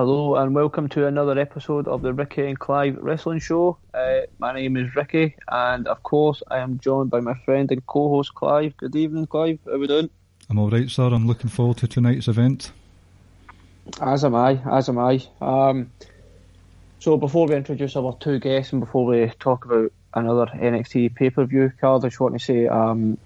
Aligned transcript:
Hello 0.00 0.36
and 0.36 0.54
welcome 0.54 0.88
to 0.88 1.06
another 1.06 1.38
episode 1.38 1.86
of 1.86 2.00
the 2.00 2.14
Ricky 2.14 2.46
and 2.46 2.58
Clive 2.58 2.96
Wrestling 3.02 3.38
Show. 3.38 3.76
Uh, 3.92 4.20
my 4.38 4.54
name 4.54 4.78
is 4.78 4.96
Ricky, 4.96 5.36
and 5.46 5.86
of 5.86 6.02
course, 6.02 6.42
I 6.50 6.60
am 6.60 6.78
joined 6.78 7.10
by 7.10 7.20
my 7.20 7.34
friend 7.44 7.70
and 7.70 7.84
co-host 7.84 8.34
Clive. 8.34 8.74
Good 8.78 8.96
evening, 8.96 9.26
Clive. 9.26 9.58
How 9.66 9.72
are 9.72 9.78
we 9.78 9.86
doing? 9.86 10.08
I'm 10.48 10.58
all 10.58 10.70
right, 10.70 10.88
sir. 10.88 11.02
I'm 11.02 11.26
looking 11.26 11.50
forward 11.50 11.76
to 11.76 11.86
tonight's 11.86 12.28
event. 12.28 12.72
As 14.00 14.24
am 14.24 14.34
I. 14.34 14.62
As 14.72 14.88
am 14.88 14.96
I. 14.96 15.22
Um, 15.42 15.92
so 16.98 17.18
before 17.18 17.46
we 17.46 17.54
introduce 17.54 17.94
our 17.94 18.16
two 18.20 18.38
guests 18.38 18.72
and 18.72 18.80
before 18.80 19.04
we 19.04 19.30
talk 19.38 19.66
about 19.66 19.92
another 20.14 20.46
NXT 20.46 21.14
pay-per-view 21.14 21.72
card, 21.78 22.06
I 22.06 22.08
just 22.08 22.20
want 22.20 22.38
to 22.38 22.42
say 22.42 22.66
um, 22.68 23.18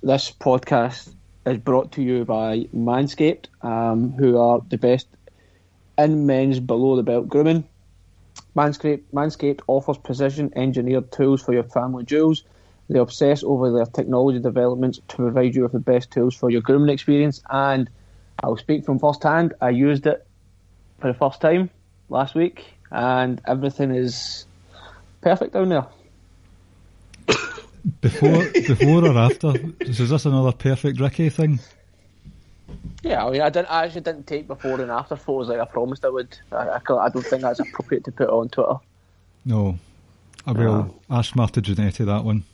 this 0.00 0.30
podcast 0.30 1.12
is 1.44 1.58
brought 1.58 1.90
to 1.92 2.02
you 2.02 2.24
by 2.24 2.68
Manscaped, 2.72 3.46
um, 3.62 4.12
who 4.12 4.38
are 4.38 4.60
the 4.68 4.78
best 4.78 5.08
in 6.04 6.26
men's 6.26 6.60
below 6.60 6.96
the 6.96 7.02
belt 7.02 7.28
grooming. 7.28 7.64
Manscaped, 8.56 9.02
Manscaped 9.12 9.60
offers 9.66 9.98
precision 9.98 10.52
engineered 10.56 11.12
tools 11.12 11.42
for 11.42 11.52
your 11.52 11.64
family 11.64 12.04
jewels. 12.04 12.44
They 12.88 12.98
obsess 12.98 13.44
over 13.44 13.70
their 13.70 13.86
technology 13.86 14.40
developments 14.40 15.00
to 15.08 15.16
provide 15.16 15.54
you 15.54 15.62
with 15.62 15.72
the 15.72 15.78
best 15.78 16.10
tools 16.10 16.34
for 16.34 16.50
your 16.50 16.60
grooming 16.60 16.88
experience. 16.88 17.42
And 17.48 17.88
I'll 18.42 18.56
speak 18.56 18.84
from 18.84 18.98
first 18.98 19.22
hand. 19.22 19.54
I 19.60 19.70
used 19.70 20.06
it 20.06 20.26
for 20.98 21.12
the 21.12 21.18
first 21.18 21.40
time 21.40 21.70
last 22.08 22.34
week, 22.34 22.64
and 22.90 23.40
everything 23.46 23.92
is 23.92 24.46
perfect 25.20 25.52
down 25.52 25.68
there. 25.68 25.86
Before, 28.00 28.44
before 28.52 29.04
or 29.04 29.16
after? 29.16 29.54
Is 29.80 29.98
this 30.10 30.26
another 30.26 30.52
perfect 30.52 31.00
Ricky 31.00 31.30
thing? 31.30 31.60
Yeah, 33.02 33.24
I 33.24 33.30
mean, 33.30 33.40
I 33.40 33.50
didn't. 33.50 33.70
I 33.70 33.84
actually 33.84 34.02
didn't 34.02 34.26
take 34.26 34.46
before 34.46 34.80
and 34.80 34.90
after 34.90 35.16
photos 35.16 35.48
like 35.48 35.60
I 35.60 35.64
promised 35.64 36.04
I 36.04 36.10
would. 36.10 36.36
I, 36.52 36.56
I, 36.56 36.76
I 36.78 37.08
don't 37.08 37.24
think 37.24 37.42
that's 37.42 37.60
appropriate 37.60 38.04
to 38.04 38.12
put 38.12 38.28
on 38.28 38.48
Twitter. 38.48 38.76
No, 39.44 39.78
I 40.46 40.52
will 40.52 41.00
ask 41.08 41.34
Marta 41.34 41.62
Giannetti 41.62 42.04
that 42.06 42.24
one. 42.24 42.44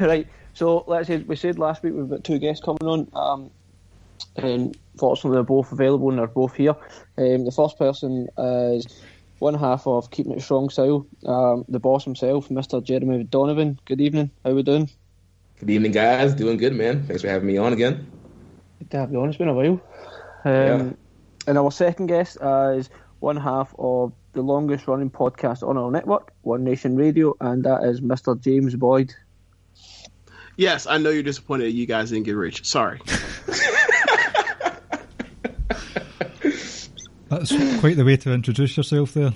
right. 0.06 0.26
So 0.52 0.84
let's 0.86 1.08
say 1.08 1.18
we 1.18 1.34
said 1.34 1.58
last 1.58 1.82
week 1.82 1.94
we've 1.94 2.08
got 2.08 2.22
two 2.22 2.38
guests 2.38 2.64
coming 2.64 2.86
on. 2.86 3.08
Um, 3.14 3.50
and 4.36 4.76
fortunately 4.98 5.36
they're 5.36 5.42
both 5.42 5.72
available 5.72 6.10
and 6.10 6.18
they're 6.18 6.26
both 6.26 6.54
here. 6.54 6.74
Um, 7.18 7.44
the 7.44 7.52
first 7.52 7.78
person 7.78 8.28
is 8.38 8.86
one 9.38 9.54
half 9.54 9.86
of 9.86 10.10
Keeping 10.10 10.32
It 10.32 10.42
Strong 10.42 10.70
Style, 10.70 11.06
um, 11.26 11.64
the 11.68 11.80
boss 11.80 12.04
himself, 12.04 12.48
Mr. 12.48 12.82
Jeremy 12.82 13.24
Donovan. 13.24 13.78
Good 13.84 14.00
evening. 14.00 14.30
How 14.44 14.50
are 14.50 14.54
we 14.54 14.62
doing? 14.62 14.90
Good 15.64 15.72
evening, 15.72 15.92
guys. 15.92 16.34
Doing 16.34 16.58
good, 16.58 16.74
man. 16.74 17.06
Thanks 17.06 17.22
for 17.22 17.28
having 17.28 17.46
me 17.46 17.56
on 17.56 17.72
again. 17.72 18.06
Good 18.80 18.90
to 18.90 18.98
have 18.98 19.10
you 19.10 19.18
on. 19.22 19.30
It's 19.30 19.38
been 19.38 19.48
a 19.48 19.54
while. 19.54 19.80
Um, 20.44 20.52
Yeah. 20.52 20.90
And 21.46 21.56
our 21.56 21.72
second 21.72 22.08
guest 22.08 22.36
uh, 22.38 22.74
is 22.76 22.90
one 23.20 23.38
half 23.38 23.74
of 23.78 24.12
the 24.34 24.42
longest 24.42 24.86
running 24.86 25.08
podcast 25.08 25.66
on 25.66 25.78
our 25.78 25.90
network, 25.90 26.34
One 26.42 26.64
Nation 26.64 26.96
Radio, 26.96 27.34
and 27.40 27.64
that 27.64 27.82
is 27.84 28.02
Mr. 28.02 28.38
James 28.38 28.76
Boyd. 28.76 29.14
Yes, 30.58 30.86
I 30.86 30.98
know 30.98 31.08
you're 31.08 31.22
disappointed 31.22 31.68
you 31.70 31.86
guys 31.86 32.10
didn't 32.10 32.26
get 32.26 32.36
rich. 32.36 32.66
Sorry. 32.66 33.00
That's 37.30 37.80
quite 37.80 37.96
the 37.96 38.04
way 38.04 38.18
to 38.18 38.32
introduce 38.34 38.76
yourself 38.76 39.14
there. 39.14 39.32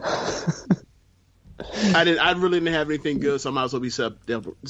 I 1.94 2.04
didn't. 2.04 2.20
I 2.20 2.32
really 2.32 2.60
didn't 2.60 2.74
have 2.74 2.88
anything 2.88 3.18
good, 3.18 3.40
so 3.40 3.50
I 3.50 3.52
might 3.52 3.64
as 3.64 3.72
well 3.72 3.80
be 3.80 3.90
self 3.90 4.14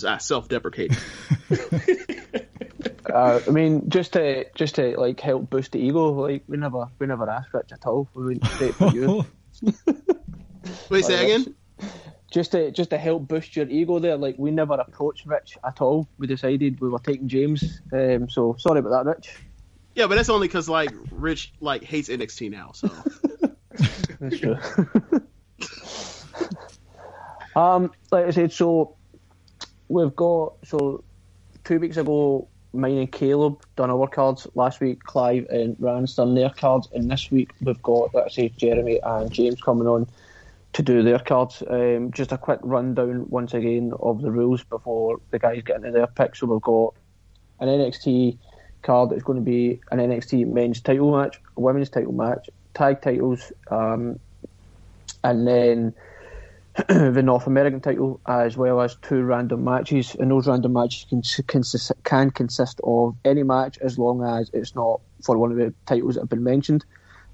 uh, 0.04 0.18
self 0.18 0.48
deprecating. 0.48 0.96
Uh, 3.12 3.40
I 3.46 3.50
mean, 3.50 3.90
just 3.90 4.14
to 4.14 4.46
just 4.54 4.76
to 4.76 4.98
like 4.98 5.20
help 5.20 5.50
boost 5.50 5.72
the 5.72 5.78
ego, 5.78 6.10
like 6.12 6.44
we 6.46 6.56
never 6.56 6.86
we 6.98 7.06
never 7.06 7.28
asked 7.28 7.52
Rich 7.52 7.72
at 7.72 7.84
all. 7.86 8.08
We 8.14 8.26
went 8.26 8.46
straight 8.46 8.74
for 8.74 8.88
you. 8.88 9.26
Wait, 10.88 11.04
say 11.04 11.22
Rich. 11.22 11.46
again. 11.46 11.54
just 12.30 12.52
to 12.52 12.70
just 12.70 12.90
to 12.90 12.98
help 12.98 13.28
boost 13.28 13.54
your 13.54 13.68
ego 13.68 13.98
there, 13.98 14.16
like 14.16 14.36
we 14.38 14.50
never 14.50 14.74
approached 14.74 15.26
Rich 15.26 15.58
at 15.64 15.80
all. 15.82 16.08
We 16.16 16.26
decided 16.26 16.80
we 16.80 16.88
were 16.88 17.00
taking 17.00 17.28
James. 17.28 17.82
Um, 17.92 18.30
so 18.30 18.56
sorry 18.58 18.78
about 18.78 19.04
that, 19.04 19.16
Rich. 19.16 19.36
Yeah, 19.94 20.06
but 20.06 20.14
that's 20.14 20.30
only 20.30 20.48
because 20.48 20.68
like 20.68 20.90
Rich 21.10 21.52
like 21.60 21.84
hates 21.84 22.08
NXT 22.08 22.50
now. 22.50 22.72
So 22.72 22.88
That's 24.20 24.38
true. 24.38 24.56
Um, 27.54 27.92
like 28.10 28.26
I 28.26 28.30
said, 28.30 28.52
so 28.52 28.96
we've 29.88 30.14
got 30.14 30.54
so 30.64 31.04
two 31.64 31.78
weeks 31.78 31.96
ago, 31.96 32.48
mine 32.72 32.98
and 32.98 33.12
Caleb 33.12 33.62
done 33.76 33.90
our 33.90 34.08
cards. 34.08 34.46
Last 34.54 34.80
week, 34.80 35.02
Clive 35.02 35.46
and 35.50 35.76
Rance 35.78 36.16
done 36.16 36.34
their 36.34 36.50
cards, 36.50 36.88
and 36.92 37.10
this 37.10 37.30
week 37.30 37.50
we've 37.60 37.82
got 37.82 38.14
let's 38.14 38.34
say 38.34 38.48
Jeremy 38.56 39.00
and 39.02 39.30
James 39.30 39.60
coming 39.60 39.86
on 39.86 40.06
to 40.72 40.82
do 40.82 41.02
their 41.02 41.18
cards. 41.18 41.62
Um, 41.68 42.10
just 42.12 42.32
a 42.32 42.38
quick 42.38 42.60
rundown 42.62 43.28
once 43.28 43.54
again 43.54 43.92
of 44.00 44.22
the 44.22 44.30
rules 44.30 44.64
before 44.64 45.20
the 45.30 45.38
guys 45.38 45.62
get 45.62 45.76
into 45.76 45.90
their 45.90 46.06
picks. 46.06 46.40
So 46.40 46.46
we've 46.46 46.62
got 46.62 46.94
an 47.60 47.68
NXT 47.68 48.38
card 48.82 49.10
that's 49.10 49.22
going 49.22 49.38
to 49.38 49.44
be 49.44 49.80
an 49.90 49.98
NXT 49.98 50.48
men's 50.48 50.80
title 50.80 51.16
match, 51.16 51.40
a 51.56 51.60
women's 51.60 51.90
title 51.90 52.12
match, 52.12 52.48
tag 52.74 53.02
titles, 53.02 53.52
um, 53.70 54.18
and 55.22 55.46
then 55.46 55.94
the 56.88 57.22
North 57.22 57.46
American 57.46 57.80
title, 57.80 58.20
as 58.26 58.56
well 58.56 58.80
as 58.80 58.96
two 58.96 59.22
random 59.22 59.64
matches. 59.64 60.14
And 60.14 60.30
those 60.30 60.46
random 60.46 60.72
matches 60.72 61.04
can, 61.08 61.22
consist, 61.46 61.92
can 62.04 62.30
consist 62.30 62.80
of 62.82 63.16
any 63.24 63.42
match 63.42 63.78
as 63.78 63.98
long 63.98 64.24
as 64.24 64.50
it's 64.54 64.74
not 64.74 65.00
for 65.22 65.36
one 65.36 65.50
of 65.52 65.58
the 65.58 65.74
titles 65.84 66.14
that 66.14 66.22
have 66.22 66.30
been 66.30 66.44
mentioned. 66.44 66.84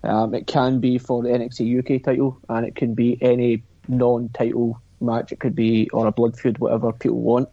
Um, 0.03 0.35
it 0.35 0.47
can 0.47 0.81
be 0.81 0.99
for 0.99 1.23
the 1.23 1.29
NXT 1.29 1.79
UK 1.79 2.03
title, 2.03 2.39
and 2.49 2.67
it 2.67 2.75
can 2.75 2.95
be 2.95 3.17
any 3.21 3.63
non-title 3.87 4.81
match. 5.01 5.31
It 5.31 5.39
could 5.39 5.55
be 5.55 5.89
or 5.91 6.07
a 6.07 6.13
blood 6.13 6.37
feud, 6.37 6.59
whatever 6.59 6.93
people 6.93 7.21
want. 7.21 7.49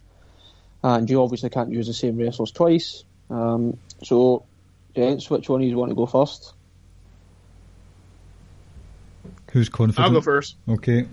And 0.82 1.08
you 1.08 1.22
obviously 1.22 1.50
can't 1.50 1.70
use 1.70 1.86
the 1.86 1.94
same 1.94 2.16
wrestlers 2.16 2.52
twice. 2.52 3.04
Um, 3.30 3.78
so, 4.02 4.44
gents, 4.94 5.28
which 5.30 5.48
one 5.48 5.62
of 5.62 5.68
you 5.68 5.76
want 5.76 5.90
to 5.90 5.96
go 5.96 6.06
first? 6.06 6.52
Who's 9.52 9.68
confident? 9.68 10.04
I'll 10.04 10.12
go 10.12 10.20
first. 10.20 10.56
Okay. 10.68 11.06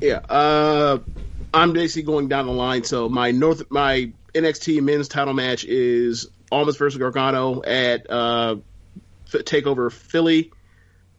Yeah, 0.00 0.20
uh, 0.28 0.98
I'm 1.52 1.72
basically 1.72 2.02
going 2.02 2.28
down 2.28 2.46
the 2.46 2.52
line. 2.52 2.84
So 2.84 3.08
my 3.08 3.32
North, 3.32 3.70
my 3.70 4.12
NXT 4.34 4.82
men's 4.82 5.08
title 5.08 5.34
match 5.34 5.64
is 5.64 6.28
Almas 6.50 6.76
versus 6.76 6.98
Gargano 6.98 7.62
at 7.62 8.10
uh, 8.10 8.56
Takeover 9.28 9.92
Philly. 9.92 10.52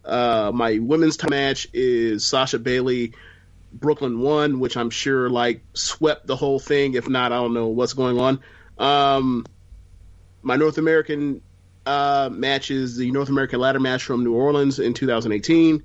Uh, 0.04 0.52
my 0.54 0.80
women's 0.80 1.18
title 1.18 1.38
match 1.38 1.68
is 1.74 2.26
Sasha 2.26 2.58
Bayley, 2.58 3.14
Brooklyn 3.72 4.20
One, 4.20 4.60
which 4.60 4.76
I'm 4.78 4.90
sure 4.90 5.30
like 5.30 5.62
swept 5.74 6.26
the 6.26 6.36
whole 6.36 6.60
thing. 6.60 6.96
If 6.96 7.08
not, 7.08 7.32
I 7.32 7.36
don't 7.36 7.54
know 7.54 7.68
what's 7.68 7.94
going 7.94 8.20
on. 8.20 8.40
Um, 8.80 9.46
my 10.42 10.56
North 10.56 10.80
American 10.80 11.42
uh, 11.86 12.30
match 12.32 12.72
is 12.72 12.98
the 12.98 13.12
North 13.12 13.30
American 13.30 13.60
ladder 13.60 13.80
match 13.80 14.04
from 14.04 14.24
New 14.24 14.34
Orleans 14.34 14.80
in 14.80 14.96
2018. 14.96 15.84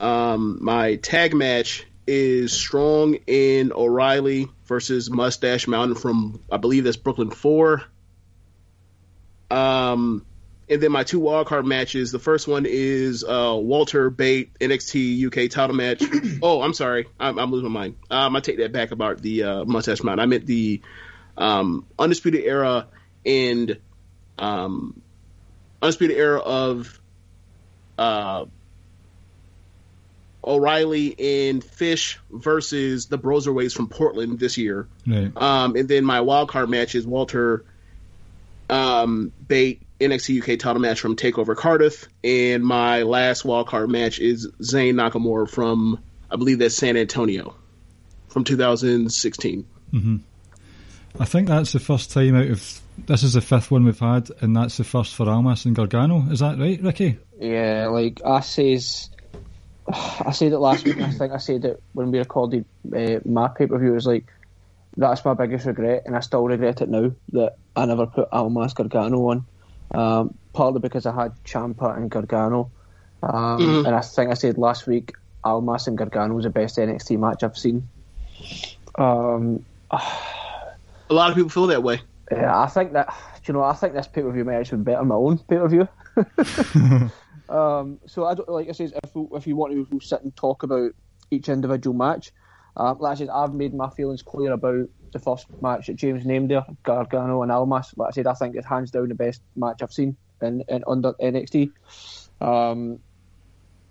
Um, 0.00 0.58
my 0.60 0.96
tag 0.96 1.34
match 1.34 1.86
is 2.06 2.52
Strong 2.52 3.18
in 3.26 3.72
O'Reilly 3.72 4.48
versus 4.66 5.10
Mustache 5.10 5.66
Mountain 5.66 5.96
from 5.96 6.40
I 6.50 6.56
believe 6.56 6.84
that's 6.84 6.96
Brooklyn 6.96 7.30
Four. 7.30 7.82
Um, 9.50 10.24
and 10.68 10.82
then 10.82 10.92
my 10.92 11.04
two 11.04 11.20
wildcard 11.20 11.64
matches. 11.64 12.10
The 12.10 12.18
first 12.18 12.48
one 12.48 12.66
is 12.66 13.22
uh, 13.24 13.56
Walter 13.58 14.10
Bate 14.10 14.58
NXT 14.58 15.26
UK 15.26 15.50
title 15.50 15.76
match. 15.76 16.02
oh, 16.42 16.62
I'm 16.62 16.74
sorry, 16.74 17.06
I'm, 17.20 17.38
I'm 17.38 17.50
losing 17.50 17.70
my 17.70 17.80
mind. 17.80 17.96
Um, 18.10 18.36
I 18.36 18.40
take 18.40 18.58
that 18.58 18.72
back 18.72 18.90
about 18.90 19.20
the 19.20 19.42
uh, 19.42 19.64
Mustache 19.64 20.02
Mountain. 20.02 20.22
I 20.22 20.26
meant 20.26 20.46
the 20.46 20.80
um, 21.36 21.86
Undisputed 21.98 22.44
Era 22.44 22.88
and 23.26 23.78
um, 24.38 25.00
Undisputed 25.82 26.16
Era 26.16 26.40
of 26.40 27.00
uh, 27.98 28.46
O'Reilly 30.46 31.48
and 31.48 31.62
Fish 31.62 32.18
versus 32.30 33.06
the 33.06 33.18
Broserweights 33.18 33.74
from 33.74 33.88
Portland 33.88 34.38
this 34.38 34.58
year. 34.58 34.86
Right. 35.06 35.32
Um, 35.36 35.76
and 35.76 35.88
then 35.88 36.04
my 36.04 36.20
wild 36.20 36.48
card 36.48 36.68
match 36.68 36.94
is 36.94 37.06
Walter 37.06 37.64
um, 38.68 39.32
Bate 39.46 39.82
NXT 40.00 40.40
UK 40.42 40.58
title 40.58 40.80
match 40.80 41.00
from 41.00 41.16
Takeover 41.16 41.56
Cardiff, 41.56 42.08
and 42.22 42.64
my 42.64 43.02
last 43.02 43.44
wild 43.44 43.68
card 43.68 43.90
match 43.90 44.18
is 44.18 44.48
Zayn 44.60 44.94
Nakamura 44.94 45.48
from 45.48 46.02
I 46.30 46.36
believe 46.36 46.58
that's 46.58 46.74
San 46.74 46.96
Antonio 46.96 47.54
from 48.28 48.44
2016. 48.44 49.66
I 51.20 51.24
think 51.24 51.46
that's 51.46 51.72
the 51.72 51.78
first 51.78 52.10
time 52.10 52.34
out 52.34 52.48
of 52.48 52.80
this 53.06 53.22
is 53.22 53.34
the 53.34 53.40
fifth 53.40 53.70
one 53.70 53.84
we've 53.84 53.98
had, 53.98 54.30
and 54.40 54.56
that's 54.56 54.76
the 54.76 54.84
first 54.84 55.14
for 55.14 55.28
Almas 55.28 55.64
and 55.64 55.76
Gargano. 55.76 56.26
Is 56.30 56.40
that 56.40 56.58
right, 56.58 56.80
Ricky? 56.82 57.18
Yeah, 57.38 57.88
like 57.88 58.20
I 58.24 58.40
says, 58.40 59.10
I 59.88 60.32
said 60.32 60.52
it 60.52 60.58
last 60.58 60.84
week. 60.84 61.00
I 61.00 61.10
think 61.10 61.32
I 61.32 61.38
said 61.38 61.64
it 61.64 61.82
when 61.92 62.10
we 62.10 62.18
recorded 62.18 62.64
uh, 62.94 63.20
my 63.24 63.48
pay 63.48 63.66
per 63.66 63.78
view. 63.78 63.90
It 63.92 63.94
was 63.94 64.06
like 64.06 64.24
that's 64.96 65.24
my 65.24 65.34
biggest 65.34 65.66
regret, 65.66 66.04
and 66.06 66.16
I 66.16 66.20
still 66.20 66.46
regret 66.46 66.80
it 66.80 66.88
now 66.88 67.12
that 67.32 67.56
I 67.76 67.84
never 67.86 68.06
put 68.06 68.28
Almas 68.32 68.72
Gargano 68.74 69.28
on. 69.28 69.46
Um, 69.90 70.34
partly 70.52 70.80
because 70.80 71.06
I 71.06 71.14
had 71.14 71.32
Ciampa 71.44 71.96
and 71.96 72.10
Gargano, 72.10 72.70
um, 73.22 73.84
and 73.86 73.94
I 73.94 74.00
think 74.00 74.30
I 74.30 74.34
said 74.34 74.56
last 74.56 74.86
week 74.86 75.12
Almas 75.44 75.86
and 75.86 75.98
Gargano 75.98 76.34
was 76.34 76.44
the 76.44 76.50
best 76.50 76.78
NXT 76.78 77.18
match 77.18 77.42
I've 77.42 77.58
seen. 77.58 77.86
Um, 78.96 79.64
A 79.90 81.14
lot 81.14 81.30
of 81.30 81.36
people 81.36 81.50
feel 81.50 81.66
that 81.66 81.82
way. 81.82 82.00
Yeah, 82.30 82.58
I 82.58 82.66
think 82.66 82.94
that 82.94 83.08
do 83.44 83.52
you 83.52 83.54
know. 83.54 83.62
I 83.62 83.74
think 83.74 83.92
this 83.92 84.08
pay 84.08 84.22
per 84.22 84.32
view 84.32 84.44
might 84.44 84.54
actually 84.54 84.78
be 84.78 84.84
better 84.84 84.98
than 84.98 85.08
my 85.08 85.14
own 85.14 85.38
pay 85.38 85.56
per 85.56 85.68
view. 85.68 85.88
um, 87.54 88.00
so 88.06 88.26
I 88.26 88.34
don't 88.34 88.48
like 88.48 88.68
I 88.68 88.72
said 88.72 88.92
if 89.04 89.14
we, 89.14 89.26
if 89.32 89.46
you 89.46 89.54
want 89.54 89.72
to 89.72 89.86
we'll 89.90 90.00
sit 90.00 90.22
and 90.22 90.34
talk 90.34 90.64
about 90.64 90.90
each 91.30 91.48
individual 91.48 91.94
match. 91.94 92.32
Um, 92.76 92.98
like 92.98 93.12
I 93.12 93.14
said, 93.14 93.28
I've 93.28 93.54
made 93.54 93.72
my 93.72 93.88
feelings 93.90 94.22
clear 94.22 94.52
about 94.52 94.88
the 95.12 95.20
first 95.20 95.46
match 95.60 95.86
that 95.86 95.94
James 95.94 96.26
named 96.26 96.50
there, 96.50 96.64
Gargano 96.82 97.42
and 97.42 97.52
Almas. 97.52 97.94
Like 97.96 98.08
I 98.08 98.10
said, 98.10 98.26
I 98.26 98.34
think 98.34 98.56
it's 98.56 98.66
hands 98.66 98.90
down 98.90 99.08
the 99.08 99.14
best 99.14 99.40
match 99.54 99.80
I've 99.80 99.92
seen 99.92 100.16
in, 100.42 100.64
in 100.68 100.82
under 100.88 101.12
NXT. 101.12 101.70
Um, 102.40 102.98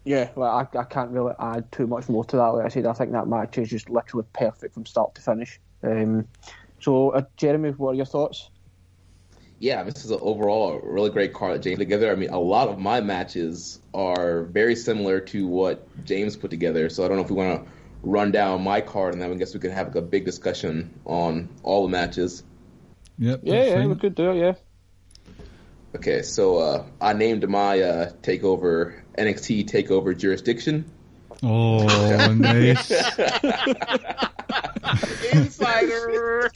yeah, 0.03 0.31
like 0.35 0.75
I, 0.75 0.79
I 0.79 0.83
can't 0.83 1.11
really 1.11 1.33
add 1.39 1.71
too 1.71 1.87
much 1.87 2.09
more 2.09 2.25
to 2.25 2.35
that. 2.35 2.47
Like 2.47 2.65
I 2.65 2.69
said, 2.69 2.85
I 2.85 2.93
think 2.93 3.13
that 3.13 3.29
match 3.29 3.57
is 3.57 3.69
just 3.69 3.89
literally 3.89 4.27
perfect 4.33 4.73
from 4.73 4.85
start 4.85 5.15
to 5.15 5.21
finish. 5.21 5.61
Um, 5.81 6.27
so, 6.81 7.11
uh, 7.11 7.23
Jeremy, 7.37 7.69
what 7.69 7.91
are 7.91 7.95
your 7.95 8.05
thoughts? 8.05 8.49
Yeah, 9.63 9.83
this 9.83 10.03
is 10.03 10.11
a, 10.11 10.19
overall 10.19 10.73
a 10.73 10.85
really 10.85 11.09
great 11.09 11.33
card 11.33 11.55
that 11.55 11.61
James 11.61 11.77
put 11.77 11.83
together. 11.83 12.11
I 12.11 12.15
mean, 12.15 12.31
a 12.31 12.37
lot 12.37 12.67
of 12.67 12.79
my 12.79 12.99
matches 12.99 13.79
are 13.93 14.43
very 14.43 14.75
similar 14.75 15.21
to 15.21 15.47
what 15.47 15.87
James 16.03 16.35
put 16.35 16.51
together. 16.51 16.89
So 16.89 17.05
I 17.05 17.07
don't 17.07 17.15
know 17.15 17.23
if 17.23 17.29
we 17.29 17.37
want 17.37 17.63
to 17.63 17.71
run 18.01 18.31
down 18.31 18.61
my 18.61 18.81
card, 18.81 19.13
and 19.13 19.21
then 19.21 19.31
I 19.31 19.35
guess 19.35 19.53
we 19.53 19.61
could 19.61 19.71
have 19.71 19.87
like, 19.87 19.95
a 19.95 20.01
big 20.01 20.25
discussion 20.25 20.99
on 21.05 21.47
all 21.63 21.83
the 21.83 21.89
matches. 21.93 22.43
Yep. 23.19 23.39
Yeah, 23.43 23.63
yeah, 23.63 23.85
we 23.85 23.95
could 23.95 24.15
do 24.15 24.31
it. 24.31 24.35
Yeah. 24.35 24.55
Okay, 25.95 26.23
so 26.23 26.57
uh, 26.57 26.85
I 26.99 27.13
named 27.13 27.47
my 27.47 27.79
uh, 27.79 28.11
takeover 28.21 29.01
NXT 29.17 29.69
Takeover 29.69 30.17
Jurisdiction. 30.17 30.91
Oh, 31.41 32.33
nice. 32.37 32.91
Insider. 35.31 36.51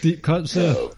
Deep 0.00 0.22
cuts 0.22 0.54
there. 0.54 0.74
So, 0.74 0.94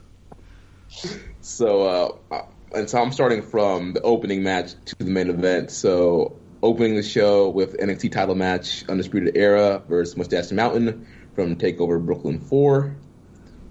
uh, 2.30 2.42
and 2.74 2.88
so 2.88 3.02
I'm 3.02 3.12
starting 3.12 3.42
from 3.42 3.92
the 3.92 4.02
opening 4.02 4.42
match 4.42 4.72
to 4.86 4.96
the 4.96 5.10
main 5.10 5.28
event. 5.28 5.70
So, 5.70 6.36
opening 6.62 6.96
the 6.96 7.02
show 7.02 7.50
with 7.50 7.76
NXT 7.76 8.12
title 8.12 8.34
match, 8.34 8.84
Undisputed 8.88 9.36
Era 9.36 9.82
versus 9.88 10.16
Mustache 10.16 10.52
Mountain 10.52 11.06
from 11.34 11.56
Takeover 11.56 12.04
Brooklyn 12.04 12.40
4. 12.40 12.96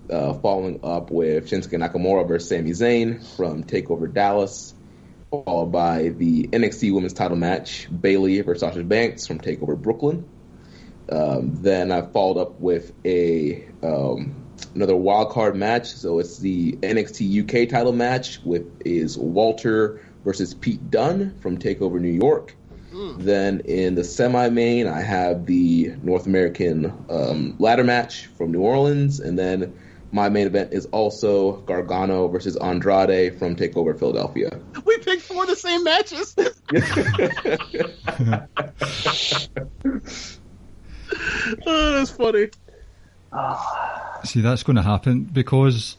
Uh, 0.09 0.33
following 0.33 0.81
up 0.83 1.09
with 1.09 1.49
Shinsuke 1.49 1.79
Nakamura 1.79 2.27
versus 2.27 2.49
Sami 2.49 2.71
Zayn 2.71 3.23
from 3.37 3.63
Takeover 3.63 4.11
Dallas. 4.11 4.73
Followed 5.29 5.71
by 5.71 6.09
the 6.09 6.47
NXT 6.47 6.93
Women's 6.93 7.13
title 7.13 7.37
match, 7.37 7.87
Bayley 7.89 8.41
versus 8.41 8.59
Sasha 8.59 8.83
Banks 8.83 9.25
from 9.25 9.39
Takeover 9.39 9.81
Brooklyn. 9.81 10.27
Um, 11.09 11.61
then 11.61 11.91
I 11.91 12.01
followed 12.01 12.41
up 12.41 12.59
with 12.59 12.91
a 13.05 13.65
um, 13.81 14.40
another 14.75 14.95
wild 14.95 15.29
card 15.29 15.55
match. 15.55 15.93
So 15.93 16.19
it's 16.19 16.39
the 16.39 16.73
NXT 16.73 17.43
UK 17.43 17.69
title 17.69 17.93
match 17.93 18.39
with 18.43 18.67
is 18.85 19.17
Walter 19.17 20.01
versus 20.23 20.53
Pete 20.53 20.91
Dunne 20.91 21.39
from 21.39 21.57
Takeover 21.57 21.99
New 21.99 22.09
York. 22.09 22.55
Then 23.17 23.61
in 23.61 23.95
the 23.95 24.03
semi 24.03 24.49
main, 24.49 24.87
I 24.87 25.01
have 25.01 25.45
the 25.45 25.93
North 26.03 26.25
American 26.25 26.93
um, 27.09 27.55
ladder 27.57 27.83
match 27.83 28.27
from 28.37 28.51
New 28.51 28.61
Orleans, 28.61 29.19
and 29.19 29.39
then 29.39 29.73
my 30.11 30.29
main 30.29 30.47
event 30.47 30.73
is 30.73 30.87
also 30.87 31.57
Gargano 31.61 32.27
versus 32.27 32.57
Andrade 32.57 33.39
from 33.39 33.55
Takeover 33.55 33.97
Philadelphia. 33.97 34.59
we 34.85 34.97
picked 34.97 35.21
four 35.21 35.43
of 35.43 35.49
the 35.49 35.55
same 35.55 35.83
matches. 35.83 36.35
oh, 41.65 41.91
that's 41.93 42.11
funny. 42.11 42.49
See, 44.23 44.41
that's 44.41 44.63
going 44.63 44.75
to 44.75 44.81
happen 44.81 45.23
because 45.23 45.97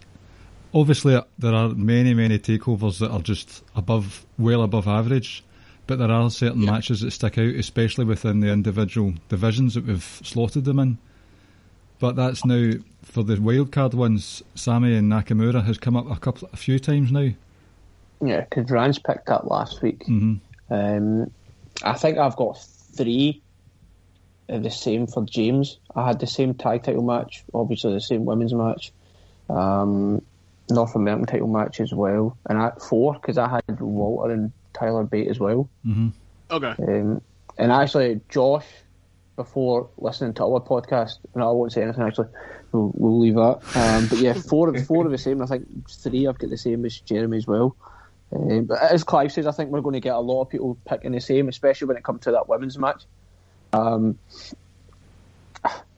obviously 0.75 1.20
there 1.38 1.55
are 1.55 1.70
many, 1.70 2.14
many 2.14 2.38
takeovers 2.38 2.99
that 3.00 3.11
are 3.11 3.20
just 3.20 3.62
above, 3.75 4.25
well 4.38 4.62
above 4.62 4.87
average. 4.87 5.44
But 5.87 5.99
there 5.99 6.11
are 6.11 6.31
certain 6.31 6.64
matches 6.64 7.00
that 7.00 7.11
stick 7.11 7.38
out, 7.38 7.55
especially 7.55 8.05
within 8.05 8.40
the 8.40 8.49
individual 8.52 9.14
divisions 9.29 9.75
that 9.75 9.84
we've 9.84 10.20
slotted 10.23 10.64
them 10.64 10.79
in. 10.79 10.99
But 11.99 12.14
that's 12.14 12.44
now 12.44 12.75
for 13.02 13.25
the 13.25 13.37
wildcard 13.37 13.94
ones. 13.94 14.43
Sami 14.55 14.94
and 14.94 15.11
Nakamura 15.11 15.64
has 15.64 15.78
come 15.78 15.96
up 15.96 16.08
a 16.11 16.17
couple, 16.17 16.49
a 16.52 16.56
few 16.56 16.78
times 16.78 17.11
now. 17.11 17.31
Yeah, 18.25 18.43
because 18.43 18.70
Rance 18.70 19.00
picked 19.00 19.28
up 19.28 19.44
last 19.44 19.82
week. 19.82 20.05
hmm 20.06 20.35
Um, 20.70 21.31
I 21.82 21.94
think 21.94 22.17
I've 22.17 22.37
got 22.37 22.62
three 22.94 23.42
the 24.58 24.70
same 24.70 25.06
for 25.06 25.25
James. 25.25 25.78
I 25.94 26.06
had 26.06 26.20
the 26.20 26.26
same 26.26 26.54
tag 26.54 26.82
title 26.82 27.02
match, 27.02 27.44
obviously 27.54 27.94
the 27.94 28.00
same 28.00 28.25
women's 28.25 28.54
match, 28.54 28.93
um, 29.49 30.22
North 30.70 30.94
American 30.94 31.26
title 31.26 31.49
match 31.49 31.80
as 31.80 31.92
well, 31.92 32.37
and 32.49 32.59
I 32.59 32.64
had 32.64 32.82
four 32.82 33.14
because 33.14 33.38
I 33.38 33.49
had 33.49 33.80
Walter 33.80 34.32
and 34.32 34.52
Tyler 34.73 35.04
Bate 35.04 35.28
as 35.28 35.38
well. 35.38 35.68
Okay. 36.50 36.75
Um, 36.78 37.23
and 37.59 37.73
actually, 37.73 38.21
Josh, 38.28 38.66
before 39.37 39.90
listening 39.99 40.35
to 40.35 40.44
our 40.44 40.61
podcast, 40.61 41.18
and 41.35 41.42
I 41.42 41.47
won't 41.47 41.73
say 41.73 41.82
anything 41.82 42.02
actually, 42.02 42.28
we'll, 42.73 42.92
we'll 42.94 43.21
leave 43.21 43.35
that. 43.35 43.61
Um, 43.75 44.09
but 44.09 44.18
yeah, 44.18 44.35
four 44.35 44.75
of 44.75 44.87
four 44.87 45.04
of 45.04 45.12
the 45.12 45.18
same. 45.18 45.42
I 45.42 45.47
think 45.47 45.88
three 45.88 46.26
I've 46.26 46.38
got 46.38 46.50
the 46.50 46.59
same 46.59 46.85
as 46.85 46.99
Jeremy 47.00 47.38
as 47.38 47.47
well. 47.47 47.76
Um, 48.35 48.64
but 48.64 48.80
as 48.80 49.04
Clive 49.04 49.32
says, 49.32 49.47
I 49.47 49.52
think 49.52 49.71
we're 49.71 49.82
going 49.82 49.94
to 49.94 50.00
get 50.00 50.14
a 50.14 50.21
lot 50.21 50.42
of 50.42 50.49
people 50.49 50.78
picking 50.87 51.12
the 51.12 51.21
same, 51.21 51.49
especially 51.49 51.88
when 51.88 51.97
it 51.97 52.04
comes 52.04 52.23
to 52.23 52.32
that 52.32 52.49
women's 52.49 52.78
match. 52.78 53.04
Um, 53.73 54.19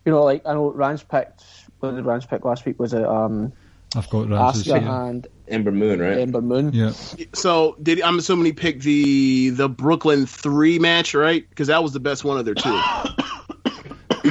you 0.04 0.12
know, 0.12 0.22
like 0.24 0.46
I 0.46 0.54
know 0.54 0.70
Rance 0.70 1.02
picked. 1.02 1.44
What 1.80 1.94
did 1.94 2.04
Rance 2.04 2.26
pick 2.26 2.44
last 2.44 2.64
week? 2.64 2.78
Was 2.78 2.94
it 2.94 3.04
um, 3.04 3.52
I've 3.96 4.08
got 4.10 4.28
Raz's. 4.28 4.66
Asuka 4.66 4.80
yeah. 4.80 5.06
and 5.06 5.26
Ember 5.48 5.72
Moon, 5.72 6.00
right? 6.00 6.18
Ember 6.18 6.40
Moon? 6.40 6.72
yeah. 6.72 6.92
So 7.32 7.76
did 7.82 8.00
I'm 8.02 8.18
assuming 8.18 8.46
he 8.46 8.52
picked 8.52 8.82
the 8.82 9.50
the 9.50 9.68
Brooklyn 9.68 10.26
three 10.26 10.78
match, 10.78 11.14
right? 11.14 11.48
Because 11.48 11.68
that 11.68 11.82
was 11.82 11.92
the 11.92 12.00
best 12.00 12.24
one 12.24 12.38
of 12.38 12.44
their 12.44 12.54
two. 12.54 12.80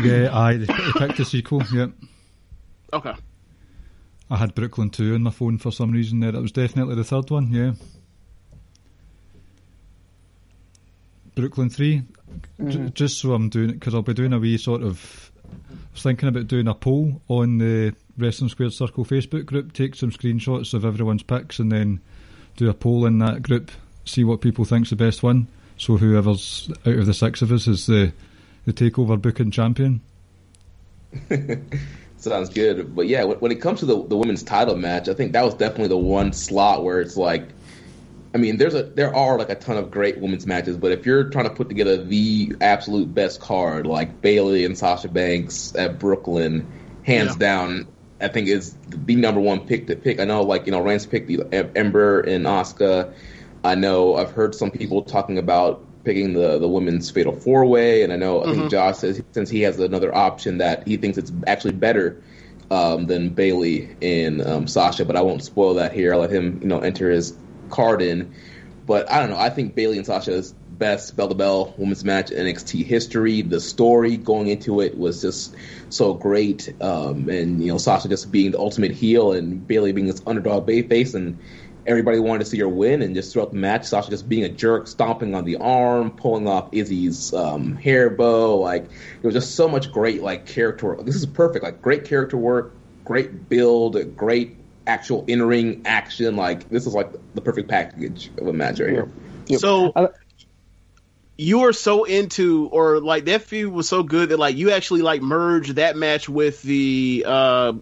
Yeah, 0.01 0.35
I 0.35 0.55
he 0.55 0.65
picked 0.97 1.17
the 1.17 1.23
sequel. 1.23 1.61
Yep. 1.71 1.91
Okay. 2.93 3.13
I 4.29 4.37
had 4.37 4.55
Brooklyn 4.55 4.89
2 4.89 5.13
on 5.13 5.21
my 5.21 5.31
phone 5.31 5.59
for 5.59 5.71
some 5.71 5.91
reason 5.91 6.19
there. 6.19 6.35
It 6.35 6.41
was 6.41 6.51
definitely 6.51 6.95
the 6.95 7.03
third 7.03 7.29
one, 7.29 7.51
yeah. 7.53 7.73
Brooklyn 11.35 11.69
3. 11.69 12.01
J- 12.67 12.77
mm. 12.77 12.93
just 12.93 13.19
so 13.19 13.33
I'm 13.33 13.49
doing 13.49 13.69
it, 13.69 13.73
because 13.73 13.93
I'll 13.93 14.01
be 14.01 14.13
doing 14.13 14.33
a 14.33 14.39
wee 14.39 14.57
sort 14.57 14.81
of. 14.81 15.31
I 15.51 15.75
was 15.93 16.01
thinking 16.01 16.29
about 16.29 16.47
doing 16.47 16.67
a 16.67 16.73
poll 16.73 17.21
on 17.27 17.59
the 17.59 17.93
Wrestling 18.17 18.49
Squared 18.49 18.73
Circle 18.73 19.05
Facebook 19.05 19.45
group, 19.45 19.73
take 19.73 19.95
some 19.95 20.11
screenshots 20.11 20.73
of 20.73 20.85
everyone's 20.85 21.23
picks, 21.23 21.59
and 21.59 21.71
then 21.71 22.01
do 22.57 22.69
a 22.69 22.73
poll 22.73 23.05
in 23.05 23.19
that 23.19 23.43
group, 23.43 23.71
see 24.05 24.23
what 24.23 24.41
people 24.41 24.65
think's 24.65 24.89
the 24.89 24.95
best 24.95 25.23
one. 25.23 25.47
So 25.77 25.97
whoever's 25.97 26.71
out 26.85 26.99
of 26.99 27.05
the 27.05 27.13
six 27.13 27.41
of 27.41 27.51
us 27.51 27.67
is 27.67 27.87
the, 27.87 28.13
the 28.65 28.73
takeover 28.73 29.21
booking 29.21 29.51
champion. 29.51 30.01
Sounds 32.17 32.49
good. 32.49 32.95
But 32.95 33.07
yeah, 33.07 33.23
when 33.25 33.37
when 33.39 33.51
it 33.51 33.61
comes 33.61 33.79
to 33.79 33.85
the, 33.85 34.01
the 34.07 34.17
women's 34.17 34.43
title 34.43 34.75
match, 34.75 35.09
I 35.09 35.13
think 35.13 35.33
that 35.33 35.43
was 35.43 35.55
definitely 35.55 35.89
the 35.89 35.97
one 35.97 36.31
slot 36.31 36.83
where 36.83 37.01
it's 37.01 37.17
like, 37.17 37.49
I 38.33 38.39
mean, 38.39 38.57
there's 38.57 38.73
a 38.73 38.83
there 38.83 39.15
are 39.15 39.37
like 39.37 39.49
a 39.49 39.55
ton 39.55 39.77
of 39.77 39.91
great 39.91 40.17
women's 40.19 40.47
matches, 40.47 40.77
but 40.77 40.91
if 40.91 41.05
you're 41.05 41.25
trying 41.25 41.45
to 41.47 41.53
put 41.53 41.69
together 41.69 42.03
the 42.03 42.55
absolute 42.61 43.13
best 43.13 43.39
card, 43.39 43.85
like 43.85 44.21
Bayley 44.21 44.65
and 44.65 44.77
Sasha 44.77 45.07
Banks 45.07 45.75
at 45.75 45.99
Brooklyn, 45.99 46.67
hands 47.03 47.33
Yeah. 47.33 47.37
down, 47.37 47.87
I 48.19 48.29
think 48.29 48.47
is 48.47 48.75
the 48.89 49.15
number 49.15 49.39
one 49.39 49.67
pick 49.67 49.87
to 49.87 49.95
pick. 49.95 50.19
I 50.19 50.25
know, 50.25 50.41
like 50.41 50.65
you 50.65 50.71
know, 50.71 50.81
Rance 50.81 51.05
picked 51.05 51.27
the 51.27 51.43
Ember 51.75 52.21
and 52.21 52.45
Asuka. 52.45 53.13
I 53.63 53.75
know 53.75 54.15
I've 54.15 54.31
heard 54.31 54.55
some 54.55 54.71
people 54.71 55.03
talking 55.03 55.37
about 55.37 55.85
picking 56.03 56.33
the 56.33 56.57
the 56.57 56.67
women's 56.67 57.11
fatal 57.11 57.33
four 57.33 57.65
way, 57.65 58.03
and 58.03 58.11
I 58.11 58.15
know 58.15 58.41
I 58.41 58.45
think 58.45 58.57
mm-hmm. 58.57 58.67
Josh 58.69 58.97
says 58.97 59.21
since 59.31 59.49
he 59.49 59.61
has 59.61 59.79
another 59.79 60.13
option 60.13 60.57
that 60.57 60.87
he 60.87 60.97
thinks 60.97 61.19
it's 61.19 61.31
actually 61.45 61.73
better 61.73 62.21
um, 62.71 63.05
than 63.05 63.29
Bayley 63.29 63.95
and 64.01 64.41
um, 64.41 64.67
Sasha. 64.67 65.05
But 65.05 65.15
I 65.15 65.21
won't 65.21 65.43
spoil 65.43 65.75
that 65.75 65.93
here. 65.93 66.13
I'll 66.13 66.19
let 66.19 66.31
him 66.31 66.59
you 66.63 66.67
know 66.67 66.79
enter 66.79 67.11
his 67.11 67.37
card 67.73 68.01
in. 68.01 68.33
But 68.85 69.09
I 69.11 69.19
don't 69.19 69.29
know. 69.29 69.37
I 69.37 69.49
think 69.49 69.75
Bayley 69.75 69.97
and 69.97 70.05
Sasha's 70.05 70.53
best 70.77 71.15
bell 71.15 71.29
to 71.29 71.35
bell 71.35 71.73
women's 71.77 72.03
match 72.03 72.31
in 72.31 72.45
NXT 72.45 72.85
history. 72.85 73.41
The 73.41 73.61
story 73.61 74.17
going 74.17 74.47
into 74.47 74.81
it 74.81 74.97
was 74.97 75.21
just 75.21 75.55
so 75.89 76.13
great, 76.13 76.73
um, 76.81 77.29
and 77.29 77.61
you 77.63 77.71
know 77.71 77.77
Sasha 77.77 78.09
just 78.09 78.31
being 78.31 78.51
the 78.51 78.59
ultimate 78.59 78.91
heel 78.91 79.31
and 79.31 79.65
Bayley 79.65 79.93
being 79.93 80.07
this 80.07 80.21
underdog 80.25 80.65
face 80.65 81.13
and 81.13 81.39
everybody 81.85 82.19
wanted 82.19 82.39
to 82.39 82.45
see 82.45 82.59
her 82.59 82.67
win, 82.67 83.01
and 83.01 83.15
just 83.15 83.33
throughout 83.33 83.51
the 83.51 83.57
match, 83.57 83.85
Sasha 83.85 84.09
just 84.09 84.27
being 84.27 84.43
a 84.43 84.49
jerk, 84.49 84.87
stomping 84.87 85.35
on 85.35 85.45
the 85.45 85.57
arm, 85.57 86.11
pulling 86.11 86.47
off 86.47 86.69
Izzy's 86.71 87.33
um, 87.33 87.75
hair 87.75 88.09
bow. 88.09 88.57
Like 88.57 88.83
it 88.85 89.23
was 89.25 89.33
just 89.33 89.55
so 89.55 89.67
much 89.67 89.91
great 89.91 90.21
like 90.21 90.45
character. 90.45 90.87
Work. 90.87 91.05
This 91.05 91.15
is 91.15 91.25
perfect. 91.25 91.63
Like 91.63 91.81
great 91.81 92.05
character 92.05 92.37
work, 92.37 92.73
great 93.05 93.49
build, 93.49 94.17
great 94.17 94.57
actual 94.87 95.25
in 95.27 95.41
ring 95.41 95.83
action. 95.85 96.35
Like 96.35 96.69
this 96.69 96.85
is 96.85 96.93
like 96.93 97.11
the 97.33 97.41
perfect 97.41 97.69
package 97.69 98.29
of 98.37 98.47
a 98.47 98.53
match 98.53 98.79
right 98.79 98.89
here. 98.89 99.09
Yep. 99.47 99.59
So. 99.59 100.11
you 101.35 101.61
are 101.61 101.73
so 101.73 102.03
into 102.03 102.67
or 102.67 102.99
like 103.01 103.25
that 103.25 103.41
feud 103.41 103.73
was 103.73 103.89
so 103.89 104.03
good 104.03 104.29
that 104.29 104.37
like 104.37 104.55
you 104.55 104.69
actually 104.69 105.01
like 105.01 105.19
merged 105.19 105.75
that 105.77 105.97
match 105.97 106.29
with 106.29 106.61
the 106.61 107.25
uh 107.25 107.73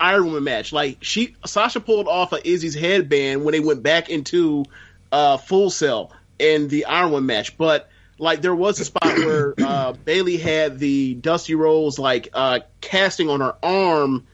Iron 0.00 0.26
Woman 0.26 0.44
match. 0.44 0.72
Like 0.72 0.98
she 1.02 1.36
Sasha 1.46 1.80
pulled 1.80 2.08
off 2.08 2.32
of 2.32 2.40
Izzy's 2.44 2.74
headband 2.74 3.44
when 3.44 3.52
they 3.52 3.60
went 3.60 3.82
back 3.82 4.10
into 4.10 4.64
uh, 5.12 5.36
Full 5.36 5.70
Sail 5.70 6.12
in 6.38 6.68
the 6.68 6.86
Iron 6.86 7.12
Woman 7.12 7.26
match, 7.26 7.56
but 7.56 7.88
like 8.18 8.42
there 8.42 8.54
was 8.54 8.80
a 8.80 8.84
spot 8.84 9.16
where 9.18 9.54
uh, 9.58 9.92
Bayley 9.92 10.36
had 10.36 10.78
the 10.78 11.14
Dusty 11.14 11.54
Rhodes 11.54 11.98
like 11.98 12.28
uh, 12.32 12.60
casting 12.80 13.30
on 13.30 13.40
her 13.40 13.56
arm, 13.62 14.26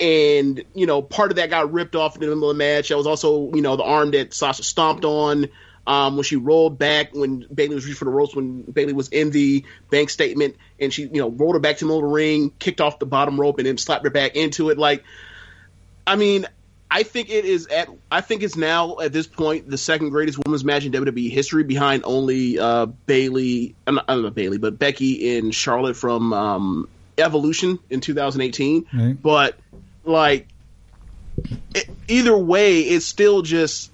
and 0.00 0.64
you 0.74 0.86
know 0.86 1.02
part 1.02 1.30
of 1.30 1.36
that 1.36 1.50
got 1.50 1.72
ripped 1.72 1.94
off 1.96 2.14
in 2.14 2.20
the 2.20 2.26
middle 2.26 2.50
of 2.50 2.56
the 2.56 2.58
match. 2.58 2.88
That 2.88 2.96
was 2.96 3.06
also 3.06 3.52
you 3.54 3.62
know 3.62 3.76
the 3.76 3.84
arm 3.84 4.12
that 4.12 4.34
Sasha 4.34 4.62
stomped 4.62 5.04
on 5.04 5.48
um, 5.86 6.16
when 6.16 6.24
she 6.24 6.36
rolled 6.36 6.78
back 6.78 7.14
when 7.14 7.46
Bayley 7.52 7.74
was 7.74 7.84
reaching 7.84 7.98
for 7.98 8.04
the 8.06 8.10
ropes 8.10 8.34
when 8.34 8.62
Bayley 8.62 8.92
was 8.92 9.08
in 9.08 9.30
the 9.30 9.64
bank 9.90 10.10
statement 10.10 10.56
and 10.80 10.92
she 10.92 11.02
you 11.02 11.20
know 11.20 11.30
rolled 11.30 11.54
her 11.54 11.60
back 11.60 11.76
to 11.78 11.84
the 11.84 11.86
middle 11.86 12.04
of 12.04 12.10
the 12.10 12.14
ring, 12.14 12.52
kicked 12.58 12.80
off 12.80 12.98
the 12.98 13.06
bottom 13.06 13.40
rope 13.40 13.58
and 13.58 13.66
then 13.66 13.78
slapped 13.78 14.04
her 14.04 14.10
back 14.10 14.36
into 14.36 14.70
it. 14.70 14.78
Like, 14.78 15.04
I 16.06 16.16
mean, 16.16 16.46
I 16.90 17.02
think 17.02 17.28
it 17.28 17.44
is 17.44 17.66
at 17.66 17.88
I 18.10 18.20
think 18.20 18.42
it's 18.42 18.56
now 18.56 18.98
at 19.00 19.12
this 19.12 19.26
point 19.26 19.68
the 19.68 19.78
second 19.78 20.10
greatest 20.10 20.38
women's 20.44 20.64
match 20.64 20.84
in 20.84 20.92
WWE 20.92 21.30
history 21.30 21.64
behind 21.64 22.04
only 22.06 22.58
uh, 22.58 22.86
Bayley, 22.86 23.74
I'm 23.86 23.96
not, 23.96 24.04
I'm 24.08 24.22
not 24.22 24.34
Bayley, 24.34 24.58
but 24.58 24.78
Becky 24.78 25.36
and 25.36 25.54
Charlotte 25.54 25.96
from 25.96 26.32
um, 26.32 26.88
Evolution 27.18 27.78
in 27.90 28.00
2018. 28.00 28.86
Right. 28.92 29.20
But 29.20 29.58
like, 30.04 30.48
it, 31.74 31.88
either 32.08 32.36
way, 32.36 32.80
it's 32.80 33.06
still 33.06 33.42
just 33.42 33.90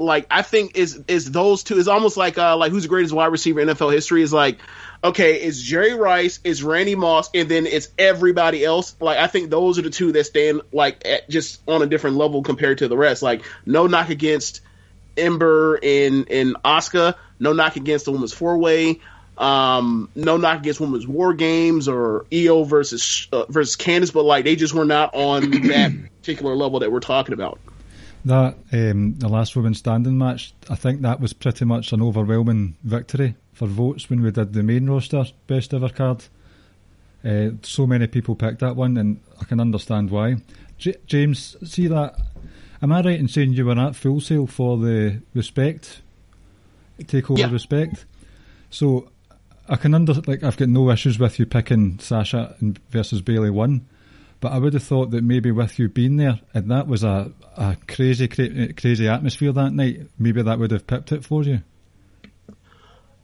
like 0.00 0.26
I 0.30 0.42
think 0.42 0.76
is 0.76 1.02
is 1.08 1.30
those 1.30 1.62
two 1.62 1.76
is 1.76 1.86
almost 1.86 2.16
like 2.16 2.38
uh 2.38 2.56
like 2.56 2.72
who's 2.72 2.84
the 2.84 2.88
greatest 2.88 3.12
wide 3.12 3.26
receiver 3.26 3.60
in 3.60 3.68
NFL 3.68 3.92
history? 3.92 4.22
Is 4.22 4.32
like 4.32 4.58
okay 5.04 5.42
it's 5.42 5.60
Jerry 5.60 5.94
Rice 5.94 6.40
it's 6.42 6.62
Randy 6.62 6.96
Moss 6.96 7.30
and 7.34 7.48
then 7.48 7.66
it's 7.66 7.88
everybody 7.98 8.64
else. 8.64 8.96
Like 8.98 9.18
I 9.18 9.26
think 9.26 9.50
those 9.50 9.78
are 9.78 9.82
the 9.82 9.90
two 9.90 10.12
that 10.12 10.24
stand 10.24 10.62
like 10.72 11.06
at, 11.06 11.28
just 11.28 11.60
on 11.68 11.82
a 11.82 11.86
different 11.86 12.16
level 12.16 12.42
compared 12.42 12.78
to 12.78 12.88
the 12.88 12.96
rest. 12.96 13.22
Like 13.22 13.42
no 13.66 13.86
knock 13.86 14.08
against 14.08 14.62
Ember 15.16 15.78
and 15.82 16.30
and 16.30 16.56
Asuka, 16.64 17.14
no 17.38 17.52
knock 17.52 17.76
against 17.76 18.06
the 18.06 18.12
women's 18.12 18.32
four 18.32 18.56
way 18.56 19.00
um 19.40 20.10
no 20.14 20.36
knock 20.36 20.60
against 20.60 20.80
women's 20.80 21.06
war 21.06 21.32
games 21.32 21.88
or 21.88 22.26
Io 22.32 22.62
versus 22.64 23.26
uh, 23.32 23.46
versus 23.48 23.74
Candice 23.76 24.12
but 24.12 24.24
like 24.24 24.44
they 24.44 24.54
just 24.54 24.74
were 24.74 24.84
not 24.84 25.14
on 25.14 25.50
that 25.68 25.92
particular 26.20 26.54
level 26.54 26.80
that 26.80 26.92
we're 26.92 27.00
talking 27.00 27.32
about. 27.32 27.58
That 28.24 28.56
um, 28.72 29.14
the 29.14 29.28
last 29.28 29.56
woman 29.56 29.72
standing 29.72 30.18
match, 30.18 30.52
I 30.68 30.74
think 30.74 31.00
that 31.00 31.20
was 31.20 31.32
pretty 31.32 31.64
much 31.64 31.92
an 31.92 32.02
overwhelming 32.02 32.76
victory 32.84 33.34
for 33.54 33.66
votes 33.66 34.10
when 34.10 34.22
we 34.22 34.30
did 34.30 34.52
the 34.52 34.62
main 34.62 34.90
roster 34.90 35.24
best 35.46 35.72
ever 35.72 35.88
card. 35.88 36.24
Uh, 37.24 37.50
so 37.62 37.86
many 37.86 38.06
people 38.06 38.34
picked 38.34 38.60
that 38.60 38.76
one, 38.76 38.98
and 38.98 39.20
I 39.40 39.44
can 39.44 39.58
understand 39.58 40.10
why. 40.10 40.36
J- 40.76 40.96
James, 41.06 41.56
see 41.64 41.86
that? 41.86 42.18
Am 42.82 42.92
I 42.92 43.02
right 43.02 43.18
in 43.18 43.28
saying 43.28 43.54
you 43.54 43.64
were 43.64 43.78
at 43.78 43.96
Full 43.96 44.20
Sail 44.20 44.46
for 44.46 44.76
the 44.76 45.22
respect 45.34 46.02
takeover 47.00 47.38
yeah. 47.38 47.50
respect? 47.50 48.04
So 48.70 49.10
I 49.70 49.76
can 49.76 49.94
under 49.94 50.14
like 50.26 50.42
I've 50.42 50.56
got 50.56 50.68
no 50.68 50.90
issues 50.90 51.18
with 51.18 51.38
you 51.38 51.46
picking 51.46 52.00
Sasha 52.00 52.56
versus 52.90 53.22
Bayley 53.22 53.50
one. 53.50 53.86
But 54.40 54.52
I 54.52 54.58
would 54.58 54.72
have 54.72 54.82
thought 54.82 55.10
that 55.10 55.22
maybe 55.22 55.52
with 55.52 55.78
you 55.78 55.88
being 55.88 56.16
there, 56.16 56.40
and 56.54 56.70
that 56.70 56.86
was 56.86 57.04
a, 57.04 57.30
a 57.58 57.76
crazy, 57.86 58.26
crazy 58.26 59.06
atmosphere 59.06 59.52
that 59.52 59.72
night, 59.74 60.06
maybe 60.18 60.42
that 60.42 60.58
would 60.58 60.70
have 60.70 60.86
pipped 60.86 61.12
it 61.12 61.24
for 61.26 61.42
you. 61.42 61.60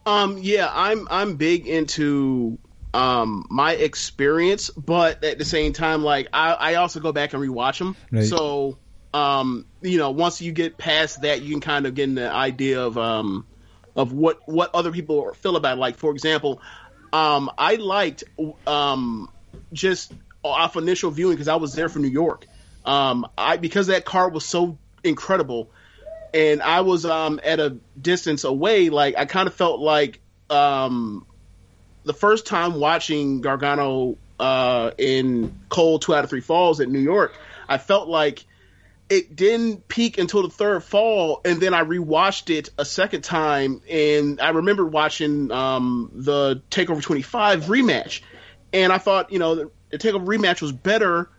Um, 0.05 0.39
yeah, 0.39 0.71
I'm 0.71 1.09
I'm 1.11 1.37
big 1.37 1.67
into 1.67 2.59
um 2.93 3.47
my 3.51 3.73
experience, 3.73 4.69
but 4.71 5.25
at 5.25 5.39
the 5.39 5.45
same 5.45 5.73
time, 5.73 6.05
like 6.05 6.29
I, 6.35 6.53
I 6.53 6.75
also 6.75 7.01
go 7.01 7.13
back 7.13 7.33
and 7.33 7.43
rewatch 7.43 7.79
them. 7.79 7.97
Right. 8.13 8.25
So, 8.25 8.79
um, 9.15 9.65
you 9.81 9.97
know, 9.97 10.11
once 10.11 10.43
you 10.43 10.53
get 10.53 10.77
past 10.77 11.23
that, 11.23 11.41
you 11.41 11.51
can 11.51 11.61
kind 11.61 11.87
of 11.87 11.95
get 11.95 12.11
an 12.11 12.19
idea 12.19 12.83
of 12.83 12.99
um 12.99 13.47
of 13.97 14.13
what 14.13 14.41
what 14.47 14.75
other 14.75 14.93
people 14.93 15.33
feel 15.35 15.57
about. 15.57 15.79
It. 15.79 15.81
Like, 15.81 15.97
for 15.97 16.11
example, 16.13 16.61
um, 17.13 17.51
I 17.59 17.77
liked 17.77 18.25
um 18.67 19.31
just 19.73 20.13
off 20.45 20.77
initial 20.77 21.11
viewing 21.11 21.35
because 21.35 21.49
I 21.49 21.57
was 21.57 21.75
there 21.75 21.89
for 21.89 21.99
New 21.99 22.09
York. 22.09 22.47
Um, 22.85 23.27
I 23.37 23.57
because 23.57 23.89
that 23.89 24.05
car 24.05 24.29
was 24.29 24.45
so 24.45 24.79
incredible, 25.03 25.71
and 26.33 26.63
I 26.63 26.83
was 26.83 27.05
um, 27.05 27.41
at 27.43 27.59
a 27.59 27.77
distance 28.01 28.45
away. 28.45 28.91
Like 28.91 29.17
I 29.17 29.25
kind 29.25 29.49
of 29.49 29.55
felt 29.55 29.81
like 29.81 30.21
um, 30.51 31.27
the 32.05 32.15
first 32.15 32.47
time 32.47 32.75
watching 32.75 33.41
Gargano 33.41 34.17
uh, 34.39 34.93
in 34.99 35.53
Cole 35.69 35.99
Two 35.99 36.15
Out 36.15 36.25
of 36.25 36.31
Three 36.31 36.41
Falls 36.41 36.81
at 36.81 36.89
New 36.89 37.01
York, 37.01 37.35
I 37.69 37.79
felt 37.79 38.09
like 38.09 38.45
it 39.09 39.37
didn't 39.37 39.87
peak 39.89 40.19
until 40.19 40.43
the 40.43 40.49
third 40.49 40.83
fall, 40.83 41.41
and 41.45 41.61
then 41.61 41.75
I 41.75 41.85
rewatched 41.85 42.51
it 42.51 42.71
a 42.77 42.85
second 42.85 43.23
time, 43.23 43.81
and 43.89 44.41
I 44.41 44.51
remember 44.51 44.85
watching 44.85 45.53
um, 45.53 46.11
the 46.13 46.63
Takeover 46.71 47.03
25 47.03 47.65
rematch, 47.65 48.23
and 48.73 48.93
I 48.93 48.99
thought, 48.99 49.31
you 49.31 49.39
know, 49.39 49.55
the 49.55 49.71
Takeover 49.93 50.27
rematch 50.27 50.61
was 50.61 50.73
better 50.73 51.31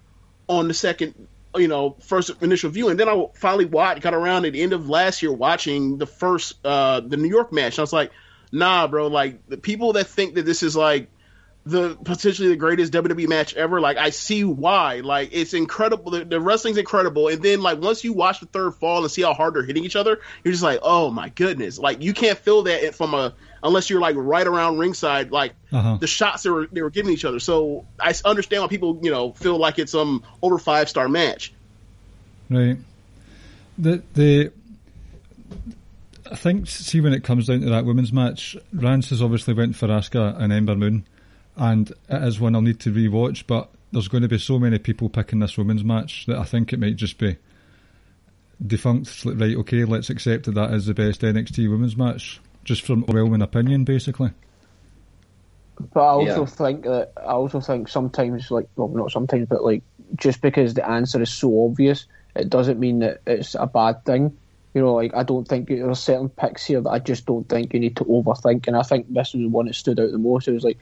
on 0.47 0.69
the 0.69 0.74
second, 0.74 1.27
you 1.55 1.67
know, 1.67 1.97
first 2.01 2.31
initial 2.41 2.69
view, 2.69 2.88
and 2.88 2.97
then 3.00 3.09
I 3.09 3.27
finally 3.33 3.65
watched, 3.65 4.01
got 4.01 4.13
around 4.13 4.45
at 4.45 4.53
the 4.53 4.62
end 4.62 4.71
of 4.71 4.89
last 4.89 5.21
year 5.21 5.33
watching 5.33 5.97
the 5.97 6.07
first, 6.07 6.55
uh, 6.63 7.01
the 7.01 7.17
New 7.17 7.29
York 7.29 7.51
match. 7.51 7.74
And 7.74 7.79
I 7.79 7.83
was 7.83 7.93
like, 7.93 8.12
nah, 8.51 8.88
bro, 8.88 9.07
like 9.07 9.45
the 9.47 9.57
people 9.57 9.93
that 9.93 10.07
think 10.07 10.36
that 10.36 10.45
this 10.45 10.63
is 10.63 10.75
like 10.75 11.09
the 11.69 11.97
potentially 12.03 12.47
the 12.47 12.55
greatest 12.55 12.93
WWE 12.93 13.27
match 13.27 13.53
ever. 13.55 13.81
Like 13.81 13.97
I 13.97 14.12
see 14.12 14.43
why. 14.43 15.01
Like 15.01 15.29
it's 15.33 15.53
incredible. 15.53 16.12
The, 16.12 16.24
the, 16.24 16.39
wrestling's 16.39 16.77
incredible. 16.77 17.27
And 17.27 17.41
then 17.41 17.62
like 17.62 17.79
once 17.79 18.03
you 18.03 18.13
watch 18.13 18.39
the 18.39 18.45
third 18.45 18.75
fall 18.75 19.01
and 19.01 19.12
see 19.12 19.21
how 19.21 19.33
hard 19.33 19.53
they're 19.53 19.63
hitting 19.63 19.83
each 19.83 19.95
other, 19.95 20.19
you're 20.43 20.51
just 20.51 20.63
like, 20.63 20.79
oh 20.81 21.09
my 21.09 21.29
goodness. 21.29 21.77
Like 21.77 22.01
you 22.01 22.13
can't 22.13 22.38
feel 22.38 22.63
that 22.63 22.95
from 22.95 23.13
a 23.13 23.33
unless 23.63 23.89
you're 23.89 24.00
like 24.00 24.15
right 24.17 24.47
around 24.47 24.77
ringside. 24.77 25.31
Like 25.31 25.55
uh-huh. 25.71 25.97
the 26.00 26.07
shots 26.07 26.43
they 26.43 26.50
were 26.50 26.67
they 26.71 26.81
were 26.81 26.89
giving 26.89 27.12
each 27.12 27.25
other. 27.25 27.39
So 27.39 27.86
I 28.00 28.13
understand 28.24 28.62
why 28.63 28.69
people 28.69 29.00
you 29.01 29.12
know 29.12 29.33
feel 29.33 29.57
like 29.57 29.77
it's 29.77 29.91
some 29.91 30.24
over 30.41 30.57
five 30.57 30.88
star 30.88 31.09
match. 31.09 31.53
Right. 32.50 32.77
The 33.77 34.01
the. 34.13 34.51
I 36.29 36.36
think, 36.36 36.67
see, 36.67 37.00
when 37.00 37.13
it 37.13 37.24
comes 37.24 37.47
down 37.47 37.62
to 37.62 37.69
that 37.69 37.86
women's 37.86 38.12
match, 38.12 38.57
Rance 38.74 39.12
has 39.12 39.21
obviously 39.21 39.53
went 39.53 39.77
for 39.77 39.88
Asuka 39.88 40.38
and 40.38 40.51
Ember 40.51 40.75
Moon 40.75 41.05
and 41.57 41.89
it 41.89 42.23
is 42.23 42.39
one 42.39 42.55
I'll 42.55 42.61
need 42.61 42.79
to 42.81 42.91
rewatch. 42.91 43.45
But 43.47 43.69
there's 43.91 44.07
going 44.07 44.23
to 44.23 44.29
be 44.29 44.37
so 44.37 44.59
many 44.59 44.79
people 44.79 45.09
picking 45.09 45.39
this 45.39 45.57
women's 45.57 45.83
match 45.83 46.25
that 46.27 46.37
I 46.37 46.43
think 46.43 46.73
it 46.73 46.79
might 46.79 46.95
just 46.95 47.17
be 47.17 47.37
defunct. 48.65 49.25
Right, 49.25 49.55
okay, 49.57 49.85
let's 49.85 50.09
accept 50.09 50.45
that 50.45 50.55
that 50.55 50.73
is 50.73 50.85
the 50.85 50.93
best 50.93 51.21
NXT 51.21 51.69
women's 51.69 51.97
match, 51.97 52.39
just 52.63 52.81
from 52.81 53.03
overwhelming 53.03 53.41
opinion, 53.41 53.83
basically. 53.83 54.31
But 55.93 56.01
I 56.01 56.09
also 56.09 56.41
yeah. 56.41 56.45
think 56.45 56.83
that 56.83 57.13
I 57.17 57.33
also 57.33 57.61
think 57.61 57.87
sometimes, 57.87 58.49
like, 58.49 58.67
well, 58.75 58.87
not 58.87 59.11
sometimes, 59.11 59.47
but 59.47 59.63
like, 59.63 59.83
just 60.15 60.41
because 60.41 60.73
the 60.73 60.87
answer 60.87 61.21
is 61.21 61.31
so 61.31 61.65
obvious, 61.65 62.05
it 62.35 62.49
doesn't 62.49 62.79
mean 62.79 62.99
that 62.99 63.21
it's 63.27 63.55
a 63.55 63.67
bad 63.67 64.05
thing. 64.05 64.37
You 64.73 64.81
know, 64.81 64.93
like 64.93 65.15
I 65.15 65.23
don't 65.23 65.47
think 65.47 65.69
there 65.69 65.89
are 65.89 65.95
certain 65.95 66.29
picks 66.29 66.65
here 66.65 66.81
that 66.81 66.89
I 66.89 66.99
just 66.99 67.25
don't 67.25 67.47
think 67.47 67.73
you 67.73 67.79
need 67.79 67.97
to 67.97 68.05
overthink. 68.05 68.67
And 68.67 68.75
I 68.75 68.83
think 68.83 69.11
this 69.11 69.33
was 69.33 69.41
the 69.41 69.47
one 69.47 69.65
that 69.65 69.75
stood 69.75 69.99
out 69.99 70.11
the 70.11 70.17
most. 70.17 70.47
It 70.47 70.53
was 70.53 70.63
like 70.63 70.77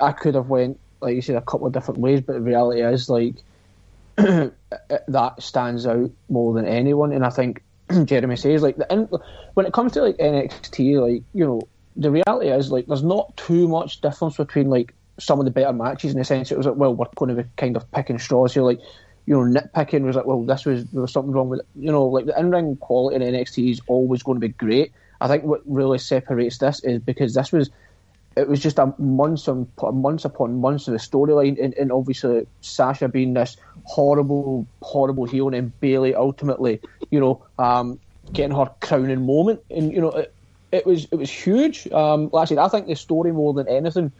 I 0.00 0.12
could 0.12 0.34
have 0.34 0.48
went 0.48 0.78
like 1.00 1.14
you 1.14 1.22
said 1.22 1.36
a 1.36 1.42
couple 1.42 1.66
of 1.66 1.72
different 1.72 2.00
ways, 2.00 2.20
but 2.20 2.34
the 2.34 2.40
reality 2.40 2.82
is 2.82 3.08
like 3.08 3.34
that 4.16 5.34
stands 5.38 5.86
out 5.86 6.10
more 6.28 6.54
than 6.54 6.66
anyone. 6.66 7.12
And 7.12 7.24
I 7.24 7.30
think 7.30 7.62
Jeremy 8.04 8.36
says 8.36 8.62
like 8.62 8.76
the, 8.76 9.20
when 9.54 9.66
it 9.66 9.72
comes 9.72 9.92
to 9.92 10.02
like 10.02 10.16
NXT, 10.16 11.00
like 11.00 11.22
you 11.34 11.44
know, 11.44 11.62
the 11.96 12.10
reality 12.10 12.48
is 12.48 12.70
like 12.70 12.86
there's 12.86 13.02
not 13.02 13.36
too 13.36 13.68
much 13.68 14.00
difference 14.00 14.36
between 14.36 14.68
like 14.68 14.94
some 15.18 15.38
of 15.38 15.44
the 15.44 15.50
better 15.50 15.72
matches 15.72 16.12
in 16.12 16.18
the 16.18 16.24
sense 16.24 16.52
it 16.52 16.58
was 16.58 16.66
like 16.66 16.76
well 16.76 16.94
we're 16.94 17.06
going 17.14 17.34
to 17.34 17.42
be 17.42 17.48
kind 17.56 17.74
of 17.74 17.90
picking 17.90 18.18
straws 18.18 18.52
here 18.52 18.62
like 18.62 18.78
you 19.24 19.32
know 19.32 19.60
nitpicking 19.60 20.02
was 20.02 20.14
like 20.14 20.26
well 20.26 20.42
this 20.42 20.66
was 20.66 20.84
there 20.90 21.00
was 21.00 21.10
something 21.10 21.32
wrong 21.32 21.48
with 21.48 21.60
it. 21.60 21.66
you 21.74 21.90
know 21.90 22.04
like 22.04 22.26
the 22.26 22.38
in 22.38 22.50
ring 22.50 22.76
quality 22.76 23.16
in 23.16 23.22
NXT 23.22 23.70
is 23.70 23.80
always 23.86 24.22
going 24.22 24.36
to 24.36 24.46
be 24.46 24.52
great. 24.52 24.92
I 25.20 25.28
think 25.28 25.44
what 25.44 25.62
really 25.64 25.98
separates 25.98 26.58
this 26.58 26.84
is 26.84 26.98
because 26.98 27.32
this 27.32 27.50
was 27.50 27.70
it 28.36 28.48
was 28.48 28.60
just 28.60 28.78
a 28.78 28.92
months 28.98 29.48
on 29.48 29.66
months 29.92 30.24
upon 30.24 30.60
months 30.60 30.86
of 30.88 30.92
the 30.92 30.98
storyline, 30.98 31.62
and, 31.62 31.74
and, 31.74 31.90
obviously 31.90 32.46
Sasha 32.60 33.08
being 33.08 33.32
this 33.32 33.56
horrible, 33.84 34.66
horrible 34.82 35.24
heel, 35.24 35.48
and 35.48 35.78
Bayley 35.80 36.14
ultimately, 36.14 36.80
you 37.10 37.18
know, 37.18 37.42
um, 37.58 37.98
getting 38.32 38.54
her 38.54 38.70
crowning 38.80 39.24
moment, 39.24 39.62
and 39.70 39.90
you 39.90 40.02
know, 40.02 40.10
it, 40.10 40.34
it 40.70 40.84
was 40.84 41.06
it 41.10 41.16
was 41.16 41.30
huge. 41.30 41.90
Um, 41.90 42.28
like 42.32 42.42
I 42.42 42.44
said, 42.44 42.58
I 42.58 42.68
think 42.68 42.86
the 42.86 42.96
story 42.96 43.32
more 43.32 43.54
than 43.54 43.68
anything 43.68 44.12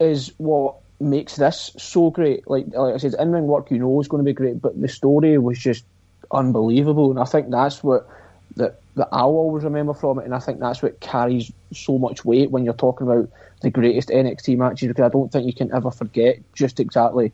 is 0.00 0.32
what 0.38 0.76
makes 0.98 1.36
this 1.36 1.72
so 1.76 2.10
great. 2.10 2.48
Like 2.48 2.66
like 2.74 2.94
I 2.94 2.96
said, 2.96 3.14
in 3.18 3.30
ring 3.30 3.46
work 3.46 3.70
you 3.70 3.78
know 3.78 4.00
is 4.00 4.08
going 4.08 4.24
to 4.24 4.28
be 4.28 4.32
great, 4.32 4.60
but 4.60 4.80
the 4.80 4.88
story 4.88 5.36
was 5.36 5.58
just 5.58 5.84
unbelievable, 6.32 7.10
and 7.10 7.20
I 7.20 7.24
think 7.24 7.50
that's 7.50 7.84
what 7.84 8.08
that 8.56 8.80
that 8.96 9.08
I'll 9.12 9.28
always 9.28 9.64
remember 9.64 9.94
from 9.94 10.18
it, 10.18 10.24
and 10.24 10.34
I 10.34 10.38
think 10.38 10.60
that's 10.60 10.82
what 10.82 11.00
carries 11.00 11.50
so 11.72 11.98
much 11.98 12.24
weight 12.24 12.50
when 12.50 12.64
you're 12.64 12.74
talking 12.74 13.06
about 13.06 13.28
the 13.60 13.70
greatest 13.70 14.08
NXT 14.08 14.56
matches 14.56 14.88
because 14.88 15.04
I 15.04 15.08
don't 15.08 15.32
think 15.32 15.46
you 15.46 15.52
can 15.52 15.72
ever 15.74 15.90
forget 15.90 16.38
just 16.54 16.80
exactly 16.80 17.32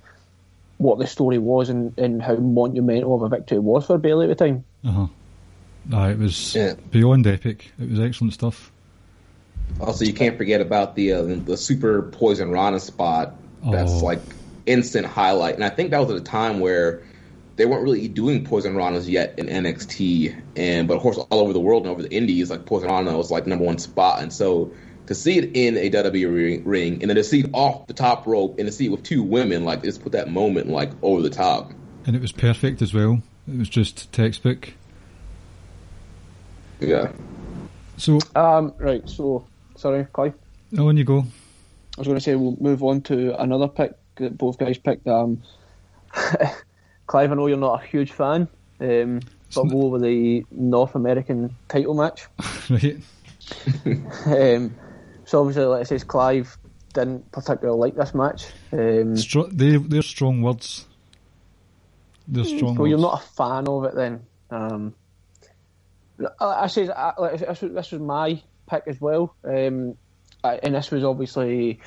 what 0.78 0.98
the 0.98 1.06
story 1.06 1.38
was 1.38 1.68
and, 1.68 1.96
and 1.98 2.22
how 2.22 2.36
monumental 2.36 3.14
of 3.14 3.22
a 3.22 3.28
victory 3.28 3.58
it 3.58 3.62
was 3.62 3.86
for 3.86 3.98
Bayley 3.98 4.30
at 4.30 4.38
the 4.38 4.44
time. 4.44 4.64
Uh 4.84 4.92
huh. 4.92 5.06
No, 5.86 6.08
it 6.08 6.18
was 6.18 6.54
yeah. 6.54 6.74
beyond 6.90 7.26
epic. 7.26 7.70
It 7.78 7.90
was 7.90 8.00
excellent 8.00 8.32
stuff. 8.32 8.70
Also, 9.80 10.04
you 10.04 10.12
can't 10.12 10.36
forget 10.36 10.60
about 10.60 10.94
the 10.94 11.12
uh, 11.12 11.22
the 11.22 11.56
super 11.56 12.02
poison 12.02 12.50
Rana 12.50 12.80
spot. 12.80 13.34
That's 13.62 13.92
oh. 13.92 13.98
like 14.04 14.20
instant 14.66 15.06
highlight, 15.06 15.54
and 15.54 15.64
I 15.64 15.68
think 15.68 15.90
that 15.90 15.98
was 15.98 16.10
at 16.10 16.16
a 16.16 16.24
time 16.24 16.60
where 16.60 17.02
they 17.56 17.66
weren't 17.66 17.82
really 17.82 18.08
doing 18.08 18.44
poison 18.44 18.74
ranas 18.74 19.08
yet 19.08 19.38
in 19.38 19.46
NXT, 19.46 20.40
and 20.56 20.88
but 20.88 20.96
of 20.96 21.02
course 21.02 21.18
all 21.18 21.40
over 21.40 21.52
the 21.52 21.60
world 21.60 21.82
and 21.82 21.92
over 21.92 22.02
the 22.02 22.12
Indies, 22.12 22.50
like 22.50 22.66
poison 22.66 22.88
rana 22.88 23.16
was 23.16 23.30
like 23.30 23.46
number 23.46 23.64
one 23.64 23.78
spot, 23.78 24.22
and 24.22 24.32
so 24.32 24.72
to 25.06 25.14
see 25.14 25.38
it 25.38 25.56
in 25.56 25.76
a 25.76 25.90
WWE 25.90 26.62
ring, 26.64 27.00
and 27.00 27.10
then 27.10 27.16
to 27.16 27.24
see 27.24 27.40
it 27.40 27.50
off 27.52 27.86
the 27.86 27.94
top 27.94 28.26
rope, 28.26 28.58
and 28.58 28.66
to 28.66 28.72
see 28.72 28.86
it 28.86 28.90
with 28.90 29.02
two 29.02 29.22
women, 29.22 29.64
like 29.64 29.82
just 29.82 30.02
put 30.02 30.12
that 30.12 30.30
moment 30.30 30.68
like 30.68 30.90
over 31.02 31.22
the 31.22 31.30
top. 31.30 31.72
And 32.06 32.16
it 32.16 32.22
was 32.22 32.32
perfect 32.32 32.80
as 32.82 32.94
well. 32.94 33.22
It 33.46 33.58
was 33.58 33.68
just 33.68 34.12
textbook. 34.12 34.72
Yeah. 36.78 37.12
So 37.96 38.18
um 38.34 38.72
right, 38.78 39.06
so 39.08 39.46
sorry, 39.76 40.06
Clive. 40.12 40.34
Oh, 40.78 40.88
on 40.88 40.96
you 40.96 41.04
go. 41.04 41.24
I 41.96 42.00
was 42.00 42.06
going 42.06 42.18
to 42.18 42.22
say 42.22 42.36
we'll 42.36 42.56
move 42.60 42.82
on 42.82 43.02
to 43.02 43.40
another 43.40 43.68
pick 43.68 43.92
that 44.16 44.38
both 44.38 44.58
guys 44.58 44.78
picked. 44.78 45.06
Um, 45.06 45.42
Clive, 47.10 47.32
I 47.32 47.34
know 47.34 47.48
you're 47.48 47.56
not 47.56 47.82
a 47.82 47.86
huge 47.88 48.12
fan, 48.12 48.46
um, 48.78 49.18
but 49.52 49.64
we'll 49.64 49.82
go 49.82 49.88
with 49.88 50.02
the 50.02 50.46
North 50.52 50.94
American 50.94 51.56
title 51.66 51.94
match. 51.94 52.28
right. 52.70 52.98
um, 54.26 54.72
so 55.24 55.40
obviously, 55.40 55.64
like 55.64 55.80
I 55.80 55.82
say, 55.82 55.98
Clive 55.98 56.56
didn't 56.94 57.32
particularly 57.32 57.80
like 57.80 57.96
this 57.96 58.14
match. 58.14 58.52
Um, 58.72 59.16
Str- 59.16 59.48
they, 59.50 59.76
they're 59.76 60.02
strong 60.02 60.40
words. 60.40 60.86
They're 62.28 62.44
hmm, 62.44 62.56
strong. 62.56 62.76
So 62.76 62.82
words. 62.82 62.90
you're 62.90 63.00
not 63.00 63.20
a 63.20 63.26
fan 63.26 63.66
of 63.66 63.84
it 63.86 63.96
then? 63.96 64.24
Um, 64.52 64.94
I, 66.38 66.44
I 66.44 66.66
say 66.68 66.86
like, 66.86 67.40
this, 67.40 67.58
this 67.58 67.90
was 67.90 68.00
my 68.00 68.40
pick 68.68 68.84
as 68.86 69.00
well, 69.00 69.34
um, 69.42 69.96
I, 70.44 70.60
and 70.62 70.76
this 70.76 70.92
was 70.92 71.02
obviously 71.02 71.80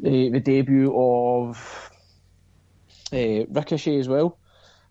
the, 0.00 0.30
the 0.30 0.40
debut 0.40 0.92
of 0.92 1.92
uh, 3.12 3.46
Ricochet 3.48 3.96
as 3.96 4.08
well. 4.08 4.36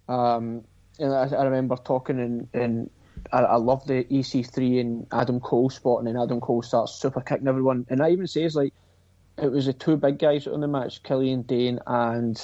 Um, 0.10 0.64
and 0.98 1.14
I, 1.14 1.30
I, 1.30 1.44
remember 1.44 1.78
talking 1.78 2.20
and, 2.20 2.48
and 2.54 2.90
I, 3.32 3.42
I 3.42 3.56
love 3.58 3.86
the 3.86 4.04
EC3 4.06 4.82
and 4.82 5.08
Adam 5.12 5.40
Cole 5.40 5.70
spot, 5.70 6.00
and 6.00 6.08
then 6.08 6.22
Adam 6.22 6.42
Cole 6.42 6.64
starts 6.64 6.94
super 6.94 7.22
kicking 7.22 7.48
everyone. 7.48 7.86
And 7.90 8.02
I 8.02 8.10
even 8.10 8.28
says 8.28 8.56
like 8.56 8.74
it 9.38 9.52
was 9.52 9.68
the 9.68 9.74
two 9.74 9.98
big 9.98 10.18
guys 10.18 10.48
on 10.48 10.62
the 10.62 10.68
match, 10.68 11.04
Killian 11.04 11.44
Dain 11.44 11.80
and 11.86 12.42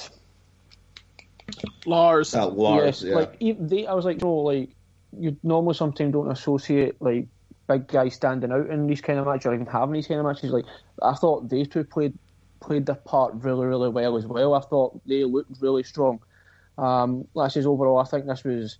Lars. 1.84 2.34
Uh, 2.34 2.46
Lars, 2.46 3.02
yes, 3.02 3.10
yeah. 3.10 3.14
like 3.16 3.38
they, 3.68 3.86
I 3.86 3.94
was 3.94 4.04
like, 4.04 4.20
no, 4.22 4.32
like 4.34 4.70
you 5.18 5.36
normally 5.42 5.74
sometimes 5.74 6.12
don't 6.12 6.30
associate 6.30 7.00
like 7.00 7.26
big 7.68 7.88
guys 7.88 8.14
standing 8.14 8.52
out 8.52 8.70
in 8.70 8.86
these 8.86 9.00
kind 9.00 9.18
of 9.18 9.26
matches 9.26 9.46
or 9.46 9.54
even 9.54 9.66
having 9.66 9.94
these 9.94 10.06
kind 10.06 10.20
of 10.20 10.26
matches. 10.26 10.52
Like 10.52 10.66
I 11.02 11.14
thought 11.14 11.48
they 11.48 11.64
two 11.64 11.82
played 11.84 12.16
played 12.60 12.86
their 12.86 12.94
part 12.94 13.34
really, 13.34 13.66
really 13.66 13.88
well 13.88 14.16
as 14.16 14.24
well. 14.26 14.54
I 14.54 14.60
thought 14.60 15.00
they 15.06 15.24
looked 15.24 15.60
really 15.60 15.82
strong. 15.82 16.20
Um, 16.78 17.26
like 17.34 17.46
I 17.46 17.48
says, 17.48 17.66
overall, 17.66 17.98
I 17.98 18.04
think 18.04 18.26
this 18.26 18.44
was, 18.44 18.78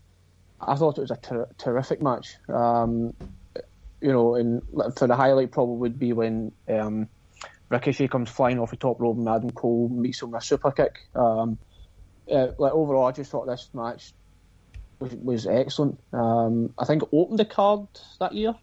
I 0.60 0.74
thought 0.74 0.98
it 0.98 1.02
was 1.02 1.10
a 1.10 1.16
ter- 1.16 1.48
terrific 1.58 2.02
match. 2.02 2.36
Um, 2.48 3.14
you 4.00 4.12
know, 4.12 4.34
and 4.34 4.62
for 4.96 5.06
the 5.06 5.16
highlight 5.16 5.50
probably 5.50 5.76
would 5.76 5.98
be 5.98 6.12
when 6.12 6.52
um, 6.68 7.08
Ricochet 7.68 8.08
comes 8.08 8.30
flying 8.30 8.58
off 8.58 8.70
the 8.70 8.76
top 8.76 9.00
rope 9.00 9.16
and 9.16 9.28
Adam 9.28 9.50
Cole 9.50 9.88
meets 9.88 10.22
him 10.22 10.30
with 10.30 10.42
a 10.42 10.44
super 10.44 10.70
kick. 10.70 11.08
Um, 11.14 11.58
uh, 12.30 12.48
like 12.58 12.72
overall, 12.72 13.06
I 13.06 13.12
just 13.12 13.30
thought 13.30 13.46
this 13.46 13.68
match 13.72 14.12
was, 14.98 15.14
was 15.14 15.46
excellent. 15.46 15.98
Um, 16.12 16.72
I 16.78 16.84
think 16.84 17.02
it 17.02 17.08
opened 17.12 17.38
the 17.38 17.44
card 17.44 17.86
that 18.20 18.32
year. 18.32 18.54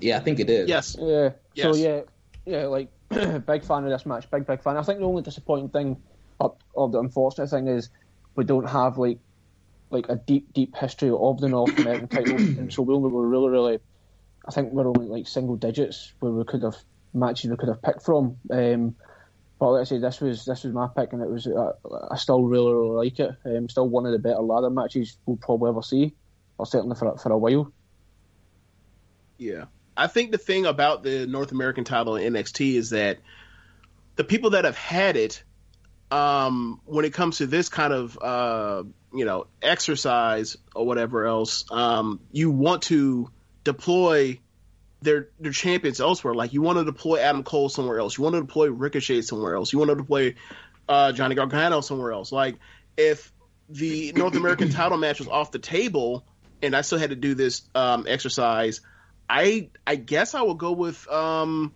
Yeah, 0.00 0.18
I 0.18 0.20
think 0.20 0.38
it 0.38 0.46
did. 0.46 0.68
Yes. 0.68 0.96
Yeah. 0.98 1.30
Yes. 1.54 1.64
So 1.64 1.74
yeah, 1.74 2.02
yeah, 2.46 2.66
like 2.66 2.88
big 3.08 3.64
fan 3.64 3.84
of 3.84 3.90
this 3.90 4.06
match. 4.06 4.30
Big 4.30 4.46
big 4.46 4.62
fan. 4.62 4.76
I 4.76 4.82
think 4.82 5.00
the 5.00 5.06
only 5.06 5.22
disappointing 5.22 5.70
thing 5.70 5.96
or 6.38 6.88
the 6.88 6.98
unfortunate 6.98 7.50
thing 7.50 7.68
is 7.68 7.90
we 8.34 8.44
don't 8.44 8.68
have 8.68 8.98
like 8.98 9.18
like 9.90 10.08
a 10.08 10.16
deep 10.16 10.52
deep 10.52 10.76
history 10.76 11.10
of 11.10 11.40
the 11.40 11.48
North 11.48 11.76
American 11.78 12.08
title, 12.16 12.36
and 12.36 12.72
so 12.72 12.82
we 12.82 12.94
only 12.94 13.10
were 13.10 13.26
really 13.26 13.48
really. 13.48 13.78
I 14.46 14.50
think 14.50 14.72
we're 14.72 14.86
only 14.86 15.06
like 15.06 15.28
single 15.28 15.56
digits 15.56 16.12
where 16.20 16.32
we 16.32 16.44
could 16.44 16.62
have 16.62 16.76
matches 17.12 17.50
we 17.50 17.56
could 17.56 17.68
have 17.68 17.82
picked 17.82 18.02
from. 18.02 18.38
Um, 18.50 18.96
but 19.58 19.72
like 19.72 19.80
I 19.82 19.84
say, 19.84 19.98
this 19.98 20.20
was 20.20 20.44
this 20.44 20.64
was 20.64 20.72
my 20.72 20.88
pick, 20.94 21.12
and 21.12 21.22
it 21.22 21.28
was 21.28 21.46
uh, 21.46 21.72
I 22.10 22.16
still 22.16 22.42
really 22.42 22.72
really 22.72 23.06
like 23.06 23.20
it. 23.20 23.30
Um, 23.44 23.68
still 23.68 23.88
one 23.88 24.06
of 24.06 24.12
the 24.12 24.18
better 24.18 24.40
ladder 24.40 24.70
matches 24.70 25.16
we'll 25.26 25.36
probably 25.36 25.70
ever 25.70 25.82
see, 25.82 26.14
or 26.56 26.66
certainly 26.66 26.96
for 26.96 27.18
for 27.18 27.32
a 27.32 27.38
while. 27.38 27.72
Yeah, 29.36 29.66
I 29.96 30.06
think 30.06 30.30
the 30.30 30.38
thing 30.38 30.66
about 30.66 31.02
the 31.02 31.26
North 31.26 31.52
American 31.52 31.84
title 31.84 32.16
in 32.16 32.32
NXT 32.32 32.74
is 32.74 32.90
that 32.90 33.18
the 34.16 34.24
people 34.24 34.50
that 34.50 34.64
have 34.64 34.76
had 34.76 35.16
it 35.16 35.42
um, 36.10 36.80
when 36.84 37.04
it 37.04 37.12
comes 37.12 37.38
to 37.38 37.46
this 37.46 37.68
kind 37.68 37.92
of 37.92 38.18
uh, 38.20 38.82
you 39.12 39.24
know 39.24 39.46
exercise 39.62 40.56
or 40.74 40.86
whatever 40.86 41.26
else, 41.26 41.64
um, 41.70 42.20
you 42.32 42.50
want 42.50 42.82
to 42.82 43.30
deploy 43.64 44.38
their 45.02 45.28
their 45.38 45.52
champions 45.52 46.00
elsewhere. 46.00 46.34
Like 46.34 46.52
you 46.52 46.62
want 46.62 46.78
to 46.78 46.84
deploy 46.84 47.20
Adam 47.20 47.42
Cole 47.42 47.68
somewhere 47.68 47.98
else. 47.98 48.16
You 48.16 48.24
want 48.24 48.34
to 48.34 48.40
deploy 48.40 48.70
Ricochet 48.70 49.22
somewhere 49.22 49.54
else. 49.54 49.72
You 49.72 49.78
want 49.78 49.90
to 49.90 49.96
deploy 49.96 50.34
uh, 50.88 51.12
Johnny 51.12 51.34
Gargano 51.34 51.80
somewhere 51.80 52.12
else. 52.12 52.32
Like 52.32 52.56
if 52.96 53.32
the 53.68 54.12
North 54.12 54.34
American 54.34 54.70
title 54.70 54.98
match 54.98 55.18
was 55.18 55.28
off 55.28 55.52
the 55.52 55.58
table, 55.58 56.24
and 56.62 56.74
I 56.74 56.80
still 56.80 56.98
had 56.98 57.10
to 57.10 57.16
do 57.16 57.34
this 57.34 57.62
um, 57.74 58.06
exercise, 58.08 58.80
I 59.28 59.68
I 59.86 59.96
guess 59.96 60.34
I 60.34 60.42
would 60.42 60.58
go 60.58 60.72
with 60.72 61.06
um, 61.08 61.74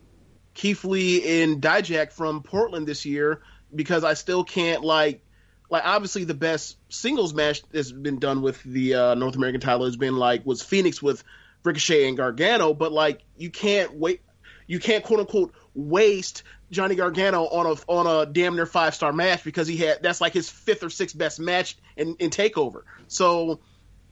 Keith 0.54 0.84
Lee 0.84 1.42
and 1.42 1.60
Dijak 1.60 2.12
from 2.12 2.42
Portland 2.42 2.86
this 2.86 3.04
year 3.04 3.42
because 3.74 4.04
I 4.04 4.14
still 4.14 4.44
can't 4.44 4.82
like 4.84 5.24
like 5.70 5.84
obviously 5.86 6.24
the 6.24 6.34
best 6.34 6.76
singles 6.90 7.32
match 7.32 7.62
that's 7.70 7.90
been 7.90 8.18
done 8.18 8.42
with 8.42 8.62
the 8.62 8.94
uh, 8.94 9.14
North 9.14 9.36
American 9.36 9.60
title 9.60 9.86
has 9.86 9.96
been 9.96 10.16
like 10.16 10.44
was 10.44 10.62
Phoenix 10.62 11.02
with 11.02 11.24
Ricochet 11.64 12.08
and 12.08 12.16
Gargano, 12.16 12.74
but 12.74 12.92
like 12.92 13.22
you 13.36 13.50
can't 13.50 13.94
wait, 13.94 14.20
you 14.66 14.78
can't 14.78 15.02
quote 15.02 15.20
unquote 15.20 15.54
waste 15.74 16.42
Johnny 16.70 16.94
Gargano 16.94 17.44
on 17.44 17.66
a 17.66 17.90
on 17.90 18.06
a 18.06 18.30
damn 18.30 18.54
near 18.54 18.66
five 18.66 18.94
star 18.94 19.12
match 19.12 19.44
because 19.44 19.66
he 19.66 19.76
had 19.76 20.02
that's 20.02 20.20
like 20.20 20.32
his 20.32 20.50
fifth 20.50 20.82
or 20.82 20.90
sixth 20.90 21.16
best 21.16 21.40
match 21.40 21.76
in, 21.96 22.16
in 22.18 22.30
Takeover. 22.30 22.82
So 23.08 23.60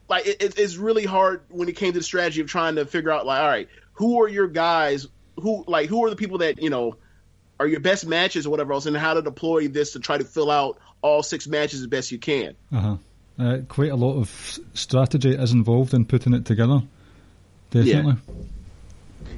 like 0.08 0.26
it, 0.26 0.58
it's 0.58 0.76
really 0.76 1.04
hard 1.04 1.42
when 1.48 1.68
it 1.68 1.76
came 1.76 1.92
to 1.92 1.98
the 1.98 2.04
strategy 2.04 2.40
of 2.40 2.48
trying 2.48 2.74
to 2.76 2.84
figure 2.84 3.10
out 3.10 3.24
like 3.24 3.40
all 3.40 3.48
right 3.48 3.68
who 3.92 4.22
are 4.22 4.28
your 4.28 4.48
guys 4.48 5.06
who 5.36 5.64
like 5.66 5.88
who 5.88 6.04
are 6.04 6.10
the 6.10 6.16
people 6.16 6.38
that 6.38 6.60
you 6.60 6.68
know 6.68 6.96
are 7.60 7.66
your 7.66 7.80
best 7.80 8.06
matches 8.06 8.46
or 8.46 8.50
whatever 8.50 8.72
else, 8.72 8.86
and 8.86 8.96
how 8.96 9.14
to 9.14 9.22
deploy 9.22 9.68
this 9.68 9.92
to 9.92 10.00
try 10.00 10.16
to 10.16 10.24
fill 10.24 10.50
out 10.50 10.78
all 11.02 11.22
six 11.22 11.46
matches 11.46 11.82
as 11.82 11.86
best 11.86 12.10
you 12.10 12.18
can. 12.18 12.56
Uh-huh. 12.72 12.96
Uh, 13.38 13.58
quite 13.68 13.90
a 13.90 13.96
lot 13.96 14.18
of 14.18 14.58
strategy 14.74 15.34
is 15.34 15.52
involved 15.52 15.92
in 15.92 16.06
putting 16.06 16.32
it 16.32 16.46
together. 16.46 16.82
Definitely. 17.70 18.14
Yeah. 18.28 18.44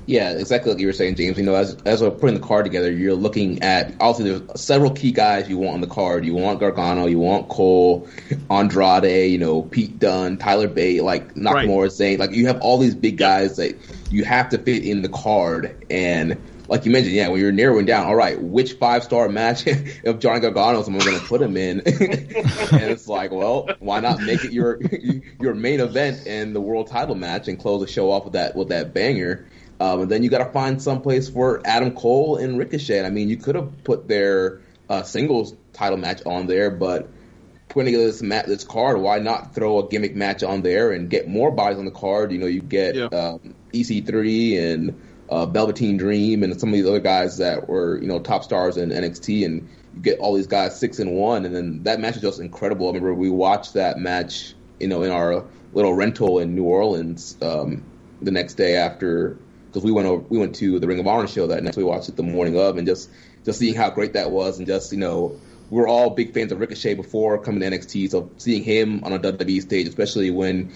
Yeah, 0.04 0.32
exactly 0.32 0.72
like 0.72 0.80
you 0.80 0.88
were 0.88 0.92
saying, 0.92 1.14
James. 1.14 1.38
You 1.38 1.44
know, 1.44 1.54
as 1.54 1.76
as 1.84 2.02
we're 2.02 2.10
putting 2.10 2.34
the 2.34 2.44
card 2.44 2.64
together, 2.64 2.90
you're 2.90 3.14
looking 3.14 3.62
at 3.62 3.94
obviously 4.00 4.36
there's 4.36 4.60
several 4.60 4.90
key 4.90 5.12
guys 5.12 5.48
you 5.48 5.58
want 5.58 5.74
on 5.74 5.80
the 5.80 5.86
card. 5.86 6.24
You 6.24 6.34
want 6.34 6.58
Gargano, 6.58 7.06
you 7.06 7.20
want 7.20 7.48
Cole, 7.48 8.08
Andrade, 8.50 9.30
you 9.30 9.38
know, 9.38 9.62
Pete 9.62 10.00
Dunne, 10.00 10.38
Tyler 10.38 10.66
Bate, 10.66 11.04
like 11.04 11.34
Nakamura, 11.34 11.82
right. 11.82 11.90
Zayn. 11.90 12.18
Like 12.18 12.32
you 12.32 12.48
have 12.48 12.60
all 12.60 12.78
these 12.78 12.96
big 12.96 13.16
guys 13.16 13.56
that 13.58 13.78
you 14.10 14.24
have 14.24 14.48
to 14.48 14.58
fit 14.58 14.84
in 14.84 15.02
the 15.02 15.08
card. 15.08 15.86
And 15.88 16.36
like 16.72 16.86
you 16.86 16.90
mentioned, 16.90 17.14
yeah, 17.14 17.28
when 17.28 17.38
you're 17.38 17.52
narrowing 17.52 17.84
down, 17.84 18.06
all 18.06 18.16
right, 18.16 18.40
which 18.40 18.72
five 18.72 19.04
star 19.04 19.28
match 19.28 19.66
of 20.06 20.20
Johnny 20.20 20.40
Gargano 20.40 20.82
am 20.82 20.96
I 20.96 21.04
going 21.04 21.20
to 21.20 21.26
put 21.26 21.42
him 21.42 21.54
in? 21.58 21.80
and 21.84 22.90
it's 22.90 23.06
like, 23.06 23.30
well, 23.30 23.68
why 23.78 24.00
not 24.00 24.22
make 24.22 24.42
it 24.42 24.52
your 24.52 24.80
your 25.40 25.52
main 25.52 25.80
event 25.80 26.26
and 26.26 26.56
the 26.56 26.62
world 26.62 26.86
title 26.86 27.14
match 27.14 27.46
and 27.46 27.58
close 27.58 27.82
the 27.82 27.86
show 27.86 28.10
off 28.10 28.24
with 28.24 28.32
that 28.32 28.56
with 28.56 28.70
that 28.70 28.94
banger? 28.94 29.46
Um, 29.80 30.00
and 30.00 30.10
then 30.10 30.22
you 30.22 30.30
got 30.30 30.38
to 30.38 30.50
find 30.50 30.80
some 30.80 31.02
place 31.02 31.28
for 31.28 31.60
Adam 31.66 31.94
Cole 31.94 32.38
and 32.38 32.58
Ricochet. 32.58 33.04
I 33.04 33.10
mean, 33.10 33.28
you 33.28 33.36
could 33.36 33.54
have 33.54 33.84
put 33.84 34.08
their 34.08 34.62
uh, 34.88 35.02
singles 35.02 35.54
title 35.74 35.98
match 35.98 36.22
on 36.24 36.46
there, 36.46 36.70
but 36.70 37.10
putting 37.68 37.92
together 37.92 38.06
this 38.06 38.22
mat, 38.22 38.46
this 38.46 38.64
card, 38.64 38.96
why 38.96 39.18
not 39.18 39.54
throw 39.54 39.78
a 39.78 39.88
gimmick 39.90 40.16
match 40.16 40.42
on 40.42 40.62
there 40.62 40.90
and 40.92 41.10
get 41.10 41.28
more 41.28 41.50
bodies 41.50 41.78
on 41.78 41.84
the 41.84 41.90
card? 41.90 42.32
You 42.32 42.38
know, 42.38 42.46
you 42.46 42.62
get 42.62 42.94
yeah. 42.94 43.08
um, 43.08 43.54
EC3 43.74 44.72
and 44.72 45.11
uh, 45.28 45.46
Velveteen 45.46 45.96
Dream 45.96 46.42
and 46.42 46.58
some 46.58 46.68
of 46.68 46.74
these 46.74 46.86
other 46.86 47.00
guys 47.00 47.38
that 47.38 47.68
were 47.68 48.00
you 48.00 48.08
know 48.08 48.18
top 48.18 48.44
stars 48.44 48.76
in 48.76 48.90
NXT, 48.90 49.44
and 49.44 49.68
you 49.94 50.00
get 50.00 50.18
all 50.18 50.34
these 50.34 50.46
guys 50.46 50.78
six 50.78 50.98
and 50.98 51.12
one, 51.12 51.44
and 51.44 51.54
then 51.54 51.82
that 51.84 52.00
match 52.00 52.16
is 52.16 52.22
just 52.22 52.40
incredible. 52.40 52.86
I 52.86 52.90
remember 52.90 53.14
we 53.14 53.30
watched 53.30 53.74
that 53.74 53.98
match, 53.98 54.54
you 54.78 54.88
know, 54.88 55.02
in 55.02 55.10
our 55.10 55.44
little 55.72 55.94
rental 55.94 56.38
in 56.38 56.54
New 56.54 56.64
Orleans 56.64 57.36
um, 57.40 57.82
the 58.20 58.30
next 58.30 58.54
day 58.54 58.76
after 58.76 59.38
because 59.66 59.84
we 59.84 59.92
went 59.92 60.06
over, 60.06 60.22
we 60.28 60.38
went 60.38 60.54
to 60.56 60.78
the 60.78 60.86
Ring 60.86 61.00
of 61.00 61.06
Honor 61.06 61.26
show 61.26 61.46
that 61.46 61.62
night. 61.64 61.76
We 61.76 61.84
watched 61.84 62.08
it 62.08 62.16
the 62.16 62.22
morning 62.22 62.58
of, 62.58 62.76
and 62.76 62.86
just 62.86 63.10
just 63.44 63.58
seeing 63.58 63.74
how 63.74 63.90
great 63.90 64.12
that 64.12 64.30
was, 64.30 64.58
and 64.58 64.66
just 64.66 64.92
you 64.92 64.98
know 64.98 65.40
we 65.70 65.80
are 65.80 65.88
all 65.88 66.10
big 66.10 66.34
fans 66.34 66.52
of 66.52 66.60
Ricochet 66.60 66.94
before 66.94 67.38
coming 67.38 67.60
to 67.60 67.66
NXT. 67.66 68.10
So 68.10 68.30
seeing 68.36 68.62
him 68.62 69.04
on 69.04 69.14
a 69.14 69.18
WWE 69.18 69.62
stage, 69.62 69.88
especially 69.88 70.30
when 70.30 70.72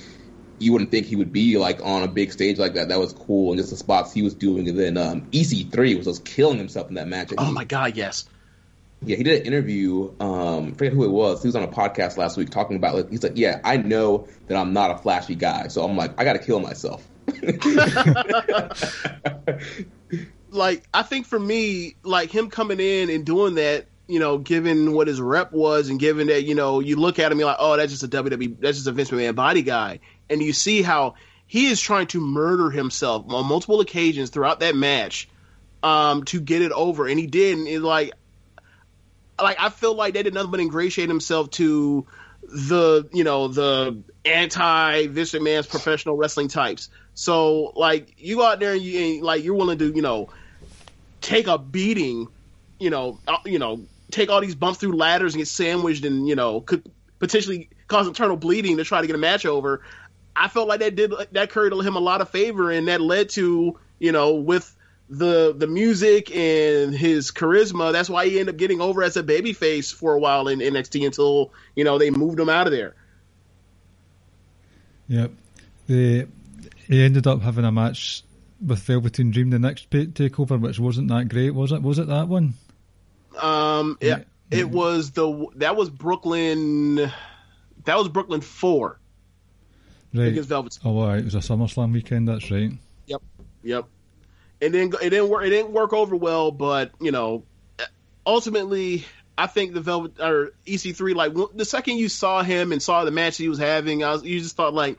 you 0.59 0.73
wouldn't 0.73 0.91
think 0.91 1.07
he 1.07 1.17
would 1.17 1.33
be 1.33 1.59
like 1.59 1.81
on 1.83 2.03
a 2.03 2.09
big 2.09 2.33
stage 2.33 2.59
like 2.59 2.75
that, 2.75 2.89
that 2.89 2.99
was 2.99 3.13
cool. 3.13 3.53
And 3.53 3.59
just 3.59 3.71
the 3.71 3.77
spots 3.77 4.13
he 4.13 4.23
was 4.23 4.35
doing, 4.35 4.69
and 4.69 4.79
then 4.79 4.97
um, 4.97 5.23
EC3 5.31 5.97
was 5.97 6.07
just 6.07 6.25
killing 6.25 6.59
himself 6.59 6.89
in 6.89 6.95
that 6.95 7.09
match. 7.09 7.33
Oh 7.37 7.53
my 7.53 7.65
god, 7.65 7.97
yes. 7.97 8.29
Yeah, 9.03 9.17
he 9.17 9.23
did 9.23 9.43
an 9.43 9.47
interview. 9.47 10.11
Um, 10.21 10.69
I 10.69 10.71
forget 10.73 10.93
who 10.93 11.05
it 11.05 11.11
was. 11.11 11.43
He 11.43 11.49
was 11.49 11.57
on 11.57 11.63
a 11.63 11.69
podcast 11.69 12.17
last 12.17 12.37
week 12.37 12.51
talking 12.51 12.77
about. 12.77 12.95
Like, 12.95 13.11
he's 13.11 13.23
like, 13.23 13.37
"Yeah, 13.37 13.61
I 13.63 13.77
know 13.77 14.27
that 14.49 14.57
I'm 14.57 14.73
not 14.73 14.91
a 14.91 14.97
flashy 14.97 15.35
guy, 15.35 15.69
so 15.69 15.85
I'm 15.85 15.97
like, 15.97 16.19
I 16.19 16.25
got 16.25 16.33
to 16.33 16.39
kill 16.39 16.61
myself." 16.61 17.07
like 20.51 20.89
I 20.95 21.03
think 21.03 21.27
for 21.27 21.39
me, 21.39 21.97
like 22.03 22.31
him 22.31 22.49
coming 22.49 22.81
in 22.81 23.11
and 23.11 23.27
doing 23.27 23.57
that, 23.57 23.87
you 24.07 24.19
know, 24.19 24.39
given 24.39 24.93
what 24.93 25.09
his 25.09 25.21
rep 25.21 25.53
was, 25.53 25.91
and 25.91 26.01
given 26.01 26.29
that 26.29 26.45
you 26.45 26.55
know, 26.55 26.81
you 26.81 26.97
look 26.97 27.19
at 27.19 27.31
him, 27.31 27.39
you're 27.39 27.49
like, 27.49 27.59
oh, 27.61 27.77
that's 27.77 27.93
just 27.93 28.03
a 28.03 28.09
WWE, 28.09 28.59
that's 28.61 28.79
just 28.79 28.87
a 28.87 28.93
Vince 28.93 29.11
McMahon 29.11 29.35
body 29.35 29.63
guy, 29.63 30.01
and 30.31 30.43
you 30.43 30.53
see 30.53 30.83
how 30.83 31.15
he 31.47 31.67
is 31.67 31.81
trying 31.81 32.09
to 32.09 32.21
murder 32.21 32.71
himself 32.71 33.25
on 33.29 33.47
multiple 33.47 33.81
occasions 33.81 34.31
throughout 34.31 34.61
that 34.61 34.75
match 34.75 35.29
um, 35.83 36.25
to 36.25 36.41
get 36.41 36.63
it 36.63 36.73
over, 36.73 37.07
and 37.07 37.19
he 37.19 37.27
did, 37.27 37.59
and 37.59 37.69
it, 37.69 37.81
like, 37.81 38.13
like 39.41 39.57
I 39.61 39.69
feel 39.69 39.95
like 39.95 40.15
they 40.15 40.23
did 40.23 40.35
nothing 40.35 40.51
but 40.51 40.61
ingratiate 40.61 41.09
himself 41.09 41.51
to 41.53 42.07
the 42.43 43.09
you 43.13 43.25
know 43.25 43.49
the 43.49 44.03
anti 44.25 45.07
Vince 45.09 45.35
man's 45.35 45.67
professional 45.67 46.17
wrestling 46.17 46.49
types. 46.49 46.89
So 47.15 47.73
like 47.77 48.15
you 48.19 48.37
go 48.37 48.45
out 48.45 48.61
there 48.61 48.73
and 48.73 48.83
you 48.83 49.17
and, 49.17 49.23
like 49.23 49.45
you're 49.45 49.55
willing 49.55 49.79
to 49.79 49.93
you 49.95 50.03
know 50.03 50.31
take 51.21 51.47
a 51.47 51.59
beating, 51.59 52.29
you 52.79 52.91
know 52.91 53.19
uh, 53.27 53.39
you 53.45 53.59
know 53.59 53.81
take 54.11 54.31
all 54.31 54.41
these 54.41 54.55
bumps 54.55 54.79
through 54.79 54.97
ladders 54.97 55.35
and 55.35 55.41
get 55.41 55.49
sandwiched 55.49 56.05
and 56.05 56.29
you 56.29 56.37
know 56.37 56.61
could 56.61 56.89
potentially 57.19 57.69
cause 57.89 58.07
internal 58.07 58.37
bleeding 58.37 58.77
to 58.77 58.85
try 58.85 59.01
to 59.01 59.07
get 59.07 59.17
a 59.17 59.19
match 59.19 59.47
over. 59.47 59.83
I 60.37 60.49
felt 60.49 60.69
like 60.69 60.81
that 60.81 60.95
did 60.95 61.13
that 61.33 61.51
carried 61.51 61.73
him 61.73 61.97
a 61.97 62.01
lot 62.01 62.21
of 62.21 62.31
favor 62.31 62.71
and 62.71 62.89
that 62.89 63.01
led 63.01 63.31
to 63.31 63.79
you 63.99 64.13
know 64.13 64.35
with 64.35 64.77
the 65.09 65.55
the 65.57 65.67
music 65.67 66.35
and 66.35 66.95
his 66.95 67.31
charisma. 67.31 67.93
That's 67.93 68.11
why 68.11 68.27
he 68.27 68.39
ended 68.41 68.55
up 68.55 68.59
getting 68.59 68.81
over 68.81 69.03
as 69.03 69.17
a 69.17 69.23
babyface 69.23 69.95
for 69.95 70.15
a 70.15 70.19
while 70.19 70.49
in 70.49 70.59
NXT 70.59 71.07
until 71.07 71.53
you 71.75 71.85
know 71.85 71.99
they 71.99 72.11
moved 72.11 72.39
him 72.39 72.49
out 72.49 72.67
of 72.67 72.73
there. 72.73 72.95
Yep, 75.09 75.33
the 75.87 76.27
he 76.87 77.03
ended 77.03 77.27
up 77.27 77.43
having 77.43 77.65
a 77.65 77.73
match 77.73 78.25
with 78.65 78.81
Velveteen 78.81 79.31
Dream 79.31 79.51
the 79.51 79.59
next 79.59 79.91
takeover, 79.91 80.61
which 80.61 80.79
wasn't 80.79 81.09
that 81.09 81.29
great, 81.29 81.51
was 81.51 81.73
it? 81.73 81.83
Was 81.83 81.99
it 81.99 82.09
that 82.09 82.29
one? 82.29 82.55
Um, 83.39 83.99
yeah, 84.01 84.19
yeah. 84.51 84.59
it 84.59 84.71
was 84.71 85.13
the 85.13 85.47
that 85.57 85.77
was 85.77 85.91
Brooklyn. 85.91 86.97
That 87.85 87.97
was 87.99 88.09
Brooklyn 88.09 88.41
four. 88.41 88.99
Right. 90.17 90.29
Against 90.29 90.49
Velvet. 90.49 90.79
Oh, 90.85 91.07
right. 91.07 91.19
It 91.19 91.25
was 91.25 91.35
a 91.35 91.39
SummerSlam 91.39 91.93
weekend. 91.93 92.29
That's 92.29 92.51
right. 92.51 92.71
Yep. 93.07 93.23
Yep. 93.63 93.87
It 94.61 94.71
didn't. 94.71 94.95
It 95.03 95.11
didn't 95.11 95.29
work. 95.29 95.45
It 95.45 95.51
didn't 95.51 95.73
work 95.73 95.93
over 95.93 96.17
well. 96.17 96.51
But 96.51 96.93
you 97.01 97.11
know, 97.11 97.45
uh, 97.79 97.85
ultimately, 98.27 99.05
I 99.37 99.47
think 99.47 99.75
the 99.75 99.81
Velvet 99.81 100.19
or 100.21 100.53
EC3. 100.67 101.15
Like 101.15 101.35
the 101.55 101.65
second 101.65 101.99
you 101.99 102.09
saw 102.09 102.43
him 102.43 102.73
and 102.73 102.83
saw 102.83 103.05
the 103.05 103.11
match 103.11 103.37
he 103.37 103.49
was 103.49 103.59
having, 103.59 104.03
I 104.03 104.13
was 104.13 104.25
you 104.25 104.41
just 104.41 104.57
thought 104.57 104.73
like 104.73 104.99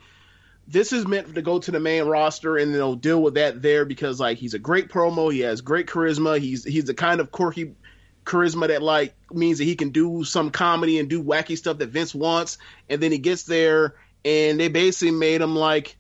this 0.68 0.92
is 0.92 1.08
meant 1.08 1.34
to 1.34 1.42
go 1.42 1.60
to 1.60 1.72
the 1.72 1.80
main 1.80 2.04
roster 2.04 2.58
and 2.58 2.76
they'll 2.76 2.96
deal 2.96 3.22
with 3.22 3.36
that 3.36 3.62
there 3.62 3.86
because 3.86 4.20
like 4.20 4.38
he's 4.38 4.54
a 4.54 4.60
great 4.60 4.90
promo, 4.90 5.32
he 5.32 5.40
has 5.40 5.62
great 5.62 5.88
charisma, 5.88 6.40
he's 6.40 6.64
he's 6.64 6.86
the 6.86 6.94
kind 6.94 7.22
of 7.22 7.32
quirky 7.32 7.74
charisma 8.26 8.68
that 8.68 8.84
like 8.84 9.16
means 9.32 9.58
that 9.60 9.64
he 9.64 9.76
can 9.76 9.90
do 9.90 10.24
some 10.24 10.52
comedy 10.52 11.00
and 11.00 11.10
do 11.10 11.24
wacky 11.24 11.58
stuff 11.58 11.78
that 11.78 11.90
Vince 11.90 12.14
wants, 12.14 12.58
and 12.90 13.02
then 13.02 13.12
he 13.12 13.18
gets 13.18 13.44
there 13.44 13.96
and 14.28 14.60
they 14.60 14.68
basically 14.68 15.12
made 15.12 15.42
him 15.42 15.56
like 15.56 15.96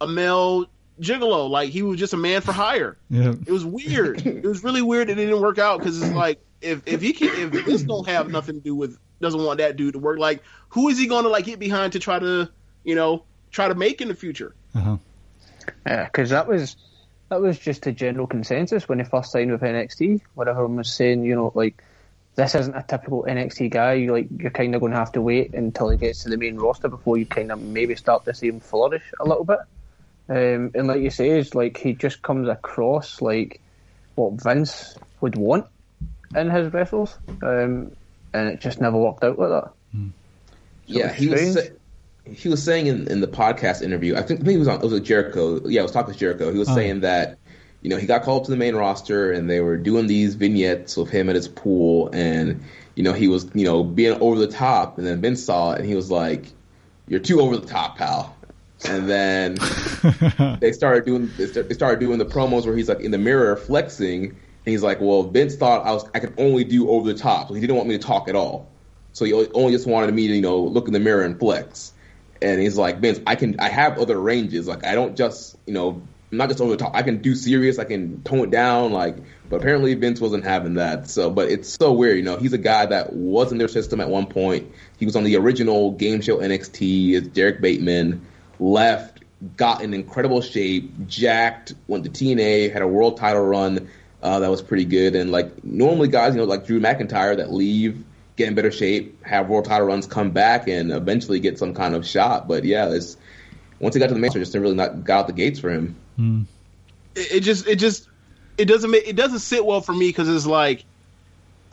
a 0.00 0.06
male 0.06 0.66
gigolo, 1.00 1.50
like 1.50 1.70
he 1.70 1.82
was 1.82 1.98
just 1.98 2.12
a 2.12 2.16
man 2.16 2.40
for 2.40 2.52
hire. 2.52 2.96
Yeah. 3.10 3.30
It 3.30 3.50
was 3.50 3.64
weird. 3.64 4.24
it 4.26 4.44
was 4.44 4.62
really 4.62 4.82
weird 4.82 5.08
that 5.08 5.18
it 5.18 5.26
didn't 5.26 5.40
work 5.40 5.58
out 5.58 5.80
because 5.80 6.00
it's 6.00 6.14
like 6.14 6.40
if 6.60 6.86
if 6.86 7.02
he 7.02 7.12
can 7.12 7.54
if 7.54 7.66
this 7.66 7.82
don't 7.82 8.06
have 8.06 8.30
nothing 8.30 8.54
to 8.54 8.60
do 8.60 8.74
with 8.74 8.98
doesn't 9.20 9.42
want 9.42 9.58
that 9.58 9.76
dude 9.76 9.94
to 9.94 9.98
work, 9.98 10.18
like 10.18 10.42
who 10.68 10.88
is 10.88 10.98
he 10.98 11.08
going 11.08 11.24
to 11.24 11.28
like 11.28 11.44
get 11.44 11.58
behind 11.58 11.94
to 11.94 11.98
try 11.98 12.18
to 12.18 12.48
you 12.84 12.94
know 12.94 13.24
try 13.50 13.66
to 13.66 13.74
make 13.74 14.00
in 14.00 14.08
the 14.08 14.14
future. 14.14 14.54
Uh-huh. 14.74 14.98
Yeah, 15.84 16.04
because 16.04 16.30
that 16.30 16.46
was 16.46 16.76
that 17.30 17.40
was 17.40 17.58
just 17.58 17.84
a 17.88 17.92
general 17.92 18.28
consensus 18.28 18.88
when 18.88 19.00
he 19.00 19.04
first 19.04 19.32
signed 19.32 19.50
with 19.50 19.62
NXT, 19.62 20.20
where 20.34 20.48
everyone 20.48 20.76
was 20.76 20.94
saying, 20.94 21.24
you 21.24 21.34
know, 21.34 21.50
like 21.56 21.82
this 22.36 22.54
isn't 22.54 22.74
a 22.74 22.84
typical 22.86 23.24
NXT 23.24 23.70
guy. 23.70 23.94
You 23.94 24.12
like 24.12 24.28
you're 24.38 24.50
kind 24.50 24.74
of 24.74 24.80
going 24.80 24.92
to 24.92 24.98
have 24.98 25.12
to 25.12 25.22
wait 25.22 25.54
until 25.54 25.88
he 25.88 25.96
gets 25.96 26.22
to 26.22 26.28
the 26.28 26.36
main 26.36 26.56
roster 26.56 26.88
before 26.88 27.16
you 27.16 27.26
kind 27.26 27.50
of 27.50 27.60
maybe 27.60 27.96
start 27.96 28.24
to 28.26 28.34
see 28.34 28.48
him 28.48 28.60
flourish 28.60 29.02
a 29.18 29.24
little 29.24 29.44
bit. 29.44 29.58
Um, 30.28 30.70
and 30.74 30.86
like 30.86 31.00
you 31.00 31.10
say, 31.10 31.30
is 31.30 31.54
like 31.54 31.78
he 31.78 31.94
just 31.94 32.22
comes 32.22 32.48
across 32.48 33.22
like 33.22 33.60
what 34.16 34.34
Vince 34.42 34.96
would 35.20 35.36
want 35.36 35.66
in 36.34 36.50
his 36.50 36.72
wrestlers, 36.72 37.16
um, 37.42 37.92
and 38.34 38.48
it 38.48 38.60
just 38.60 38.80
never 38.80 38.98
worked 38.98 39.24
out 39.24 39.38
like 39.38 39.48
that. 39.48 39.72
Mm. 39.96 40.10
So 40.88 40.98
yeah, 40.98 41.12
he 41.12 41.28
was 41.28 41.58
he 42.24 42.48
was 42.48 42.62
saying 42.62 42.86
in, 42.86 43.08
in 43.08 43.20
the 43.20 43.28
podcast 43.28 43.82
interview, 43.82 44.16
I 44.16 44.22
think, 44.22 44.40
I 44.40 44.44
think 44.44 44.52
he 44.52 44.58
was 44.58 44.68
on, 44.68 44.76
it 44.76 44.82
was 44.82 44.92
with 44.92 45.04
Jericho. 45.04 45.66
Yeah, 45.66 45.80
I 45.80 45.82
was 45.84 45.92
talking 45.92 46.12
to 46.12 46.18
Jericho. 46.18 46.52
He 46.52 46.58
was 46.58 46.68
oh. 46.68 46.74
saying 46.74 47.00
that, 47.00 47.38
you 47.86 47.90
know, 47.90 47.98
he 47.98 48.06
got 48.08 48.24
called 48.24 48.40
up 48.40 48.44
to 48.46 48.50
the 48.50 48.56
main 48.56 48.74
roster 48.74 49.30
and 49.30 49.48
they 49.48 49.60
were 49.60 49.76
doing 49.76 50.08
these 50.08 50.34
vignettes 50.34 50.96
of 50.96 51.08
him 51.08 51.28
at 51.28 51.36
his 51.36 51.46
pool 51.46 52.10
and, 52.12 52.60
you 52.96 53.04
know, 53.04 53.12
he 53.12 53.28
was, 53.28 53.48
you 53.54 53.64
know, 53.64 53.84
being 53.84 54.20
over 54.20 54.40
the 54.40 54.48
top 54.48 54.98
and 54.98 55.06
then 55.06 55.20
Vince 55.20 55.44
saw 55.44 55.70
it 55.70 55.78
and 55.78 55.88
he 55.88 55.94
was 55.94 56.10
like, 56.10 56.46
you're 57.06 57.20
too 57.20 57.40
over 57.40 57.56
the 57.56 57.64
top, 57.64 57.96
pal. 57.96 58.36
And 58.88 59.08
then 59.08 59.54
they 60.60 60.72
started 60.72 61.04
doing 61.04 61.30
they 61.36 61.74
started 61.74 62.00
doing 62.00 62.18
the 62.18 62.26
promos 62.26 62.66
where 62.66 62.76
he's 62.76 62.88
like 62.88 62.98
in 62.98 63.12
the 63.12 63.18
mirror 63.18 63.54
flexing, 63.54 64.24
and 64.24 64.36
he's 64.64 64.82
like, 64.82 65.00
"Well, 65.00 65.22
Vince 65.22 65.54
thought 65.54 65.86
I 65.86 65.92
was 65.92 66.04
I 66.12 66.18
could 66.18 66.34
only 66.36 66.64
do 66.64 66.90
over 66.90 67.10
the 67.10 67.18
top, 67.18 67.48
so 67.48 67.54
he 67.54 67.60
didn't 67.62 67.76
want 67.76 67.88
me 67.88 67.96
to 67.96 68.04
talk 68.04 68.28
at 68.28 68.34
all. 68.34 68.68
So 69.12 69.24
he 69.24 69.32
only 69.32 69.72
just 69.72 69.86
wanted 69.86 70.14
me 70.14 70.28
to 70.28 70.34
you 70.34 70.42
know 70.42 70.58
look 70.60 70.88
in 70.88 70.92
the 70.92 71.00
mirror 71.00 71.22
and 71.22 71.38
flex." 71.38 71.94
and 72.42 72.60
he's 72.60 72.76
like, 72.76 72.98
Vince, 72.98 73.20
I 73.26 73.34
can, 73.34 73.58
I 73.60 73.68
have 73.68 73.98
other 73.98 74.20
ranges. 74.20 74.66
Like, 74.66 74.84
I 74.84 74.94
don't 74.94 75.16
just, 75.16 75.56
you 75.66 75.72
know, 75.72 76.02
I'm 76.30 76.38
not 76.38 76.48
just 76.48 76.60
over 76.60 76.72
the 76.72 76.76
top. 76.76 76.94
I 76.94 77.02
can 77.02 77.22
do 77.22 77.34
serious. 77.34 77.78
I 77.78 77.84
can 77.84 78.22
tone 78.22 78.40
it 78.40 78.50
down. 78.50 78.92
Like, 78.92 79.16
but 79.48 79.56
apparently 79.56 79.94
Vince 79.94 80.20
wasn't 80.20 80.44
having 80.44 80.74
that. 80.74 81.08
So, 81.08 81.30
but 81.30 81.48
it's 81.48 81.68
so 81.68 81.92
weird. 81.92 82.16
You 82.16 82.24
know, 82.24 82.36
he's 82.36 82.52
a 82.52 82.58
guy 82.58 82.86
that 82.86 83.12
was 83.12 83.52
in 83.52 83.58
their 83.58 83.68
system 83.68 84.00
at 84.00 84.08
one 84.08 84.26
point. 84.26 84.72
He 84.98 85.06
was 85.06 85.14
on 85.14 85.24
the 85.24 85.36
original 85.36 85.92
game 85.92 86.20
show 86.20 86.38
NXT. 86.38 87.14
It's 87.14 87.28
Derrick 87.28 87.60
Bateman 87.60 88.26
left, 88.58 89.20
got 89.56 89.82
in 89.82 89.94
incredible 89.94 90.40
shape, 90.40 91.06
jacked, 91.06 91.74
went 91.86 92.04
to 92.04 92.10
TNA, 92.10 92.72
had 92.72 92.82
a 92.82 92.88
world 92.88 93.18
title 93.18 93.44
run. 93.44 93.88
Uh, 94.22 94.40
that 94.40 94.50
was 94.50 94.62
pretty 94.62 94.84
good. 94.84 95.14
And 95.14 95.30
like 95.30 95.64
normally 95.64 96.08
guys, 96.08 96.34
you 96.34 96.40
know, 96.40 96.46
like 96.46 96.66
Drew 96.66 96.80
McIntyre 96.80 97.36
that 97.36 97.52
leave 97.52 98.04
get 98.36 98.48
in 98.48 98.54
better 98.54 98.70
shape, 98.70 99.24
have 99.24 99.48
world 99.48 99.64
title 99.64 99.86
runs, 99.86 100.06
come 100.06 100.30
back, 100.30 100.68
and 100.68 100.92
eventually 100.92 101.40
get 101.40 101.58
some 101.58 101.74
kind 101.74 101.94
of 101.94 102.06
shot. 102.06 102.48
But 102.48 102.64
yeah, 102.64 102.90
it's 102.90 103.16
once 103.78 103.94
he 103.94 104.00
got 104.00 104.08
to 104.08 104.14
the 104.14 104.20
main 104.20 104.30
just 104.30 104.54
really 104.54 104.74
not 104.74 105.04
got 105.04 105.20
out 105.20 105.26
the 105.26 105.32
gates 105.32 105.60
for 105.60 105.70
him. 105.70 105.96
It, 107.14 107.32
it 107.32 107.40
just 107.40 107.66
it 107.66 107.76
just 107.76 108.08
it 108.58 108.66
doesn't 108.66 108.90
make, 108.90 109.06
it 109.06 109.16
doesn't 109.16 109.40
sit 109.40 109.64
well 109.64 109.80
for 109.80 109.92
me 109.92 110.08
because 110.08 110.28
it's 110.28 110.46
like 110.46 110.84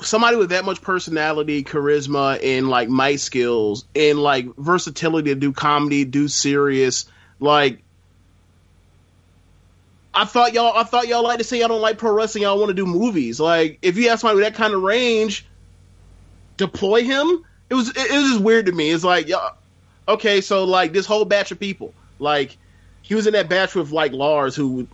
somebody 0.02 0.36
with 0.36 0.50
that 0.50 0.66
much 0.66 0.82
personality, 0.82 1.64
charisma, 1.64 2.40
and 2.44 2.70
like 2.70 2.90
mic 2.90 3.20
skills 3.20 3.86
and 3.96 4.20
like 4.20 4.54
versatility 4.58 5.34
to 5.34 5.40
do 5.40 5.54
comedy, 5.54 6.06
do 6.06 6.28
serious, 6.28 7.06
like. 7.40 7.80
I 10.16 10.26
thought 10.26 10.54
y'all. 10.54 10.78
I 10.78 10.84
thought 10.84 11.08
y'all 11.08 11.24
like 11.24 11.40
to 11.40 11.44
say 11.44 11.60
y'all 11.60 11.70
don't 11.70 11.82
like 11.82 11.98
pro 11.98 12.12
wrestling. 12.12 12.44
Y'all 12.44 12.60
want 12.60 12.70
to 12.70 12.76
do 12.76 12.86
movies. 12.86 13.40
Like, 13.40 13.80
if 13.82 13.98
you 13.98 14.10
ask 14.10 14.22
somebody 14.22 14.36
with 14.36 14.46
that 14.46 14.54
kind 14.54 14.76
of 14.76 14.84
range, 14.84 15.44
deploy 16.56 17.02
him. 17.02 17.44
It 17.72 17.74
was. 17.74 17.90
It, 17.90 17.98
it 17.98 18.12
was 18.12 18.30
just 18.34 18.42
weird 18.42 18.68
to 18.68 18.72
me. 18.74 18.92
It's 18.92 19.04
like, 19.04 19.28
y'all, 19.28 19.56
okay, 20.08 20.42
so 20.42 20.66
like 20.66 20.94
this 20.94 21.08
whole 21.08 21.26
batch 21.26 21.52
of 21.52 21.60
people, 21.60 21.96
like 22.20 22.58
he 23.04 23.14
was 23.16 23.28
in 23.28 23.34
that 23.34 23.50
batch 23.50 23.76
with 23.76 23.92
like 23.92 24.12
Lars, 24.14 24.56
who 24.56 24.88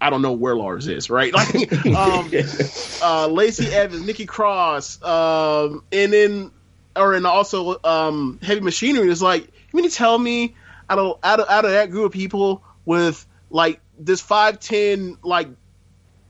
I 0.00 0.10
don't 0.10 0.22
know 0.22 0.32
where 0.32 0.56
Lars 0.56 0.88
is, 0.88 1.10
right? 1.10 1.32
Like, 1.40 1.86
um, 1.86 2.30
uh, 3.02 3.26
Lacey 3.26 3.66
Evans, 3.66 4.06
Nikki 4.06 4.26
Cross, 4.26 5.02
um, 5.02 5.84
and 5.92 6.12
then, 6.12 6.50
or 6.96 7.14
and 7.14 7.26
also 7.26 7.78
um, 7.84 8.38
Heavy 8.42 8.60
Machinery. 8.60 9.08
Is 9.08 9.20
like, 9.20 9.42
you 9.42 9.50
mean 9.74 9.88
to 9.88 9.94
tell 9.94 10.18
me 10.18 10.54
out 10.88 10.98
of 10.98 11.18
out 11.22 11.40
of 11.40 11.48
out 11.50 11.64
of 11.64 11.72
that 11.72 11.90
group 11.90 12.06
of 12.06 12.12
people 12.12 12.62
with 12.84 13.26
like 13.50 13.80
this 13.98 14.20
five 14.20 14.60
ten 14.60 15.18
like 15.22 15.48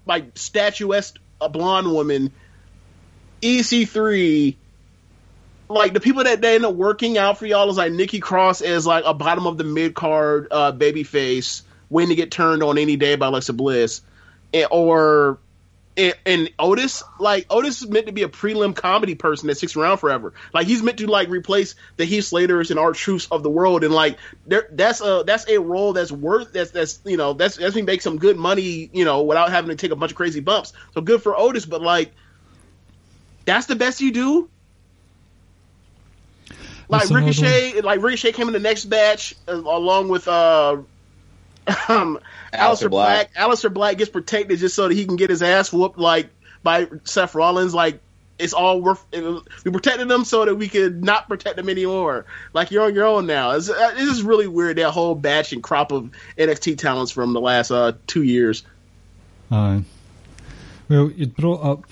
like 0.06 0.36
statuesque 0.36 1.16
a 1.40 1.48
blonde 1.48 1.90
woman, 1.90 2.32
EC3, 3.42 4.56
like 5.70 5.94
the 5.94 6.00
people 6.00 6.24
that 6.24 6.40
they 6.40 6.56
end 6.56 6.64
up 6.64 6.74
working 6.74 7.16
out 7.16 7.38
for 7.38 7.46
y'all 7.46 7.70
is 7.70 7.76
like 7.76 7.92
Nikki 7.92 8.18
Cross 8.18 8.60
as 8.60 8.86
like 8.86 9.04
a 9.06 9.14
bottom 9.14 9.46
of 9.46 9.56
the 9.56 9.64
mid 9.64 9.94
card 9.94 10.48
uh, 10.50 10.72
baby 10.72 11.04
face 11.04 11.62
waiting 11.88 12.10
to 12.10 12.16
get 12.16 12.30
turned 12.30 12.62
on 12.62 12.76
any 12.76 12.96
day 12.96 13.16
by 13.16 13.26
Alexa 13.26 13.52
Bliss, 13.52 14.02
and, 14.52 14.66
or 14.70 15.38
and, 15.96 16.14
and, 16.26 16.50
Otis 16.58 17.04
like 17.18 17.46
Otis 17.50 17.82
is 17.82 17.88
meant 17.88 18.06
to 18.06 18.12
be 18.12 18.24
a 18.24 18.28
prelim 18.28 18.74
comedy 18.74 19.14
person 19.14 19.46
that 19.46 19.56
sticks 19.56 19.76
around 19.76 19.98
forever. 19.98 20.32
Like 20.52 20.66
he's 20.66 20.82
meant 20.82 20.98
to 20.98 21.06
like 21.06 21.28
replace 21.28 21.76
the 21.96 22.04
Heath 22.04 22.24
Slaters 22.24 22.70
and 22.70 22.78
R-Truths 22.78 23.28
of 23.30 23.44
the 23.44 23.50
world, 23.50 23.84
and 23.84 23.94
like 23.94 24.18
that's 24.46 25.00
a 25.00 25.22
that's 25.24 25.48
a 25.48 25.60
role 25.60 25.92
that's 25.92 26.10
worth 26.10 26.52
that's 26.52 26.72
that's 26.72 27.00
you 27.04 27.16
know 27.16 27.32
that's 27.32 27.56
that's 27.56 27.76
me 27.76 27.82
make 27.82 28.02
some 28.02 28.18
good 28.18 28.36
money 28.36 28.90
you 28.92 29.04
know 29.04 29.22
without 29.22 29.50
having 29.50 29.70
to 29.70 29.76
take 29.76 29.92
a 29.92 29.96
bunch 29.96 30.10
of 30.12 30.16
crazy 30.16 30.40
bumps. 30.40 30.72
So 30.94 31.00
good 31.00 31.22
for 31.22 31.38
Otis, 31.38 31.64
but 31.64 31.80
like 31.80 32.10
that's 33.44 33.66
the 33.66 33.76
best 33.76 34.00
you 34.00 34.12
do. 34.12 34.50
Like 36.90 37.08
Ricochet, 37.08 37.80
like 37.82 38.02
Ricochet 38.02 38.32
came 38.32 38.48
in 38.48 38.52
the 38.52 38.58
next 38.58 38.86
batch 38.86 39.34
uh, 39.46 39.54
along 39.54 40.08
with 40.08 40.26
uh 40.26 40.82
um 41.88 42.18
Aleister 42.52 42.90
Black. 42.90 43.32
Black. 43.32 43.34
Aleister 43.34 43.72
Black 43.72 43.98
gets 43.98 44.10
protected 44.10 44.58
just 44.58 44.74
so 44.74 44.88
that 44.88 44.94
he 44.94 45.06
can 45.06 45.16
get 45.16 45.30
his 45.30 45.42
ass 45.42 45.72
whooped 45.72 45.98
like 45.98 46.30
by 46.62 46.88
Seth 47.04 47.34
Rollins. 47.34 47.74
Like 47.74 48.00
it's 48.40 48.52
all 48.52 48.80
worth. 48.80 49.04
It, 49.12 49.22
we 49.64 49.70
protected 49.70 50.10
him 50.10 50.24
so 50.24 50.44
that 50.44 50.54
we 50.54 50.68
could 50.68 51.04
not 51.04 51.28
protect 51.28 51.58
him 51.58 51.68
anymore. 51.68 52.26
Like 52.52 52.70
you're 52.70 52.84
on 52.84 52.94
your 52.94 53.06
own 53.06 53.26
now. 53.26 53.52
It's, 53.52 53.68
uh, 53.68 53.92
this 53.94 54.08
is 54.08 54.22
really 54.22 54.48
weird. 54.48 54.78
That 54.78 54.90
whole 54.90 55.14
batch 55.14 55.52
and 55.52 55.62
crop 55.62 55.92
of 55.92 56.10
NXT 56.36 56.78
talents 56.78 57.12
from 57.12 57.32
the 57.34 57.40
last 57.40 57.70
uh, 57.70 57.92
two 58.06 58.22
years. 58.22 58.64
Aye. 59.50 59.84
Well, 60.88 61.10
you 61.12 61.26
brought 61.26 61.62
up 61.62 61.84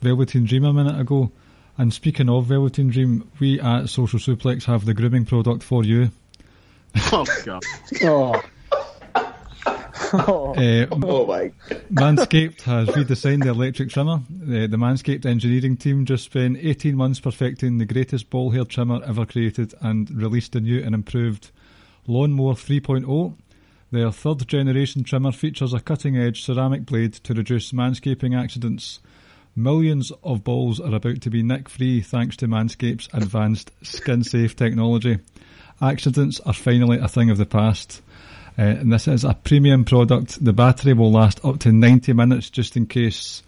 Velveteen 0.00 0.46
Dream 0.46 0.64
a 0.64 0.72
minute 0.72 0.98
ago. 0.98 1.30
And 1.80 1.94
speaking 1.94 2.28
of 2.28 2.44
Velveteen 2.44 2.90
Dream, 2.90 3.26
we 3.38 3.58
at 3.58 3.88
Social 3.88 4.18
Suplex 4.18 4.64
have 4.64 4.84
the 4.84 4.92
grooming 4.92 5.24
product 5.24 5.62
for 5.62 5.82
you. 5.82 6.10
Oh 7.10 7.24
god. 7.42 7.62
oh. 8.04 8.42
Oh. 9.16 9.34
Uh, 10.12 10.86
oh 10.92 11.26
my! 11.26 11.52
Manscaped 11.90 12.62
has 12.62 12.88
redesigned 12.88 13.44
the 13.44 13.50
electric 13.50 13.88
trimmer. 13.88 14.16
Uh, 14.42 14.66
the 14.66 14.76
Manscaped 14.76 15.24
engineering 15.24 15.76
team 15.76 16.04
just 16.04 16.24
spent 16.24 16.58
18 16.60 16.96
months 16.96 17.20
perfecting 17.20 17.78
the 17.78 17.86
greatest 17.86 18.28
ball 18.28 18.50
hair 18.50 18.64
trimmer 18.64 19.00
ever 19.04 19.24
created 19.24 19.72
and 19.80 20.10
released 20.10 20.54
a 20.56 20.60
new 20.60 20.82
and 20.82 20.94
improved 20.94 21.50
Lawnmower 22.06 22.54
3.0. 22.54 23.34
Their 23.90 24.10
third 24.10 24.46
generation 24.48 25.02
trimmer 25.04 25.32
features 25.32 25.72
a 25.72 25.80
cutting 25.80 26.18
edge 26.18 26.42
ceramic 26.42 26.84
blade 26.84 27.14
to 27.14 27.32
reduce 27.32 27.72
manscaping 27.72 28.38
accidents. 28.38 29.00
Millions 29.56 30.12
of 30.22 30.44
balls 30.44 30.80
are 30.80 30.94
about 30.94 31.20
to 31.22 31.30
be 31.30 31.42
nick 31.42 31.68
free 31.68 32.00
thanks 32.00 32.36
to 32.36 32.46
Manscaped's 32.46 33.08
advanced 33.12 33.70
skin 33.82 34.22
safe 34.22 34.54
technology. 34.54 35.18
Accidents 35.82 36.40
are 36.40 36.52
finally 36.52 36.98
a 36.98 37.08
thing 37.08 37.30
of 37.30 37.38
the 37.38 37.46
past. 37.46 38.00
Uh, 38.58 38.62
and 38.62 38.92
this 38.92 39.08
is 39.08 39.24
a 39.24 39.34
premium 39.34 39.84
product. 39.84 40.44
The 40.44 40.52
battery 40.52 40.92
will 40.92 41.10
last 41.10 41.44
up 41.44 41.60
to 41.60 41.72
90 41.72 42.12
minutes 42.12 42.50
just 42.50 42.76
in 42.76 42.86
case 42.86 43.42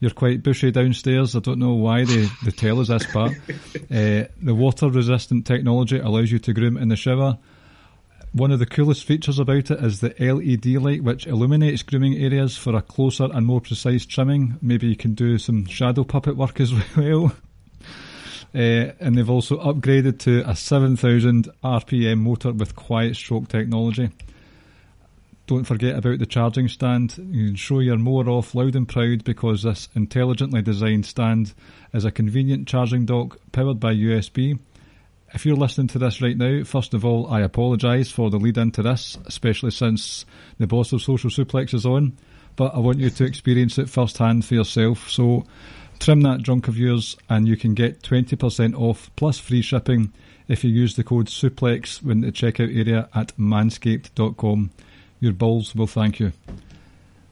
you're 0.00 0.10
quite 0.10 0.42
bushy 0.42 0.70
downstairs. 0.70 1.34
I 1.34 1.40
don't 1.40 1.58
know 1.58 1.74
why 1.74 2.04
they, 2.04 2.26
they 2.44 2.50
tell 2.50 2.80
us 2.80 2.88
this 2.88 3.06
part. 3.06 3.32
Uh, 3.90 4.24
the 4.42 4.54
water 4.54 4.90
resistant 4.90 5.46
technology 5.46 5.98
allows 5.98 6.30
you 6.30 6.38
to 6.38 6.52
groom 6.52 6.76
in 6.76 6.88
the 6.88 6.96
shower. 6.96 7.38
One 8.38 8.52
of 8.52 8.60
the 8.60 8.66
coolest 8.66 9.02
features 9.02 9.40
about 9.40 9.72
it 9.72 9.82
is 9.82 9.98
the 9.98 10.14
LED 10.20 10.80
light, 10.80 11.02
which 11.02 11.26
illuminates 11.26 11.82
grooming 11.82 12.14
areas 12.18 12.56
for 12.56 12.76
a 12.76 12.80
closer 12.80 13.24
and 13.24 13.44
more 13.44 13.60
precise 13.60 14.06
trimming. 14.06 14.58
Maybe 14.62 14.86
you 14.86 14.94
can 14.94 15.14
do 15.14 15.38
some 15.38 15.66
shadow 15.66 16.04
puppet 16.04 16.36
work 16.36 16.60
as 16.60 16.72
well. 16.96 17.32
Uh, 18.54 18.94
and 19.00 19.18
they've 19.18 19.28
also 19.28 19.58
upgraded 19.58 20.20
to 20.20 20.48
a 20.48 20.54
7000 20.54 21.48
RPM 21.64 22.18
motor 22.18 22.52
with 22.52 22.76
quiet 22.76 23.16
stroke 23.16 23.48
technology. 23.48 24.10
Don't 25.48 25.64
forget 25.64 25.96
about 25.96 26.20
the 26.20 26.26
charging 26.26 26.68
stand. 26.68 27.18
You 27.18 27.46
can 27.46 27.56
show 27.56 27.80
your 27.80 27.98
mower 27.98 28.28
off 28.28 28.54
loud 28.54 28.76
and 28.76 28.88
proud 28.88 29.24
because 29.24 29.64
this 29.64 29.88
intelligently 29.96 30.62
designed 30.62 31.06
stand 31.06 31.54
is 31.92 32.04
a 32.04 32.12
convenient 32.12 32.68
charging 32.68 33.04
dock 33.04 33.36
powered 33.50 33.80
by 33.80 33.94
USB 33.94 34.60
if 35.34 35.44
you're 35.44 35.56
listening 35.56 35.88
to 35.88 35.98
this 35.98 36.22
right 36.22 36.36
now, 36.36 36.64
first 36.64 36.94
of 36.94 37.04
all, 37.04 37.26
I 37.30 37.40
apologise 37.40 38.10
for 38.10 38.30
the 38.30 38.38
lead 38.38 38.58
into 38.58 38.82
this, 38.82 39.18
especially 39.26 39.70
since 39.70 40.24
the 40.58 40.66
boss 40.66 40.92
of 40.92 41.02
Social 41.02 41.30
Suplex 41.30 41.74
is 41.74 41.84
on. 41.84 42.16
But 42.56 42.74
I 42.74 42.78
want 42.78 42.98
you 42.98 43.10
to 43.10 43.24
experience 43.24 43.78
it 43.78 43.88
firsthand 43.88 44.44
for 44.44 44.54
yourself. 44.54 45.08
So 45.10 45.44
trim 45.98 46.22
that 46.22 46.42
junk 46.42 46.68
of 46.68 46.78
yours, 46.78 47.16
and 47.28 47.46
you 47.46 47.56
can 47.56 47.74
get 47.74 48.02
20% 48.02 48.74
off 48.74 49.10
plus 49.16 49.38
free 49.38 49.62
shipping 49.62 50.12
if 50.48 50.64
you 50.64 50.70
use 50.70 50.96
the 50.96 51.04
code 51.04 51.26
SUPLEX 51.26 52.02
when 52.02 52.22
the 52.22 52.32
checkout 52.32 52.74
area 52.74 53.08
at 53.14 53.36
manscaped.com. 53.36 54.70
Your 55.20 55.32
balls 55.32 55.74
will 55.74 55.86
thank 55.86 56.20
you. 56.20 56.32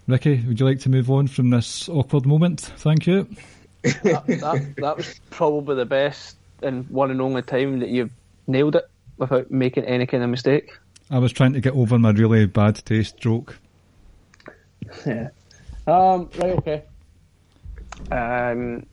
Ricky, 0.06 0.44
would 0.46 0.60
you 0.60 0.66
like 0.66 0.80
to 0.80 0.88
move 0.88 1.10
on 1.10 1.26
from 1.26 1.50
this 1.50 1.88
awkward 1.88 2.26
moment? 2.26 2.60
Thank 2.60 3.06
you. 3.06 3.28
that, 3.82 4.26
that, 4.26 4.74
that 4.76 4.96
was 4.96 5.20
probably 5.30 5.76
the 5.76 5.86
best 5.86 6.36
and 6.62 6.88
one 6.90 7.10
and 7.10 7.20
only 7.20 7.42
time 7.42 7.80
that 7.80 7.88
you've 7.88 8.10
nailed 8.46 8.76
it 8.76 8.88
without 9.16 9.50
making 9.50 9.84
any 9.84 10.06
kind 10.06 10.22
of 10.22 10.30
mistake. 10.30 10.76
I 11.10 11.18
was 11.18 11.32
trying 11.32 11.52
to 11.52 11.60
get 11.60 11.74
over 11.74 11.98
my 11.98 12.10
really 12.10 12.46
bad 12.46 12.84
taste 12.84 13.16
joke. 13.16 13.58
Yeah. 15.06 15.30
Um, 15.86 16.30
right, 16.38 16.58
okay. 16.58 16.82
Um, 18.10 18.86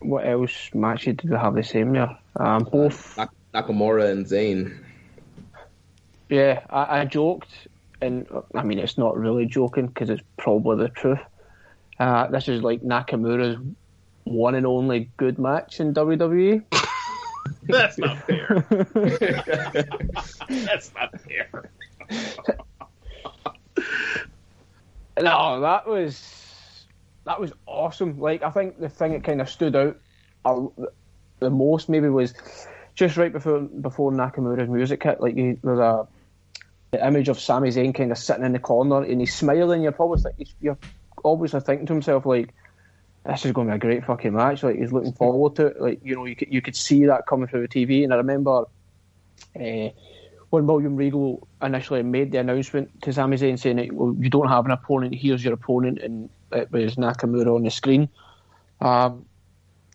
what 0.00 0.26
else 0.26 0.70
matches 0.74 1.16
did 1.16 1.30
we 1.30 1.36
have 1.36 1.54
the 1.54 1.62
same 1.62 1.92
there? 1.92 2.16
Um, 2.36 2.64
both 2.64 3.18
Nakamura 3.52 4.10
and 4.10 4.26
Zayn. 4.26 4.78
Yeah, 6.28 6.64
I, 6.70 7.00
I 7.00 7.04
joked, 7.04 7.50
and 8.00 8.26
I 8.54 8.62
mean 8.62 8.78
it's 8.78 8.98
not 8.98 9.16
really 9.16 9.46
joking 9.46 9.86
because 9.86 10.10
it's 10.10 10.22
probably 10.36 10.84
the 10.84 10.88
truth. 10.90 11.18
Uh, 11.98 12.26
this 12.28 12.48
is 12.48 12.62
like 12.62 12.82
Nakamura's 12.82 13.58
one 14.24 14.54
and 14.54 14.66
only 14.66 15.08
good 15.16 15.38
match 15.38 15.80
in 15.80 15.94
WWE. 15.94 16.62
That's 17.64 17.98
not 17.98 18.18
fair. 18.26 18.64
That's 20.48 20.92
not 20.94 21.20
fair. 21.20 21.70
no, 25.20 25.60
that 25.60 25.86
was 25.86 26.86
that 27.24 27.40
was 27.40 27.52
awesome. 27.66 28.20
Like 28.20 28.42
I 28.42 28.50
think 28.50 28.80
the 28.80 28.88
thing 28.88 29.12
that 29.12 29.24
kind 29.24 29.40
of 29.40 29.50
stood 29.50 29.76
out 29.76 29.98
uh, 30.44 30.66
the 31.40 31.50
most 31.50 31.88
maybe 31.88 32.08
was 32.08 32.34
just 32.94 33.16
right 33.16 33.32
before 33.32 33.60
before 33.60 34.12
Nakamura's 34.12 34.68
music 34.68 35.02
hit. 35.02 35.20
Like 35.20 35.36
you, 35.36 35.58
there's 35.62 35.78
a 35.78 36.06
the 36.92 37.06
image 37.06 37.28
of 37.28 37.40
Sami 37.40 37.70
Zayn 37.70 37.94
kind 37.94 38.12
of 38.12 38.18
sitting 38.18 38.44
in 38.44 38.52
the 38.52 38.58
corner 38.58 39.02
and 39.02 39.20
he's 39.20 39.34
smiling. 39.34 39.82
You're 39.82 39.92
probably 39.92 40.22
you're 40.60 40.78
obviously 41.24 41.60
thinking 41.60 41.86
to 41.86 41.92
himself 41.92 42.26
like 42.26 42.54
this 43.28 43.44
is 43.44 43.52
going 43.52 43.68
to 43.68 43.72
be 43.72 43.76
a 43.76 43.78
great 43.78 44.04
fucking 44.04 44.34
match. 44.34 44.62
Like 44.62 44.76
he's 44.76 44.92
looking 44.92 45.12
forward 45.12 45.56
to 45.56 45.66
it. 45.66 45.80
Like 45.80 46.00
you 46.04 46.14
know, 46.14 46.24
you 46.24 46.36
could, 46.36 46.52
you 46.52 46.62
could 46.62 46.76
see 46.76 47.06
that 47.06 47.26
coming 47.26 47.48
through 47.48 47.66
the 47.66 47.68
TV. 47.68 48.04
And 48.04 48.12
I 48.12 48.16
remember 48.16 48.64
uh, 49.54 49.88
when 50.50 50.66
William 50.66 50.96
Regal 50.96 51.46
initially 51.60 52.02
made 52.02 52.32
the 52.32 52.38
announcement 52.38 53.02
to 53.02 53.12
Sami 53.12 53.36
Zayn 53.36 53.58
saying, 53.58 53.94
"Well, 53.94 54.14
you 54.18 54.30
don't 54.30 54.48
have 54.48 54.64
an 54.64 54.70
opponent. 54.70 55.14
Here's 55.14 55.44
your 55.44 55.54
opponent," 55.54 55.98
and 55.98 56.30
it 56.52 56.70
was 56.70 56.96
Nakamura 56.96 57.54
on 57.54 57.62
the 57.62 57.70
screen. 57.70 58.08
Um, 58.80 59.26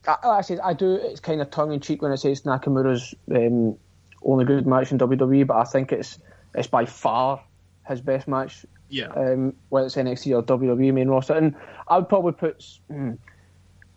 I, 0.08 0.18
I 0.24 0.42
said 0.42 0.60
I 0.60 0.74
do. 0.74 0.96
It's 0.96 1.20
kind 1.20 1.42
of 1.42 1.52
tongue 1.52 1.74
in 1.74 1.80
cheek 1.80 2.02
when 2.02 2.12
I 2.12 2.16
say 2.16 2.32
it's 2.32 2.42
Nakamura's 2.42 3.16
um, 3.34 3.78
only 4.24 4.46
good 4.46 4.68
match 4.68 4.92
in 4.92 4.98
WWE, 4.98 5.48
but 5.48 5.58
I 5.58 5.64
think 5.64 5.92
it's 5.92 6.20
it's 6.54 6.68
by 6.68 6.86
far 6.86 7.44
his 7.88 8.02
best 8.02 8.28
match. 8.28 8.66
Yeah. 8.90 9.08
Um, 9.08 9.54
whether 9.70 9.86
it's 9.86 9.96
NXT 9.96 10.36
or 10.36 10.44
WWE 10.44 10.94
main 10.94 11.08
roster, 11.08 11.34
and 11.34 11.56
I 11.88 11.98
would 11.98 12.10
probably 12.10 12.34
put. 12.34 12.64
Hmm, 12.88 13.14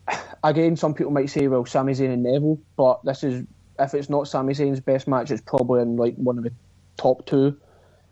again, 0.43 0.75
some 0.75 0.93
people 0.93 1.11
might 1.11 1.29
say, 1.29 1.47
well, 1.47 1.65
Sami 1.65 1.93
Zayn 1.93 2.13
and 2.13 2.23
Neville, 2.23 2.59
but 2.75 3.03
this 3.03 3.23
is 3.23 3.45
if 3.79 3.93
it's 3.93 4.09
not 4.09 4.27
Sami 4.27 4.53
Zayn's 4.53 4.79
best 4.79 5.07
match, 5.07 5.31
it's 5.31 5.41
probably 5.41 5.81
in 5.81 5.97
like 5.97 6.15
one 6.15 6.37
of 6.37 6.43
the 6.43 6.53
top 6.97 7.25
two 7.25 7.57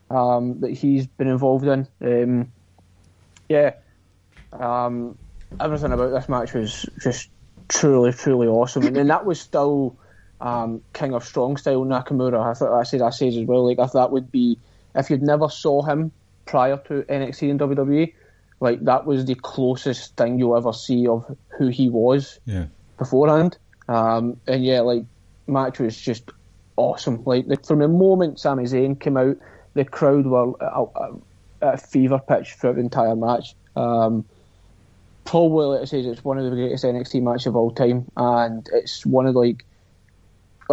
um, 0.09 0.59
that 0.59 0.71
he's 0.71 1.07
been 1.07 1.27
involved 1.27 1.65
in. 1.65 1.87
Um, 2.01 2.51
yeah, 3.49 3.73
um, 4.51 5.17
everything 5.59 5.91
about 5.91 6.11
this 6.11 6.29
match 6.29 6.53
was 6.53 6.85
just 7.01 7.29
truly, 7.69 8.11
truly 8.11 8.47
awesome, 8.47 8.85
and 8.85 8.95
then 8.95 9.07
that 9.07 9.25
was 9.25 9.39
still 9.39 9.97
um, 10.41 10.81
King 10.93 11.13
of 11.13 11.23
Strong 11.23 11.57
style 11.57 11.85
Nakamura. 11.85 12.41
I 12.41 12.53
thought 12.53 12.77
I 12.77 12.83
said 12.83 13.01
I 13.01 13.09
said 13.09 13.33
as 13.33 13.45
well, 13.45 13.67
like 13.67 13.79
if 13.79 13.93
that 13.93 14.11
would 14.11 14.31
be 14.31 14.59
if 14.95 15.09
you'd 15.09 15.21
never 15.21 15.49
saw 15.49 15.81
him 15.81 16.11
prior 16.45 16.77
to 16.87 17.03
NXT 17.03 17.51
and 17.51 17.59
WWE, 17.59 18.13
like 18.59 18.83
that 18.85 19.05
was 19.05 19.25
the 19.25 19.35
closest 19.35 20.15
thing 20.15 20.39
you'll 20.39 20.57
ever 20.57 20.73
see 20.73 21.07
of 21.07 21.25
who 21.57 21.67
he 21.67 21.89
was 21.89 22.39
Yeah. 22.45 22.65
beforehand. 22.97 23.57
Um, 23.87 24.37
and 24.47 24.63
yeah, 24.63 24.81
like 24.81 25.03
match 25.47 25.79
was 25.79 25.97
just 25.99 26.29
awesome. 26.77 27.23
Like 27.25 27.47
the, 27.47 27.57
from 27.57 27.79
the 27.79 27.87
moment 27.87 28.39
Sami 28.39 28.63
Zayn 28.63 28.99
came 28.99 29.17
out, 29.17 29.37
the 29.73 29.85
crowd 29.85 30.25
were 30.25 30.53
at, 30.61 30.71
at, 30.73 31.67
at 31.67 31.73
a 31.73 31.77
fever 31.77 32.19
pitch 32.27 32.53
throughout 32.53 32.75
the 32.75 32.81
entire 32.81 33.15
match. 33.15 33.55
Um, 33.75 34.25
probably, 35.25 35.65
like 35.65 35.81
I 35.81 35.85
said, 35.85 36.05
it's 36.05 36.23
one 36.23 36.37
of 36.37 36.43
the 36.45 36.51
greatest 36.51 36.83
NXT 36.83 37.21
matches 37.21 37.47
of 37.47 37.55
all 37.55 37.71
time, 37.71 38.05
and 38.15 38.67
it's 38.73 39.05
one 39.05 39.25
of 39.27 39.35
like. 39.35 39.65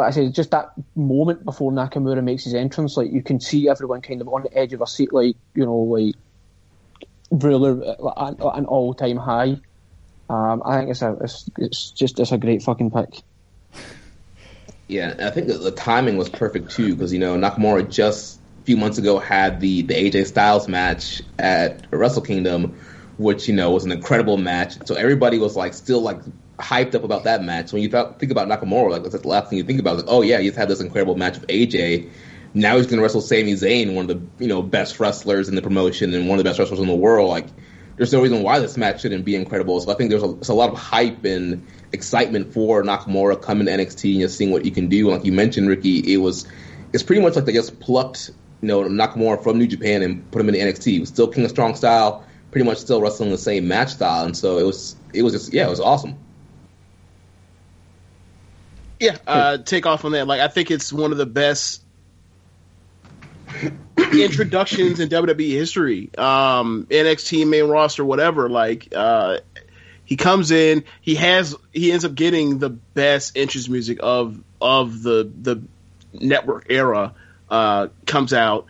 I 0.02 0.10
said, 0.10 0.34
just 0.34 0.50
that 0.50 0.72
moment 0.94 1.44
before 1.44 1.72
Nakamura 1.72 2.22
makes 2.22 2.44
his 2.44 2.54
entrance, 2.54 2.96
like 2.96 3.12
you 3.12 3.22
can 3.22 3.40
see 3.40 3.68
everyone 3.68 4.00
kind 4.02 4.20
of 4.20 4.28
on 4.28 4.42
the 4.42 4.56
edge 4.56 4.72
of 4.72 4.80
a 4.80 4.86
seat, 4.86 5.12
like 5.12 5.36
you 5.54 5.64
know, 5.64 5.76
like 5.76 6.14
really 7.30 7.94
an, 8.16 8.36
an 8.40 8.66
all-time 8.66 9.16
high. 9.16 9.56
Um, 10.28 10.62
I 10.64 10.78
think 10.78 10.90
it's 10.90 11.02
a, 11.02 11.16
it's, 11.20 11.50
it's 11.58 11.90
just 11.90 12.20
it's 12.20 12.32
a 12.32 12.38
great 12.38 12.62
fucking 12.62 12.90
pick. 12.90 13.22
Yeah, 14.86 15.14
I 15.18 15.30
think 15.30 15.46
the 15.46 15.70
timing 15.70 16.16
was 16.16 16.28
perfect 16.28 16.72
too 16.72 16.94
because 16.94 17.12
you 17.12 17.18
know 17.18 17.36
Nakamura 17.36 17.88
just 17.88 18.40
a 18.60 18.64
few 18.64 18.76
months 18.76 18.98
ago 18.98 19.18
had 19.18 19.60
the 19.60 19.82
the 19.82 19.94
AJ 19.94 20.26
Styles 20.26 20.68
match 20.68 21.22
at 21.38 21.86
Wrestle 21.92 22.22
Kingdom, 22.22 22.76
which 23.16 23.48
you 23.48 23.54
know 23.54 23.70
was 23.70 23.84
an 23.84 23.92
incredible 23.92 24.36
match. 24.36 24.86
So 24.86 24.94
everybody 24.94 25.38
was 25.38 25.56
like 25.56 25.74
still 25.74 26.00
like 26.00 26.18
hyped 26.60 26.94
up 26.94 27.04
about 27.04 27.24
that 27.24 27.42
match. 27.42 27.72
When 27.72 27.82
you 27.82 27.88
th- 27.88 28.14
think 28.18 28.32
about 28.32 28.48
Nakamura, 28.48 28.90
like 28.90 29.02
that's 29.02 29.20
the 29.20 29.28
last 29.28 29.50
thing 29.50 29.58
you 29.58 29.64
think 29.64 29.80
about. 29.80 29.96
Like, 29.96 30.06
oh 30.08 30.22
yeah, 30.22 30.38
he's 30.38 30.56
had 30.56 30.68
this 30.68 30.80
incredible 30.80 31.16
match 31.16 31.38
with 31.38 31.48
AJ. 31.48 32.10
Now 32.52 32.76
he's 32.76 32.86
going 32.86 32.96
to 32.96 33.02
wrestle 33.02 33.20
Sami 33.20 33.52
Zayn, 33.52 33.94
one 33.94 34.10
of 34.10 34.36
the 34.38 34.44
you 34.44 34.48
know 34.48 34.62
best 34.62 34.98
wrestlers 35.00 35.48
in 35.48 35.54
the 35.54 35.62
promotion 35.62 36.14
and 36.14 36.28
one 36.28 36.38
of 36.38 36.44
the 36.44 36.48
best 36.48 36.58
wrestlers 36.58 36.80
in 36.80 36.86
the 36.86 36.94
world. 36.94 37.28
Like, 37.28 37.46
there's 37.96 38.12
no 38.12 38.22
reason 38.22 38.42
why 38.42 38.58
this 38.58 38.76
match 38.76 39.02
shouldn't 39.02 39.24
be 39.24 39.36
incredible. 39.36 39.80
So 39.80 39.92
I 39.92 39.94
think 39.94 40.10
there's 40.10 40.22
a, 40.22 40.52
a 40.52 40.54
lot 40.54 40.70
of 40.70 40.78
hype 40.78 41.24
and 41.24 41.66
excitement 41.92 42.52
for 42.52 42.82
Nakamura 42.82 43.40
coming 43.40 43.66
to 43.66 43.72
NXT 43.72 44.12
and 44.12 44.20
just 44.22 44.38
seeing 44.38 44.50
what 44.50 44.64
he 44.64 44.70
can 44.70 44.88
do. 44.88 45.10
Like 45.10 45.24
you 45.24 45.32
mentioned, 45.32 45.68
Ricky, 45.68 46.12
it 46.12 46.16
was 46.16 46.46
it's 46.92 47.02
pretty 47.02 47.22
much 47.22 47.36
like 47.36 47.44
they 47.44 47.52
just 47.52 47.78
plucked 47.78 48.30
you 48.62 48.68
know 48.68 48.82
Nakamura 48.82 49.42
from 49.42 49.58
New 49.58 49.66
Japan 49.66 50.02
and 50.02 50.30
put 50.30 50.40
him 50.40 50.48
in 50.48 50.54
NXT. 50.54 50.84
He 50.84 51.00
was 51.00 51.08
still 51.08 51.28
King 51.28 51.44
of 51.44 51.50
Strong 51.50 51.76
style, 51.76 52.24
pretty 52.50 52.66
much 52.66 52.78
still 52.78 53.00
wrestling 53.00 53.30
the 53.30 53.38
same 53.38 53.68
match 53.68 53.90
style, 53.90 54.24
and 54.24 54.36
so 54.36 54.58
it 54.58 54.64
was 54.64 54.96
it 55.12 55.22
was 55.22 55.32
just 55.32 55.52
yeah, 55.52 55.66
it 55.66 55.70
was 55.70 55.80
awesome. 55.80 56.18
Yeah, 59.00 59.16
uh, 59.26 59.58
take 59.58 59.86
off 59.86 60.04
on 60.04 60.12
that. 60.12 60.26
Like, 60.26 60.40
I 60.40 60.48
think 60.48 60.70
it's 60.70 60.92
one 60.92 61.10
of 61.10 61.18
the 61.18 61.26
best 61.26 61.82
introductions 63.98 65.00
in 65.00 65.08
WWE 65.08 65.50
history. 65.50 66.10
Um, 66.16 66.86
NXT 66.90 67.48
main 67.48 67.64
roster, 67.64 68.04
whatever. 68.04 68.50
Like, 68.50 68.92
uh, 68.94 69.38
he 70.04 70.16
comes 70.16 70.50
in, 70.50 70.84
he 71.00 71.14
has, 71.14 71.56
he 71.72 71.90
ends 71.92 72.04
up 72.04 72.14
getting 72.14 72.58
the 72.58 72.68
best 72.68 73.36
entrance 73.36 73.68
music 73.68 74.00
of 74.02 74.38
of 74.60 75.02
the 75.02 75.30
the 75.40 75.62
network 76.12 76.66
era. 76.68 77.14
Uh, 77.48 77.88
comes 78.06 78.32
out. 78.32 78.66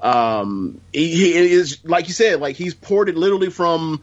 Um, 0.00 0.80
he, 0.92 1.10
he 1.10 1.34
is 1.34 1.80
like 1.84 2.06
you 2.06 2.14
said, 2.14 2.40
like 2.40 2.56
he's 2.56 2.74
ported 2.74 3.16
literally 3.16 3.50
from 3.50 4.02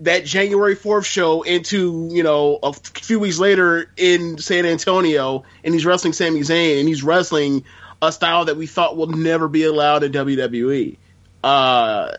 that 0.00 0.24
January 0.24 0.74
fourth 0.74 1.06
show 1.06 1.42
into 1.42 2.08
you 2.12 2.22
know 2.22 2.58
a 2.62 2.72
few 2.72 3.18
weeks 3.18 3.38
later 3.38 3.90
in 3.96 4.38
San 4.38 4.66
Antonio, 4.66 5.44
and 5.64 5.74
he's 5.74 5.86
wrestling 5.86 6.12
Sami 6.12 6.40
Zayn, 6.40 6.80
and 6.80 6.88
he's 6.88 7.02
wrestling 7.02 7.64
a 8.02 8.12
style 8.12 8.44
that 8.46 8.56
we 8.56 8.66
thought 8.66 8.96
will 8.96 9.06
never 9.06 9.48
be 9.48 9.64
allowed 9.64 10.02
in 10.02 10.12
WWE. 10.12 10.96
Uh, 11.42 12.12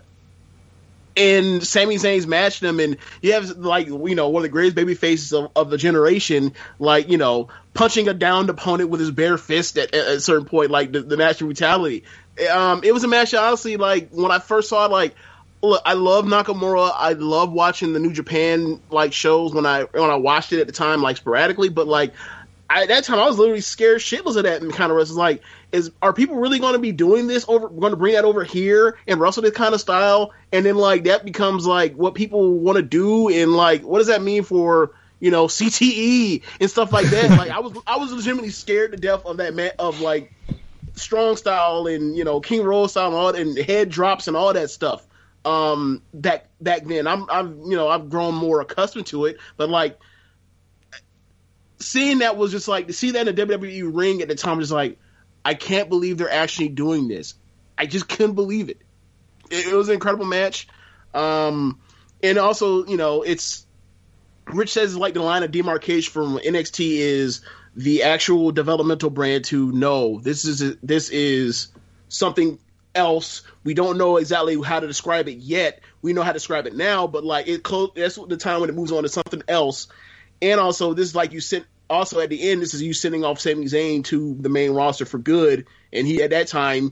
and 1.15 1.65
Sami 1.65 1.95
Zayn's 1.95 2.27
matched 2.27 2.63
him, 2.63 2.79
and 2.79 2.97
you 3.21 3.33
have 3.33 3.49
like 3.57 3.87
you 3.87 4.15
know 4.15 4.29
one 4.29 4.41
of 4.41 4.43
the 4.43 4.49
greatest 4.49 4.75
baby 4.75 4.93
faces 4.93 5.33
of, 5.33 5.51
of 5.55 5.69
the 5.69 5.77
generation, 5.77 6.53
like 6.79 7.09
you 7.09 7.17
know 7.17 7.49
punching 7.73 8.07
a 8.07 8.13
downed 8.13 8.49
opponent 8.49 8.89
with 8.89 8.99
his 8.99 9.11
bare 9.11 9.37
fist 9.37 9.77
at, 9.77 9.93
at 9.93 10.07
a 10.07 10.19
certain 10.19 10.45
point, 10.45 10.71
like 10.71 10.91
the, 10.91 11.01
the 11.01 11.17
match 11.17 11.41
of 11.41 11.47
brutality. 11.47 12.03
Um, 12.51 12.81
it 12.83 12.93
was 12.93 13.03
a 13.03 13.07
match 13.07 13.33
honestly, 13.33 13.77
like 13.77 14.09
when 14.11 14.31
I 14.31 14.39
first 14.39 14.69
saw 14.69 14.85
it, 14.85 14.91
like 14.91 15.15
look, 15.61 15.81
I 15.85 15.93
love 15.93 16.25
Nakamura. 16.25 16.91
I 16.95 17.13
love 17.13 17.51
watching 17.51 17.93
the 17.93 17.99
New 17.99 18.13
Japan 18.13 18.79
like 18.89 19.13
shows 19.13 19.53
when 19.53 19.65
I 19.65 19.83
when 19.83 20.09
I 20.09 20.15
watched 20.15 20.53
it 20.53 20.59
at 20.59 20.67
the 20.67 20.73
time, 20.73 21.01
like 21.01 21.17
sporadically. 21.17 21.69
But 21.69 21.87
like 21.87 22.13
I, 22.69 22.83
at 22.83 22.89
that 22.89 23.03
time, 23.03 23.19
I 23.19 23.25
was 23.27 23.37
literally 23.37 23.61
scared 23.61 24.01
shitless 24.01 24.35
of 24.35 24.43
that 24.43 24.61
kind 24.73 24.91
of 24.91 24.97
wrestling. 24.97 25.19
Like, 25.19 25.41
is 25.71 25.91
are 26.01 26.13
people 26.13 26.35
really 26.35 26.59
going 26.59 26.73
to 26.73 26.79
be 26.79 26.91
doing 26.91 27.27
this 27.27 27.45
over? 27.47 27.69
Going 27.69 27.91
to 27.91 27.97
bring 27.97 28.13
that 28.13 28.25
over 28.25 28.43
here 28.43 28.97
and 29.07 29.19
wrestle 29.19 29.43
this 29.43 29.53
kind 29.53 29.73
of 29.73 29.81
style? 29.81 30.33
And 30.51 30.65
then 30.65 30.75
like 30.75 31.05
that 31.05 31.25
becomes 31.25 31.65
like 31.65 31.95
what 31.95 32.15
people 32.15 32.53
want 32.53 32.77
to 32.77 32.83
do, 32.83 33.29
and 33.29 33.53
like 33.53 33.83
what 33.83 33.99
does 33.99 34.07
that 34.07 34.21
mean 34.21 34.43
for? 34.43 34.91
You 35.19 35.31
know, 35.31 35.47
CTE 35.47 36.43
and 36.59 36.69
stuff 36.69 36.91
like 36.93 37.07
that. 37.07 37.31
like 37.31 37.49
I 37.49 37.59
was, 37.59 37.75
I 37.87 37.97
was 37.97 38.11
legitimately 38.11 38.51
scared 38.51 38.91
to 38.91 38.97
death 38.97 39.25
of 39.25 39.37
that 39.37 39.55
man 39.55 39.71
of 39.79 39.99
like 39.99 40.31
strong 40.93 41.37
style 41.37 41.87
and 41.87 42.15
you 42.15 42.23
know 42.23 42.39
King 42.39 42.63
Roll 42.63 42.87
style 42.87 43.07
and 43.07 43.15
all 43.15 43.29
and 43.29 43.57
head 43.57 43.89
drops 43.89 44.27
and 44.27 44.37
all 44.37 44.53
that 44.53 44.69
stuff 44.69 45.06
um 45.47 46.01
back 46.13 46.49
back 46.59 46.83
then. 46.85 47.07
I'm 47.07 47.29
I'm 47.29 47.61
you 47.63 47.77
know 47.77 47.87
I've 47.87 48.09
grown 48.09 48.35
more 48.35 48.59
accustomed 48.59 49.05
to 49.07 49.25
it, 49.25 49.37
but 49.55 49.69
like 49.69 49.97
seeing 51.79 52.19
that 52.19 52.35
was 52.35 52.51
just 52.51 52.67
like 52.67 52.87
to 52.87 52.93
see 52.93 53.11
that 53.11 53.27
in 53.27 53.33
the 53.33 53.45
WWE 53.45 53.89
ring 53.95 54.21
at 54.21 54.27
the 54.27 54.35
time 54.35 54.57
was 54.57 54.71
like 54.71 54.99
I 55.45 55.53
can't 55.53 55.87
believe 55.87 56.17
they're 56.17 56.29
actually 56.29 56.69
doing 56.69 57.07
this. 57.07 57.35
I 57.77 57.85
just 57.85 58.09
couldn't 58.09 58.35
believe 58.35 58.69
it. 58.69 58.81
It, 59.49 59.67
it 59.67 59.73
was 59.73 59.87
an 59.87 59.93
incredible 59.93 60.25
match. 60.25 60.67
Um 61.13 61.79
and 62.21 62.37
also, 62.37 62.85
you 62.85 62.97
know, 62.97 63.21
it's 63.21 63.65
Rich 64.47 64.73
says 64.73 64.97
like 64.97 65.13
the 65.13 65.21
line 65.21 65.43
of 65.43 65.51
demarcation 65.51 66.11
from 66.11 66.37
NXT 66.39 66.97
is 66.97 67.41
the 67.73 68.03
actual 68.03 68.51
developmental 68.51 69.11
brand 69.11 69.45
to 69.45 69.71
no, 69.71 70.19
this 70.19 70.43
is 70.43 70.75
this 70.83 71.09
is 71.09 71.69
something 72.09 72.59
else. 72.97 73.43
We 73.63 73.73
don't 73.73 73.97
know 73.97 74.17
exactly 74.17 74.61
how 74.61 74.79
to 74.79 74.87
describe 74.87 75.29
it 75.29 75.37
yet. 75.37 75.81
We 76.01 76.13
know 76.13 76.23
how 76.23 76.31
to 76.31 76.33
describe 76.33 76.67
it 76.67 76.75
now, 76.75 77.07
but 77.07 77.23
like 77.23 77.47
it 77.47 77.63
close. 77.63 77.91
That's 77.95 78.15
the 78.15 78.37
time 78.37 78.61
when 78.61 78.69
it 78.69 78.75
moves 78.75 78.91
on 78.91 79.03
to 79.03 79.09
something 79.09 79.43
else. 79.47 79.87
And 80.41 80.59
also, 80.59 80.93
this 80.93 81.07
is 81.07 81.15
like 81.15 81.31
you 81.31 81.39
sent. 81.39 81.65
Also, 81.89 82.19
at 82.19 82.29
the 82.29 82.49
end, 82.49 82.61
this 82.61 82.73
is 82.73 82.81
you 82.81 82.93
sending 82.93 83.23
off 83.23 83.39
Sami 83.39 83.65
Zayn 83.65 84.03
to 84.05 84.35
the 84.35 84.49
main 84.49 84.71
roster 84.71 85.05
for 85.05 85.19
good. 85.19 85.67
And 85.93 86.05
he 86.05 86.21
at 86.21 86.31
that 86.31 86.47
time, 86.47 86.91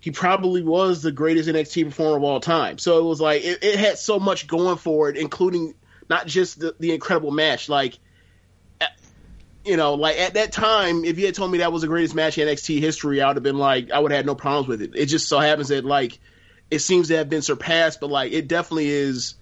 he 0.00 0.10
probably 0.10 0.62
was 0.62 1.02
the 1.02 1.12
greatest 1.12 1.48
NXT 1.48 1.86
performer 1.86 2.16
of 2.16 2.24
all 2.24 2.40
time. 2.40 2.78
So 2.78 2.98
it 2.98 3.04
was 3.04 3.20
like 3.20 3.44
it, 3.44 3.62
it 3.62 3.78
had 3.78 3.98
so 3.98 4.18
much 4.18 4.46
going 4.46 4.78
for 4.78 5.10
it, 5.10 5.16
including 5.18 5.74
not 6.08 6.26
just 6.26 6.58
the, 6.58 6.74
the 6.78 6.92
incredible 6.92 7.32
match. 7.32 7.68
Like 7.68 7.98
you 9.64 9.76
know, 9.76 9.94
like 9.94 10.18
at 10.18 10.34
that 10.34 10.52
time, 10.52 11.04
if 11.04 11.18
you 11.18 11.26
had 11.26 11.34
told 11.34 11.50
me 11.50 11.58
that 11.58 11.72
was 11.72 11.82
the 11.82 11.88
greatest 11.88 12.14
match 12.14 12.38
in 12.38 12.46
NXT 12.48 12.80
history, 12.80 13.20
I 13.20 13.28
would 13.28 13.36
have 13.36 13.42
been 13.42 13.58
like, 13.58 13.90
I 13.90 13.98
would 13.98 14.10
have 14.10 14.18
had 14.18 14.26
no 14.26 14.34
problems 14.34 14.68
with 14.68 14.82
it. 14.82 14.92
It 14.94 15.06
just 15.06 15.28
so 15.28 15.38
happens 15.38 15.68
that 15.68 15.84
like 15.84 16.18
it 16.70 16.80
seems 16.80 17.08
to 17.08 17.16
have 17.16 17.28
been 17.28 17.42
surpassed, 17.42 18.00
but 18.00 18.10
like 18.10 18.32
it 18.32 18.48
definitely 18.48 18.88
is 18.88 19.34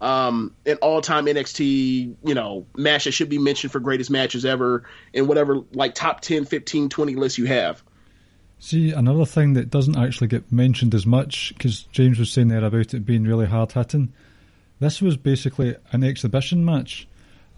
um, 0.00 0.54
an 0.66 0.76
all-time 0.76 1.26
NXT, 1.26 2.16
you 2.24 2.34
know, 2.34 2.66
match 2.76 3.04
that 3.04 3.12
should 3.12 3.28
be 3.28 3.38
mentioned 3.38 3.72
for 3.72 3.80
greatest 3.80 4.10
matches 4.10 4.44
ever 4.44 4.84
in 5.12 5.26
whatever 5.26 5.60
like 5.72 5.94
top 5.94 6.20
10, 6.20 6.44
15, 6.44 6.88
20 6.88 7.14
lists 7.14 7.38
you 7.38 7.46
have. 7.46 7.82
See, 8.60 8.90
another 8.90 9.24
thing 9.24 9.52
that 9.52 9.70
doesn't 9.70 9.96
actually 9.96 10.26
get 10.26 10.50
mentioned 10.50 10.94
as 10.94 11.06
much, 11.06 11.52
because 11.56 11.82
James 11.92 12.18
was 12.18 12.32
saying 12.32 12.48
there 12.48 12.64
about 12.64 12.92
it 12.94 13.06
being 13.06 13.24
really 13.24 13.46
hard 13.46 13.72
hitting, 13.72 14.12
this 14.80 15.00
was 15.00 15.16
basically 15.16 15.76
an 15.92 16.02
exhibition 16.02 16.64
match 16.64 17.06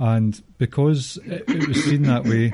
and 0.01 0.43
because 0.57 1.19
it, 1.27 1.45
it, 1.47 1.69
was 1.69 1.85
seen 1.85 2.03
that 2.05 2.25
way, 2.25 2.51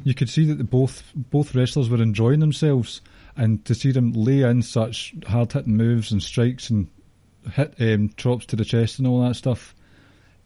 you 0.04 0.14
could 0.14 0.28
see 0.28 0.44
that 0.44 0.58
the 0.58 0.64
both 0.64 1.02
both 1.14 1.54
wrestlers 1.54 1.88
were 1.88 2.02
enjoying 2.02 2.40
themselves, 2.40 3.00
and 3.36 3.64
to 3.64 3.74
see 3.74 3.90
them 3.90 4.12
lay 4.12 4.42
in 4.42 4.60
such 4.60 5.14
hard 5.26 5.50
hitting 5.50 5.78
moves 5.78 6.12
and 6.12 6.22
strikes 6.22 6.68
and 6.68 6.88
hit 7.52 7.74
um, 7.80 8.10
chops 8.18 8.44
to 8.46 8.56
the 8.56 8.66
chest 8.66 8.98
and 8.98 9.08
all 9.08 9.22
that 9.22 9.34
stuff, 9.34 9.74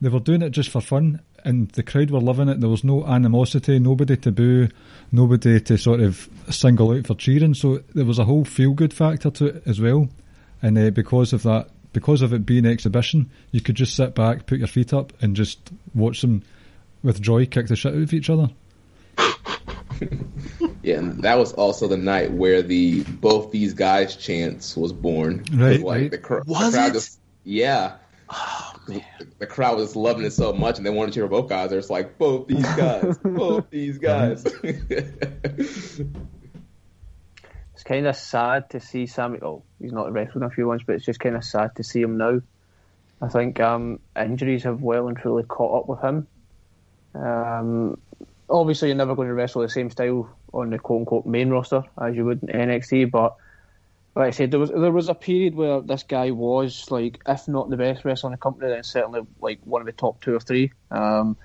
they 0.00 0.08
were 0.08 0.20
doing 0.20 0.42
it 0.42 0.50
just 0.50 0.70
for 0.70 0.80
fun, 0.80 1.20
and 1.44 1.70
the 1.72 1.82
crowd 1.82 2.12
were 2.12 2.20
loving 2.20 2.48
it. 2.48 2.60
There 2.60 2.70
was 2.70 2.84
no 2.84 3.04
animosity, 3.04 3.80
nobody 3.80 4.16
to 4.18 4.30
boo, 4.30 4.68
nobody 5.10 5.60
to 5.60 5.76
sort 5.76 5.98
of 6.00 6.28
single 6.50 6.92
out 6.92 7.08
for 7.08 7.16
cheering. 7.16 7.54
So 7.54 7.78
there 7.94 8.04
was 8.04 8.20
a 8.20 8.24
whole 8.26 8.44
feel 8.44 8.74
good 8.74 8.94
factor 8.94 9.30
to 9.30 9.46
it 9.46 9.62
as 9.66 9.80
well. 9.80 10.08
and 10.62 10.78
uh, 10.78 10.90
because 10.90 11.32
of 11.32 11.42
that, 11.42 11.68
because 11.94 12.20
of 12.20 12.34
it 12.34 12.44
being 12.44 12.66
exhibition, 12.66 13.30
you 13.50 13.62
could 13.62 13.76
just 13.76 13.96
sit 13.96 14.14
back, 14.14 14.44
put 14.44 14.58
your 14.58 14.68
feet 14.68 14.92
up, 14.92 15.14
and 15.22 15.34
just 15.34 15.70
watch 15.94 16.20
them 16.20 16.42
with 17.02 17.22
joy 17.22 17.46
kick 17.46 17.68
the 17.68 17.76
shit 17.76 17.94
out 17.94 18.02
of 18.02 18.12
each 18.12 18.28
other. 18.28 18.50
Yeah, 20.82 20.98
and 20.98 21.22
that 21.22 21.38
was 21.38 21.54
also 21.54 21.88
the 21.88 21.96
night 21.96 22.30
where 22.30 22.60
the 22.60 23.04
both 23.04 23.50
these 23.50 23.72
guys 23.72 24.16
chants 24.16 24.76
was 24.76 24.92
born. 24.92 25.44
Right, 25.50 25.80
like 25.80 26.00
right. 26.00 26.10
the, 26.10 26.18
cr- 26.18 26.40
Was 26.46 26.72
the 26.72 26.78
crowd 26.78 26.90
it? 26.90 26.92
Just, 26.92 27.18
yeah. 27.42 27.96
Oh, 28.28 28.74
the, 28.86 29.02
the 29.38 29.46
crowd 29.46 29.78
was 29.78 29.96
loving 29.96 30.26
it 30.26 30.32
so 30.32 30.52
much, 30.52 30.76
and 30.76 30.84
they 30.84 30.90
wanted 30.90 31.12
to 31.12 31.20
cheer 31.20 31.26
both 31.26 31.48
guys. 31.48 31.70
They're 31.70 31.78
just 31.78 31.88
like 31.88 32.18
both 32.18 32.48
these 32.48 32.66
guys, 32.74 33.16
both 33.18 33.70
these 33.70 33.96
guys. 33.96 34.44
Kind 37.84 38.06
of 38.06 38.16
sad 38.16 38.70
to 38.70 38.80
see 38.80 39.06
Sami. 39.06 39.38
Oh, 39.42 39.62
he's 39.80 39.92
not 39.92 40.12
wrestled 40.12 40.36
in 40.36 40.42
a 40.44 40.50
few 40.50 40.66
months, 40.66 40.84
but 40.86 40.94
it's 40.96 41.04
just 41.04 41.20
kind 41.20 41.36
of 41.36 41.44
sad 41.44 41.76
to 41.76 41.84
see 41.84 42.00
him 42.00 42.16
now. 42.16 42.40
I 43.20 43.28
think 43.28 43.60
um, 43.60 44.00
injuries 44.16 44.64
have 44.64 44.80
well 44.82 45.08
and 45.08 45.16
truly 45.16 45.44
caught 45.44 45.82
up 45.82 45.88
with 45.88 46.00
him. 46.00 46.26
Um, 47.14 47.98
obviously, 48.48 48.88
you're 48.88 48.96
never 48.96 49.14
going 49.14 49.28
to 49.28 49.34
wrestle 49.34 49.62
the 49.62 49.68
same 49.68 49.90
style 49.90 50.34
on 50.52 50.70
the 50.70 50.78
quote 50.78 51.00
unquote 51.00 51.26
main 51.26 51.50
roster 51.50 51.84
as 52.00 52.14
you 52.16 52.24
would 52.24 52.42
in 52.42 52.48
NXT, 52.48 53.10
but 53.10 53.36
like 54.14 54.28
I 54.28 54.30
said, 54.30 54.50
there 54.50 54.60
was 54.60 54.70
there 54.70 54.92
was 54.92 55.08
a 55.08 55.14
period 55.14 55.54
where 55.54 55.80
this 55.80 56.04
guy 56.04 56.30
was 56.30 56.90
like, 56.90 57.20
if 57.26 57.48
not 57.48 57.68
the 57.68 57.76
best 57.76 58.04
wrestler 58.04 58.28
in 58.28 58.32
the 58.32 58.38
company, 58.38 58.70
then 58.70 58.84
certainly 58.84 59.22
like 59.40 59.58
one 59.64 59.82
of 59.82 59.86
the 59.86 59.92
top 59.92 60.20
two 60.20 60.34
or 60.34 60.40
three. 60.40 60.72
Um, 60.90 61.36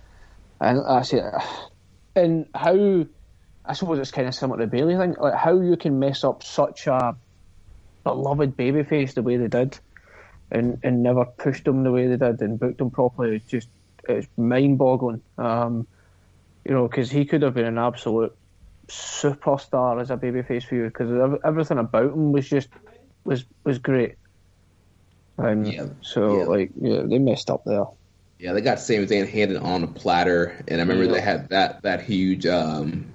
and 0.62 0.82
I 0.86 1.02
said, 1.02 1.34
and 2.16 2.48
how 2.54 3.06
I 3.70 3.74
suppose 3.74 4.00
it's 4.00 4.12
kind 4.12 4.28
of 4.28 4.34
similar 4.34 4.60
to 4.60 4.66
the 4.66 4.72
Bayley 4.72 4.98
thing, 4.98 5.16
like 5.20 5.36
how 5.36 5.60
you 5.60 5.78
can 5.78 6.00
mess 6.00 6.24
up 6.24 6.42
such 6.42 6.88
a 6.88 7.16
beloved 8.04 8.58
babyface 8.58 9.14
the 9.14 9.22
way 9.22 9.38
they 9.38 9.48
did, 9.48 9.80
and 10.52 10.80
and 10.84 11.04
never 11.04 11.26
pushed 11.26 11.66
them 11.66 11.84
the 11.84 11.92
way 11.92 12.08
they 12.08 12.18
did 12.18 12.42
and 12.42 12.60
booked 12.60 12.80
them 12.80 12.90
properly. 12.90 13.36
It's 13.36 13.46
just 13.46 13.70
it's 14.08 14.28
mind 14.38 14.80
boggling. 14.80 15.22
Um, 15.38 15.88
you 16.66 16.74
know, 16.74 16.88
because 16.88 17.12
he 17.12 17.26
could 17.26 17.44
have 17.44 17.54
been 17.54 17.66
an 17.66 17.78
absolute 17.78 18.36
superstar 18.88 20.02
as 20.02 20.10
a 20.10 20.18
babyface 20.18 20.64
for 20.64 20.76
you 20.76 20.86
because 20.86 21.40
everything 21.44 21.78
about 21.78 22.12
him 22.12 22.32
was 22.32 22.50
just 22.50 22.70
was 23.24 23.46
was 23.64 23.78
great. 23.78 24.16
And 25.38 25.72
Yeah, 25.72 25.86
so 26.02 26.40
yeah. 26.40 26.46
like 26.46 26.72
yeah, 26.82 27.02
they 27.06 27.20
messed 27.20 27.52
up 27.52 27.64
there. 27.66 27.86
Yeah, 28.40 28.54
they 28.54 28.62
got 28.62 28.80
Sami 28.80 29.06
Zayn 29.06 29.30
handed 29.30 29.58
on 29.58 29.84
a 29.84 29.88
platter, 29.88 30.56
and 30.68 30.82
I 30.82 30.84
remember 30.84 31.06
Yeah. 31.06 31.12
they 31.12 31.22
had 31.22 31.50
that 31.50 31.84
that 31.84 32.02
huge 32.02 32.48
um, 32.48 33.06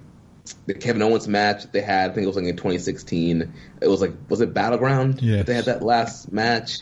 the 0.65 0.73
Kevin 0.73 1.01
Owens 1.01 1.27
match 1.27 1.71
they 1.71 1.81
had. 1.81 2.11
I 2.11 2.13
think 2.13 2.23
it 2.23 2.27
was 2.27 2.35
like 2.35 2.45
in 2.45 2.55
2016. 2.55 3.53
It 3.81 3.87
was 3.87 4.01
like 4.01 4.13
was 4.29 4.41
it 4.41 4.53
Battleground? 4.53 5.21
Yeah, 5.21 5.43
they 5.43 5.53
had 5.53 5.65
that 5.65 5.81
last 5.81 6.31
match. 6.31 6.79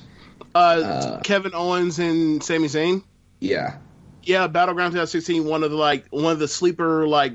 Uh, 0.56 0.58
Uh, 0.58 1.20
Kevin 1.22 1.54
Owens 1.54 2.00
and 2.00 2.44
Sami 2.44 2.68
Zayn. 2.68 3.04
Yeah, 3.40 3.78
Yeah, 4.24 4.48
Battleground 4.48 4.92
2016, 4.94 5.46
one 5.46 5.64
of 5.64 5.72
the 5.72 5.78
like 5.78 6.08
one 6.10 6.32
of 6.34 6.40
the 6.40 6.48
sleeper 6.48 7.08
like 7.08 7.34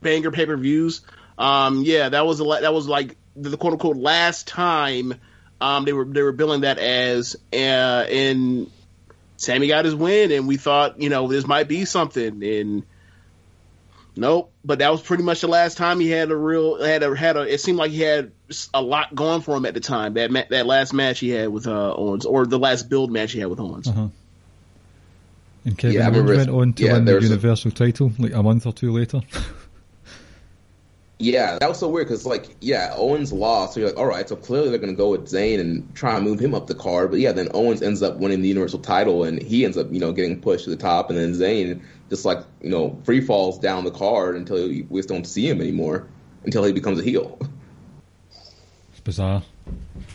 banger 0.00 0.30
pay 0.30 0.46
per 0.46 0.56
views. 0.56 1.02
Um, 1.38 1.82
yeah, 1.82 2.08
that 2.08 2.26
was 2.26 2.38
the 2.38 2.44
la- 2.44 2.60
that 2.60 2.72
was 2.74 2.88
like 2.88 3.16
the 3.36 3.56
quote 3.56 3.74
unquote 3.74 3.96
last 3.96 4.46
time 4.48 5.14
um, 5.60 5.84
they 5.84 5.92
were 5.92 6.04
they 6.04 6.22
were 6.22 6.32
billing 6.32 6.62
that 6.62 6.78
as 6.78 7.36
uh, 7.52 7.56
and 7.56 8.70
Sami 9.36 9.68
got 9.68 9.84
his 9.84 9.94
win, 9.94 10.32
and 10.32 10.46
we 10.48 10.56
thought 10.56 11.00
you 11.00 11.08
know 11.08 11.28
this 11.28 11.46
might 11.46 11.68
be 11.68 11.84
something, 11.84 12.42
and 12.42 12.84
nope. 14.16 14.52
But 14.64 14.78
that 14.80 14.90
was 14.90 15.00
pretty 15.02 15.22
much 15.22 15.40
the 15.42 15.48
last 15.48 15.76
time 15.76 16.00
he 16.00 16.10
had 16.10 16.30
a 16.30 16.36
real 16.36 16.82
had 16.82 17.02
a 17.02 17.14
had 17.16 17.36
a. 17.36 17.42
It 17.42 17.60
seemed 17.60 17.78
like 17.78 17.90
he 17.90 18.00
had 18.00 18.32
a 18.74 18.82
lot 18.82 19.14
going 19.14 19.42
for 19.42 19.56
him 19.56 19.66
at 19.66 19.74
the 19.74 19.80
time. 19.80 20.14
That 20.14 20.30
ma- 20.30 20.44
that 20.50 20.66
last 20.66 20.92
match 20.92 21.20
he 21.20 21.30
had 21.30 21.48
with 21.50 21.66
uh, 21.66 21.94
Owens, 21.94 22.26
or 22.26 22.46
the 22.46 22.58
last 22.58 22.88
build 22.88 23.10
match 23.12 23.32
he 23.32 23.38
had 23.40 23.48
with 23.48 23.60
Owens. 23.60 23.88
Uh-huh. 23.88 24.08
And 25.64 25.76
Kevin 25.76 25.96
Yeah, 25.96 26.06
I 26.08 26.10
Owens 26.10 26.30
went 26.36 26.50
on 26.50 26.72
to 26.74 26.82
yeah, 26.84 26.92
win 26.94 27.04
the 27.04 27.12
there's 27.12 27.24
a- 27.24 27.28
Universal 27.28 27.70
title 27.72 28.12
like 28.18 28.32
a 28.34 28.42
month 28.42 28.66
or 28.66 28.72
two 28.72 28.92
later. 28.92 29.20
yeah, 31.18 31.56
that 31.58 31.68
was 31.68 31.78
so 31.78 31.88
weird 31.88 32.06
because 32.08 32.26
like 32.26 32.54
yeah, 32.60 32.92
Owens 32.94 33.32
lost, 33.32 33.74
so 33.74 33.80
you're 33.80 33.88
like, 33.88 33.98
all 33.98 34.06
right, 34.06 34.28
so 34.28 34.36
clearly 34.36 34.68
they're 34.68 34.78
gonna 34.78 34.92
go 34.92 35.10
with 35.10 35.26
Zayn 35.26 35.58
and 35.60 35.94
try 35.94 36.14
and 36.16 36.24
move 36.24 36.38
him 36.38 36.54
up 36.54 36.66
the 36.66 36.74
card. 36.74 37.10
But 37.10 37.20
yeah, 37.20 37.32
then 37.32 37.48
Owens 37.54 37.80
ends 37.82 38.02
up 38.02 38.16
winning 38.18 38.42
the 38.42 38.48
Universal 38.48 38.80
title, 38.80 39.24
and 39.24 39.40
he 39.42 39.64
ends 39.64 39.78
up 39.78 39.90
you 39.90 39.98
know 39.98 40.12
getting 40.12 40.40
pushed 40.40 40.64
to 40.64 40.70
the 40.70 40.76
top, 40.76 41.08
and 41.08 41.18
then 41.18 41.32
Zayn 41.32 41.80
just 42.10 42.24
like 42.24 42.38
you 42.60 42.70
know 42.70 43.00
free 43.04 43.20
falls 43.20 43.58
down 43.58 43.84
the 43.84 43.90
card 43.90 44.36
until 44.36 44.68
we 44.68 44.82
just 44.94 45.08
don't 45.08 45.26
see 45.26 45.48
him 45.48 45.60
anymore 45.60 46.06
until 46.44 46.64
he 46.64 46.72
becomes 46.72 47.00
a 47.00 47.02
heel. 47.02 47.38
It's 48.90 49.00
bizarre. 49.00 49.42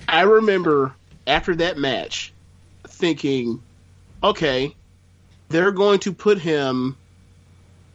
I 0.08 0.22
remember 0.22 0.96
after 1.28 1.56
that 1.56 1.78
match 1.78 2.34
thinking, 2.88 3.62
okay, 4.24 4.76
they're 5.50 5.72
going 5.72 6.00
to 6.00 6.14
put 6.14 6.40
him. 6.40 6.98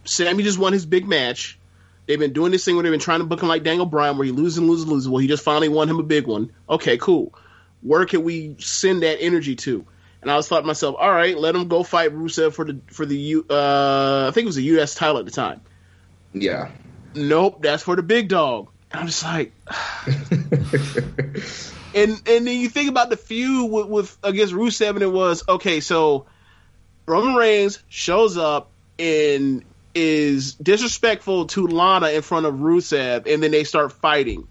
Sami 0.04 0.42
just 0.42 0.58
won 0.58 0.72
his 0.72 0.86
big 0.86 1.06
match. 1.06 1.58
They've 2.06 2.18
been 2.18 2.32
doing 2.32 2.52
this 2.52 2.64
thing 2.64 2.76
where 2.76 2.84
they've 2.84 2.92
been 2.92 3.00
trying 3.00 3.18
to 3.18 3.26
book 3.26 3.42
him 3.42 3.48
like 3.48 3.64
Daniel 3.64 3.86
Bryan, 3.86 4.16
where 4.16 4.24
he 4.24 4.30
loses 4.30 4.58
and 4.58 4.68
loses, 4.68 4.86
loses. 4.86 5.08
Well, 5.08 5.18
he 5.18 5.26
just 5.26 5.42
finally 5.42 5.68
won 5.68 5.88
him 5.88 5.98
a 5.98 6.04
big 6.04 6.26
one. 6.26 6.52
Okay, 6.68 6.96
cool. 6.98 7.34
Where 7.82 8.06
can 8.06 8.22
we 8.22 8.56
send 8.58 9.02
that 9.02 9.20
energy 9.20 9.56
to? 9.56 9.84
And 10.22 10.30
I 10.30 10.36
was 10.36 10.48
thought 10.48 10.60
to 10.60 10.66
myself, 10.66 10.96
all 10.98 11.10
right, 11.10 11.36
let 11.36 11.54
him 11.54 11.68
go 11.68 11.82
fight 11.82 12.12
Rusev 12.12 12.54
for 12.54 12.64
the 12.64 12.80
for 12.88 13.06
the 13.06 13.16
U. 13.16 13.46
Uh, 13.48 14.26
I 14.28 14.30
think 14.32 14.44
it 14.44 14.48
was 14.48 14.56
a 14.56 14.62
U.S. 14.62 14.94
title 14.94 15.18
at 15.18 15.24
the 15.24 15.30
time. 15.30 15.60
Yeah. 16.32 16.70
Nope, 17.14 17.62
that's 17.62 17.82
for 17.82 17.96
the 17.96 18.02
big 18.02 18.28
dog. 18.28 18.68
And 18.90 19.00
I'm 19.00 19.06
just 19.06 19.22
like, 19.22 19.52
and 21.94 22.22
and 22.26 22.46
then 22.46 22.46
you 22.46 22.68
think 22.68 22.90
about 22.90 23.10
the 23.10 23.16
feud 23.16 23.70
with, 23.70 23.86
with 23.86 24.18
against 24.22 24.52
Rusev, 24.52 24.90
and 24.90 25.02
it 25.02 25.12
was 25.12 25.42
okay. 25.48 25.80
So 25.80 26.26
Roman 27.06 27.34
Reigns 27.34 27.82
shows 27.88 28.36
up 28.36 28.70
and 28.98 29.64
is 29.94 30.54
disrespectful 30.54 31.46
to 31.46 31.66
Lana 31.66 32.10
in 32.10 32.22
front 32.22 32.46
of 32.46 32.56
Rusev, 32.56 33.26
and 33.32 33.42
then 33.42 33.50
they 33.50 33.64
start 33.64 33.92
fighting. 33.92 34.46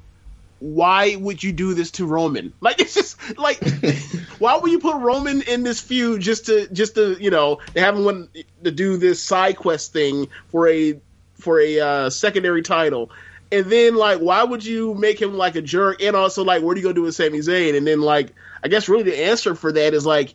Why 0.59 1.15
would 1.15 1.43
you 1.43 1.51
do 1.51 1.73
this 1.73 1.91
to 1.91 2.05
Roman? 2.05 2.53
Like 2.61 2.79
it's 2.81 2.93
just 2.93 3.37
like, 3.37 3.59
why 4.39 4.57
would 4.57 4.71
you 4.71 4.79
put 4.79 4.95
Roman 4.97 5.41
in 5.41 5.63
this 5.63 5.79
feud 5.79 6.21
just 6.21 6.47
to 6.47 6.67
just 6.69 6.95
to 6.95 7.17
you 7.19 7.29
know 7.29 7.59
to 7.73 7.79
have 7.79 7.95
him 7.95 8.05
want 8.05 8.37
to 8.63 8.71
do 8.71 8.97
this 8.97 9.21
side 9.21 9.57
quest 9.57 9.93
thing 9.93 10.27
for 10.49 10.67
a 10.67 10.99
for 11.35 11.59
a 11.59 11.79
uh, 11.79 12.09
secondary 12.09 12.61
title? 12.61 13.11
And 13.51 13.67
then 13.67 13.95
like, 13.95 14.19
why 14.19 14.43
would 14.43 14.65
you 14.65 14.95
make 14.95 15.21
him 15.21 15.35
like 15.35 15.55
a 15.55 15.61
jerk? 15.61 16.01
And 16.01 16.15
also 16.15 16.43
like, 16.43 16.63
what 16.63 16.75
are 16.75 16.79
you 16.79 16.83
gonna 16.83 16.95
do 16.95 17.03
with 17.03 17.15
Sami 17.15 17.39
Zayn? 17.39 17.77
And 17.77 17.85
then 17.85 18.01
like, 18.01 18.33
I 18.63 18.67
guess 18.67 18.89
really 18.89 19.03
the 19.03 19.25
answer 19.25 19.55
for 19.55 19.71
that 19.71 19.93
is 19.93 20.05
like 20.05 20.33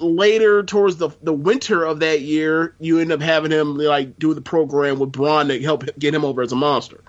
later 0.00 0.62
towards 0.62 0.96
the 0.96 1.10
the 1.22 1.32
winter 1.32 1.84
of 1.84 2.00
that 2.00 2.20
year, 2.22 2.74
you 2.80 2.98
end 2.98 3.12
up 3.12 3.20
having 3.20 3.50
him 3.50 3.76
like 3.76 4.18
do 4.18 4.34
the 4.34 4.40
program 4.40 4.98
with 4.98 5.12
Braun 5.12 5.48
to 5.48 5.60
help 5.60 5.84
get 5.98 6.14
him 6.14 6.24
over 6.24 6.42
as 6.42 6.52
a 6.52 6.56
monster. 6.56 7.00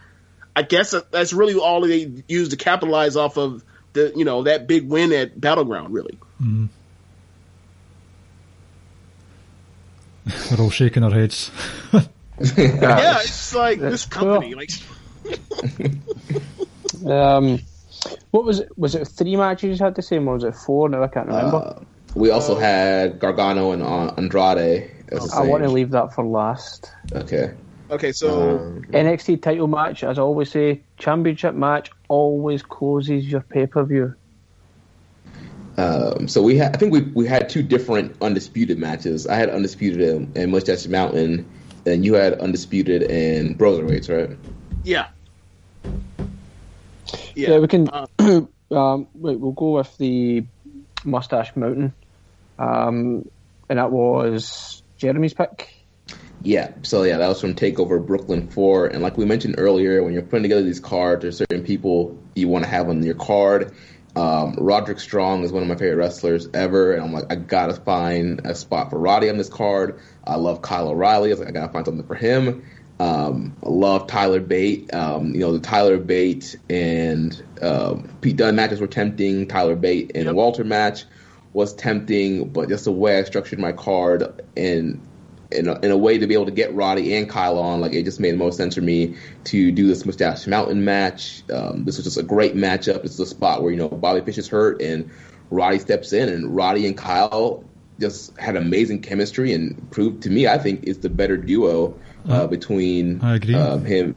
I 0.60 0.62
guess 0.62 0.93
that's 1.12 1.32
really 1.32 1.55
all 1.55 1.80
they 1.80 2.12
used 2.28 2.51
to 2.51 2.57
capitalize 2.57 3.16
off 3.16 3.38
of 3.38 3.64
the 3.93 4.12
you 4.14 4.26
know 4.26 4.43
that 4.43 4.68
big 4.68 4.89
win 4.89 5.14
at 5.14 5.39
Battleground. 5.39 5.93
Really, 5.93 6.20
We're 10.51 10.60
all 10.60 10.70
shaking 10.70 11.03
our 11.05 11.12
heads. 11.12 11.49
yeah, 11.93 12.01
it's 13.22 13.55
like 13.55 13.80
this 13.80 14.05
company 14.05 14.53
like. 14.53 14.70
Um, 17.05 17.60
what 18.32 18.43
was 18.43 18.60
it? 18.60 18.78
Was 18.78 18.93
it 18.93 19.07
three 19.07 19.38
matches 19.38 19.80
you 19.80 19.86
had 19.86 19.95
the 19.95 20.01
same, 20.01 20.28
or 20.28 20.34
was 20.34 20.43
it 20.43 20.53
four? 20.53 20.89
Now 20.89 21.01
I 21.01 21.07
can't 21.07 21.28
remember. 21.28 21.55
Uh, 21.55 21.84
we 22.14 22.30
also 22.30 22.57
had 22.60 23.20
Gargano 23.20 23.72
and 23.72 23.82
uh, 23.82 24.14
Andrade. 24.18 24.91
I 25.34 25.43
want 25.43 25.64
to 25.64 25.70
leave 25.70 25.91
that 25.91 26.14
for 26.14 26.26
last. 26.26 26.91
Okay. 27.14 27.53
Okay, 27.92 28.12
so 28.12 28.60
Um, 28.60 28.86
NXT 28.92 29.42
title 29.42 29.68
match, 29.68 30.04
as 30.04 30.20
I 30.20 30.22
always 30.22 30.52
say, 30.52 30.82
championship 30.98 31.56
match 31.56 31.90
always 32.08 32.62
closes 32.62 33.26
your 33.26 33.42
pay 33.42 33.66
per 33.66 33.84
view. 33.84 34.14
Um, 35.78 36.28
so 36.28 36.42
we 36.42 36.58
had, 36.58 36.76
I 36.76 36.78
think 36.78 36.92
we 36.92 37.02
we 37.02 37.26
had 37.26 37.50
two 37.50 37.64
different 37.64 38.16
undisputed 38.22 38.78
matches. 38.78 39.26
I 39.26 39.36
had 39.36 39.50
undisputed 39.50 40.02
and, 40.02 40.38
in 40.38 40.52
Mustache 40.52 40.88
Mountain, 40.88 41.50
and 41.86 42.06
you 42.06 42.14
had 42.14 42.34
undisputed 42.40 43.04
in 43.04 43.56
Broserweights, 43.56 44.10
right? 44.10 44.38
yeah, 47.36 47.50
Yeah, 47.50 47.60
we 47.60 47.68
can. 47.68 47.90
Uh, 47.90 48.08
um, 48.72 49.08
wait, 49.14 49.40
we'll 49.40 49.54
go 49.54 49.78
with 49.78 49.98
the 49.98 50.46
Mustache 51.06 51.56
Mountain, 51.56 51.94
um, 52.60 53.28
and 53.70 53.80
that 53.80 53.92
was 53.92 54.84
Jeremy's 54.98 55.34
pick. 55.34 55.79
Yeah. 56.42 56.72
So 56.84 57.04
yeah, 57.04 57.18
that 57.18 57.28
was 57.28 57.42
from 57.42 57.56
Takeover 57.56 58.06
Brooklyn 58.06 58.48
Four, 58.48 58.88
and 58.88 59.02
like 59.02 59.18
we 59.18 59.26
mentioned 59.26 59.56
earlier, 59.58 60.04
when 60.04 60.14
you're 60.14 60.22
putting 60.22 60.44
together 60.44 60.64
these 60.64 60.80
cards, 60.80 61.22
there's 61.22 61.38
certain 61.38 61.64
people 61.64 62.18
you 62.36 62.48
want 62.48 62.64
to 62.64 62.70
have 62.70 62.90
on 62.90 63.04
your 63.04 63.16
card. 63.16 63.74
Um, 64.16 64.56
Roderick 64.58 65.00
Strong 65.00 65.44
is 65.44 65.52
one 65.52 65.62
of 65.62 65.70
my 65.70 65.76
favorite 65.76 65.98
wrestlers 65.98 66.48
ever, 66.54 66.94
and 66.94 67.04
I'm 67.04 67.14
like, 67.14 67.26
I 67.30 67.36
gotta 67.36 67.76
find 67.76 68.42
a 68.46 68.56
spot 68.56 68.90
for 68.90 68.98
Roddy 68.98 69.30
on 69.30 69.38
this 69.38 69.50
card. 69.50 70.00
I 70.26 70.36
love 70.36 70.62
Kyle 70.62 70.90
O'Reilly. 70.90 71.30
I 71.30 71.34
was 71.34 71.40
like, 71.40 71.50
I 71.50 71.52
gotta 71.52 71.74
find 71.74 71.86
something 71.86 72.08
for 72.08 72.16
him. 72.16 72.64
Um, 73.00 73.56
I 73.64 73.70
love 73.70 74.08
Tyler 74.08 74.42
Bate. 74.42 74.94
Um, 74.94 75.34
you 75.34 75.40
know, 75.40 75.54
the 75.54 75.60
Tyler 75.60 75.98
Bate 75.98 76.58
and 76.70 77.42
uh, 77.62 77.96
Pete 78.20 78.36
Dunne 78.36 78.56
matches 78.56 78.82
were 78.82 78.88
tempting. 78.88 79.48
Tyler 79.48 79.76
Bate 79.76 80.12
and 80.16 80.26
yep. 80.26 80.36
Walter 80.36 80.66
match 80.66 81.06
was 81.54 81.74
tempting, 81.74 82.50
but 82.50 82.68
just 82.68 82.86
the 82.86 82.92
way 82.92 83.18
I 83.18 83.24
structured 83.24 83.60
my 83.60 83.72
card 83.72 84.44
and 84.58 85.02
in 85.52 85.68
a, 85.68 85.80
in 85.80 85.91
a 85.91 85.97
way 85.97 86.18
to 86.18 86.28
be 86.28 86.34
able 86.36 86.45
to 86.45 86.52
get 86.52 86.74
Roddy 86.74 87.16
and 87.16 87.30
Kyle 87.30 87.58
on, 87.58 87.82
like 87.82 87.93
it 87.93 88.04
just 88.04 88.20
made 88.20 88.32
the 88.32 88.38
most 88.38 88.58
sense 88.58 88.76
for 88.76 88.82
me 88.82 89.16
to 89.45 89.72
do 89.72 89.88
this 89.88 90.06
Mustache 90.06 90.47
Mountain 90.47 90.84
match. 90.86 91.43
Um, 91.52 91.86
this 91.86 91.97
was 91.97 92.06
just 92.06 92.18
a 92.18 92.24
great 92.24 92.56
matchup. 92.56 93.04
It's 93.06 93.18
a 93.20 93.26
spot 93.26 93.62
where 93.62 93.72
you 93.72 93.78
know 93.78 93.89
Bobby 93.89 94.22
Fish 94.22 94.38
is 94.38 94.47
hurt 94.47 94.82
and 94.82 95.10
Roddy 95.50 95.80
steps 95.80 96.14
in, 96.14 96.30
and 96.30 96.56
Roddy 96.56 96.86
and 96.86 96.97
Kyle 96.97 97.64
just 98.00 98.38
had 98.38 98.56
amazing 98.56 99.02
chemistry 99.02 99.54
and 99.54 99.89
proved 99.91 100.24
to 100.24 100.30
me, 100.30 100.47
I 100.47 100.58
think, 100.58 100.84
it's 100.84 101.00
the 101.00 101.10
better 101.10 101.38
duo 101.38 102.00
uh, 102.26 102.41
mm-hmm. 102.41 102.50
between 102.50 103.24
um, 103.56 103.84
him, 103.86 104.16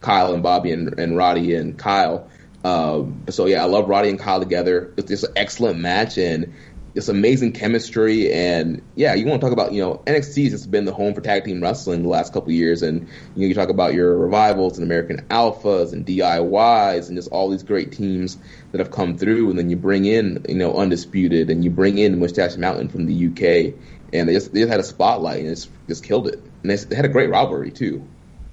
Kyle 0.00 0.32
and 0.32 0.42
Bobby, 0.42 0.72
and, 0.72 0.98
and 0.98 1.16
Roddy 1.16 1.54
and 1.54 1.78
Kyle. 1.78 2.28
Um, 2.64 3.24
so 3.30 3.46
yeah, 3.46 3.62
I 3.62 3.66
love 3.66 3.88
Roddy 3.88 4.08
and 4.08 4.18
Kyle 4.18 4.40
together. 4.40 4.92
It's 4.96 5.08
just 5.08 5.24
an 5.24 5.32
excellent 5.36 5.78
match, 5.78 6.18
and 6.18 6.54
it's 6.98 7.08
amazing 7.08 7.52
chemistry, 7.52 8.32
and 8.32 8.82
yeah, 8.96 9.14
you 9.14 9.24
want 9.24 9.40
to 9.40 9.46
talk 9.46 9.52
about 9.52 9.72
you 9.72 9.80
know 9.80 10.02
NXT 10.04 10.42
has 10.42 10.52
just 10.52 10.70
been 10.70 10.84
the 10.84 10.92
home 10.92 11.14
for 11.14 11.20
tag 11.20 11.44
team 11.44 11.62
wrestling 11.62 12.02
the 12.02 12.08
last 12.08 12.32
couple 12.32 12.50
years, 12.50 12.82
and 12.82 13.02
you 13.36 13.42
know 13.42 13.46
you 13.46 13.54
talk 13.54 13.68
about 13.68 13.94
your 13.94 14.18
revivals 14.18 14.78
and 14.78 14.84
American 14.84 15.24
Alphas 15.30 15.92
and 15.92 16.04
DIYs 16.04 17.06
and 17.06 17.16
just 17.16 17.30
all 17.30 17.50
these 17.50 17.62
great 17.62 17.92
teams 17.92 18.36
that 18.72 18.80
have 18.80 18.90
come 18.90 19.16
through, 19.16 19.48
and 19.48 19.56
then 19.56 19.70
you 19.70 19.76
bring 19.76 20.06
in 20.06 20.44
you 20.48 20.56
know 20.56 20.74
Undisputed 20.74 21.50
and 21.50 21.62
you 21.62 21.70
bring 21.70 21.98
in 21.98 22.18
Mustache 22.18 22.56
Mountain 22.56 22.88
from 22.88 23.06
the 23.06 23.26
UK, 23.28 23.74
and 24.12 24.28
they 24.28 24.32
just 24.32 24.52
they 24.52 24.58
just 24.58 24.70
had 24.70 24.80
a 24.80 24.84
spotlight 24.84 25.44
and 25.44 25.50
just 25.50 25.70
just 25.86 26.02
killed 26.02 26.26
it, 26.26 26.42
and 26.62 26.70
they, 26.70 26.74
they 26.74 26.96
had 26.96 27.04
a 27.04 27.08
great 27.08 27.30
rivalry 27.30 27.70
too. 27.70 28.04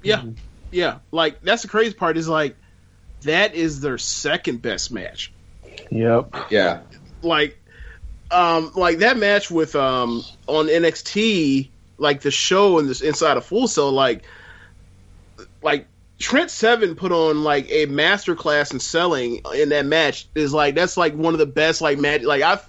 Yeah, 0.04 0.24
yeah, 0.70 1.00
like 1.12 1.42
that's 1.42 1.64
the 1.64 1.68
crazy 1.68 1.96
part 1.96 2.16
is 2.16 2.28
like 2.28 2.56
that 3.22 3.56
is 3.56 3.82
their 3.82 3.98
second 3.98 4.62
best 4.62 4.92
match. 4.92 5.34
Yep. 5.90 6.36
Yeah. 6.52 6.82
Like 7.24 7.60
um, 8.36 8.72
like 8.76 9.00
that 9.00 9.18
match 9.18 9.50
with 9.50 9.76
um 9.76 10.24
on 10.48 10.68
NXT, 10.68 11.70
like 11.98 12.22
the 12.22 12.32
show 12.32 12.80
and 12.80 12.90
this 12.90 13.02
inside 13.02 13.38
of 13.38 13.46
Full 13.46 13.68
Sail, 13.68 13.92
like 13.92 14.24
like 15.62 15.88
Trent 16.20 16.52
Seven 16.52 16.96
put 16.96 17.12
on 17.12 17.44
like 17.44 17.72
a 17.72 17.86
master 17.86 18.36
class 18.36 18.72
in 18.72 18.80
selling 18.80 19.42
in 19.56 19.70
that 19.70 19.86
match 19.86 20.28
is 20.36 20.54
like 20.54 20.76
that's 20.76 20.98
like 20.98 21.14
one 21.14 21.34
of 21.34 21.40
the 21.40 21.46
best 21.46 21.82
like 21.82 21.98
match 21.98 22.24
like 22.24 22.42
I've 22.42 22.66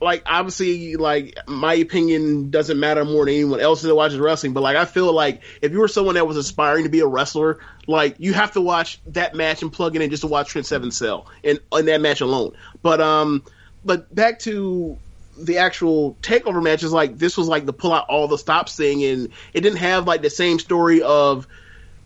like 0.00 0.22
obviously 0.26 0.96
like 0.96 1.38
my 1.48 1.74
opinion 1.74 2.50
doesn't 2.50 2.78
matter 2.78 3.04
more 3.04 3.24
than 3.24 3.34
anyone 3.34 3.60
else 3.60 3.82
that 3.82 3.94
watches 3.94 4.18
wrestling, 4.18 4.52
but 4.52 4.60
like 4.60 4.76
I 4.76 4.84
feel 4.84 5.12
like 5.12 5.42
if 5.60 5.72
you 5.72 5.80
were 5.80 5.88
someone 5.88 6.14
that 6.14 6.26
was 6.26 6.36
aspiring 6.36 6.84
to 6.84 6.90
be 6.90 7.00
a 7.00 7.06
wrestler, 7.06 7.58
like 7.88 8.16
you 8.18 8.32
have 8.32 8.52
to 8.52 8.60
watch 8.60 9.00
that 9.06 9.34
match 9.34 9.62
and 9.62 9.72
plug 9.72 9.96
it 9.96 10.02
in 10.02 10.10
just 10.10 10.20
to 10.20 10.28
watch 10.28 10.50
Trent 10.50 10.66
Seven 10.66 10.92
sell 10.92 11.26
in 11.42 11.58
in 11.72 11.86
that 11.86 12.00
match 12.00 12.20
alone. 12.20 12.52
But 12.80 13.00
um 13.00 13.42
but 13.84 14.12
back 14.14 14.40
to 14.40 14.98
the 15.36 15.58
actual 15.58 16.16
takeover 16.22 16.62
matches, 16.62 16.92
like 16.92 17.18
this 17.18 17.36
was 17.36 17.48
like 17.48 17.66
the 17.66 17.72
pull 17.72 17.92
out 17.92 18.06
all 18.08 18.28
the 18.28 18.38
stops 18.38 18.76
thing, 18.76 19.04
and 19.04 19.28
it 19.52 19.60
didn't 19.60 19.78
have 19.78 20.06
like 20.06 20.22
the 20.22 20.30
same 20.30 20.58
story 20.58 21.02
of 21.02 21.46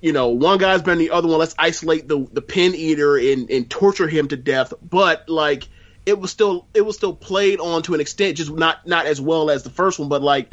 you 0.00 0.12
know 0.12 0.28
one 0.28 0.58
guy's 0.58 0.82
been 0.82 0.98
the 0.98 1.10
other 1.10 1.28
one. 1.28 1.38
Let's 1.38 1.54
isolate 1.58 2.08
the 2.08 2.26
the 2.32 2.42
pin 2.42 2.74
eater 2.74 3.16
and 3.16 3.50
and 3.50 3.68
torture 3.68 4.08
him 4.08 4.28
to 4.28 4.36
death. 4.36 4.72
But 4.82 5.28
like 5.28 5.68
it 6.06 6.18
was 6.18 6.30
still 6.30 6.66
it 6.74 6.82
was 6.82 6.96
still 6.96 7.14
played 7.14 7.60
on 7.60 7.82
to 7.82 7.94
an 7.94 8.00
extent, 8.00 8.36
just 8.36 8.50
not 8.50 8.86
not 8.86 9.06
as 9.06 9.20
well 9.20 9.50
as 9.50 9.62
the 9.62 9.70
first 9.70 9.98
one. 9.98 10.08
But 10.08 10.22
like 10.22 10.52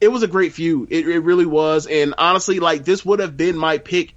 it 0.00 0.08
was 0.08 0.22
a 0.22 0.28
great 0.28 0.52
feud. 0.52 0.88
It, 0.90 1.06
it 1.08 1.20
really 1.20 1.46
was, 1.46 1.86
and 1.86 2.14
honestly, 2.18 2.60
like 2.60 2.84
this 2.84 3.04
would 3.04 3.20
have 3.20 3.36
been 3.36 3.56
my 3.56 3.78
pick. 3.78 4.14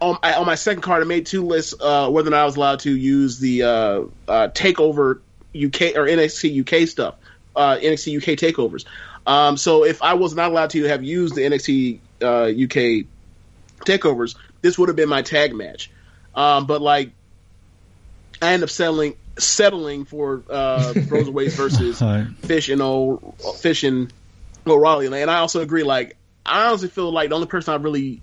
On, 0.00 0.18
on 0.20 0.46
my 0.46 0.56
second 0.56 0.82
card, 0.82 1.00
I 1.00 1.06
made 1.06 1.26
two 1.26 1.46
lists 1.46 1.72
uh, 1.80 2.10
whether 2.10 2.26
or 2.26 2.32
not 2.32 2.40
I 2.40 2.44
was 2.44 2.56
allowed 2.56 2.80
to 2.80 2.90
use 2.90 3.38
the 3.38 3.62
uh, 3.62 3.68
uh, 4.26 4.48
takeover 4.48 5.20
UK 5.64 5.96
or 5.96 6.06
NXT 6.06 6.60
UK 6.60 6.88
stuff, 6.88 7.16
uh, 7.54 7.76
NXT 7.76 8.18
UK 8.18 8.38
takeovers. 8.38 8.84
Um, 9.26 9.56
so 9.56 9.84
if 9.84 10.02
I 10.02 10.14
was 10.14 10.34
not 10.34 10.50
allowed 10.50 10.70
to 10.70 10.84
have 10.84 11.02
used 11.02 11.34
the 11.34 11.42
NXT 11.42 11.98
uh, 12.22 12.44
UK 12.44 13.06
takeovers, 13.84 14.36
this 14.62 14.78
would 14.78 14.88
have 14.88 14.96
been 14.96 15.08
my 15.08 15.22
tag 15.22 15.54
match. 15.54 15.90
Um, 16.34 16.66
but 16.66 16.80
like, 16.80 17.10
I 18.40 18.52
end 18.52 18.62
up 18.62 18.70
settling 18.70 19.16
settling 19.38 20.04
for 20.04 20.42
uh, 20.48 20.92
Broserweights 20.94 21.52
versus 21.52 22.00
right. 22.00 22.26
Fish 22.42 22.68
and 22.68 22.80
old 22.82 23.34
Fish 23.58 23.84
and 23.84 24.12
O'Reilly, 24.66 25.06
and 25.06 25.30
I 25.30 25.38
also 25.38 25.60
agree. 25.60 25.82
Like, 25.82 26.16
I 26.44 26.66
honestly 26.68 26.88
feel 26.88 27.10
like 27.10 27.30
the 27.30 27.34
only 27.34 27.46
person 27.46 27.74
I 27.74 27.76
really, 27.78 28.22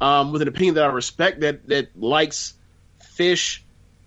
um, 0.00 0.32
with 0.32 0.42
an 0.42 0.48
opinion 0.48 0.74
that 0.74 0.84
I 0.84 0.88
respect 0.88 1.40
that 1.40 1.66
that 1.68 1.98
likes 2.00 2.54
Fish 3.00 3.64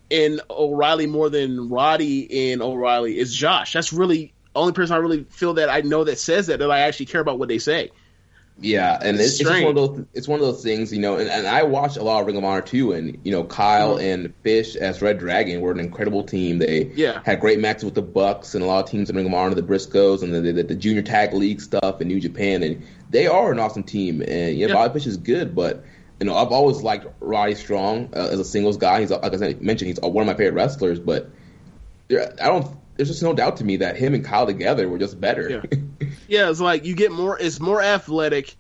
in 0.09 0.41
O'Reilly 0.49 1.07
more 1.07 1.29
than 1.29 1.69
Roddy 1.69 2.51
in 2.51 2.61
O'Reilly 2.61 3.17
is 3.17 3.33
Josh. 3.33 3.73
That's 3.73 3.93
really 3.93 4.33
only 4.55 4.73
person 4.73 4.95
I 4.95 4.99
really 4.99 5.23
feel 5.25 5.55
that 5.55 5.69
I 5.69 5.81
know 5.81 6.03
that 6.03 6.19
says 6.19 6.47
that 6.47 6.59
that 6.59 6.71
I 6.71 6.81
actually 6.81 7.07
care 7.07 7.21
about 7.21 7.39
what 7.39 7.47
they 7.47 7.59
say. 7.59 7.91
Yeah, 8.59 8.97
and 8.99 9.19
it's, 9.19 9.39
it's, 9.39 9.41
it's 9.41 9.49
one 9.49 9.65
of 9.65 9.75
those 9.75 10.05
it's 10.13 10.27
one 10.27 10.39
of 10.39 10.45
those 10.45 10.63
things, 10.63 10.91
you 10.91 10.99
know. 10.99 11.17
And, 11.17 11.29
and 11.29 11.45
I 11.45 11.63
watch 11.63 11.95
a 11.95 12.03
lot 12.03 12.21
of 12.21 12.27
Ring 12.27 12.37
of 12.37 12.43
Honor 12.43 12.61
too, 12.61 12.91
and 12.91 13.19
you 13.23 13.31
know 13.31 13.43
Kyle 13.43 13.97
mm-hmm. 13.97 14.23
and 14.23 14.35
Fish 14.41 14.75
as 14.75 14.99
Red 15.01 15.19
Dragon 15.19 15.61
were 15.61 15.71
an 15.71 15.79
incredible 15.79 16.23
team. 16.23 16.57
They 16.57 16.85
yeah. 16.95 17.21
had 17.23 17.39
great 17.39 17.59
matches 17.59 17.85
with 17.85 17.93
the 17.93 18.01
Bucks 18.01 18.55
and 18.55 18.63
a 18.63 18.67
lot 18.67 18.83
of 18.83 18.89
teams 18.89 19.11
in 19.11 19.15
Ring 19.15 19.27
of 19.27 19.33
Honor, 19.33 19.53
the 19.53 19.61
Briscoes 19.61 20.23
and 20.23 20.33
the, 20.33 20.41
the, 20.41 20.63
the 20.63 20.75
Junior 20.75 21.03
Tag 21.03 21.33
League 21.33 21.61
stuff 21.61 22.01
in 22.01 22.07
New 22.07 22.19
Japan, 22.19 22.63
and 22.63 22.83
they 23.11 23.27
are 23.27 23.51
an 23.51 23.59
awesome 23.59 23.83
team. 23.83 24.21
And 24.21 24.57
yeah, 24.57 24.67
yeah. 24.67 24.73
Bobby 24.73 24.93
Fish 24.95 25.05
is 25.07 25.17
good, 25.17 25.53
but 25.53 25.83
you 26.19 26.25
know, 26.25 26.35
I've 26.35 26.51
always 26.51 26.81
liked 26.81 27.05
Roddy 27.19 27.55
Strong 27.55 28.09
uh, 28.15 28.29
as 28.31 28.39
a 28.39 28.45
singles 28.45 28.77
guy. 28.77 29.01
He's 29.01 29.11
like 29.11 29.23
I 29.23 29.55
mentioned, 29.59 29.87
he's 29.87 29.99
one 29.99 30.23
of 30.23 30.27
my 30.27 30.33
favorite 30.33 30.53
wrestlers. 30.53 30.99
But 30.99 31.29
there, 32.07 32.33
I 32.41 32.47
don't. 32.47 32.75
There's 32.95 33.09
just 33.09 33.21
no 33.21 33.33
doubt 33.33 33.57
to 33.57 33.63
me 33.63 33.77
that 33.77 33.97
him 33.97 34.15
and 34.15 34.25
Kyle 34.25 34.47
together 34.47 34.89
were 34.89 34.97
just 34.97 35.19
better. 35.21 35.49
Yeah, 35.71 36.07
yeah 36.27 36.49
it's 36.49 36.59
like 36.59 36.85
you 36.85 36.95
get 36.95 37.11
more. 37.11 37.37
It's 37.39 37.59
more 37.59 37.81
athletic. 37.81 38.55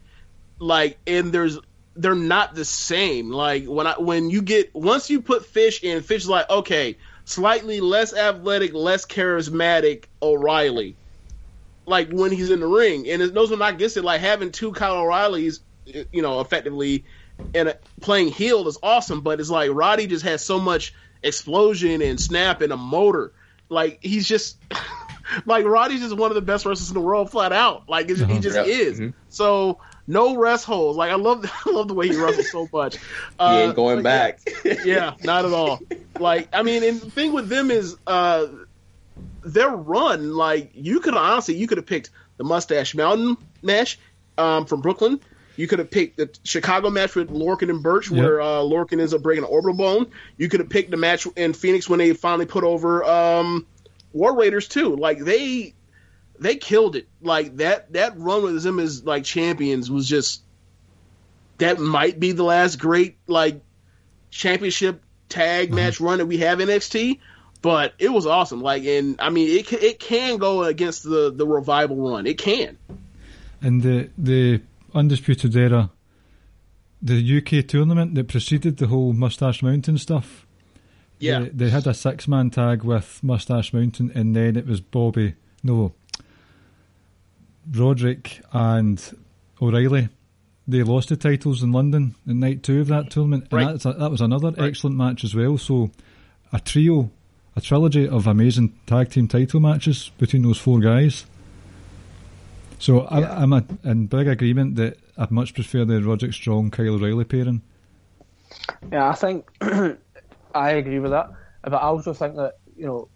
Like, 0.59 0.97
and 1.07 1.31
there's 1.31 1.57
they're 1.95 2.15
not 2.15 2.53
the 2.53 2.65
same. 2.65 3.31
Like 3.31 3.65
when 3.65 3.87
I 3.87 3.95
when 3.97 4.29
you 4.29 4.43
get 4.43 4.75
once 4.75 5.09
you 5.09 5.21
put 5.21 5.45
Fish 5.45 5.83
in, 5.83 6.03
Fish 6.03 6.23
is 6.23 6.29
like 6.29 6.49
okay, 6.49 6.97
slightly 7.25 7.79
less 7.79 8.13
athletic, 8.13 8.73
less 8.73 9.05
charismatic 9.07 10.05
O'Reilly. 10.21 10.95
Like 11.87 12.11
when 12.11 12.31
he's 12.31 12.51
in 12.51 12.59
the 12.59 12.67
ring, 12.67 13.09
and 13.09 13.21
it, 13.23 13.33
those 13.33 13.51
are 13.51 13.57
not 13.57 13.79
gets 13.79 13.97
it. 13.97 14.03
Like 14.03 14.21
having 14.21 14.51
two 14.51 14.73
Kyle 14.73 14.97
O'Reillys, 14.97 15.61
you 15.85 16.21
know, 16.21 16.41
effectively 16.41 17.05
and 17.53 17.75
playing 18.01 18.29
heel 18.29 18.67
is 18.67 18.77
awesome, 18.81 19.21
but 19.21 19.39
it's 19.39 19.49
like 19.49 19.71
Roddy 19.71 20.07
just 20.07 20.25
has 20.25 20.43
so 20.43 20.59
much 20.59 20.93
explosion 21.23 22.01
and 22.01 22.19
snap 22.19 22.61
and 22.61 22.71
a 22.71 22.77
motor. 22.77 23.33
Like 23.69 23.99
he's 24.01 24.27
just 24.27 24.57
like 25.45 25.65
Roddy's 25.65 26.01
just 26.01 26.15
one 26.15 26.31
of 26.31 26.35
the 26.35 26.41
best 26.41 26.65
wrestlers 26.65 26.89
in 26.89 26.93
the 26.93 27.01
world, 27.01 27.31
flat 27.31 27.53
out. 27.53 27.89
Like 27.89 28.09
uh-huh. 28.09 28.25
he 28.25 28.39
just 28.39 28.55
yep. 28.55 28.67
is. 28.67 28.99
Mm-hmm. 28.99 29.17
So 29.29 29.79
no 30.07 30.37
rest 30.37 30.65
holds. 30.65 30.97
Like 30.97 31.11
I 31.11 31.15
love, 31.15 31.45
I 31.65 31.69
love 31.69 31.87
the 31.87 31.93
way 31.93 32.07
he 32.07 32.17
wrestles 32.17 32.51
so 32.51 32.67
much. 32.71 32.97
Uh, 33.37 33.51
he 33.57 33.63
ain't 33.63 33.75
going 33.75 34.03
back. 34.03 34.39
Yeah, 34.63 34.75
yeah, 34.85 35.13
not 35.23 35.45
at 35.45 35.53
all. 35.53 35.79
Like 36.19 36.49
I 36.53 36.63
mean, 36.63 36.83
and 36.83 37.01
the 37.01 37.11
thing 37.11 37.33
with 37.33 37.49
them 37.49 37.71
is 37.71 37.97
uh, 38.07 38.47
their 39.43 39.69
run. 39.69 40.33
Like 40.33 40.71
you 40.73 40.99
could 40.99 41.15
honestly, 41.15 41.55
you 41.55 41.67
could 41.67 41.77
have 41.77 41.87
picked 41.87 42.09
the 42.37 42.43
Mustache 42.43 42.95
Mountain 42.95 43.37
match 43.61 43.99
um, 44.37 44.65
from 44.65 44.81
Brooklyn. 44.81 45.19
You 45.57 45.67
could 45.67 45.79
have 45.79 45.91
picked 45.91 46.17
the 46.17 46.29
Chicago 46.43 46.89
match 46.89 47.15
with 47.15 47.29
Lorcan 47.29 47.69
and 47.69 47.83
Burch, 47.83 48.09
yep. 48.09 48.23
where 48.23 48.39
uh, 48.39 48.59
Lorcan 48.59 49.01
ends 49.01 49.13
up 49.13 49.23
breaking 49.23 49.43
an 49.43 49.49
orbital 49.49 49.75
bone. 49.75 50.11
You 50.37 50.47
could 50.47 50.59
have 50.61 50.69
picked 50.69 50.91
the 50.91 50.97
match 50.97 51.27
in 51.35 51.53
Phoenix 51.53 51.89
when 51.89 51.99
they 51.99 52.13
finally 52.13 52.45
put 52.45 52.63
over 52.63 53.03
um, 53.03 53.65
War 54.13 54.37
Raiders 54.37 54.67
too. 54.67 54.95
Like 54.95 55.19
they 55.19 55.73
they 56.39 56.55
killed 56.55 56.95
it. 56.95 57.07
Like 57.21 57.57
that 57.57 57.91
that 57.93 58.17
run 58.17 58.43
with 58.43 58.61
them 58.61 58.79
as 58.79 59.03
like 59.03 59.23
champions 59.23 59.89
was 59.89 60.07
just 60.07 60.43
that 61.57 61.79
might 61.79 62.19
be 62.19 62.31
the 62.31 62.43
last 62.43 62.77
great 62.77 63.17
like 63.27 63.61
championship 64.29 65.01
tag 65.27 65.69
mm-hmm. 65.69 65.75
match 65.75 65.99
run 65.99 66.19
that 66.19 66.27
we 66.27 66.37
have 66.37 66.59
in 66.59 66.69
NXT. 66.69 67.19
But 67.63 67.95
it 67.97 68.09
was 68.09 68.27
awesome. 68.27 68.61
Like, 68.61 68.85
and 68.85 69.19
I 69.19 69.31
mean, 69.31 69.57
it 69.57 69.73
it 69.73 69.99
can 69.99 70.37
go 70.37 70.63
against 70.63 71.03
the 71.03 71.31
the 71.31 71.47
revival 71.47 72.11
run. 72.11 72.27
It 72.27 72.37
can. 72.37 72.77
And 73.61 73.81
the 73.81 74.09
the 74.17 74.61
Undisputed 74.93 75.55
Era, 75.55 75.91
the 77.01 77.37
UK 77.37 77.67
tournament 77.67 78.15
that 78.15 78.27
preceded 78.27 78.77
the 78.77 78.87
whole 78.87 79.13
Mustache 79.13 79.61
Mountain 79.61 79.97
stuff. 79.97 80.45
Yeah. 81.19 81.39
They, 81.39 81.49
they 81.49 81.69
had 81.69 81.87
a 81.87 81.93
six 81.93 82.27
man 82.27 82.49
tag 82.49 82.83
with 82.83 83.23
Mustache 83.23 83.73
Mountain, 83.73 84.11
and 84.13 84.35
then 84.35 84.55
it 84.55 84.65
was 84.65 84.81
Bobby, 84.81 85.35
no, 85.63 85.93
Roderick 87.69 88.41
and 88.51 89.01
O'Reilly. 89.61 90.09
They 90.67 90.83
lost 90.83 91.09
the 91.09 91.15
titles 91.15 91.63
in 91.63 91.71
London 91.71 92.15
in 92.25 92.39
night 92.39 92.61
two 92.61 92.81
of 92.81 92.87
that 92.87 93.09
tournament, 93.09 93.47
right. 93.51 93.67
and 93.67 93.85
a, 93.85 93.93
that 93.93 94.11
was 94.11 94.21
another 94.21 94.51
right. 94.51 94.67
excellent 94.69 94.97
match 94.97 95.23
as 95.23 95.33
well. 95.33 95.57
So, 95.57 95.91
a 96.51 96.59
trio, 96.59 97.09
a 97.55 97.61
trilogy 97.61 98.07
of 98.07 98.27
amazing 98.27 98.77
tag 98.85 99.09
team 99.09 99.27
title 99.27 99.59
matches 99.59 100.11
between 100.17 100.43
those 100.43 100.57
four 100.57 100.79
guys. 100.79 101.25
So 102.79 103.01
I, 103.01 103.41
I'm 103.41 103.53
a, 103.53 103.63
in 103.83 104.07
big 104.07 104.27
agreement 104.27 104.75
that 104.75 104.97
I'd 105.17 105.31
much 105.31 105.53
prefer 105.53 105.83
the 105.85 106.01
Roderick 106.01 106.33
Strong 106.33 106.71
Kyle 106.71 106.93
O'Reilly 106.95 107.25
pairing. 107.25 107.61
Yeah, 108.91 109.09
I 109.09 109.13
think 109.13 109.49
I 110.55 110.71
agree 110.71 110.99
with 110.99 111.11
that. 111.11 111.31
But 111.63 111.73
I 111.73 111.81
also 111.81 112.13
think 112.13 112.35
that 112.35 112.59
you 112.77 112.85
know 112.85 113.07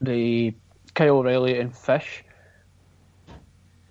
the 0.00 0.54
Kyle 0.94 1.18
O'Reilly 1.18 1.58
and 1.58 1.76
Fish. 1.76 2.24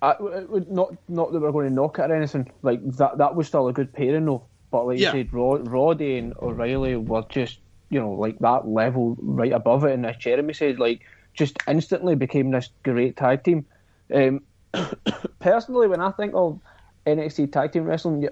I, 0.02 0.12
it 0.12 0.48
would 0.48 0.70
not 0.70 0.94
not 1.08 1.32
that 1.32 1.40
we're 1.40 1.52
going 1.52 1.68
to 1.68 1.74
knock 1.74 1.98
it 1.98 2.10
or 2.10 2.14
anything 2.14 2.50
like 2.62 2.80
that. 2.96 3.18
That 3.18 3.34
was 3.34 3.46
still 3.48 3.68
a 3.68 3.72
good 3.72 3.92
pairing 3.92 4.24
though. 4.24 4.44
But 4.70 4.86
like 4.86 4.98
Yeah. 4.98 5.12
you 5.12 5.24
said, 5.24 5.34
Rod, 5.34 5.68
Roddy 5.68 6.16
and 6.16 6.32
O'Reilly 6.40 6.96
were 6.96 7.24
just 7.28 7.58
you 7.90 8.00
know 8.00 8.12
like 8.12 8.38
that 8.38 8.66
level 8.66 9.16
right 9.20 9.52
above 9.52 9.84
it. 9.84 9.92
And 9.92 10.06
as 10.06 10.16
Jeremy 10.16 10.54
said, 10.54 10.78
like 10.78 11.02
just 11.34 11.58
instantly 11.68 12.14
became 12.14 12.50
this 12.50 12.70
great 12.82 13.16
tag 13.16 13.44
team. 13.44 13.66
Um, 14.12 14.40
personally, 15.40 15.88
when 15.88 16.00
I 16.00 16.10
think 16.10 16.32
of 16.34 16.60
NXT 17.06 17.52
tag 17.52 17.72
team 17.72 17.84
wrestling, 17.84 18.28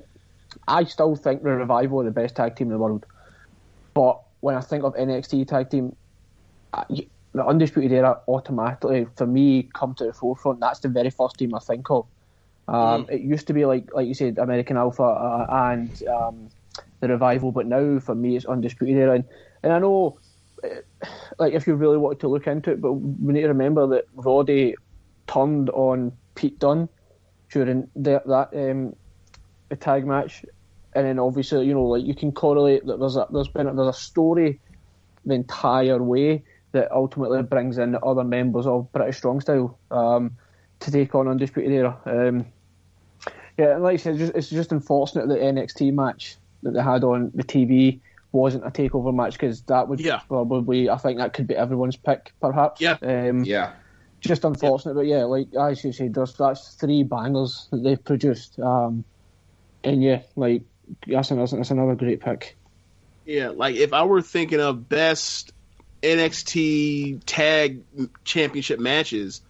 I 0.67 0.85
still 0.85 1.17
think 1.17 1.43
the 1.43 1.51
Revival 1.51 2.01
are 2.01 2.05
the 2.05 2.11
best 2.11 2.37
tag 2.37 2.57
team 2.57 2.69
in 2.69 2.73
the 2.73 2.79
world. 2.79 3.05
But 3.95 4.21
when 4.41 4.55
I 4.55 4.61
think 4.61 4.85
of 4.85 4.95
NXT 4.95 5.49
tag 5.49 5.71
team, 5.71 5.97
the 7.33 7.45
Undisputed 7.45 7.93
Era 7.93 8.21
automatically, 8.29 9.07
for 9.17 9.27
me, 9.27 9.69
come 9.75 9.95
to 9.95 10.05
the 10.05 10.13
forefront. 10.13 10.61
That's 10.61 10.81
the 10.81 10.89
very 10.89 11.11
first 11.11 11.37
team 11.39 11.55
I 11.55 11.59
think 11.59 11.91
of. 11.91 12.07
Um, 12.69 13.07
It 13.11 13.21
used 13.21 13.47
to 13.47 13.53
be 13.53 13.65
like, 13.65 13.93
like 13.95 14.07
you 14.07 14.15
said, 14.15 14.39
American 14.39 14.77
Alpha 14.77 15.03
uh, 15.03 15.47
and 15.49 16.03
um, 16.09 16.49
the 17.01 17.09
Revival, 17.09 17.53
but 17.53 17.67
now 17.67 17.99
for 17.99 18.15
me 18.15 18.37
it's 18.37 18.45
Undisputed 18.45 18.97
Era. 18.97 19.15
And, 19.15 19.25
and 19.63 19.73
I 19.73 19.79
know, 19.79 20.19
eh, 20.63 20.81
like, 21.39 21.55
if 21.55 21.67
you 21.67 21.75
really 21.75 21.97
wanted 21.97 22.21
to 22.21 22.29
look 22.29 22.47
into 22.47 22.73
it, 22.73 22.81
but 22.81 22.93
we 22.93 23.33
need 23.33 23.43
to 23.43 23.49
remember 23.49 23.87
that 23.89 24.05
Roddy 24.15 24.75
turned 25.27 25.71
on 25.71 26.13
Pete 26.39 26.59
Dunne 26.61 26.89
during 27.51 27.91
the, 27.97 28.23
that 28.27 28.51
um, 28.55 28.95
the 29.69 29.77
tag 29.77 30.07
match, 30.07 30.45
and 30.95 31.05
then 31.05 31.19
obviously 31.19 31.67
you 31.67 31.75
know 31.75 31.85
like 31.85 32.05
you 32.05 32.15
can 32.15 32.31
correlate 32.31 32.87
that 32.87 33.01
there's 33.01 33.17
a 33.17 33.27
there's 33.33 33.49
been 33.49 33.67
a, 33.67 33.75
there's 33.75 33.89
a 33.97 33.99
story 33.99 34.61
the 35.27 35.35
entire 35.35 36.01
way 36.01 36.45
that 36.73 36.93
ultimately 36.93 37.43
brings 37.43 37.77
in 37.79 37.93
the 37.93 38.01
other 38.01 38.23
members 38.23 38.67
of 38.67 38.93
British 38.93 39.17
Strong 39.17 39.41
Style 39.41 39.79
um, 39.91 40.37
to 40.81 40.93
take 40.93 41.15
on 41.15 41.27
Undisputed 41.27 41.73
Era. 41.73 41.99
Um, 42.07 42.47
yeah, 43.59 43.75
and 43.75 43.83
like 43.83 43.95
I 43.95 43.97
said, 43.97 44.13
it's 44.15 44.21
just, 44.21 44.35
it's 44.37 44.51
just 44.51 44.71
unfortunate 44.71 45.27
that 45.29 45.35
the 45.35 45.41
NXT 45.41 45.93
match 45.93 46.37
that 46.63 46.75
they 46.75 46.83
had 46.83 47.03
on 47.03 47.33
the 47.35 47.43
TV 47.43 48.01
wasn't 48.31 48.65
a 48.65 48.71
takeover 48.71 49.13
match 49.13 49.33
because 49.33 49.63
that 49.63 49.89
would 49.89 49.99
Yeah. 50.01 50.21
probably 50.29 50.89
I 50.89 50.99
think 50.99 51.19
that 51.19 51.33
could 51.33 51.47
be 51.49 51.57
everyone's 51.57 51.97
pick 51.97 52.33
perhaps. 52.41 52.81
Yeah. 52.81 52.97
Um, 53.03 53.43
Yeah. 53.45 53.73
Just 54.21 54.45
unfortunate, 54.45 54.95
but 54.95 55.07
yeah, 55.07 55.25
like 55.25 55.55
as 55.55 55.83
you 55.85 55.93
said, 55.93 56.15
there's 56.15 56.35
that's 56.35 56.75
three 56.75 57.03
bangers 57.03 57.69
that 57.71 57.83
they've 57.83 58.03
produced, 58.03 58.59
um, 58.59 59.05
and 59.85 60.03
yeah, 60.03 60.23
like 60.37 60.63
that's 61.07 61.31
another, 61.31 61.57
that's 61.57 61.71
another 61.71 61.95
great 61.95 62.21
pick. 62.21 62.57
Yeah, 63.25 63.51
like 63.51 63.77
if 63.77 63.93
I 63.93 64.05
were 64.05 64.23
thinking 64.23 64.61
of 64.61 64.89
best 64.89 65.53
NXT 66.03 67.23
tag 67.27 67.83
championship 68.25 68.81
matches, 68.81 69.43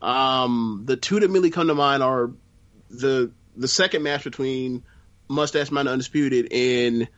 um, 0.00 0.82
the 0.86 0.96
two 0.96 1.20
that 1.20 1.24
immediately 1.24 1.50
come 1.50 1.68
to 1.68 1.74
mind 1.74 2.02
are 2.02 2.30
the 2.90 3.30
the 3.56 3.68
second 3.68 4.02
match 4.02 4.24
between 4.24 4.84
Mustache 5.28 5.70
Man 5.70 5.88
Undisputed 5.88 6.52
and 6.52 7.08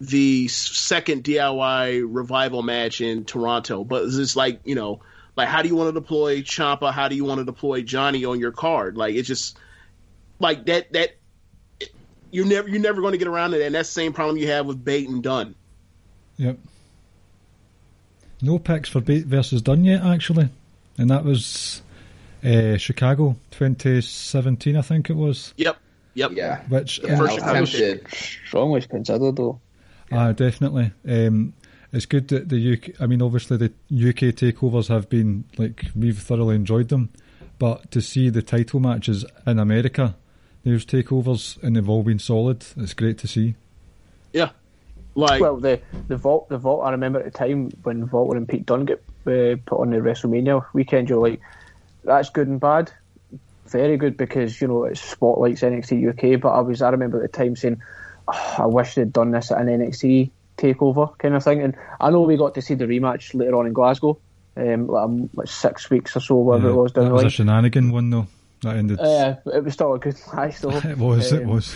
the 0.00 0.48
second 0.48 1.22
DIY 1.22 2.04
revival 2.08 2.62
match 2.62 3.00
in 3.00 3.24
Toronto. 3.24 3.84
But 3.84 4.04
it's 4.04 4.34
like, 4.34 4.60
you 4.64 4.74
know, 4.74 5.00
like 5.36 5.48
how 5.48 5.62
do 5.62 5.68
you 5.68 5.76
want 5.76 5.94
to 5.94 6.00
deploy 6.00 6.42
Ciampa? 6.42 6.92
How 6.92 7.08
do 7.08 7.14
you 7.16 7.24
want 7.24 7.38
to 7.38 7.44
deploy 7.44 7.82
Johnny 7.82 8.24
on 8.24 8.38
your 8.40 8.52
card? 8.52 8.96
Like 8.96 9.14
it's 9.14 9.28
just 9.28 9.58
like 10.38 10.66
that 10.66 10.92
that 10.92 11.10
you're 12.30 12.46
never 12.46 12.68
you're 12.68 12.80
never 12.80 13.00
going 13.00 13.12
to 13.12 13.18
get 13.18 13.28
around 13.28 13.54
it, 13.54 13.62
and 13.62 13.74
that's 13.74 13.88
the 13.88 13.94
same 13.94 14.12
problem 14.12 14.36
you 14.38 14.48
have 14.48 14.66
with 14.66 14.82
Bate 14.84 15.08
and 15.08 15.22
Dunne. 15.22 15.54
Yep. 16.38 16.58
No 18.40 18.58
picks 18.58 18.88
for 18.88 19.00
Bate 19.00 19.26
versus 19.26 19.62
Dunne 19.62 19.84
yet, 19.84 20.02
actually, 20.02 20.48
and 20.98 21.10
that 21.10 21.24
was 21.24 21.80
uh, 22.44 22.76
Chicago 22.76 23.36
2017, 23.52 24.76
I 24.76 24.82
think 24.82 25.10
it 25.10 25.16
was. 25.16 25.54
Yep. 25.56 25.76
Yep. 26.14 26.32
Yeah. 26.32 26.60
Which 26.68 26.98
Yeah, 27.02 27.16
First 27.18 27.32
I 27.32 27.34
was 27.34 27.42
I 27.44 27.60
was- 27.60 27.72
tempted. 27.72 28.08
Strongly 28.46 28.82
considered 28.82 29.36
though. 29.36 29.60
Ah, 30.10 30.32
definitely. 30.32 30.90
Um, 31.08 31.54
it's 31.92 32.06
good 32.06 32.28
that 32.28 32.48
the 32.48 32.74
UK. 32.74 33.00
I 33.00 33.06
mean, 33.06 33.20
obviously 33.20 33.56
the 33.58 33.66
UK 33.66 34.34
takeovers 34.34 34.88
have 34.88 35.08
been 35.08 35.44
like 35.58 35.84
we've 35.94 36.18
thoroughly 36.18 36.56
enjoyed 36.56 36.88
them, 36.88 37.10
but 37.58 37.90
to 37.90 38.00
see 38.00 38.30
the 38.30 38.42
title 38.42 38.80
matches 38.80 39.24
in 39.46 39.58
America, 39.58 40.16
there's 40.64 40.86
takeovers 40.86 41.62
and 41.62 41.76
they've 41.76 41.88
all 41.88 42.02
been 42.02 42.18
solid. 42.18 42.64
It's 42.76 42.94
great 42.94 43.18
to 43.18 43.28
see. 43.28 43.56
Yeah. 44.32 44.50
Like 45.14 45.42
Well, 45.42 45.58
the 45.58 45.80
the 46.08 46.16
vault, 46.16 46.48
the 46.48 46.56
vault. 46.56 46.84
I 46.84 46.90
remember 46.92 47.18
at 47.18 47.26
the 47.26 47.30
time 47.30 47.70
when 47.82 48.06
Vault 48.06 48.34
and 48.34 48.48
Pete 48.48 48.64
Dunne 48.64 48.86
get 48.86 49.02
uh, 49.26 49.56
put 49.66 49.80
on 49.80 49.90
the 49.90 49.98
WrestleMania 49.98 50.64
weekend. 50.72 51.10
You're 51.10 51.20
like, 51.20 51.40
that's 52.02 52.30
good 52.30 52.48
and 52.48 52.58
bad. 52.58 52.90
Very 53.66 53.98
good 53.98 54.16
because 54.16 54.58
you 54.60 54.68
know 54.68 54.84
it 54.84 54.96
spotlights 54.96 55.60
NXT 55.60 56.08
UK. 56.08 56.40
But 56.40 56.52
I 56.52 56.60
was, 56.60 56.80
I 56.80 56.88
remember 56.88 57.22
at 57.22 57.30
the 57.30 57.36
time 57.36 57.56
saying, 57.56 57.82
"Oh, 58.26 58.54
I 58.58 58.66
wish 58.66 58.94
they'd 58.94 59.12
done 59.12 59.32
this 59.32 59.52
at 59.52 59.60
an 59.60 59.66
NXT 59.66 60.30
takeover 60.58 61.16
kind 61.18 61.34
of 61.34 61.42
thing. 61.44 61.62
And 61.62 61.76
I 62.00 62.10
know 62.10 62.22
we 62.22 62.36
got 62.36 62.54
to 62.54 62.62
see 62.62 62.74
the 62.74 62.84
rematch 62.86 63.34
later 63.34 63.56
on 63.56 63.66
in 63.66 63.72
Glasgow, 63.72 64.18
um, 64.56 64.86
like, 64.86 65.04
um, 65.04 65.30
like 65.34 65.48
six 65.48 65.88
weeks 65.90 66.16
or 66.16 66.20
so, 66.20 66.36
whatever 66.36 66.68
it 66.70 66.74
was 66.74 66.92
down 66.92 67.04
that 67.06 67.12
was 67.12 67.22
line. 67.22 67.26
a 67.26 67.30
shenanigan 67.30 67.90
one 67.92 68.10
though. 68.10 68.26
That 68.62 68.76
ended. 68.76 69.00
Uh, 69.00 69.36
it 69.46 69.64
was 69.64 69.74
still 69.74 69.94
a 69.94 69.98
good 69.98 70.16
match 70.34 70.60
though. 70.60 70.70
it 70.70 70.98
was. 70.98 71.32
it 71.32 71.42
Um, 71.42 71.48
was. 71.48 71.74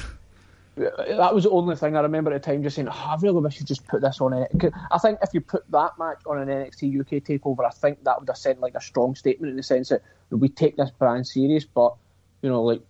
that 0.76 1.34
was 1.34 1.44
the 1.44 1.50
only 1.50 1.74
thing 1.74 1.96
I 1.96 2.00
remember 2.00 2.32
at 2.32 2.42
the 2.42 2.50
time 2.52 2.62
just 2.62 2.76
saying, 2.76 2.88
oh, 2.88 2.92
I 2.92 3.16
really 3.20 3.40
wish 3.40 3.58
you 3.58 3.66
just 3.66 3.86
put 3.86 4.02
this 4.02 4.20
on 4.20 4.34
it. 4.34 4.52
I 4.92 4.98
think 4.98 5.18
if 5.22 5.30
you 5.32 5.40
put 5.40 5.68
that 5.70 5.92
match 5.98 6.20
on 6.26 6.38
an 6.38 6.48
NXT 6.48 7.00
UK 7.00 7.24
takeover, 7.24 7.64
I 7.66 7.70
think 7.70 8.04
that 8.04 8.20
would 8.20 8.28
have 8.28 8.36
sent 8.36 8.60
like 8.60 8.74
a 8.74 8.80
strong 8.80 9.14
statement 9.14 9.50
in 9.50 9.56
the 9.56 9.62
sense 9.62 9.88
that 9.88 10.02
we 10.30 10.48
take 10.48 10.76
this 10.76 10.90
brand 10.90 11.26
serious, 11.26 11.64
but 11.64 11.94
you 12.42 12.50
know, 12.50 12.62
like 12.62 12.82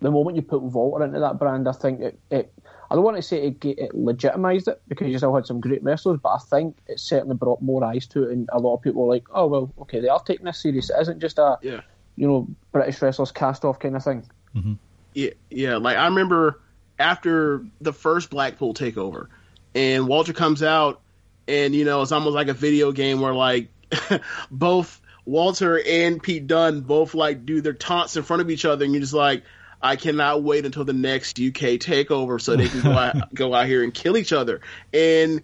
the 0.00 0.10
moment 0.10 0.36
you 0.36 0.42
put 0.42 0.60
Walter 0.60 1.04
into 1.04 1.18
that 1.20 1.38
brand, 1.38 1.66
I 1.66 1.72
think 1.72 2.00
it, 2.00 2.18
it 2.30 2.52
I 2.90 2.94
don't 2.94 3.04
want 3.04 3.16
to 3.16 3.22
say 3.22 3.48
it, 3.48 3.64
it 3.64 3.92
legitimised 3.92 4.68
it 4.68 4.80
because 4.88 5.08
you 5.08 5.18
still 5.18 5.34
had 5.34 5.46
some 5.46 5.60
great 5.60 5.82
wrestlers, 5.82 6.20
but 6.22 6.30
I 6.30 6.38
think 6.38 6.76
it 6.86 7.00
certainly 7.00 7.34
brought 7.36 7.60
more 7.62 7.84
eyes 7.84 8.06
to 8.08 8.24
it, 8.24 8.32
and 8.32 8.48
a 8.52 8.58
lot 8.58 8.74
of 8.74 8.82
people 8.82 9.06
were 9.06 9.14
like, 9.14 9.24
oh 9.32 9.46
well, 9.46 9.72
okay, 9.82 10.00
they 10.00 10.08
are 10.08 10.22
taking 10.22 10.46
this 10.46 10.58
serious. 10.60 10.90
It 10.90 10.96
isn't 11.00 11.20
just 11.20 11.38
a 11.38 11.58
Yeah. 11.62 11.80
you 12.16 12.28
know 12.28 12.48
British 12.72 13.00
wrestlers 13.02 13.32
cast 13.32 13.64
off 13.64 13.78
kind 13.78 13.96
of 13.96 14.04
thing. 14.04 14.24
Mm-hmm. 14.54 14.74
Yeah, 15.14 15.30
yeah. 15.50 15.76
Like 15.76 15.96
I 15.96 16.06
remember 16.06 16.60
after 16.98 17.64
the 17.80 17.92
first 17.92 18.30
Blackpool 18.30 18.74
takeover, 18.74 19.28
and 19.74 20.06
Walter 20.08 20.32
comes 20.32 20.62
out, 20.62 21.00
and 21.48 21.74
you 21.74 21.84
know 21.84 22.02
it's 22.02 22.12
almost 22.12 22.34
like 22.34 22.48
a 22.48 22.54
video 22.54 22.92
game 22.92 23.20
where 23.20 23.34
like 23.34 23.68
both 24.50 25.00
Walter 25.24 25.80
and 25.84 26.22
Pete 26.22 26.46
Dunne 26.46 26.82
both 26.82 27.14
like 27.14 27.44
do 27.44 27.60
their 27.60 27.72
taunts 27.72 28.16
in 28.16 28.22
front 28.22 28.42
of 28.42 28.50
each 28.50 28.64
other, 28.64 28.84
and 28.84 28.94
you're 28.94 29.00
just 29.00 29.12
like, 29.12 29.42
I 29.82 29.96
cannot 29.96 30.42
wait 30.42 30.64
until 30.64 30.84
the 30.84 30.92
next 30.92 31.38
UK 31.38 31.78
takeover 31.78 32.40
so 32.40 32.56
they 32.56 32.68
can 32.68 32.82
go 32.82 32.92
out, 32.92 33.14
go 33.34 33.54
out 33.54 33.66
here 33.66 33.82
and 33.82 33.92
kill 33.92 34.16
each 34.16 34.32
other. 34.32 34.60
And 34.92 35.42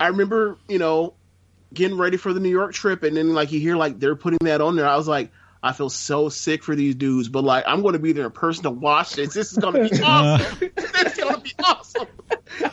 I 0.00 0.08
remember, 0.08 0.58
you 0.68 0.78
know, 0.78 1.14
getting 1.72 1.98
ready 1.98 2.16
for 2.16 2.32
the 2.32 2.40
New 2.40 2.50
York 2.50 2.72
trip, 2.72 3.02
and 3.02 3.16
then 3.16 3.34
like 3.34 3.52
you 3.52 3.60
hear 3.60 3.76
like 3.76 3.98
they're 3.98 4.16
putting 4.16 4.38
that 4.42 4.60
on 4.60 4.76
there. 4.76 4.86
I 4.86 4.96
was 4.96 5.08
like, 5.08 5.30
I 5.62 5.72
feel 5.72 5.90
so 5.90 6.28
sick 6.28 6.62
for 6.62 6.74
these 6.74 6.94
dudes, 6.94 7.28
but 7.28 7.44
like 7.44 7.64
I'm 7.66 7.82
going 7.82 7.94
to 7.94 7.98
be 7.98 8.12
there 8.12 8.26
in 8.26 8.30
person 8.32 8.64
to 8.64 8.70
watch 8.70 9.14
this. 9.14 9.34
This 9.34 9.52
is 9.52 9.58
going 9.58 9.74
to 9.74 9.88
be 9.88 10.02
awesome. 10.02 10.70
this 10.76 11.12
is 11.12 11.18
going 11.18 11.34
to 11.34 11.40
be 11.40 11.52
awesome. 11.64 12.06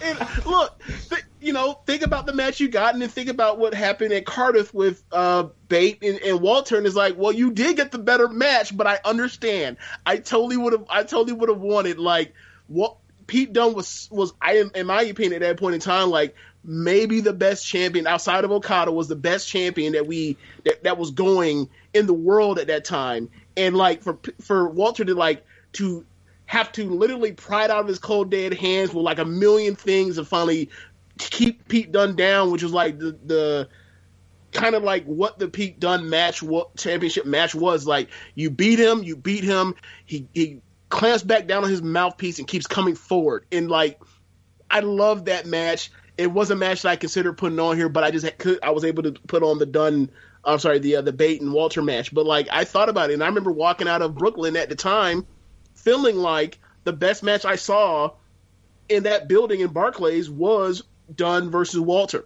And 0.01 0.45
look, 0.45 0.79
th- 1.09 1.23
you 1.43 1.53
know, 1.53 1.79
think 1.85 2.01
about 2.01 2.25
the 2.25 2.33
match 2.33 2.59
you 2.59 2.69
got, 2.69 2.93
and 2.93 3.01
then 3.01 3.09
think 3.09 3.29
about 3.29 3.59
what 3.59 3.73
happened 3.73 4.13
at 4.13 4.25
Cardiff 4.25 4.73
with 4.73 5.03
uh, 5.11 5.47
Bate 5.67 6.01
and, 6.01 6.19
and 6.19 6.41
Walter, 6.41 6.77
and 6.77 6.85
it's 6.85 6.95
like, 6.95 7.17
well, 7.17 7.31
you 7.31 7.51
did 7.51 7.75
get 7.75 7.91
the 7.91 7.97
better 7.97 8.27
match, 8.27 8.75
but 8.75 8.87
I 8.87 8.99
understand. 9.03 9.77
I 10.05 10.17
totally 10.17 10.57
would 10.57 10.73
have. 10.73 10.85
I 10.89 11.03
totally 11.03 11.33
would 11.33 11.49
have 11.49 11.61
wanted 11.61 11.99
like 11.99 12.33
what. 12.67 12.97
Pete 13.25 13.53
Dunne 13.53 13.73
was 13.73 14.09
was 14.11 14.33
I 14.41 14.65
in 14.75 14.85
my 14.85 15.03
opinion 15.03 15.41
at 15.41 15.47
that 15.47 15.57
point 15.57 15.75
in 15.75 15.79
time 15.79 16.09
like 16.09 16.35
maybe 16.61 17.21
the 17.21 17.31
best 17.31 17.65
champion 17.65 18.05
outside 18.05 18.43
of 18.43 18.51
Okada 18.51 18.91
was 18.91 19.07
the 19.07 19.15
best 19.15 19.47
champion 19.47 19.93
that 19.93 20.05
we 20.05 20.35
that, 20.65 20.83
that 20.83 20.97
was 20.97 21.11
going 21.11 21.69
in 21.93 22.05
the 22.05 22.13
world 22.13 22.59
at 22.59 22.67
that 22.67 22.83
time 22.83 23.29
and 23.55 23.77
like 23.77 24.01
for 24.03 24.19
for 24.41 24.67
Walter 24.67 25.05
to 25.05 25.15
like 25.15 25.45
to 25.73 26.05
have 26.45 26.71
to 26.73 26.89
literally 26.89 27.31
pry 27.31 27.65
it 27.65 27.71
out 27.71 27.79
of 27.79 27.87
his 27.87 27.99
cold 27.99 28.29
dead 28.29 28.53
hands 28.53 28.93
with 28.93 29.03
like 29.03 29.19
a 29.19 29.25
million 29.25 29.75
things 29.75 30.17
and 30.17 30.27
finally 30.27 30.69
keep 31.17 31.67
Pete 31.67 31.91
Dunne 31.91 32.15
down 32.15 32.51
which 32.51 32.63
was 32.63 32.73
like 32.73 32.99
the 32.99 33.17
the 33.25 33.69
kind 34.51 34.75
of 34.75 34.83
like 34.83 35.05
what 35.05 35.39
the 35.39 35.47
Pete 35.47 35.79
Dunne 35.79 36.09
match 36.09 36.43
what 36.43 36.75
championship 36.75 37.25
match 37.25 37.55
was 37.55 37.87
like 37.87 38.09
you 38.35 38.49
beat 38.49 38.79
him 38.79 39.03
you 39.03 39.15
beat 39.15 39.43
him 39.43 39.75
he 40.05 40.27
he 40.33 40.61
clamps 40.89 41.23
back 41.23 41.47
down 41.47 41.63
on 41.63 41.69
his 41.69 41.81
mouthpiece 41.81 42.37
and 42.39 42.47
keeps 42.47 42.67
coming 42.67 42.95
forward 42.95 43.45
and 43.51 43.69
like 43.69 43.99
I 44.69 44.81
love 44.81 45.25
that 45.25 45.45
match 45.45 45.91
it 46.17 46.31
was 46.31 46.51
a 46.51 46.55
match 46.55 46.83
that 46.83 46.89
I 46.89 46.95
considered 46.95 47.37
putting 47.37 47.59
on 47.59 47.75
here, 47.75 47.89
but 47.89 48.03
I 48.03 48.11
just 48.11 48.37
could 48.37 48.59
I 48.63 48.71
was 48.71 48.85
able 48.85 49.03
to 49.03 49.11
put 49.11 49.43
on 49.43 49.59
the 49.59 49.65
Dunne. 49.65 50.09
I'm 50.45 50.59
sorry, 50.59 50.79
the 50.79 50.97
uh, 50.97 51.01
the 51.01 51.13
Bate 51.13 51.41
and 51.41 51.53
Walter 51.53 51.81
match. 51.81 52.13
But 52.13 52.25
like 52.25 52.47
I 52.51 52.65
thought 52.65 52.89
about 52.89 53.09
it, 53.09 53.13
and 53.13 53.23
I 53.23 53.27
remember 53.27 53.51
walking 53.51 53.87
out 53.87 54.01
of 54.01 54.15
Brooklyn 54.15 54.55
at 54.55 54.69
the 54.69 54.75
time, 54.75 55.25
feeling 55.73 56.17
like 56.17 56.59
the 56.83 56.93
best 56.93 57.23
match 57.23 57.45
I 57.45 57.55
saw 57.55 58.11
in 58.89 59.03
that 59.03 59.27
building 59.27 59.61
in 59.61 59.69
Barclays 59.69 60.29
was 60.29 60.83
Dunne 61.13 61.49
versus 61.49 61.79
Walter. 61.79 62.25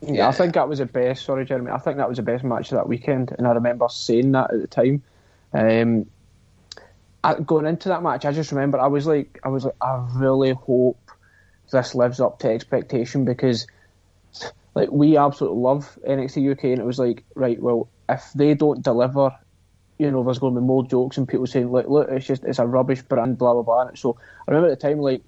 Yeah, 0.00 0.12
yeah, 0.12 0.28
I 0.28 0.32
think 0.32 0.54
that 0.54 0.68
was 0.68 0.78
the 0.78 0.86
best. 0.86 1.24
Sorry, 1.24 1.44
Jeremy. 1.44 1.70
I 1.70 1.78
think 1.78 1.96
that 1.96 2.08
was 2.08 2.18
the 2.18 2.22
best 2.22 2.44
match 2.44 2.70
of 2.70 2.78
that 2.78 2.88
weekend, 2.88 3.34
and 3.36 3.46
I 3.46 3.52
remember 3.52 3.88
saying 3.88 4.32
that 4.32 4.52
at 4.52 4.60
the 4.60 4.66
time. 4.66 5.02
Um, 5.52 6.06
I, 7.24 7.34
going 7.34 7.66
into 7.66 7.88
that 7.88 8.02
match, 8.02 8.24
I 8.24 8.32
just 8.32 8.52
remember 8.52 8.78
I 8.78 8.86
was 8.86 9.06
like, 9.06 9.40
I 9.42 9.48
was 9.48 9.64
like, 9.64 9.74
I 9.80 10.06
really 10.14 10.52
hope 10.52 10.98
this 11.70 11.94
lives 11.94 12.20
up 12.20 12.38
to 12.40 12.50
expectation 12.50 13.24
because, 13.24 13.66
like, 14.74 14.90
we 14.92 15.16
absolutely 15.16 15.60
love 15.60 15.98
NXT 16.06 16.52
UK, 16.52 16.64
and 16.64 16.78
it 16.78 16.86
was 16.86 16.98
like, 16.98 17.24
right, 17.34 17.60
well, 17.60 17.88
if 18.08 18.30
they 18.34 18.54
don't 18.54 18.82
deliver, 18.82 19.36
you 19.98 20.12
know, 20.12 20.22
there's 20.22 20.38
going 20.38 20.54
to 20.54 20.60
be 20.60 20.66
more 20.66 20.86
jokes 20.86 21.18
and 21.18 21.26
people 21.26 21.46
saying, 21.48 21.72
like, 21.72 21.88
look, 21.88 22.08
it's 22.08 22.26
just 22.26 22.44
it's 22.44 22.60
a 22.60 22.66
rubbish 22.66 23.02
brand, 23.02 23.36
blah 23.36 23.52
blah 23.52 23.62
blah. 23.62 23.88
And 23.88 23.98
so 23.98 24.16
I 24.46 24.52
remember 24.52 24.72
at 24.72 24.78
the 24.78 24.88
time, 24.88 25.00
like, 25.00 25.22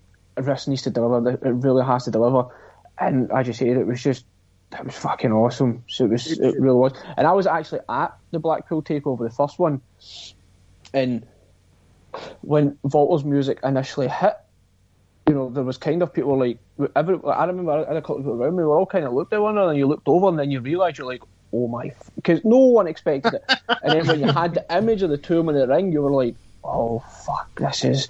this 0.45 0.67
needs 0.67 0.83
to 0.83 0.91
deliver. 0.91 1.31
It 1.31 1.41
really 1.43 1.85
has 1.85 2.05
to 2.05 2.11
deliver, 2.11 2.49
and 2.99 3.31
I 3.33 3.43
just 3.43 3.59
said 3.59 3.69
it 3.69 3.87
was 3.87 4.03
just 4.03 4.25
that 4.71 4.85
was 4.85 4.95
fucking 4.95 5.33
awesome. 5.33 5.85
So 5.89 6.05
it 6.05 6.11
was, 6.11 6.39
it 6.39 6.61
really 6.61 6.77
was. 6.77 6.93
And 7.17 7.27
I 7.27 7.33
was 7.33 7.47
actually 7.47 7.81
at 7.89 8.17
the 8.31 8.39
Blackpool 8.39 8.83
takeover, 8.83 9.29
the 9.29 9.35
first 9.35 9.59
one, 9.59 9.81
and 10.95 11.27
when 12.43 12.79
Walter's 12.83 13.25
music 13.25 13.61
initially 13.63 14.09
hit, 14.09 14.35
you 15.29 15.35
know, 15.35 15.51
there 15.51 15.63
was 15.63 15.79
kind 15.79 16.03
of 16.03 16.13
people 16.13 16.39
like, 16.39 16.59
every, 16.97 17.19
I 17.25 17.45
remember 17.45 17.73
I 17.73 17.79
had 17.87 17.97
a 17.97 18.03
couple 18.03 18.17
of 18.17 18.23
people 18.23 18.43
around 18.43 18.57
me, 18.57 18.65
we 18.65 18.71
all 18.71 18.87
kind 18.87 19.05
of 19.05 19.13
looked 19.13 19.33
at 19.33 19.41
one 19.41 19.57
another, 19.57 19.71
and 19.71 19.79
you 19.79 19.87
looked 19.87 20.09
over, 20.09 20.29
and 20.29 20.39
then 20.39 20.51
you 20.51 20.61
realise 20.61 20.99
you're 20.99 21.07
like, 21.07 21.23
oh 21.53 21.69
my, 21.69 21.93
because 22.17 22.45
no 22.45 22.59
one 22.59 22.87
expected 22.87 23.35
it. 23.35 23.45
and 23.83 23.93
then 23.93 24.07
when 24.07 24.21
you 24.21 24.27
had 24.27 24.55
the 24.55 24.77
image 24.77 25.03
of 25.03 25.11
the 25.11 25.19
two 25.19 25.41
in 25.41 25.55
the 25.55 25.67
ring, 25.67 25.93
you 25.93 26.03
were 26.03 26.11
like, 26.11 26.35
oh 26.65 27.01
fuck, 27.25 27.49
this 27.61 27.85
is, 27.85 28.09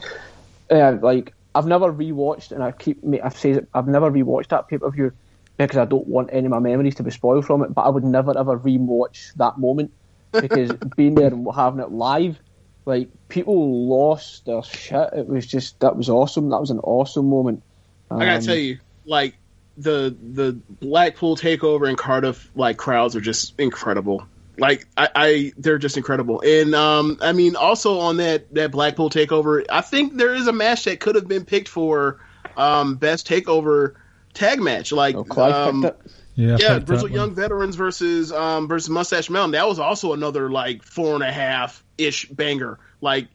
uh, 0.70 0.97
like, 1.03 1.35
I've 1.55 1.67
never 1.67 1.93
rewatched, 1.93 2.53
and 2.53 2.63
I 2.63 2.73
keep, 2.73 3.01
I've 3.23 3.37
said 3.37 3.67
I've 3.75 3.89
never 3.89 4.11
rewatched 4.11 4.49
that 4.49 4.69
pay 4.69 4.79
per 4.79 4.91
view 4.91 5.13
because 5.57 5.79
I 5.79 5.85
don't 5.85 6.07
want 6.07 6.31
any 6.33 6.47
of 6.47 6.51
my 6.51 6.59
memories 6.59 6.95
to 6.97 7.03
be 7.03 7.11
spoiled 7.11 7.45
from 7.45 7.63
it. 7.63 7.75
But 7.75 7.83
I 7.83 7.89
would 7.89 8.05
never 8.05 8.37
ever 8.37 8.59
rewatch 8.59 9.35
that 9.35 9.59
moment 9.59 9.93
because 10.33 10.73
being 10.97 11.15
there 11.15 11.29
and 11.29 11.47
having 11.55 11.81
it 11.81 11.91
live, 11.91 12.39
like 12.87 13.09
people 13.29 13.89
lost 13.89 14.47
their 14.47 14.63
shit. 14.63 15.11
It 15.17 15.27
was 15.27 15.47
just 15.47 15.81
that 15.81 15.97
was 15.97 16.09
awesome. 16.09 16.51
That 16.51 16.61
was 16.61 16.71
an 16.71 16.81
awesome 16.81 17.29
moment. 17.29 17.63
Um, 18.11 18.21
I 18.21 18.27
gotta 18.27 18.47
tell 18.47 18.57
you, 18.57 18.79
like 19.05 19.35
the 19.77 20.17
the 20.33 20.53
Blackpool 20.69 21.37
takeover 21.37 21.89
in 21.89 21.97
Cardiff, 21.97 22.51
like 22.55 22.77
crowds 22.77 23.17
are 23.17 23.21
just 23.21 23.59
incredible. 23.59 24.27
Like 24.61 24.87
I, 24.97 25.09
I 25.15 25.53
they're 25.57 25.79
just 25.79 25.97
incredible. 25.97 26.43
And 26.43 26.75
um, 26.75 27.19
I 27.21 27.33
mean, 27.33 27.57
also 27.57 27.99
on 27.99 28.19
that 28.19 28.53
that 28.55 28.71
Blackpool 28.71 29.11
takeover, 29.11 29.65
I 29.71 29.81
think 29.81 30.17
there 30.17 30.35
is 30.35 30.47
a 30.47 30.53
match 30.53 30.85
that 30.85 31.01
could 31.01 31.15
have 31.15 31.27
been 31.27 31.45
picked 31.45 31.69
for 31.69 32.21
um, 32.57 32.97
best 32.97 33.27
takeover 33.27 33.95
tag 34.35 34.61
match. 34.61 34.93
Like, 34.93 35.17
oh, 35.17 35.43
um, 35.53 35.91
yeah, 36.35 36.57
yeah, 36.59 36.79
Grizzled 36.79 37.11
Young 37.11 37.35
Veterans 37.35 37.77
versus 37.77 38.33
um, 38.33 38.69
versus 38.69 38.91
Mustache 38.91 39.31
Mountain. 39.31 39.53
That 39.53 39.67
was 39.67 39.79
also 39.79 40.13
another 40.13 40.51
like 40.51 40.83
four 40.83 41.15
and 41.15 41.25
a 41.25 41.33
half 41.33 41.83
ish 41.99 42.27
banger. 42.29 42.79
Like, 43.01 43.29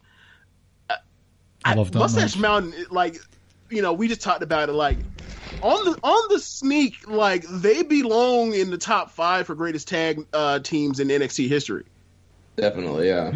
I, 1.65 1.73
love 1.73 1.91
that 1.91 1.99
Mustache 1.99 2.35
match. 2.35 2.41
Mountain. 2.41 2.85
Like, 2.91 3.17
you 3.69 3.81
know, 3.81 3.93
we 3.93 4.07
just 4.07 4.21
talked 4.21 4.43
about 4.43 4.69
it. 4.69 4.73
Like, 4.73 4.97
on 5.61 5.85
the 5.85 5.99
on 6.03 6.23
the 6.29 6.39
sneak, 6.39 7.07
like 7.07 7.45
they 7.49 7.83
belong 7.83 8.53
in 8.53 8.71
the 8.71 8.77
top 8.77 9.11
five 9.11 9.47
for 9.47 9.55
greatest 9.55 9.87
tag 9.87 10.25
uh, 10.33 10.59
teams 10.59 10.99
in 10.99 11.07
NXT 11.07 11.47
history. 11.47 11.85
Definitely, 12.55 13.07
yeah. 13.07 13.31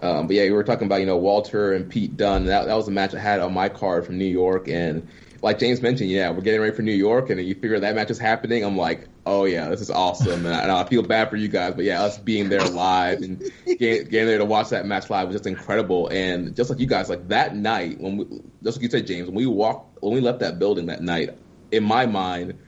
Um, 0.00 0.26
but 0.26 0.36
yeah, 0.36 0.44
we 0.44 0.52
were 0.52 0.64
talking 0.64 0.86
about 0.86 1.00
you 1.00 1.06
know 1.06 1.16
Walter 1.16 1.72
and 1.72 1.88
Pete 1.88 2.16
Dunne. 2.16 2.46
That 2.46 2.66
that 2.66 2.74
was 2.74 2.88
a 2.88 2.90
match 2.90 3.14
I 3.14 3.18
had 3.18 3.40
on 3.40 3.52
my 3.52 3.68
card 3.68 4.06
from 4.06 4.18
New 4.18 4.24
York, 4.24 4.68
and 4.68 5.08
like 5.40 5.58
James 5.58 5.80
mentioned, 5.80 6.10
yeah, 6.10 6.30
we're 6.30 6.40
getting 6.40 6.60
ready 6.60 6.74
for 6.74 6.82
New 6.82 6.92
York, 6.92 7.30
and 7.30 7.40
you 7.40 7.54
figure 7.54 7.78
that 7.78 7.94
match 7.94 8.10
is 8.10 8.18
happening. 8.18 8.64
I'm 8.64 8.76
like, 8.76 9.06
oh 9.24 9.44
yeah, 9.44 9.68
this 9.68 9.80
is 9.80 9.90
awesome, 9.90 10.44
and 10.44 10.54
I, 10.54 10.62
and 10.62 10.72
I 10.72 10.84
feel 10.84 11.02
bad 11.02 11.30
for 11.30 11.36
you 11.36 11.48
guys, 11.48 11.74
but 11.74 11.84
yeah, 11.84 12.02
us 12.02 12.18
being 12.18 12.48
there 12.48 12.64
live 12.64 13.22
and 13.22 13.38
getting, 13.64 14.08
getting, 14.08 14.26
there 14.26 14.38
to 14.38 14.44
watch 14.44 14.70
that 14.70 14.86
match 14.86 15.10
live 15.10 15.28
was 15.28 15.36
just 15.36 15.46
incredible. 15.46 16.08
And 16.08 16.56
just 16.56 16.70
like 16.70 16.80
you 16.80 16.86
guys, 16.86 17.08
like 17.08 17.28
that 17.28 17.54
night 17.54 18.00
when 18.00 18.16
we, 18.16 18.24
just 18.64 18.78
like 18.78 18.82
you 18.82 18.90
said, 18.90 19.06
James, 19.06 19.26
when 19.26 19.36
we 19.36 19.46
walked, 19.46 20.02
when 20.02 20.12
we 20.12 20.20
left 20.20 20.40
that 20.40 20.58
building 20.58 20.86
that 20.86 21.02
night, 21.02 21.30
in 21.70 21.84
my 21.84 22.06
mind, 22.06 22.58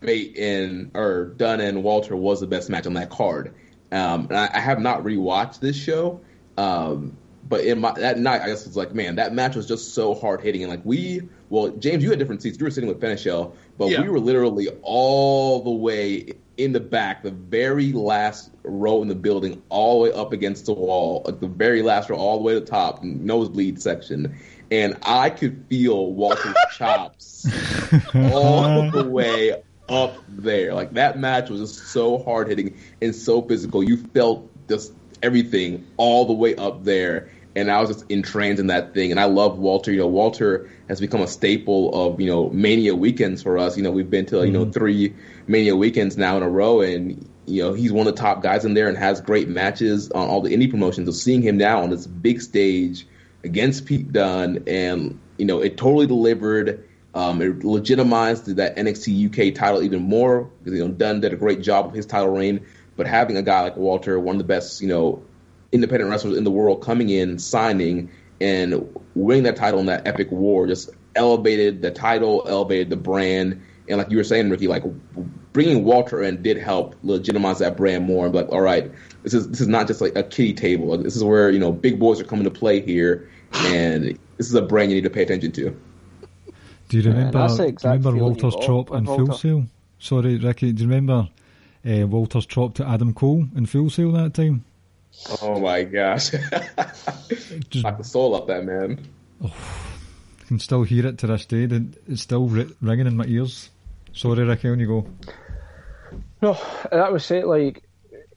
Bate 0.00 0.36
and 0.38 0.90
or 0.94 1.26
Dunne 1.36 1.60
and 1.60 1.82
Walter 1.82 2.16
was 2.16 2.40
the 2.40 2.46
best 2.46 2.70
match 2.70 2.86
on 2.86 2.94
that 2.94 3.10
card. 3.10 3.54
Um, 3.92 4.26
and 4.28 4.36
I, 4.36 4.50
I 4.54 4.60
have 4.60 4.80
not 4.80 5.02
rewatched 5.02 5.60
this 5.60 5.76
show. 5.76 6.20
Um, 6.56 7.16
but 7.48 7.64
in 7.64 7.80
my 7.80 7.92
that 7.92 8.18
night, 8.18 8.42
I 8.42 8.46
guess 8.46 8.66
it's 8.66 8.76
like, 8.76 8.94
man, 8.94 9.16
that 9.16 9.34
match 9.34 9.54
was 9.54 9.66
just 9.66 9.94
so 9.94 10.14
hard 10.14 10.40
hitting, 10.40 10.62
and 10.62 10.70
like 10.70 10.84
we, 10.84 11.22
well, 11.50 11.68
James, 11.68 12.02
you 12.02 12.10
had 12.10 12.18
different 12.18 12.42
seats. 12.42 12.58
You 12.58 12.64
were 12.64 12.70
sitting 12.70 12.88
with 12.88 13.00
Fenichel, 13.00 13.54
but 13.76 13.90
yeah. 13.90 14.00
we 14.00 14.08
were 14.08 14.20
literally 14.20 14.68
all 14.82 15.62
the 15.62 15.70
way 15.70 16.34
in 16.56 16.72
the 16.72 16.80
back, 16.80 17.22
the 17.22 17.30
very 17.30 17.92
last 17.92 18.50
row 18.62 19.02
in 19.02 19.08
the 19.08 19.14
building, 19.14 19.62
all 19.68 20.02
the 20.02 20.10
way 20.10 20.16
up 20.16 20.32
against 20.32 20.66
the 20.66 20.72
wall, 20.72 21.22
like 21.26 21.40
the 21.40 21.48
very 21.48 21.82
last 21.82 22.08
row, 22.08 22.16
all 22.16 22.38
the 22.38 22.44
way 22.44 22.54
to 22.54 22.60
the 22.60 22.66
top, 22.66 23.02
nosebleed 23.02 23.80
section, 23.80 24.38
and 24.70 24.96
I 25.02 25.30
could 25.30 25.66
feel 25.68 26.12
Walter's 26.12 26.56
chops 26.76 27.46
all 28.14 28.90
the 28.90 29.04
way 29.04 29.62
up 29.88 30.16
there. 30.28 30.72
Like 30.74 30.94
that 30.94 31.18
match 31.18 31.50
was 31.50 31.60
just 31.60 31.88
so 31.88 32.22
hard 32.22 32.48
hitting 32.48 32.76
and 33.02 33.14
so 33.14 33.42
physical. 33.42 33.82
You 33.82 33.98
felt 33.98 34.50
just 34.68 34.94
everything 35.22 35.86
all 35.96 36.26
the 36.26 36.32
way 36.32 36.54
up 36.54 36.84
there 36.84 37.30
and 37.56 37.70
I 37.70 37.80
was 37.80 37.90
just 37.90 38.10
entranced 38.10 38.60
in 38.60 38.66
that 38.68 38.94
thing. 38.94 39.10
And 39.10 39.20
I 39.20 39.24
love 39.24 39.58
Walter. 39.58 39.92
You 39.92 40.00
know, 40.00 40.06
Walter 40.08 40.68
has 40.88 41.00
become 41.00 41.20
a 41.20 41.28
staple 41.28 41.94
of 41.94 42.20
you 42.20 42.26
know 42.26 42.50
Mania 42.50 42.94
weekends 42.94 43.42
for 43.42 43.58
us. 43.58 43.76
You 43.76 43.82
know, 43.82 43.90
we've 43.90 44.10
been 44.10 44.26
to 44.26 44.36
mm-hmm. 44.36 44.46
you 44.46 44.52
know 44.52 44.62
mm-hmm. 44.62 44.72
three 44.72 45.14
Mania 45.46 45.76
weekends 45.76 46.16
now 46.16 46.36
in 46.36 46.42
a 46.42 46.48
row, 46.48 46.80
and 46.80 47.28
you 47.46 47.62
know 47.62 47.72
he's 47.72 47.92
one 47.92 48.06
of 48.06 48.14
the 48.14 48.20
top 48.20 48.42
guys 48.42 48.64
in 48.64 48.74
there 48.74 48.88
and 48.88 48.98
has 48.98 49.20
great 49.20 49.48
matches 49.48 50.10
on 50.10 50.28
all 50.28 50.40
the 50.40 50.54
indie 50.54 50.70
promotions. 50.70 51.08
So 51.08 51.12
seeing 51.12 51.42
him 51.42 51.56
now 51.56 51.82
on 51.82 51.90
this 51.90 52.06
big 52.06 52.40
stage 52.40 53.06
against 53.44 53.86
Pete 53.86 54.12
Dunne, 54.12 54.64
and 54.66 55.18
you 55.38 55.46
know 55.46 55.60
it 55.60 55.76
totally 55.76 56.06
delivered. 56.06 56.88
Um, 57.14 57.40
it 57.42 57.62
legitimized 57.62 58.56
that 58.56 58.76
NXT 58.76 59.28
UK 59.28 59.54
title 59.54 59.84
even 59.84 60.02
more 60.02 60.50
because 60.58 60.76
you 60.76 60.84
know 60.84 60.92
Dunne 60.92 61.20
did 61.20 61.32
a 61.32 61.36
great 61.36 61.60
job 61.60 61.86
of 61.86 61.92
his 61.92 62.06
title 62.06 62.30
reign. 62.30 62.66
But 62.96 63.06
having 63.08 63.36
a 63.36 63.42
guy 63.42 63.62
like 63.62 63.76
Walter, 63.76 64.18
one 64.20 64.36
of 64.36 64.38
the 64.38 64.44
best, 64.44 64.80
you 64.80 64.86
know, 64.86 65.24
independent 65.74 66.10
wrestlers 66.10 66.38
in 66.38 66.44
the 66.44 66.50
world 66.50 66.82
coming 66.82 67.10
in, 67.10 67.38
signing, 67.38 68.10
and 68.40 68.88
winning 69.14 69.42
that 69.42 69.56
title 69.56 69.80
in 69.80 69.86
that 69.86 70.06
epic 70.06 70.30
war 70.30 70.66
just 70.66 70.90
elevated 71.16 71.82
the 71.82 71.90
title, 71.90 72.44
elevated 72.48 72.90
the 72.90 72.96
brand. 72.96 73.60
And 73.88 73.98
like 73.98 74.10
you 74.10 74.16
were 74.16 74.24
saying, 74.24 74.48
Ricky, 74.48 74.68
like 74.68 74.84
bringing 75.52 75.84
Walter 75.84 76.22
in 76.22 76.42
did 76.42 76.56
help 76.56 76.94
legitimize 77.02 77.58
that 77.58 77.76
brand 77.76 78.06
more. 78.06 78.26
And 78.26 78.34
like, 78.34 78.48
all 78.48 78.60
right, 78.60 78.90
this 79.22 79.34
is 79.34 79.48
this 79.48 79.60
is 79.60 79.68
not 79.68 79.86
just 79.86 80.00
like 80.00 80.16
a 80.16 80.22
kitty 80.22 80.54
table. 80.54 80.96
This 80.96 81.16
is 81.16 81.24
where 81.24 81.50
you 81.50 81.58
know 81.58 81.72
big 81.72 81.98
boys 81.98 82.20
are 82.20 82.24
coming 82.24 82.44
to 82.44 82.50
play 82.50 82.80
here, 82.80 83.28
and 83.52 84.18
this 84.36 84.48
is 84.48 84.54
a 84.54 84.62
brand 84.62 84.90
you 84.90 84.96
need 84.96 85.04
to 85.04 85.10
pay 85.10 85.22
attention 85.22 85.52
to. 85.52 85.76
Do 86.88 86.98
you 86.98 87.10
remember? 87.10 87.38
Yeah, 87.38 87.56
do 87.56 87.62
you 87.64 87.74
remember 87.82 88.14
Walter's 88.14 88.56
chop 88.56 88.90
in 88.92 89.06
Full 89.06 89.32
Sail? 89.32 89.66
Sorry, 89.98 90.36
Ricky. 90.38 90.72
Do 90.72 90.84
you 90.84 90.88
remember 90.88 91.28
uh, 91.86 92.06
Walter's 92.06 92.46
chop 92.46 92.74
to 92.74 92.88
Adam 92.88 93.12
Cole 93.14 93.46
in 93.56 93.66
Full 93.66 93.90
Sail 93.90 94.12
that 94.12 94.34
time? 94.34 94.64
Oh 95.40 95.60
my 95.60 95.84
gosh. 95.84 96.30
Just, 97.70 97.84
Knock 97.84 97.98
the 97.98 98.04
soul 98.04 98.34
up 98.34 98.46
that 98.48 98.64
man. 98.64 99.06
Oh, 99.42 99.54
I 100.40 100.44
can 100.46 100.58
still 100.58 100.82
hear 100.82 101.06
it 101.06 101.18
to 101.18 101.26
this 101.26 101.46
day. 101.46 101.68
It's 102.08 102.22
still 102.22 102.46
ringing 102.46 103.06
in 103.06 103.16
my 103.16 103.24
ears. 103.24 103.70
Sorry, 104.12 104.44
Ricky, 104.44 104.68
on 104.68 104.78
you 104.80 104.86
go. 104.86 105.06
No, 106.42 106.58
that 106.90 107.12
was 107.12 107.30
it. 107.30 107.46
Like, 107.46 107.82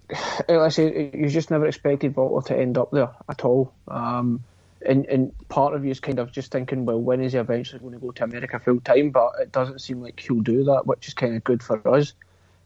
like 0.10 0.50
I 0.50 0.70
say, 0.70 1.12
you 1.14 1.30
just 1.30 1.52
never 1.52 1.68
expected 1.68 2.16
Walter 2.16 2.56
to 2.56 2.60
end 2.60 2.78
up 2.78 2.92
there 2.92 3.10
at 3.30 3.44
all. 3.44 3.74
Um, 3.88 4.44
and, 4.86 5.06
and 5.08 5.50
part 5.50 5.74
of 5.74 5.84
you 5.84 5.92
is 5.92 6.00
kind 6.00 6.20
of 6.20 6.32
just 6.32 6.52
thinking, 6.52 6.86
well, 6.86 7.00
when 7.00 7.22
is 7.22 7.34
he 7.34 7.40
eventually 7.40 7.80
going 7.80 7.94
to 7.94 8.00
go 8.00 8.12
to 8.12 8.24
America 8.24 8.60
full 8.60 8.80
time? 8.80 9.10
But 9.10 9.34
it 9.42 9.52
doesn't 9.52 9.82
seem 9.82 10.02
like 10.02 10.20
he'll 10.20 10.40
do 10.40 10.64
that, 10.66 10.88
which 10.88 11.08
is 11.08 11.14
kind 11.14 11.36
of 11.36 11.44
good 11.44 11.62
for 11.62 11.86
us. 11.94 12.14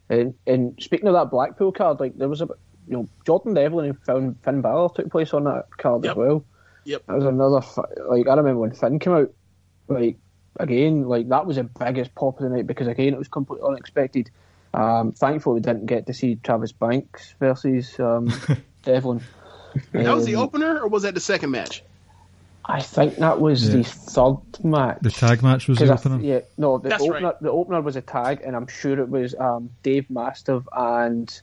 And, 0.09 0.35
and 0.45 0.75
speaking 0.79 1.07
of 1.07 1.13
that 1.13 1.31
Blackpool 1.31 1.71
card, 1.71 1.99
like 1.99 2.17
there 2.17 2.29
was 2.29 2.41
a 2.41 2.49
you 2.91 2.97
know, 2.97 3.07
Jordan 3.25 3.53
Devlin 3.55 3.85
and 3.89 3.99
Finn, 4.03 4.35
Finn 4.43 4.61
Balor 4.61 4.89
took 4.93 5.09
place 5.09 5.33
on 5.33 5.45
that 5.45 5.65
card 5.77 6.03
yep. 6.03 6.11
as 6.11 6.17
well. 6.17 6.43
Yep. 6.83 7.03
That 7.07 7.15
was 7.15 7.25
another, 7.25 7.61
like, 8.09 8.27
I 8.27 8.35
remember 8.35 8.59
when 8.59 8.71
Finn 8.73 8.99
came 8.99 9.13
out, 9.13 9.31
like, 9.87 10.17
again, 10.57 11.07
like, 11.07 11.29
that 11.29 11.45
was 11.45 11.55
the 11.55 11.63
biggest 11.63 12.13
pop 12.15 12.37
of 12.39 12.43
the 12.49 12.55
night 12.55 12.67
because, 12.67 12.87
again, 12.87 13.13
it 13.13 13.17
was 13.17 13.29
completely 13.29 13.65
unexpected. 13.67 14.29
Um, 14.73 15.13
thankfully, 15.13 15.55
we 15.55 15.61
didn't 15.61 15.85
get 15.85 16.07
to 16.07 16.13
see 16.13 16.35
Travis 16.35 16.71
Banks 16.73 17.33
versus 17.39 17.99
um, 17.99 18.31
Devlin. 18.83 19.21
That 19.93 20.13
was 20.15 20.25
the 20.25 20.35
um, 20.35 20.43
opener, 20.43 20.79
or 20.81 20.87
was 20.89 21.03
that 21.03 21.13
the 21.13 21.19
second 21.21 21.51
match? 21.51 21.83
I 22.63 22.81
think 22.81 23.15
that 23.15 23.39
was 23.41 23.67
Yeah. 23.67 23.77
the 23.77 23.83
third 23.83 24.37
match. 24.63 24.99
The 25.01 25.09
tag 25.11 25.41
match 25.43 25.67
was 25.67 25.77
the 25.79 25.87
'Cause 25.87 26.05
I- 26.05 26.09
opener. 26.09 26.23
yeah, 26.23 26.39
no, 26.57 26.77
the 26.77 26.89
That's 26.89 27.03
opener. 27.03 27.27
right. 27.27 27.39
The 27.41 27.49
opener 27.51 27.81
was 27.81 27.95
a 27.95 28.01
tag, 28.01 28.41
and 28.45 28.55
I'm 28.55 28.67
sure 28.67 28.99
it 28.99 29.09
was 29.09 29.33
um, 29.35 29.69
Dave 29.81 30.09
Mastiff 30.09 30.63
and 30.71 31.41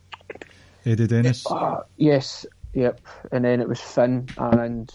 Eddie 0.84 1.06
Dennis. 1.06 1.46
uh, 1.50 1.82
yes, 1.96 2.46
yep, 2.72 3.00
and 3.32 3.44
then 3.44 3.60
it 3.60 3.68
was 3.68 3.80
Finn 3.80 4.28
and 4.36 4.92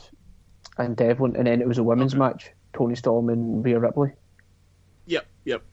and 0.77 0.95
Devlin, 0.95 1.35
and 1.35 1.47
then 1.47 1.61
it 1.61 1.67
was 1.67 1.77
a 1.77 1.83
women's 1.83 2.15
match: 2.15 2.51
Toni 2.73 2.95
Storm 2.95 3.29
and 3.29 3.63
Rhea 3.63 3.79
Ripley. 3.79 4.11
Yep, 5.05 5.25
yep. 5.45 5.63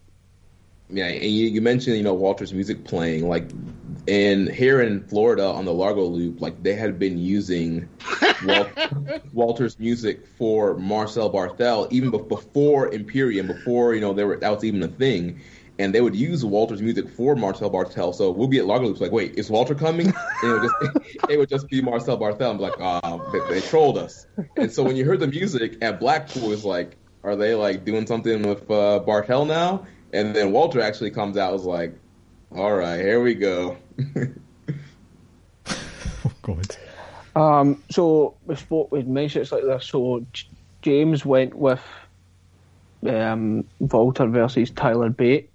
Yeah, 0.93 1.07
and 1.07 1.23
you, 1.23 1.47
you 1.47 1.61
mentioned 1.61 1.97
you 1.97 2.03
know 2.03 2.15
Walter's 2.15 2.53
music 2.53 2.85
playing 2.85 3.29
like 3.29 3.51
in 4.07 4.53
here 4.53 4.81
in 4.81 5.07
Florida 5.07 5.45
on 5.45 5.65
the 5.65 5.73
Largo 5.73 6.05
Loop, 6.05 6.41
like 6.41 6.63
they 6.63 6.75
had 6.75 6.99
been 6.99 7.17
using 7.17 7.89
Wal- 8.45 8.71
Walter's 9.33 9.79
music 9.79 10.27
for 10.27 10.77
Marcel 10.77 11.33
Barthel 11.33 11.87
even 11.93 12.11
be- 12.11 12.19
before 12.19 12.93
Imperium, 12.93 13.47
before 13.47 13.95
you 13.95 14.01
know 14.01 14.13
there 14.13 14.27
were 14.27 14.37
that 14.37 14.51
was 14.51 14.65
even 14.65 14.83
a 14.83 14.89
thing, 14.89 15.41
and 15.81 15.95
they 15.95 16.03
would 16.03 16.15
use 16.15 16.45
Walter's 16.45 16.83
music 16.83 17.09
for 17.09 17.35
Marcel 17.35 17.71
Barthel. 17.71 18.15
So 18.15 18.31
we'll 18.31 18.49
be 18.49 18.59
at 18.59 18.67
Largo 18.67 18.87
Loops 18.87 19.01
like, 19.01 19.13
wait, 19.13 19.37
is 19.37 19.49
Walter 19.49 19.75
coming? 19.75 20.09
And 20.09 20.15
it 20.43 20.53
would 20.53 20.63
just 20.63 21.17
it 21.31 21.39
would 21.39 21.49
just 21.49 21.69
be 21.69 21.81
Marcel 21.81 22.19
Barthel. 22.19 22.51
I'm 22.51 22.59
like, 22.59 22.75
oh, 22.79 23.31
they, 23.33 23.55
they 23.55 23.67
trolled 23.67 23.97
us. 23.97 24.27
And 24.59 24.71
so 24.71 24.83
when 24.83 24.97
you 24.97 25.07
heard 25.07 25.21
the 25.21 25.27
music 25.27 25.79
at 25.81 25.99
Blackpool, 25.99 26.53
it's 26.53 26.65
like, 26.65 26.97
are 27.25 27.35
they 27.35 27.55
like 27.55 27.87
doing 27.87 28.07
something 28.07 28.43
with 28.43 28.71
uh, 28.71 29.01
Barthel 29.07 29.47
now? 29.47 29.87
And 30.13 30.37
then 30.37 30.53
Walter 30.53 30.83
actually 30.83 31.13
comes 31.13 31.39
out 31.39 31.53
was 31.55 31.65
like, 31.65 31.95
all 32.55 32.75
right, 32.75 33.01
here 33.01 33.21
we 33.21 33.35
go. 33.35 33.79
Oh 36.23 36.33
God. 36.43 36.77
Um, 37.35 37.83
so 37.91 38.37
we 38.45 38.55
spoke 38.55 38.93
with 38.93 39.07
mentioned 39.07 39.43
it's 39.43 39.53
like 39.53 39.63
this. 39.63 39.87
So 39.87 40.27
J- 40.35 40.49
James 40.83 41.25
went 41.25 41.55
with 41.55 41.81
um, 43.07 43.65
Walter 43.79 44.27
versus 44.27 44.71
Tyler 44.71 45.09
Bate. 45.09 45.50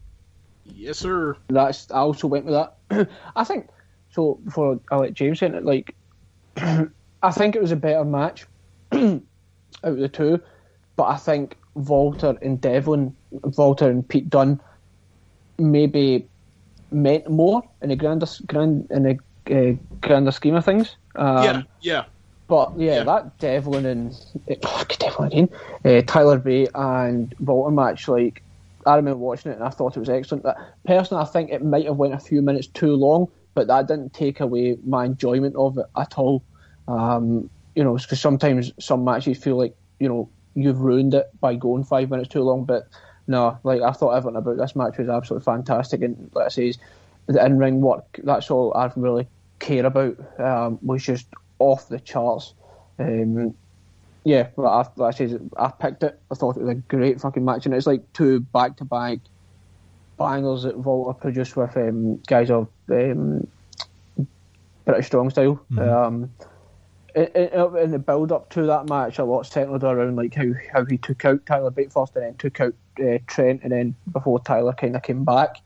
Yes, 0.65 0.97
sir. 0.99 1.37
That's 1.47 1.89
I 1.91 1.97
also 1.99 2.27
went 2.27 2.45
with 2.45 2.53
that. 2.55 3.09
I 3.35 3.43
think 3.43 3.67
so. 4.11 4.39
Before 4.43 4.79
I 4.91 4.97
let 4.97 5.13
James 5.13 5.41
in 5.41 5.55
it, 5.55 5.63
like 5.63 5.95
I 6.57 7.31
think 7.31 7.55
it 7.55 7.61
was 7.61 7.71
a 7.71 7.75
better 7.75 8.03
match 8.05 8.45
out 8.91 9.21
of 9.83 9.97
the 9.97 10.09
two, 10.09 10.39
but 10.95 11.03
I 11.03 11.17
think 11.17 11.57
Walter 11.75 12.37
and 12.41 12.59
Devlin, 12.59 13.15
Walter 13.31 13.89
and 13.89 14.07
Pete 14.07 14.29
Dunne, 14.29 14.59
maybe 15.57 16.27
meant 16.91 17.29
more 17.29 17.61
in 17.81 17.89
the 17.89 17.95
grander 17.95 18.27
grand 18.47 18.87
in 18.91 19.03
the 19.03 19.19
uh, 19.51 19.75
grander 20.01 20.31
scheme 20.31 20.55
of 20.55 20.65
things. 20.65 20.95
Um, 21.15 21.43
yeah, 21.43 21.61
yeah. 21.81 22.05
but 22.47 22.73
yeah, 22.77 22.97
Yeah. 22.97 23.03
that 23.03 23.37
Devlin 23.39 23.85
and 23.85 24.25
oh, 24.63 24.83
Devlin 24.99 25.27
again, 25.31 25.49
uh, 25.83 26.01
Tyler 26.05 26.37
Bate 26.37 26.69
and 26.73 27.33
Walter 27.39 27.71
match, 27.71 28.07
like 28.07 28.41
I 28.85 28.95
remember 28.95 29.17
watching 29.17 29.51
it 29.51 29.55
and 29.55 29.63
I 29.63 29.69
thought 29.69 29.95
it 29.95 29.99
was 29.99 30.09
excellent. 30.09 30.45
Personally, 30.85 31.23
I 31.23 31.25
think 31.25 31.49
it 31.51 31.63
might 31.63 31.85
have 31.85 31.97
went 31.97 32.13
a 32.13 32.19
few 32.19 32.41
minutes 32.41 32.67
too 32.67 32.95
long, 32.95 33.27
but 33.53 33.67
that 33.67 33.87
didn't 33.87 34.13
take 34.13 34.39
away 34.39 34.77
my 34.85 35.05
enjoyment 35.05 35.55
of 35.55 35.77
it 35.77 35.85
at 35.97 36.17
all. 36.17 36.43
Um, 36.87 37.49
you 37.75 37.83
know, 37.83 37.95
because 37.97 38.21
sometimes 38.21 38.71
some 38.79 39.03
matches 39.03 39.37
feel 39.37 39.57
like 39.57 39.75
you 39.99 40.07
know 40.07 40.29
you've 40.53 40.79
ruined 40.79 41.13
it 41.13 41.27
by 41.39 41.55
going 41.55 41.83
five 41.83 42.09
minutes 42.09 42.29
too 42.29 42.41
long, 42.41 42.65
but 42.65 42.87
no, 43.27 43.57
like 43.63 43.81
I 43.81 43.91
thought 43.91 44.11
everything 44.11 44.37
about 44.37 44.57
this 44.57 44.75
match 44.75 44.97
was 44.97 45.09
absolutely 45.09 45.45
fantastic, 45.45 46.01
and 46.01 46.31
I 46.39 46.49
say, 46.49 46.73
the 47.27 47.43
in 47.43 47.57
ring 47.57 47.81
work. 47.81 48.19
That's 48.23 48.51
all 48.51 48.73
I 48.75 48.91
really 48.95 49.27
care 49.59 49.85
about. 49.85 50.17
Um, 50.39 50.79
was 50.81 51.03
just 51.03 51.27
off 51.59 51.89
the 51.89 51.99
charts. 51.99 52.53
Um, 52.99 53.55
yeah, 54.25 54.47
but 54.55 54.63
I, 54.63 54.87
like 54.95 55.21
I 55.21 55.27
said, 55.27 55.49
I 55.55 55.69
picked 55.69 56.01
it. 56.01 56.19
I 56.31 56.35
thought 56.35 56.57
it 56.57 56.63
was 56.63 56.71
a 56.71 56.75
great 56.75 57.21
fucking 57.21 57.45
match, 57.45 57.65
and 57.65 57.75
it's 57.75 57.85
like 57.85 58.11
two 58.13 58.39
back 58.39 58.75
to 58.77 58.85
back 58.85 59.19
bangers 60.17 60.63
that 60.63 60.77
Walter 60.79 61.17
produced 61.17 61.55
with 61.55 61.77
um, 61.77 62.15
guys 62.27 62.49
of 62.49 62.67
um, 62.89 63.47
British 64.83 65.05
Strong 65.05 65.29
Style. 65.29 65.63
Um, 65.77 66.31
in, 67.13 67.91
the 67.91 67.99
build 68.03 68.31
up 68.31 68.49
to 68.49 68.63
that 68.65 68.89
match, 68.89 69.19
a 69.19 69.23
lot 69.23 69.45
centred 69.45 69.83
around 69.83 70.15
like 70.15 70.33
how, 70.33 70.51
how 70.73 70.83
he 70.85 70.97
took 70.97 71.23
out 71.23 71.45
Tyler 71.45 71.69
Bate 71.69 71.93
first, 71.93 72.15
and 72.15 72.25
then 72.25 72.35
took 72.35 72.59
out 72.59 72.73
uh, 72.99 73.19
Trent, 73.27 73.61
and 73.61 73.71
then 73.71 73.95
before 74.11 74.39
Tyler 74.39 74.73
kind 74.73 74.95
of 74.95 75.03
came 75.03 75.23
back. 75.23 75.57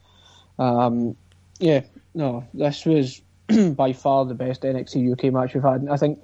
Um, 0.59 1.15
yeah, 1.59 1.83
no, 2.13 2.45
this 2.53 2.85
was 2.85 3.21
by 3.75 3.93
far 3.93 4.25
the 4.25 4.35
best 4.35 4.63
NXT 4.63 5.13
UK 5.13 5.33
match 5.33 5.53
we've 5.53 5.63
had. 5.63 5.79
And 5.79 5.89
I 5.89 5.95
think 5.95 6.19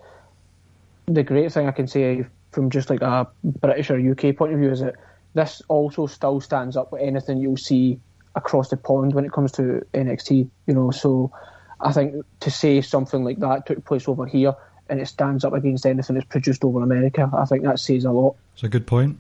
the 1.08 1.24
great 1.24 1.52
thing 1.52 1.68
I 1.68 1.72
can 1.72 1.88
say 1.88 2.26
from 2.52 2.70
just 2.70 2.90
like 2.90 3.02
a 3.02 3.28
British 3.44 3.90
or 3.90 4.00
UK 4.00 4.36
point 4.36 4.54
of 4.54 4.60
view 4.60 4.72
is 4.72 4.80
that 4.80 4.96
this 5.34 5.62
also 5.68 6.08
still 6.08 6.40
stands 6.40 6.78
up 6.78 6.92
with 6.92 7.02
anything 7.02 7.38
you'll 7.38 7.58
see 7.58 8.00
across 8.36 8.70
the 8.70 8.78
pond 8.78 9.14
when 9.14 9.26
it 9.26 9.32
comes 9.32 9.52
to 9.54 9.86
NXT. 9.94 10.50
You 10.66 10.74
know, 10.74 10.92
so 10.92 11.32
I 11.80 11.92
think 11.92 12.26
to 12.42 12.52
say 12.52 12.82
something 12.82 13.24
like 13.24 13.40
that 13.40 13.66
took 13.66 13.84
place 13.86 14.08
over 14.08 14.26
here 14.26 14.56
and 14.88 15.00
it 15.00 15.08
stands 15.08 15.44
up 15.44 15.54
against 15.54 15.86
anything 15.86 16.16
that's 16.16 16.28
produced 16.28 16.64
over 16.64 16.82
America, 16.82 17.30
I 17.34 17.46
think 17.46 17.64
that 17.64 17.80
says 17.80 18.06
a 18.06 18.12
lot. 18.12 18.36
It's 18.54 18.64
a 18.64 18.70
good 18.70 18.88
point. 18.88 19.18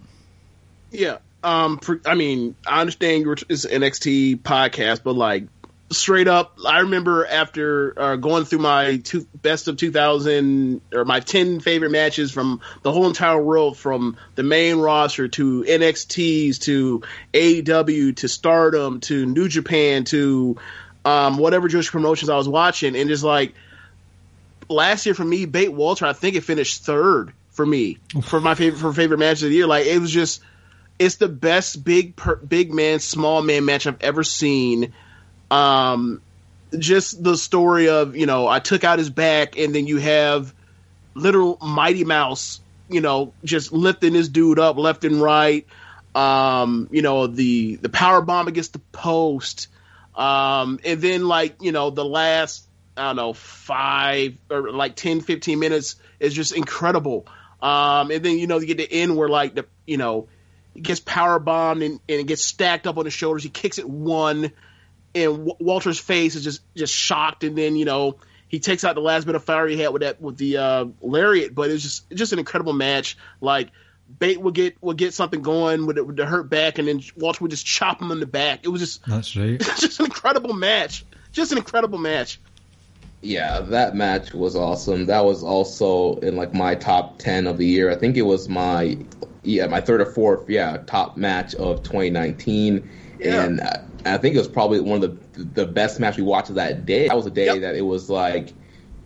Yeah. 0.91 1.17
Um. 1.43 1.79
I 2.05 2.15
mean, 2.15 2.55
I 2.65 2.81
understand 2.81 3.23
you're- 3.23 3.35
it's 3.49 3.65
an 3.65 3.81
NXT 3.81 4.41
podcast, 4.41 5.01
but 5.03 5.15
like 5.15 5.43
straight 5.91 6.27
up, 6.27 6.57
I 6.65 6.79
remember 6.79 7.25
after 7.25 7.99
uh, 7.99 8.15
going 8.15 8.45
through 8.45 8.59
my 8.59 8.97
two, 8.97 9.27
best 9.35 9.67
of 9.67 9.77
2000 9.77 10.81
or 10.93 11.05
my 11.05 11.19
10 11.19 11.59
favorite 11.59 11.91
matches 11.91 12.31
from 12.31 12.61
the 12.81 12.91
whole 12.91 13.07
entire 13.07 13.41
world, 13.41 13.77
from 13.77 14.17
the 14.35 14.43
main 14.43 14.77
roster 14.77 15.27
to 15.27 15.63
NXTs 15.63 16.59
to 16.61 17.03
AEW 17.33 18.15
to 18.17 18.27
Stardom 18.27 18.99
to 19.01 19.25
New 19.25 19.47
Japan 19.47 20.03
to 20.05 20.57
um, 21.03 21.37
whatever 21.37 21.69
joshi 21.69 21.91
promotions 21.91 22.29
I 22.29 22.37
was 22.37 22.49
watching, 22.49 22.95
and 22.95 23.09
just 23.09 23.23
like 23.23 23.53
last 24.69 25.05
year 25.05 25.15
for 25.15 25.25
me, 25.25 25.45
Bate 25.45 25.71
Walter, 25.71 26.05
I 26.05 26.13
think 26.13 26.35
it 26.35 26.41
finished 26.41 26.83
third 26.83 27.31
for 27.51 27.65
me 27.65 27.99
for 28.23 28.41
my 28.41 28.55
favorite 28.55 28.79
for 28.79 28.91
favorite 28.91 29.19
match 29.19 29.43
of 29.43 29.49
the 29.49 29.55
year. 29.55 29.67
Like 29.67 29.85
it 29.85 29.99
was 29.99 30.11
just, 30.11 30.41
it's 30.97 31.15
the 31.15 31.29
best 31.29 31.83
big 31.83 32.15
per, 32.15 32.35
big 32.35 32.73
man 32.73 32.99
small 32.99 33.41
man 33.41 33.65
match 33.65 33.85
I've 33.85 34.01
ever 34.01 34.23
seen. 34.23 34.93
Um, 35.51 36.21
just 36.77 37.23
the 37.23 37.37
story 37.37 37.89
of 37.89 38.15
you 38.15 38.25
know 38.25 38.47
I 38.47 38.59
took 38.59 38.83
out 38.83 38.99
his 38.99 39.09
back, 39.09 39.57
and 39.57 39.73
then 39.73 39.87
you 39.87 39.97
have 39.97 40.53
literal 41.13 41.57
Mighty 41.61 42.03
Mouse, 42.03 42.61
you 42.89 43.01
know, 43.01 43.33
just 43.43 43.71
lifting 43.71 44.13
this 44.13 44.27
dude 44.27 44.59
up 44.59 44.77
left 44.77 45.03
and 45.03 45.21
right. 45.21 45.65
Um, 46.13 46.87
you 46.91 47.01
know 47.01 47.27
the 47.27 47.75
the 47.75 47.89
power 47.89 48.21
bomb 48.21 48.47
against 48.47 48.73
the 48.73 48.79
post, 48.79 49.67
um, 50.15 50.79
and 50.85 51.01
then 51.01 51.27
like 51.27 51.61
you 51.61 51.71
know 51.71 51.89
the 51.89 52.05
last 52.05 52.65
I 52.97 53.07
don't 53.07 53.15
know 53.17 53.33
five 53.33 54.37
or 54.49 54.71
like 54.71 54.95
10, 54.95 55.21
15 55.21 55.59
minutes 55.59 55.95
is 56.19 56.33
just 56.33 56.53
incredible. 56.53 57.27
Um, 57.61 58.11
and 58.11 58.23
then 58.23 58.37
you 58.37 58.47
know 58.47 58.59
you 58.59 58.67
get 58.67 58.77
the 58.77 58.91
end 58.91 59.17
where 59.17 59.27
like 59.27 59.55
the 59.55 59.65
you 59.85 59.97
know 59.97 60.27
he 60.73 60.81
gets 60.81 60.99
power 60.99 61.39
bombed 61.39 61.81
and, 61.83 61.99
and 62.07 62.19
it 62.19 62.27
gets 62.27 62.43
stacked 62.43 62.87
up 62.87 62.97
on 62.97 63.05
his 63.05 63.13
shoulders. 63.13 63.43
He 63.43 63.49
kicks 63.49 63.77
it 63.77 63.89
one, 63.89 64.51
and 65.15 65.31
w- 65.47 65.55
Walter's 65.59 65.99
face 65.99 66.35
is 66.35 66.43
just 66.43 66.61
just 66.75 66.93
shocked. 66.93 67.43
And 67.43 67.57
then 67.57 67.75
you 67.75 67.85
know 67.85 68.17
he 68.47 68.59
takes 68.59 68.83
out 68.83 68.95
the 68.95 69.01
last 69.01 69.25
bit 69.25 69.35
of 69.35 69.43
fire 69.43 69.67
he 69.67 69.79
had 69.79 69.89
with 69.93 70.01
that 70.01 70.21
with 70.21 70.37
the 70.37 70.57
uh, 70.57 70.85
lariat. 71.01 71.55
But 71.55 71.71
it's 71.71 71.81
just 71.83 72.09
just 72.11 72.33
an 72.33 72.39
incredible 72.39 72.73
match. 72.73 73.17
Like 73.41 73.69
Bate 74.19 74.39
would 74.39 74.53
get 74.53 74.75
would 74.83 74.97
get 74.97 75.13
something 75.15 75.41
going 75.41 75.87
with, 75.87 75.97
it, 75.97 76.05
with 76.05 76.15
the 76.17 76.25
hurt 76.25 76.49
back, 76.49 76.77
and 76.77 76.87
then 76.87 77.01
Walter 77.15 77.39
would 77.43 77.51
just 77.51 77.65
chop 77.65 78.01
him 78.01 78.11
in 78.11 78.19
the 78.19 78.27
back. 78.27 78.59
It 78.63 78.67
was 78.69 78.81
just 78.81 79.05
That's 79.07 79.35
right. 79.35 79.59
just 79.79 79.99
an 79.99 80.05
incredible 80.05 80.53
match. 80.53 81.05
Just 81.31 81.51
an 81.51 81.57
incredible 81.57 81.97
match. 81.97 82.39
Yeah, 83.21 83.61
that 83.61 83.95
match 83.95 84.33
was 84.33 84.55
awesome. 84.55 85.07
That 85.07 85.25
was 85.25 85.43
also 85.43 86.17
in 86.17 86.35
like 86.35 86.53
my 86.53 86.75
top 86.75 87.17
ten 87.17 87.47
of 87.47 87.57
the 87.57 87.65
year. 87.65 87.89
I 87.89 87.95
think 87.95 88.17
it 88.17 88.21
was 88.21 88.47
my 88.47 88.97
yeah 89.41 89.65
my 89.65 89.81
third 89.81 90.01
or 90.01 90.05
fourth 90.05 90.47
yeah 90.49 90.77
top 90.85 91.17
match 91.17 91.55
of 91.55 91.81
2019, 91.81 92.87
Yeah. 93.19 93.43
and 93.43 93.59
I, 94.05 94.13
I 94.13 94.17
think 94.17 94.35
it 94.35 94.37
was 94.39 94.47
probably 94.47 94.79
one 94.79 95.03
of 95.03 95.33
the 95.33 95.43
the 95.43 95.65
best 95.65 95.99
match 95.99 96.17
we 96.17 96.23
watched 96.23 96.53
that 96.55 96.85
day. 96.85 97.07
That 97.07 97.15
was 97.17 97.25
a 97.25 97.31
day 97.31 97.45
Yep. 97.45 97.61
that 97.61 97.75
it 97.75 97.81
was 97.81 98.09
like 98.09 98.53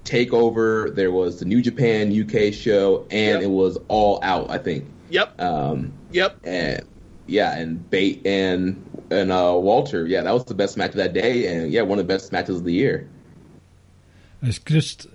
takeover. 0.05 0.93
There 0.93 1.11
was 1.11 1.39
the 1.39 1.45
New 1.45 1.61
Japan 1.61 2.11
UK 2.11 2.53
show, 2.53 3.05
and 3.11 3.35
Yep. 3.35 3.41
it 3.43 3.49
was 3.49 3.77
all 3.87 4.19
out. 4.23 4.49
I 4.49 4.57
think. 4.57 4.85
Yep. 5.09 5.41
Um, 5.41 5.93
Yep. 6.11 6.37
and 6.43 6.85
yeah, 7.27 7.57
and 7.57 7.89
Bate 7.89 8.25
and 8.25 8.83
and 9.11 9.31
uh, 9.31 9.55
Walter. 9.57 10.05
Yeah, 10.07 10.21
that 10.21 10.33
was 10.33 10.45
the 10.45 10.53
best 10.55 10.77
match 10.77 10.91
of 10.91 10.97
that 10.97 11.13
day, 11.13 11.47
and 11.47 11.71
yeah, 11.71 11.81
one 11.81 11.99
of 11.99 12.07
the 12.07 12.13
best 12.13 12.31
matches 12.31 12.57
of 12.57 12.63
the 12.63 12.73
year. 12.73 13.07
It's 14.41 14.59
just. 14.59 15.07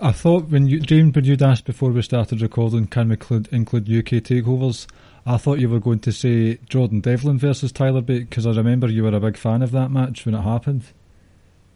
I 0.00 0.12
thought 0.12 0.48
when 0.50 0.68
you, 0.68 0.78
James, 0.78 1.16
when 1.16 1.24
you'd 1.24 1.42
asked 1.42 1.64
before 1.64 1.90
we 1.90 2.00
started 2.02 2.40
recording, 2.40 2.86
can 2.86 3.08
we 3.08 3.14
include, 3.14 3.48
include 3.50 3.88
UK 3.88 4.22
takeovers? 4.22 4.86
I 5.24 5.36
thought 5.36 5.60
you 5.60 5.68
were 5.68 5.80
going 5.80 6.00
to 6.00 6.12
say 6.12 6.58
Jordan 6.68 7.00
Devlin 7.00 7.38
versus 7.38 7.70
Tyler 7.70 8.00
Bate 8.00 8.28
because 8.28 8.46
I 8.46 8.50
remember 8.50 8.88
you 8.88 9.04
were 9.04 9.14
a 9.14 9.20
big 9.20 9.36
fan 9.36 9.62
of 9.62 9.70
that 9.72 9.90
match 9.90 10.26
when 10.26 10.34
it 10.34 10.42
happened. 10.42 10.84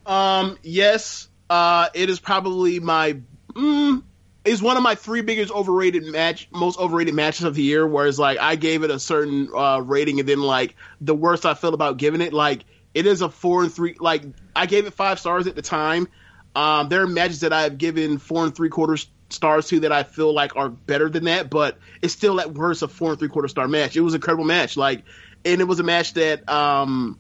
Um, 0.05 0.59
yes, 0.63 1.29
uh, 1.49 1.89
it 1.95 2.11
is 2.11 2.21
probably 2.21 2.81
my. 2.81 3.21
Mm, 3.53 4.03
is 4.45 4.63
one 4.63 4.77
of 4.77 4.83
my 4.83 4.95
three 4.95 5.23
biggest 5.23 5.53
overrated 5.53 6.05
match, 6.05 6.49
most 6.53 6.79
overrated 6.79 7.15
matches 7.15 7.45
of 7.45 7.55
the 7.55 7.63
year. 7.63 7.87
Whereas 7.87 8.19
like 8.19 8.39
I 8.39 8.57
gave 8.57 8.85
it 8.85 8.91
a 8.91 8.99
certain 8.99 9.49
uh, 9.55 9.81
rating, 9.81 10.21
and 10.21 10.29
then 10.29 10.41
like 10.41 10.77
the 11.01 11.15
worst 11.15 11.45
I 11.45 11.55
felt 11.55 11.75
about 11.75 11.97
giving 11.97 12.21
it, 12.21 12.33
like 12.33 12.65
it 12.95 13.07
is 13.07 13.23
a 13.23 13.29
four 13.29 13.63
and 13.63 13.73
three. 13.73 13.97
Like 13.99 14.23
I 14.55 14.67
gave 14.67 14.87
it 14.87 14.95
five 14.95 15.19
stars 15.19 15.47
at 15.47 15.57
the 15.57 15.63
time. 15.63 16.09
Um, 16.55 16.89
there 16.89 17.03
are 17.03 17.07
matches 17.07 17.41
that 17.41 17.53
I 17.53 17.63
have 17.63 17.77
given 17.77 18.19
four 18.19 18.45
and 18.45 18.55
three 18.55 18.71
quarters 18.71 19.09
stars 19.29 19.69
to 19.69 19.81
that 19.81 19.93
I 19.93 20.03
feel 20.03 20.33
like 20.33 20.57
are 20.57 20.69
better 20.69 21.09
than 21.09 21.25
that, 21.25 21.51
but 21.51 21.79
it's 22.03 22.13
still 22.13 22.41
at 22.41 22.55
worst 22.55 22.83
a 22.83 22.89
four 22.89 23.11
and 23.11 23.19
three 23.19 23.29
quarter 23.29 23.49
star 23.49 23.69
match. 23.69 23.97
It 23.97 24.01
was 24.01 24.15
an 24.15 24.19
incredible 24.19 24.45
match, 24.45 24.77
like, 24.77 25.05
and 25.45 25.61
it 25.61 25.65
was 25.65 25.81
a 25.81 25.83
match 25.83 26.15
that 26.15 26.49
um, 26.49 27.19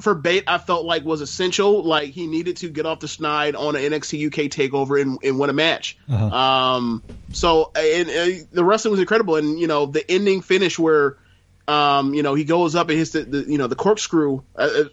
for 0.00 0.14
Bate 0.14 0.44
I 0.46 0.58
felt 0.58 0.84
like 0.84 1.04
was 1.04 1.20
essential. 1.20 1.82
Like 1.82 2.10
he 2.10 2.26
needed 2.26 2.58
to 2.58 2.68
get 2.68 2.86
off 2.86 3.00
the 3.00 3.06
schneid 3.06 3.58
on 3.58 3.76
an 3.76 3.82
NXT 3.82 4.26
UK 4.26 4.50
takeover 4.50 5.00
and, 5.00 5.18
and 5.22 5.38
win 5.38 5.50
a 5.50 5.54
match. 5.54 5.98
Uh-huh. 6.08 6.26
Um, 6.26 7.02
so 7.32 7.70
and, 7.74 8.08
and 8.08 8.48
the 8.52 8.64
wrestling 8.64 8.92
was 8.92 9.00
incredible, 9.00 9.36
and 9.36 9.58
you 9.58 9.66
know 9.66 9.86
the 9.86 10.08
ending 10.10 10.42
finish 10.42 10.78
where. 10.78 11.18
Um, 11.66 12.12
you 12.12 12.22
know, 12.22 12.34
he 12.34 12.44
goes 12.44 12.74
up 12.74 12.90
and 12.90 12.98
hits 12.98 13.12
the, 13.12 13.22
the 13.22 13.50
you 13.50 13.56
know 13.56 13.68
the 13.68 13.74
corkscrew. 13.74 14.42
Uh, 14.54 14.68
uh, 14.82 14.84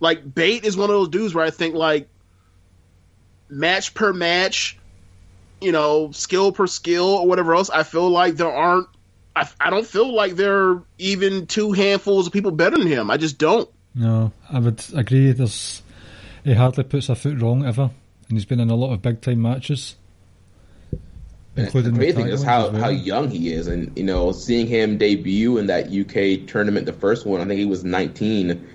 like 0.00 0.34
Bate 0.34 0.64
is 0.64 0.78
one 0.78 0.88
of 0.88 0.96
those 0.96 1.10
dudes 1.10 1.34
where 1.34 1.44
I 1.44 1.50
think 1.50 1.74
like 1.74 2.08
match 3.48 3.94
per 3.94 4.12
match, 4.12 4.78
you 5.60 5.72
know, 5.72 6.10
skill 6.12 6.52
per 6.52 6.66
skill 6.66 7.06
or 7.06 7.26
whatever 7.26 7.54
else, 7.54 7.70
I 7.70 7.82
feel 7.82 8.08
like 8.08 8.36
there 8.36 8.52
aren't. 8.52 8.88
I, 9.34 9.48
I 9.60 9.70
don't 9.70 9.86
feel 9.86 10.12
like 10.12 10.34
there 10.34 10.68
are 10.68 10.82
even 10.98 11.46
two 11.46 11.72
handfuls 11.72 12.26
of 12.26 12.32
people 12.32 12.50
better 12.50 12.76
than 12.76 12.88
him. 12.88 13.10
I 13.10 13.16
just 13.16 13.38
don't. 13.38 13.68
No, 13.94 14.32
I 14.50 14.58
would 14.58 14.84
agree. 14.94 15.32
There's 15.32 15.82
he 16.44 16.54
hardly 16.54 16.84
puts 16.84 17.08
a 17.08 17.14
foot 17.14 17.40
wrong 17.40 17.64
ever, 17.64 17.90
and 18.28 18.38
he's 18.38 18.44
been 18.44 18.60
in 18.60 18.70
a 18.70 18.74
lot 18.74 18.92
of 18.92 19.02
big 19.02 19.20
time 19.20 19.42
matches. 19.42 19.96
Including 21.56 21.94
the 21.94 21.98
great 21.98 22.14
thing 22.14 22.28
is 22.28 22.42
how, 22.42 22.70
well. 22.70 22.80
how 22.80 22.88
young 22.88 23.30
he 23.30 23.52
is, 23.52 23.66
and 23.66 23.96
you 23.98 24.04
know, 24.04 24.30
seeing 24.30 24.68
him 24.68 24.96
debut 24.96 25.58
in 25.58 25.66
that 25.66 25.92
UK 25.92 26.48
tournament, 26.48 26.86
the 26.86 26.92
first 26.92 27.26
one, 27.26 27.40
I 27.40 27.44
think 27.46 27.58
he 27.58 27.66
was 27.66 27.82
19 27.82 28.68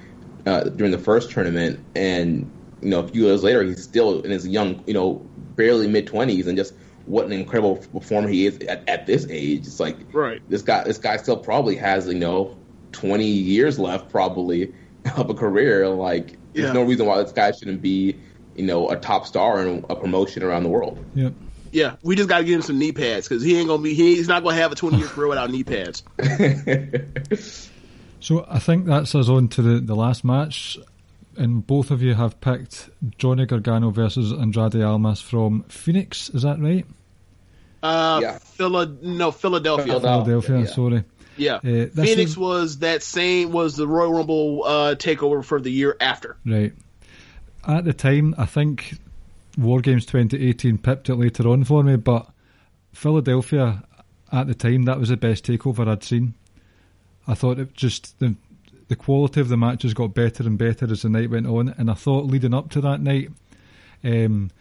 uh, 0.45 0.63
during 0.63 0.91
the 0.91 0.97
first 0.97 1.32
tournament, 1.32 1.80
and 1.95 2.51
you 2.84 2.90
know, 2.90 3.00
a 3.00 3.08
few 3.08 3.26
years 3.26 3.44
later, 3.44 3.64
he's 3.64 3.84
still 3.84 4.22
in 4.22 4.32
his 4.32 4.48
young, 4.48 4.84
you 4.86 4.94
know, 4.94 5.16
barely 5.56 5.88
mid 5.88 6.08
20s, 6.08 6.48
and 6.48 6.58
just 6.58 6.74
what 7.06 7.26
an 7.26 7.32
incredible 7.32 7.78
performer 7.78 8.28
he 8.28 8.46
is 8.46 8.58
at, 8.60 8.88
at 8.88 9.06
this 9.06 9.28
age. 9.30 9.62
It's 9.62 9.80
like 9.80 9.98
right. 10.12 10.42
this 10.50 10.62
guy, 10.62 10.84
this 10.84 10.98
guy 10.98 11.18
still 11.18 11.38
probably 11.38 11.76
has 11.78 12.08
you 12.08 12.16
know 12.16 12.58
20 12.92 13.26
years 13.26 13.80
left, 13.80 14.10
probably 14.10 14.74
of 15.18 15.30
a 15.30 15.34
career. 15.34 15.88
Like, 15.90 16.38
there's 16.54 16.74
no 16.74 16.84
reason 16.84 17.06
why 17.06 17.22
this 17.22 17.32
guy 17.32 17.52
shouldn't 17.52 17.82
be, 17.82 18.18
you 18.56 18.66
know, 18.66 18.90
a 18.90 18.98
top 18.98 19.26
star 19.26 19.66
in 19.66 19.86
a 19.90 19.96
promotion 19.96 20.44
around 20.44 20.64
the 20.64 20.70
world. 20.70 21.04
Yep. 21.16 21.34
Yeah, 21.72 21.96
we 22.04 22.16
just 22.16 22.30
got 22.30 22.38
to 22.38 22.44
give 22.44 22.54
him 22.54 22.62
some 22.62 22.78
knee 22.78 22.92
pads 22.92 23.28
because 23.28 23.42
he 23.42 23.58
ain't 23.58 23.68
gonna 23.68 23.82
be. 23.82 23.96
He, 23.96 24.16
he's 24.16 24.28
not 24.28 24.44
gonna 24.44 24.58
have 24.58 24.72
a 24.72 24.76
20 24.76 24.98
year 24.98 25.08
career 25.08 25.28
without 25.28 25.50
knee 25.50 25.64
pads. 25.64 26.04
So 28.24 28.46
I 28.48 28.60
think 28.60 28.86
that's 28.86 29.14
us 29.16 29.28
on 29.28 29.50
to 29.50 29.62
the, 29.62 29.80
the 29.82 29.96
last 29.98 30.24
match, 30.24 30.80
and 31.38 31.66
both 31.66 31.92
of 31.92 32.02
you 32.02 32.14
have 32.16 32.40
picked 32.42 32.90
Johnny 33.18 33.46
Gargano 33.46 33.90
versus 33.92 34.32
Andrade 34.32 34.82
Almas 34.82 35.22
from 35.22 35.64
Phoenix. 35.64 36.30
Is 36.30 36.42
that 36.44 36.60
right? 36.60 36.86
Uh, 37.82 38.20
Yeah. 38.22 38.38
Phila- 38.40 38.96
no, 39.02 39.32
Philadelphia. 39.32 39.86
Philadelphia. 40.00 40.42
Philadelphia. 40.42 40.60
yeah. 40.60 40.66
Sorry. 40.76 41.04
Yeah, 41.36 41.56
Uh, 41.56 41.88
Phoenix 42.04 42.32
is- 42.32 42.38
was 42.38 42.78
that 42.80 43.02
same 43.02 43.52
was 43.52 43.76
the 43.76 43.88
Royal 43.88 44.14
Rumble 44.14 44.64
uh, 44.66 44.96
takeover 44.96 45.44
for 45.44 45.60
the 45.60 45.72
year 45.72 45.98
after. 46.00 46.38
Right. 46.46 46.74
At 47.68 47.86
the 47.86 47.94
time, 47.94 48.36
I 48.38 48.46
think 48.46 48.98
War 49.58 49.80
Games 49.82 50.06
2018 50.06 50.78
pipped 50.78 51.10
it 51.10 51.16
later 51.16 51.48
on 51.50 51.64
for 51.64 51.82
me, 51.84 51.96
but 51.96 52.28
Philadelphia 52.94 53.84
at 54.32 54.48
the 54.48 54.54
time 54.54 54.84
that 54.84 55.00
was 55.00 55.10
the 55.10 55.18
best 55.18 55.46
takeover 55.46 55.88
I'd 55.88 56.04
seen. 56.04 56.36
I 57.28 57.34
thought 57.34 57.58
it 57.60 57.74
just 57.74 58.20
the 58.20 58.36
the 58.88 58.96
quality 58.96 59.42
of 59.42 59.50
the 59.50 59.58
matches 59.58 59.94
got 59.94 60.14
better 60.14 60.44
and 60.44 60.58
better 60.58 60.92
as 60.92 61.02
the 61.02 61.10
night 61.10 61.30
went 61.30 61.48
on, 61.48 61.70
and 61.78 61.90
I 61.90 61.94
thought 61.94 62.26
leading 62.26 62.54
up 62.54 62.70
to 62.72 62.82
that 62.82 63.02
night, 63.02 63.30
um, 64.04 64.52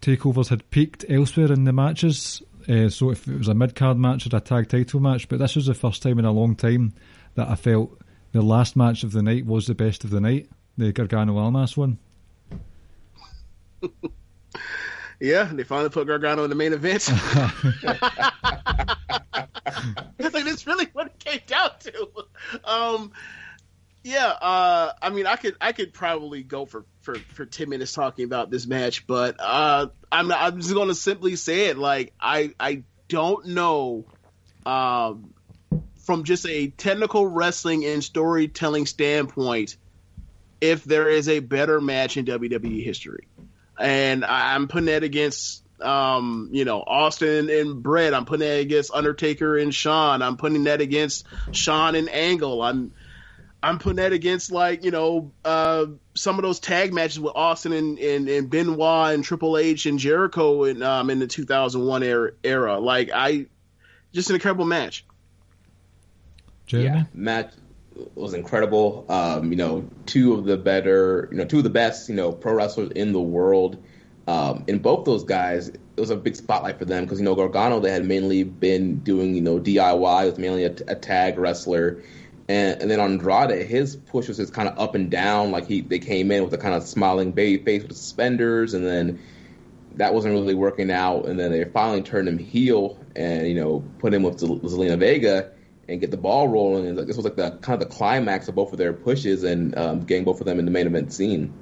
takeovers 0.00 0.48
had 0.48 0.68
peaked 0.70 1.04
elsewhere 1.08 1.52
in 1.52 1.64
the 1.64 1.72
matches. 1.72 2.42
Uh, 2.68 2.88
so 2.88 3.10
if 3.10 3.26
it 3.26 3.38
was 3.38 3.48
a 3.48 3.54
mid 3.54 3.74
card 3.74 3.98
match 3.98 4.26
or 4.26 4.36
a 4.36 4.40
tag 4.40 4.68
title 4.68 5.00
match, 5.00 5.28
but 5.28 5.38
this 5.38 5.56
was 5.56 5.66
the 5.66 5.74
first 5.74 6.02
time 6.02 6.18
in 6.18 6.24
a 6.24 6.32
long 6.32 6.54
time 6.54 6.92
that 7.34 7.48
I 7.48 7.54
felt 7.54 7.98
the 8.32 8.42
last 8.42 8.76
match 8.76 9.02
of 9.02 9.12
the 9.12 9.22
night 9.22 9.46
was 9.46 9.66
the 9.66 9.74
best 9.74 10.04
of 10.04 10.10
the 10.10 10.20
night, 10.20 10.48
the 10.76 10.92
Gargano 10.92 11.38
Almas 11.38 11.76
one. 11.76 11.98
Yeah, 15.20 15.50
they 15.52 15.64
finally 15.64 15.90
put 15.90 16.06
Gargano 16.06 16.44
in 16.44 16.50
the 16.50 16.56
main 16.56 16.72
event. 16.72 17.02
Think 20.18 20.44
that's 20.44 20.66
really 20.66 20.86
what 20.92 21.06
it 21.06 21.18
came 21.18 21.40
down 21.46 21.70
to. 21.80 22.08
Um, 22.64 23.12
yeah, 24.02 24.26
uh, 24.26 24.92
I 25.02 25.10
mean, 25.10 25.26
I 25.26 25.36
could 25.36 25.56
I 25.60 25.72
could 25.72 25.92
probably 25.92 26.42
go 26.42 26.64
for, 26.64 26.84
for, 27.02 27.16
for 27.16 27.44
ten 27.44 27.68
minutes 27.68 27.92
talking 27.92 28.24
about 28.24 28.50
this 28.50 28.66
match, 28.66 29.06
but 29.06 29.36
uh, 29.38 29.88
I'm 30.10 30.28
not, 30.28 30.40
I'm 30.40 30.60
just 30.60 30.72
to 30.74 30.94
simply 30.94 31.36
say 31.36 31.66
it. 31.66 31.78
Like 31.78 32.14
I 32.20 32.54
I 32.58 32.84
don't 33.08 33.46
know, 33.48 34.06
um, 34.64 35.34
from 36.04 36.24
just 36.24 36.46
a 36.46 36.68
technical 36.68 37.26
wrestling 37.26 37.84
and 37.84 38.02
storytelling 38.02 38.86
standpoint, 38.86 39.76
if 40.60 40.84
there 40.84 41.08
is 41.08 41.28
a 41.28 41.40
better 41.40 41.80
match 41.80 42.16
in 42.16 42.24
WWE 42.24 42.82
history 42.82 43.26
and 43.80 44.24
I- 44.24 44.54
I'm 44.54 44.68
putting 44.68 44.86
that 44.86 45.02
against 45.02 45.64
um, 45.82 46.48
you 46.52 46.64
know 46.64 46.82
Austin 46.86 47.50
and 47.50 47.82
Brett. 47.82 48.14
I'm 48.14 48.24
putting 48.24 48.46
that 48.46 48.60
against 48.60 48.92
Undertaker 48.92 49.56
and 49.56 49.74
Shawn. 49.74 50.22
I'm 50.22 50.36
putting 50.36 50.64
that 50.64 50.80
against 50.80 51.26
Shawn 51.52 51.94
and 51.94 52.08
Angle. 52.08 52.62
I'm 52.62 52.92
I'm 53.62 53.78
putting 53.78 53.96
that 53.96 54.12
against 54.12 54.50
like 54.50 54.84
you 54.84 54.90
know 54.90 55.32
uh, 55.44 55.86
some 56.14 56.38
of 56.38 56.42
those 56.42 56.60
tag 56.60 56.92
matches 56.94 57.20
with 57.20 57.34
Austin 57.34 57.72
and, 57.72 57.98
and, 57.98 58.28
and 58.28 58.50
Benoit 58.50 59.14
and 59.14 59.24
Triple 59.24 59.58
H 59.58 59.86
and 59.86 59.98
Jericho 59.98 60.64
in 60.64 60.82
um, 60.82 61.10
in 61.10 61.18
the 61.18 61.26
2001 61.26 62.02
era, 62.02 62.32
era. 62.42 62.78
Like 62.78 63.10
I 63.14 63.46
just 64.12 64.30
an 64.30 64.36
incredible 64.36 64.64
match. 64.64 65.04
Jeremy? 66.66 66.98
Yeah, 66.98 67.04
match 67.12 67.52
was 68.14 68.34
incredible. 68.34 69.04
Um, 69.08 69.50
you 69.50 69.56
know, 69.56 69.88
two 70.06 70.34
of 70.34 70.44
the 70.44 70.56
better, 70.56 71.28
you 71.30 71.38
know, 71.38 71.44
two 71.44 71.58
of 71.58 71.64
the 71.64 71.70
best, 71.70 72.08
you 72.08 72.14
know, 72.14 72.32
pro 72.32 72.54
wrestlers 72.54 72.90
in 72.92 73.12
the 73.12 73.20
world. 73.20 73.82
Um, 74.26 74.64
and 74.68 74.82
both 74.82 75.04
those 75.04 75.24
guys, 75.24 75.68
it 75.68 75.80
was 75.96 76.10
a 76.10 76.16
big 76.16 76.36
spotlight 76.36 76.78
for 76.78 76.84
them 76.84 77.04
because 77.04 77.18
you 77.18 77.24
know 77.24 77.34
Gargano 77.34 77.80
they 77.80 77.90
had 77.90 78.04
mainly 78.04 78.44
been 78.44 78.98
doing 79.00 79.34
you 79.34 79.40
know 79.40 79.58
DIY, 79.58 80.26
was 80.26 80.38
mainly 80.38 80.64
a, 80.64 80.74
a 80.88 80.94
tag 80.94 81.38
wrestler, 81.38 82.02
and, 82.48 82.80
and 82.82 82.90
then 82.90 83.00
Andrade 83.00 83.66
his 83.66 83.96
push 83.96 84.28
was 84.28 84.36
just 84.36 84.52
kind 84.52 84.68
of 84.68 84.78
up 84.78 84.94
and 84.94 85.10
down. 85.10 85.50
Like 85.50 85.66
he 85.66 85.80
they 85.80 85.98
came 85.98 86.30
in 86.30 86.44
with 86.44 86.52
a 86.54 86.58
kind 86.58 86.74
of 86.74 86.82
smiling 86.84 87.32
baby 87.32 87.62
face 87.62 87.82
with 87.82 87.96
suspenders, 87.96 88.74
and 88.74 88.86
then 88.86 89.20
that 89.96 90.14
wasn't 90.14 90.34
really 90.34 90.54
working 90.54 90.90
out. 90.90 91.26
And 91.26 91.38
then 91.38 91.50
they 91.50 91.64
finally 91.64 92.02
turned 92.02 92.28
him 92.28 92.38
heel 92.38 92.98
and 93.16 93.48
you 93.48 93.54
know 93.54 93.82
put 93.98 94.14
him 94.14 94.22
with 94.22 94.38
Zel- 94.38 94.60
Zelina 94.60 94.98
Vega 94.98 95.52
and 95.88 96.00
get 96.00 96.10
the 96.10 96.16
ball 96.16 96.46
rolling. 96.46 96.86
And 96.86 96.98
this 96.98 97.16
was 97.16 97.24
like 97.24 97.36
the 97.36 97.50
kind 97.62 97.82
of 97.82 97.88
the 97.88 97.94
climax 97.94 98.48
of 98.48 98.54
both 98.54 98.72
of 98.72 98.78
their 98.78 98.92
pushes 98.92 99.42
and 99.42 99.76
um, 99.76 100.00
getting 100.00 100.24
both 100.24 100.40
of 100.40 100.46
them 100.46 100.58
in 100.58 100.64
the 100.64 100.70
main 100.70 100.86
event 100.86 101.12
scene. 101.12 101.52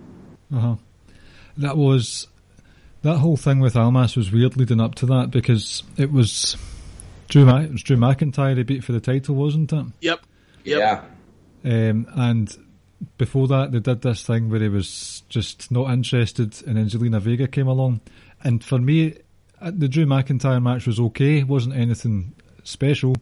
Uh-huh. 0.53 0.77
That 1.57 1.77
was 1.77 2.29
that 3.03 3.19
whole 3.19 3.37
thing 3.37 3.61
with 3.61 3.77
Almas 3.77 4.17
was 4.17 4.33
weird 4.33 4.57
leading 4.57 4.81
up 4.81 4.95
to 4.97 5.07
that 5.07 5.31
because 5.31 5.83
it 5.97 6.11
was 6.11 6.57
Drew 7.29 7.45
Ma- 7.45 7.61
it 7.61 7.73
was 7.73 7.83
Drew 7.83 7.97
McIntyre 7.97 8.57
he 8.57 8.63
beat 8.63 8.85
for 8.85 8.93
the 8.93 9.01
title, 9.01 9.35
wasn't 9.35 9.73
it? 9.73 9.87
Yep. 10.01 10.21
Yep. 10.65 11.05
Yeah, 11.65 11.91
Um, 11.91 12.07
and 12.15 12.57
before 13.17 13.47
that, 13.49 13.71
they 13.73 13.81
did 13.81 14.03
this 14.03 14.25
thing 14.25 14.49
where 14.51 14.61
he 14.61 14.69
was 14.69 15.23
just 15.29 15.71
not 15.71 15.91
interested, 15.91 16.61
and 16.67 16.77
Zelina 16.91 17.21
Vega 17.21 17.47
came 17.47 17.69
along. 17.69 18.01
And 18.43 18.63
for 18.63 18.79
me, 18.79 19.15
uh, 19.61 19.71
the 19.75 19.89
Drew 19.89 20.05
McIntyre 20.07 20.63
match 20.63 20.87
was 20.87 20.99
okay; 21.01 21.43
wasn't 21.45 21.77
anything 21.77 22.35
special. 22.65 23.15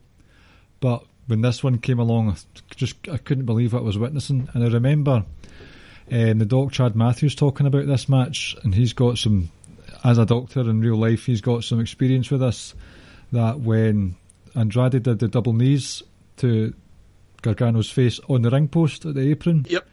But 0.80 1.04
when 1.26 1.42
this 1.42 1.62
one 1.62 1.78
came 1.78 1.98
along, 1.98 2.30
I 2.30 2.36
just 2.74 3.08
I 3.08 3.18
couldn't 3.18 3.46
believe 3.46 3.72
what 3.72 3.82
I 3.82 3.86
was 3.86 3.98
witnessing. 3.98 4.48
And 4.54 4.64
I 4.64 4.68
remember 4.68 5.24
um, 6.10 6.38
the 6.38 6.46
doc 6.46 6.72
Chad 6.72 6.96
Matthews 6.96 7.34
talking 7.34 7.66
about 7.66 7.86
this 7.86 8.08
match, 8.08 8.56
and 8.62 8.74
he's 8.74 8.92
got 8.92 9.18
some, 9.18 9.50
as 10.04 10.18
a 10.18 10.26
doctor 10.26 10.60
in 10.60 10.80
real 10.80 10.96
life, 10.96 11.26
he's 11.26 11.40
got 11.40 11.64
some 11.64 11.80
experience 11.80 12.30
with 12.30 12.40
this. 12.40 12.74
That 13.32 13.60
when 13.60 14.16
Andrade 14.54 15.02
did 15.02 15.18
the 15.18 15.28
double 15.28 15.52
knees 15.52 16.02
to 16.38 16.72
Gargano's 17.42 17.90
face 17.90 18.20
on 18.28 18.42
the 18.42 18.50
ring 18.50 18.68
post 18.68 19.04
at 19.04 19.14
the 19.14 19.30
apron, 19.30 19.66
Yep. 19.68 19.86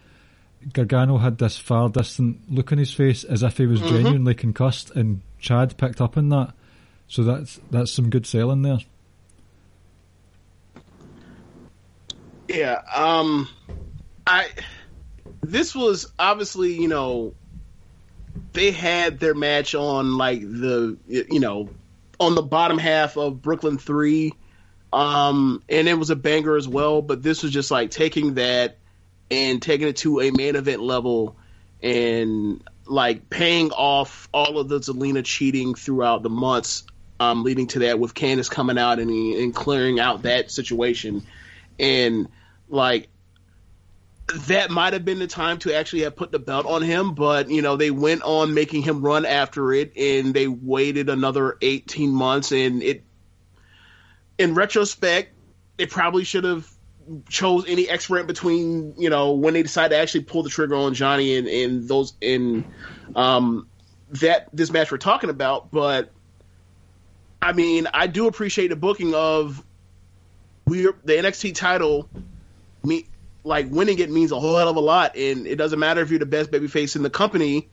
Gargano 0.71 1.17
had 1.17 1.37
this 1.39 1.57
far 1.57 1.89
distant 1.89 2.39
look 2.49 2.71
on 2.71 2.77
his 2.77 2.93
face 2.93 3.23
as 3.23 3.43
if 3.43 3.57
he 3.57 3.65
was 3.65 3.81
genuinely 3.81 4.33
concussed, 4.33 4.91
and 4.91 5.21
Chad 5.39 5.75
picked 5.77 5.99
up 5.99 6.15
on 6.17 6.29
that. 6.29 6.53
So 7.07 7.23
that's 7.23 7.59
that's 7.69 7.91
some 7.91 8.09
good 8.09 8.25
selling 8.25 8.61
there. 8.61 8.79
Yeah. 12.47 12.81
Um, 12.93 13.49
I. 14.27 14.47
This 15.41 15.75
was 15.75 16.11
obviously, 16.17 16.73
you 16.73 16.87
know, 16.87 17.33
they 18.53 18.71
had 18.71 19.19
their 19.19 19.33
match 19.33 19.75
on 19.75 20.17
like 20.17 20.41
the 20.41 20.97
you 21.07 21.39
know 21.39 21.69
on 22.19 22.35
the 22.35 22.41
bottom 22.41 22.77
half 22.77 23.17
of 23.17 23.41
Brooklyn 23.41 23.77
Three, 23.77 24.33
um, 24.91 25.61
and 25.69 25.87
it 25.87 25.95
was 25.95 26.09
a 26.09 26.15
banger 26.15 26.55
as 26.55 26.67
well. 26.67 27.01
But 27.01 27.23
this 27.23 27.43
was 27.43 27.51
just 27.51 27.71
like 27.71 27.91
taking 27.91 28.35
that 28.35 28.77
and 29.31 29.61
taking 29.61 29.87
it 29.87 29.97
to 29.97 30.21
a 30.21 30.31
main 30.31 30.55
event 30.55 30.81
level 30.81 31.35
and 31.81 32.63
like 32.85 33.29
paying 33.29 33.71
off 33.71 34.29
all 34.33 34.57
of 34.59 34.67
the 34.67 34.79
Zelina 34.79 35.23
cheating 35.23 35.75
throughout 35.75 36.23
the 36.23 36.29
months 36.29 36.83
um, 37.19 37.43
leading 37.43 37.67
to 37.67 37.79
that 37.79 37.99
with 37.99 38.13
Candice 38.13 38.49
coming 38.49 38.77
out 38.77 38.99
and, 38.99 39.09
and 39.09 39.55
clearing 39.55 39.99
out 39.99 40.23
that 40.23 40.51
situation 40.51 41.23
and 41.79 42.27
like 42.69 43.07
that 44.33 44.71
might 44.71 44.93
have 44.93 45.05
been 45.05 45.19
the 45.19 45.27
time 45.27 45.59
to 45.59 45.75
actually 45.75 46.03
have 46.03 46.15
put 46.15 46.31
the 46.31 46.39
belt 46.39 46.65
on 46.65 46.81
him, 46.81 47.13
but 47.13 47.49
you 47.49 47.61
know 47.61 47.75
they 47.75 47.91
went 47.91 48.23
on 48.23 48.53
making 48.53 48.81
him 48.81 49.01
run 49.01 49.25
after 49.25 49.73
it, 49.73 49.95
and 49.97 50.33
they 50.33 50.47
waited 50.47 51.09
another 51.09 51.57
eighteen 51.61 52.11
months, 52.11 52.51
and 52.51 52.81
it. 52.83 53.03
In 54.39 54.55
retrospect, 54.55 55.33
they 55.77 55.85
probably 55.85 56.23
should 56.23 56.43
have 56.43 56.67
chose 57.29 57.65
any 57.67 57.87
X 57.87 58.09
rent 58.09 58.27
between 58.27 58.95
you 58.97 59.09
know 59.09 59.33
when 59.33 59.53
they 59.53 59.61
decided 59.61 59.89
to 59.89 59.97
actually 60.01 60.23
pull 60.23 60.43
the 60.43 60.49
trigger 60.49 60.75
on 60.75 60.93
Johnny 60.93 61.37
and, 61.37 61.47
and 61.47 61.87
those 61.87 62.13
in 62.21 62.65
um, 63.15 63.67
that 64.09 64.49
this 64.53 64.71
match 64.71 64.91
we're 64.91 64.97
talking 64.97 65.29
about, 65.29 65.69
but 65.71 66.11
I 67.41 67.53
mean 67.53 67.87
I 67.93 68.07
do 68.07 68.27
appreciate 68.27 68.69
the 68.69 68.75
booking 68.75 69.13
of 69.13 69.63
we 70.65 70.83
the 70.83 71.13
NXT 71.13 71.55
title 71.55 72.09
me 72.83 73.05
like 73.43 73.67
winning 73.69 73.99
it 73.99 74.09
means 74.09 74.31
a 74.31 74.39
whole 74.39 74.57
hell 74.57 74.69
of 74.69 74.75
a 74.75 74.81
lot, 74.81 75.15
and 75.15 75.45
it 75.47 75.55
doesn't 75.55 75.79
matter 75.79 76.01
if 76.01 76.09
you're 76.09 76.19
the 76.19 76.25
best 76.25 76.51
babyface 76.51 76.95
in 76.95 77.03
the 77.03 77.09
company. 77.09 77.67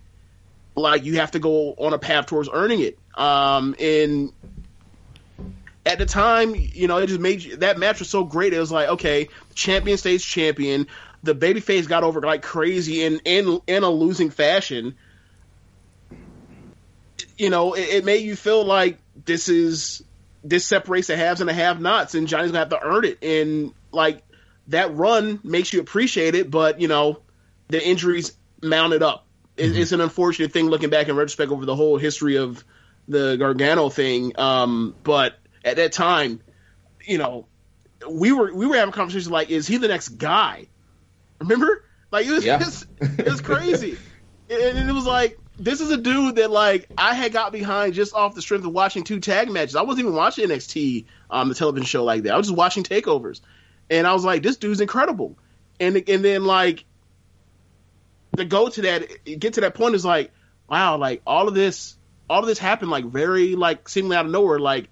Like 0.75 1.05
you 1.05 1.17
have 1.17 1.33
to 1.33 1.39
go 1.39 1.75
on 1.75 1.93
a 1.93 1.99
path 1.99 2.27
towards 2.27 2.49
earning 2.53 2.81
it. 2.81 2.99
Um, 3.15 3.75
and 3.79 4.33
at 5.85 5.99
the 5.99 6.07
time, 6.07 6.55
you 6.55 6.89
know, 6.89 6.99
it 6.99 7.07
just 7.07 7.21
made 7.21 7.43
you, 7.43 7.57
that 7.57 7.79
match 7.79 7.99
was 7.99 8.09
so 8.09 8.25
great. 8.25 8.53
It 8.53 8.59
was 8.59 8.71
like, 8.71 8.89
okay, 8.91 9.29
champion 9.55 9.99
stays 9.99 10.25
champion. 10.25 10.87
The 11.23 11.35
babyface 11.35 11.89
got 11.89 12.03
over 12.03 12.21
like 12.21 12.43
crazy 12.43 13.05
in 13.05 13.21
in 13.25 13.61
in 13.67 13.83
a 13.83 13.91
losing 13.91 14.31
fashion. 14.31 14.95
You 17.37 17.51
know, 17.51 17.75
it, 17.75 17.89
it 17.89 18.05
made 18.05 18.23
you 18.23 18.37
feel 18.37 18.65
like 18.65 18.99
this 19.25 19.49
is 19.49 20.03
this 20.43 20.65
separates 20.65 21.09
the 21.09 21.17
haves 21.17 21.41
and 21.41 21.49
the 21.49 21.55
have-nots, 21.55 22.15
and 22.15 22.27
Johnny's 22.27 22.53
gonna 22.53 22.61
have 22.61 22.71
to 22.71 22.83
earn 22.83 23.05
it. 23.05 23.23
And 23.23 23.73
like 23.93 24.23
that 24.71 24.95
run 24.95 25.41
makes 25.45 25.73
you 25.73 25.81
appreciate 25.81 26.35
it, 26.35 26.51
but 26.51 26.81
you 26.81 26.89
know 26.89 27.21
the 27.69 27.85
injuries 27.85 28.33
mounted 28.63 29.03
up. 29.03 29.27
mm-hmm. 29.57 29.77
It's 29.77 29.93
an 29.93 30.01
unfortunate 30.01 30.53
thing 30.53 30.67
looking 30.67 30.91
back 30.91 31.09
in 31.09 31.17
retrospect 31.17 31.53
over 31.53 31.65
the 31.65 31.77
whole 31.77 31.99
history 31.99 32.37
of 32.37 32.65
the 33.09 33.37
Gargano 33.37 33.89
thing. 33.89 34.33
Um, 34.39 34.95
but 35.03 35.39
at 35.65 35.77
that 35.77 35.93
time, 35.93 36.41
you 37.05 37.19
know, 37.19 37.47
we 38.09 38.33
were 38.33 38.53
we 38.55 38.67
were 38.67 38.77
having 38.77 38.93
conversations 38.93 39.31
like, 39.31 39.51
is 39.51 39.67
he 39.67 39.77
the 39.77 39.89
next 39.89 40.11
guy? 40.11 40.67
Remember? 41.39 41.85
Like 42.11 42.27
it 42.27 42.33
was 42.33 42.45
yeah. 42.45 42.59
just, 42.59 42.87
it 43.01 43.27
was 43.27 43.41
crazy, 43.41 43.97
and 44.51 44.91
it 44.91 44.93
was 44.93 45.07
like 45.07 45.39
this 45.59 45.81
is 45.81 45.91
a 45.91 45.97
dude 45.97 46.37
that 46.37 46.51
like 46.51 46.89
I 46.97 47.15
had 47.15 47.33
got 47.33 47.53
behind 47.53 47.95
just 47.95 48.15
off 48.15 48.35
the 48.35 48.43
strength 48.43 48.65
of 48.65 48.73
watching 48.73 49.05
two 49.05 49.21
tag 49.21 49.51
matches. 49.51 49.77
I 49.77 49.83
wasn't 49.83 50.07
even 50.07 50.15
watching 50.15 50.49
NXT, 50.49 51.05
um, 51.31 51.49
the 51.49 51.55
television 51.55 51.87
show 51.87 52.03
like 52.03 52.25
that. 52.25 52.33
I 52.35 52.37
was 52.37 52.49
just 52.49 52.57
watching 52.57 52.83
takeovers, 52.83 53.41
and 53.91 54.07
I 54.07 54.15
was 54.15 54.25
like, 54.25 54.43
this 54.43 54.57
dude's 54.57 54.81
incredible. 54.81 55.37
And 55.79 55.97
and 56.09 56.25
then 56.25 56.45
like 56.45 56.85
to 58.37 58.45
go 58.45 58.69
to 58.69 58.83
that, 58.83 59.09
get 59.25 59.55
to 59.55 59.63
that 59.63 59.75
point 59.75 59.97
is 59.97 60.05
like, 60.05 60.31
wow, 60.69 60.97
like 60.97 61.23
all 61.27 61.49
of 61.49 61.55
this, 61.55 61.97
all 62.29 62.41
of 62.41 62.47
this 62.47 62.59
happened 62.59 62.91
like 62.91 63.05
very 63.05 63.57
like 63.57 63.89
seemingly 63.89 64.17
out 64.17 64.27
of 64.27 64.31
nowhere. 64.31 64.61
Like 64.61 64.89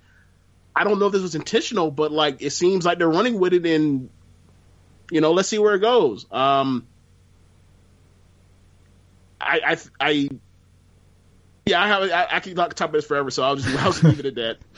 I 0.75 0.85
don't 0.85 0.99
know 0.99 1.07
if 1.07 1.13
this 1.13 1.23
was 1.23 1.37
intentional, 1.37 1.91
but 1.91 2.11
like 2.11 2.43
it 2.43 2.51
seems 2.51 2.85
like 2.85 2.99
they're 2.99 3.09
running 3.09 3.39
with 3.39 3.53
it, 3.53 3.65
and 3.65 4.11
you 5.11 5.21
know, 5.21 5.33
let's 5.33 5.49
see 5.49 5.59
where 5.59 5.75
it 5.75 5.81
goes. 5.81 6.27
Um, 6.31 6.87
I 9.41 9.61
I, 9.67 9.77
I 10.01 10.29
yeah, 11.67 11.83
I 11.83 11.87
have 11.87 12.03
I, 12.03 12.37
I 12.37 12.41
can 12.41 12.57
talk 12.57 12.73
about 12.81 12.93
this 12.93 13.07
forever, 13.07 13.31
so 13.31 13.45
I'll 13.45 13.57
just 13.57 13.69
I'll 13.69 13.93
just 13.93 14.03
leave 14.03 14.21
it 14.21 14.27
at 14.27 14.35
that. 14.35 14.57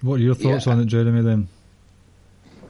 What 0.00 0.20
are 0.20 0.22
your 0.22 0.34
thoughts 0.34 0.66
yeah. 0.66 0.72
on 0.74 0.80
it, 0.80 0.84
Jeremy? 0.84 1.22
Then 1.22 1.48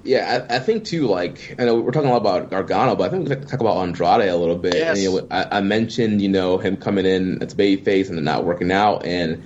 yeah, 0.05 0.47
I, 0.49 0.57
I, 0.57 0.59
think 0.59 0.85
too. 0.85 1.07
Like, 1.07 1.57
I 1.59 1.65
know 1.65 1.81
we're 1.81 1.91
talking 1.91 2.11
a 2.11 2.13
lot 2.13 2.21
about 2.21 2.51
Gargano, 2.51 2.95
but 2.95 3.05
I 3.05 3.09
think 3.09 3.29
we 3.29 3.35
can 3.35 3.47
talk 3.47 3.61
about 3.61 3.79
Andrade 3.79 4.29
a 4.29 4.37
little 4.37 4.57
bit. 4.57 4.75
Yes. 4.75 4.97
And, 4.97 4.99
you 4.99 5.21
know, 5.21 5.27
I, 5.31 5.59
I, 5.59 5.61
mentioned 5.63 6.21
you 6.21 6.29
know 6.29 6.59
him 6.59 6.77
coming 6.77 7.07
in 7.07 7.43
as 7.43 7.55
babyface 7.55 8.11
and 8.11 8.23
not 8.23 8.45
working 8.45 8.71
out, 8.71 9.07
and 9.07 9.43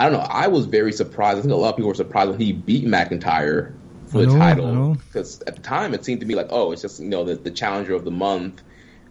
I 0.00 0.04
don't 0.04 0.14
know. 0.14 0.26
I 0.28 0.48
was 0.48 0.66
very 0.66 0.92
surprised. 0.92 1.38
I 1.38 1.42
think 1.42 1.52
a 1.52 1.56
lot 1.56 1.70
of 1.70 1.76
people 1.76 1.88
were 1.88 1.94
surprised 1.94 2.30
when 2.30 2.40
he 2.40 2.52
beat 2.52 2.84
McIntyre 2.84 3.74
for 4.06 4.18
the 4.18 4.26
know, 4.26 4.38
title 4.38 4.94
because 4.94 5.40
at 5.42 5.56
the 5.56 5.62
time 5.62 5.94
it 5.94 6.04
seemed 6.04 6.20
to 6.20 6.26
be 6.26 6.34
like, 6.34 6.48
oh, 6.50 6.72
it's 6.72 6.82
just 6.82 7.00
you 7.00 7.08
know 7.08 7.24
the, 7.24 7.36
the 7.36 7.50
challenger 7.50 7.94
of 7.94 8.04
the 8.04 8.10
month, 8.10 8.62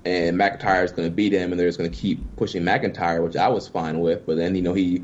and 0.04 0.38
McIntyre 0.38 0.84
is 0.84 0.92
going 0.92 1.08
to 1.08 1.14
beat 1.14 1.32
him, 1.32 1.52
and 1.52 1.60
they're 1.60 1.70
just 1.70 1.78
going 1.78 1.90
to 1.90 1.98
keep 1.98 2.36
pushing 2.36 2.64
McIntyre, 2.64 3.24
which 3.24 3.38
I 3.38 3.48
was 3.48 3.68
fine 3.68 4.00
with. 4.00 4.26
But 4.26 4.36
then 4.36 4.56
you 4.56 4.62
know 4.62 4.74
he 4.74 5.04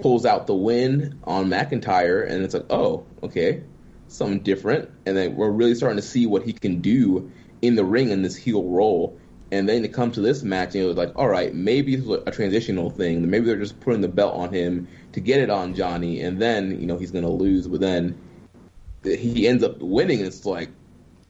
pulls 0.00 0.24
out 0.24 0.46
the 0.46 0.54
win 0.54 1.18
on 1.24 1.48
McIntyre, 1.48 2.26
and 2.26 2.42
it's 2.42 2.54
like, 2.54 2.66
oh, 2.70 3.04
okay, 3.22 3.62
something 4.08 4.40
different, 4.40 4.90
and 5.04 5.16
then 5.16 5.36
we're 5.36 5.50
really 5.50 5.74
starting 5.74 5.96
to 5.96 6.02
see 6.02 6.26
what 6.26 6.42
he 6.42 6.52
can 6.52 6.80
do 6.80 7.30
in 7.62 7.74
the 7.74 7.84
ring 7.84 8.10
in 8.10 8.22
this 8.22 8.36
heel 8.36 8.64
role. 8.64 9.18
And 9.52 9.68
then 9.68 9.82
to 9.82 9.88
come 9.88 10.10
to 10.12 10.20
this 10.20 10.42
match, 10.42 10.74
and 10.74 10.82
it 10.82 10.86
was 10.86 10.96
like, 10.96 11.12
all 11.14 11.28
right, 11.28 11.54
maybe 11.54 11.94
it's 11.94 12.08
a 12.08 12.30
transitional 12.32 12.90
thing. 12.90 13.28
Maybe 13.30 13.46
they're 13.46 13.56
just 13.56 13.78
putting 13.78 14.00
the 14.00 14.08
belt 14.08 14.34
on 14.34 14.52
him 14.52 14.88
to 15.12 15.20
get 15.20 15.40
it 15.40 15.50
on 15.50 15.74
Johnny, 15.74 16.20
and 16.20 16.40
then 16.40 16.80
you 16.80 16.86
know 16.86 16.98
he's 16.98 17.12
going 17.12 17.24
to 17.24 17.30
lose. 17.30 17.68
But 17.68 17.80
then 17.80 18.18
he 19.04 19.46
ends 19.46 19.62
up 19.62 19.78
winning, 19.78 20.18
and 20.18 20.26
it's 20.26 20.44
like, 20.44 20.70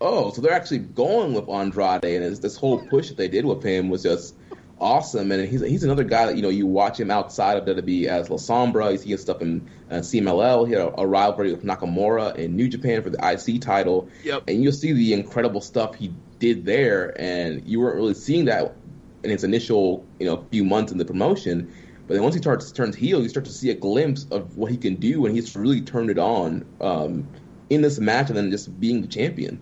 oh, 0.01 0.31
so 0.33 0.41
they're 0.41 0.53
actually 0.53 0.79
going 0.79 1.35
with 1.35 1.49
Andrade, 1.49 2.05
and 2.05 2.37
this 2.37 2.57
whole 2.57 2.79
push 2.87 3.09
that 3.09 3.19
they 3.19 3.29
did 3.29 3.45
with 3.45 3.63
him 3.63 3.91
was 3.91 4.03
just 4.03 4.35
awesome. 4.79 5.33
And 5.33 5.49
he's 5.49 5.61
he's 5.61 5.85
another 5.85 6.05
guy 6.05 6.27
that 6.27 6.37
you 6.37 6.43
know 6.43 6.49
you 6.49 6.67
watch 6.67 6.99
him 6.99 7.11
outside 7.11 7.57
of 7.57 7.65
WWE 7.65 8.07
as 8.07 8.31
La 8.31 8.37
Sombra. 8.37 8.93
You 8.93 8.99
see 8.99 9.17
stuff 9.17 9.43
in 9.43 9.69
uh, 9.91 9.97
CMLL. 9.97 10.67
He 10.67 10.73
had 10.73 10.83
a, 10.83 11.01
a, 11.01 11.07
rivalry 11.07 11.53
with 11.53 11.65
Nakamura 11.65 12.37
in 12.37 12.57
New 12.57 12.69
Japan 12.69 13.03
for 13.03 13.11
the 13.11 13.19
IC 13.19 13.61
title. 13.61 14.09
Yep. 14.25 14.45
And 14.49 14.63
you'll 14.63 14.73
see 14.73 14.93
the 14.93 15.13
incredible 15.13 15.61
stuff 15.61 15.95
he 15.95 16.13
did 16.39 16.65
there, 16.65 17.19
and 17.21 17.67
you 17.67 17.81
weren't 17.81 17.97
really 17.97 18.15
seeing 18.15 18.47
that 18.47 18.75
in 19.23 19.31
his 19.31 19.45
initial 19.45 20.05
you 20.19 20.27
know 20.27 20.45
few 20.51 20.65
months 20.65 20.93
in 20.93 20.99
the 20.99 21.05
promotion. 21.05 21.73
But 22.07 22.15
then 22.15 22.23
once 22.23 22.37
he 22.37 22.41
starts 22.41 22.71
turns 22.71 22.95
heel, 22.95 23.23
you 23.23 23.29
start 23.29 23.47
to 23.47 23.53
see 23.53 23.71
a 23.71 23.75
glimpse 23.75 24.27
of 24.31 24.57
what 24.57 24.71
he 24.71 24.77
can 24.77 24.97
do, 24.97 25.27
and 25.27 25.35
he's 25.35 25.57
really 25.57 25.81
turned 25.81 26.11
it 26.11 26.19
on 26.19 26.65
um, 26.81 27.27
in 27.69 27.83
this 27.83 27.99
match, 27.99 28.29
and 28.29 28.37
then 28.37 28.51
just 28.51 28.79
being 28.79 29.03
the 29.03 29.09
champion. 29.09 29.61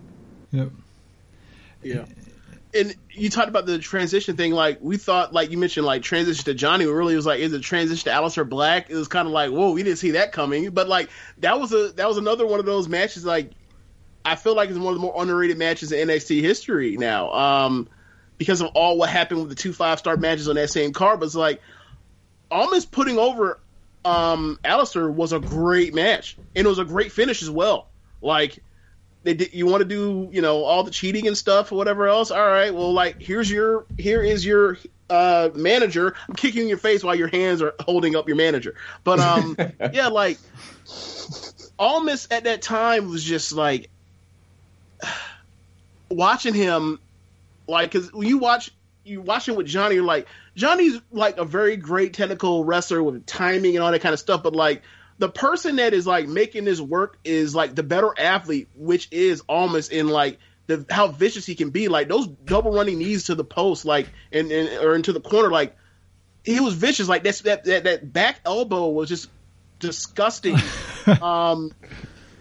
Yep. 0.51 0.71
Yeah 1.83 2.05
and 2.75 2.95
you 3.11 3.31
talked 3.31 3.49
about 3.49 3.67
the 3.67 3.79
transition 3.79 4.37
thing. 4.37 4.53
Like 4.53 4.79
we 4.81 4.97
thought, 4.97 5.33
like 5.33 5.51
you 5.51 5.59
mentioned, 5.59 5.87
like 5.87 6.03
transition 6.03 6.45
to 6.47 6.55
Johnny. 6.55 6.87
Really 6.87 7.17
was 7.17 7.27
like, 7.27 7.41
is 7.41 7.53
it 7.53 7.63
transition 7.63 8.05
to 8.05 8.17
Aleister 8.17 8.49
Black? 8.49 8.91
It 8.91 8.97
was 8.97 9.09
kind 9.09 9.27
of 9.27 9.33
like, 9.33 9.51
whoa, 9.51 9.73
we 9.73 9.83
didn't 9.83 9.99
see 9.99 10.13
that 10.13 10.33
coming. 10.33 10.71
But 10.71 10.89
like 10.89 11.11
that 11.39 11.59
was 11.61 11.73
a 11.73 11.93
that 11.93 12.09
was 12.09 12.17
another 12.17 12.47
one 12.47 12.61
of 12.61 12.67
those 12.67 12.89
matches. 12.89 13.25
Like 13.25 13.53
I 14.25 14.37
feel 14.37 14.57
like 14.57 14.71
it's 14.71 14.79
one 14.79 14.95
of 14.95 15.01
the 15.01 15.07
more 15.07 15.15
underrated 15.17 15.59
matches 15.59 15.93
in 15.93 16.09
NXT 16.09 16.41
history 16.41 16.97
now, 16.97 17.31
um, 17.33 17.89
because 18.39 18.61
of 18.61 18.69
all 18.75 18.99
what 18.99 19.11
happened 19.11 19.41
with 19.41 19.51
the 19.51 19.55
two 19.55 19.73
five 19.73 19.99
star 19.99 20.17
matches 20.17 20.49
on 20.49 20.57
that 20.57 20.71
same 20.71 20.93
card. 20.93 21.21
But 21.21 21.27
it's 21.27 21.35
like 21.35 21.61
almost 22.51 22.91
putting 22.91 23.19
over 23.19 23.61
um, 24.05 24.59
Aleister 24.65 25.13
was 25.13 25.33
a 25.33 25.41
great 25.41 25.95
match, 25.95 26.39
and 26.55 26.67
it 26.67 26.69
was 26.69 26.79
a 26.79 26.85
great 26.85 27.13
finish 27.13 27.43
as 27.43 27.51
well. 27.51 27.91
Like 28.21 28.63
they 29.25 29.35
did, 29.35 29.53
you 29.53 29.67
want 29.67 29.81
to 29.81 29.89
do 29.89 30.29
you 30.31 30.41
know 30.41 30.65
all 30.65 30.85
the 30.85 30.91
cheating 30.91 31.27
and 31.27 31.37
stuff 31.37 31.73
or 31.73 31.77
whatever 31.77 32.07
else? 32.07 32.31
All 32.31 32.47
right 32.47 32.73
well 32.73 32.93
like 32.93 33.21
here's 33.21 33.51
your 33.51 33.87
here 33.99 34.23
is 34.23 34.45
your 34.45 34.79
uh 35.11 35.51
manager. 35.55 36.15
I'm 36.29 36.35
kicking 36.35 36.63
in 36.63 36.69
your 36.69 36.79
face 36.79 37.03
while 37.03 37.15
your 37.15 37.29
hands 37.29 37.63
are 37.63 37.75
holding 37.81 38.15
up 38.15 38.29
your 38.29 38.37
manager. 38.37 38.75
But 39.03 39.19
um 39.19 39.57
yeah 39.93 40.09
like 40.09 40.39
almost 41.79 42.33
at 42.33 42.45
that 42.45 42.63
time 42.63 43.09
was 43.09 43.25
just 43.25 43.53
like 43.53 43.91
watching 46.11 46.55
him 46.55 47.01
like 47.67 47.91
because 47.91 48.13
when 48.13 48.29
you 48.29 48.39
watch 48.39 48.71
you 49.05 49.21
watching 49.21 49.57
with 49.57 49.67
johnny 49.67 49.97
you're 49.97 50.05
like 50.05 50.27
johnny's 50.55 51.01
like 51.11 51.37
a 51.39 51.45
very 51.45 51.77
great 51.77 52.13
technical 52.13 52.65
wrestler 52.65 53.03
with 53.03 53.25
timing 53.27 53.75
and 53.75 53.83
all 53.83 53.91
that 53.91 54.01
kind 54.01 54.13
of 54.13 54.19
stuff 54.19 54.43
but 54.43 54.55
like 54.55 54.83
the 55.19 55.29
person 55.29 55.77
that 55.77 55.95
is 55.95 56.07
like 56.07 56.27
making 56.29 56.65
this 56.65 56.81
work 56.81 57.19
is 57.25 57.55
like 57.55 57.75
the 57.75 57.83
better 57.83 58.13
athlete, 58.19 58.69
which 58.75 59.09
is 59.11 59.43
almost 59.49 59.93
in 59.93 60.09
like 60.09 60.39
the 60.67 60.85
how 60.91 61.09
vicious 61.09 61.47
he 61.47 61.55
can 61.55 61.71
be. 61.71 61.89
Like 61.89 62.09
those 62.09 62.27
double 62.27 62.73
running 62.73 62.99
knees 62.99 63.25
to 63.25 63.35
the 63.35 63.45
post, 63.45 63.85
like 63.85 64.09
and, 64.33 64.51
and 64.51 64.85
or 64.85 64.95
into 64.95 65.13
the 65.13 65.21
corner, 65.21 65.51
like 65.51 65.77
he 66.43 66.61
was 66.61 66.75
vicious. 66.75 67.09
Like 67.09 67.23
that's 67.23 67.43
that 67.43 67.65
that, 67.65 67.85
that 67.85 68.13
back 68.13 68.41
elbow 68.45 68.89
was 68.89 69.09
just 69.09 69.29
disgusting. 69.79 70.57
um, 71.23 71.73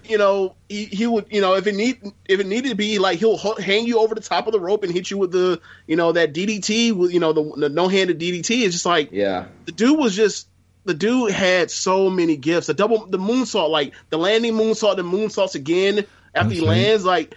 you 0.05 0.17
know, 0.17 0.55
he, 0.67 0.85
he 0.85 1.07
would, 1.07 1.27
you 1.29 1.39
know, 1.39 1.55
if 1.55 1.65
it 1.67 1.75
need 1.75 2.01
if 2.27 2.39
it 2.39 2.45
needed 2.45 2.69
to 2.69 2.75
be, 2.75 2.99
like 2.99 3.19
he'll 3.19 3.39
h- 3.41 3.63
hang 3.63 3.85
you 3.85 3.99
over 3.99 4.15
the 4.15 4.21
top 4.21 4.47
of 4.47 4.53
the 4.53 4.59
rope 4.59 4.83
and 4.83 4.91
hit 4.91 5.09
you 5.09 5.17
with 5.17 5.31
the, 5.31 5.61
you 5.87 5.95
know, 5.95 6.11
that 6.11 6.33
DDT 6.33 6.91
with, 6.91 7.13
you 7.13 7.19
know, 7.21 7.31
the, 7.31 7.53
the 7.55 7.69
no 7.69 7.87
handed 7.87 8.19
DDT. 8.19 8.63
It's 8.65 8.73
just 8.73 8.85
like 8.85 9.11
Yeah. 9.11 9.45
the 9.65 9.71
dude 9.71 9.97
was 9.97 10.15
just 10.15 10.47
the 10.85 10.93
dude 10.93 11.31
had 11.31 11.71
so 11.71 12.09
many 12.09 12.35
gifts. 12.35 12.67
The 12.67 12.73
double 12.73 13.05
the 13.05 13.17
moonsault, 13.17 13.69
like 13.69 13.93
the 14.09 14.17
landing 14.17 14.53
moonsault, 14.53 14.95
the 14.95 15.03
moonsaults 15.03 15.55
again 15.55 16.05
after 16.35 16.53
he 16.53 16.61
lands, 16.61 17.05
like 17.05 17.35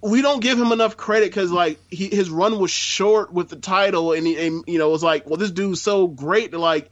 we 0.00 0.22
don't 0.22 0.40
give 0.40 0.58
him 0.58 0.72
enough 0.72 0.96
credit 0.96 1.30
because 1.30 1.50
like 1.50 1.78
he, 1.90 2.08
his 2.08 2.30
run 2.30 2.58
was 2.58 2.70
short 2.70 3.32
with 3.32 3.48
the 3.48 3.56
title, 3.56 4.12
and, 4.12 4.26
he, 4.26 4.46
and 4.46 4.64
you 4.66 4.78
know 4.78 4.88
it 4.88 4.92
was 4.92 5.02
like, 5.02 5.26
well, 5.26 5.36
this 5.36 5.50
dude's 5.50 5.82
so 5.82 6.06
great 6.06 6.52
that 6.52 6.58
like. 6.58 6.90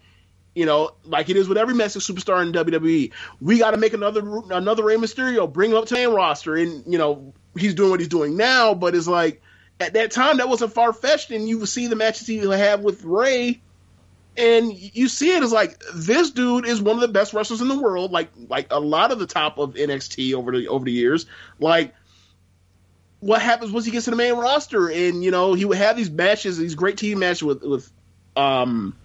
You 0.57 0.67
know, 0.67 0.93
like 1.05 1.31
it 1.31 1.37
is 1.37 1.49
with 1.49 1.59
every 1.59 1.75
Mexican 1.75 2.15
superstar 2.15 2.41
in 2.41 2.53
WWE, 2.53 3.11
we 3.41 3.59
got 3.59 3.73
to 3.73 3.77
make 3.77 3.93
another 3.93 4.21
another 4.53 4.85
Rey 4.85 4.95
Mysterio, 4.95 5.53
bring 5.53 5.73
him 5.73 5.77
up 5.77 5.87
to 5.87 5.95
main 5.95 6.11
roster, 6.11 6.55
and 6.55 6.85
you 6.87 6.97
know 6.97 7.35
he's 7.59 7.75
doing 7.75 7.91
what 7.91 7.99
he's 7.99 8.09
doing 8.09 8.37
now. 8.37 8.73
But 8.73 8.95
it's 8.95 9.09
like 9.09 9.43
at 9.81 9.95
that 9.95 10.13
time 10.13 10.37
that 10.37 10.49
wasn't 10.49 10.73
far 10.73 10.93
fetched, 10.93 11.33
and 11.33 11.49
you 11.49 11.59
would 11.59 11.69
see 11.69 11.89
the 11.89 11.97
matches 11.97 12.29
he 12.29 12.47
would 12.47 12.57
have 12.57 12.83
with 12.83 13.03
Rey, 13.03 13.63
and 14.37 14.73
you 14.73 15.09
see 15.09 15.35
it 15.37 15.43
as 15.43 15.53
like 15.53 15.81
this 15.95 16.31
dude 16.31 16.67
is 16.67 16.83
one 16.83 16.97
of 16.97 17.01
the 17.01 17.09
best 17.09 17.33
wrestlers 17.35 17.61
in 17.61 17.69
the 17.69 17.79
world, 17.79 18.11
like 18.13 18.31
like 18.49 18.69
a 18.71 18.81
lot 18.81 19.13
of 19.13 19.19
the 19.19 19.27
top 19.27 19.59
of 19.59 19.77
NXT 19.77 20.35
over 20.35 20.53
the 20.53 20.69
over 20.69 20.85
the 20.85 20.93
years. 20.93 21.27
Like 21.59 21.95
what 23.21 23.41
happens 23.41 23.73
once 23.73 23.85
he 23.87 23.93
gets 23.93 24.05
to 24.07 24.11
the 24.11 24.17
main 24.17 24.35
roster, 24.35 24.89
and 24.91 25.23
you 25.23 25.31
know 25.31 25.55
he 25.55 25.65
would 25.65 25.79
have 25.79 25.97
these 25.97 26.11
matches, 26.11 26.59
these 26.59 26.75
great 26.75 26.99
team 26.99 27.21
matches 27.21 27.43
with 27.43 27.63
with 27.63 27.91
um 28.37 28.99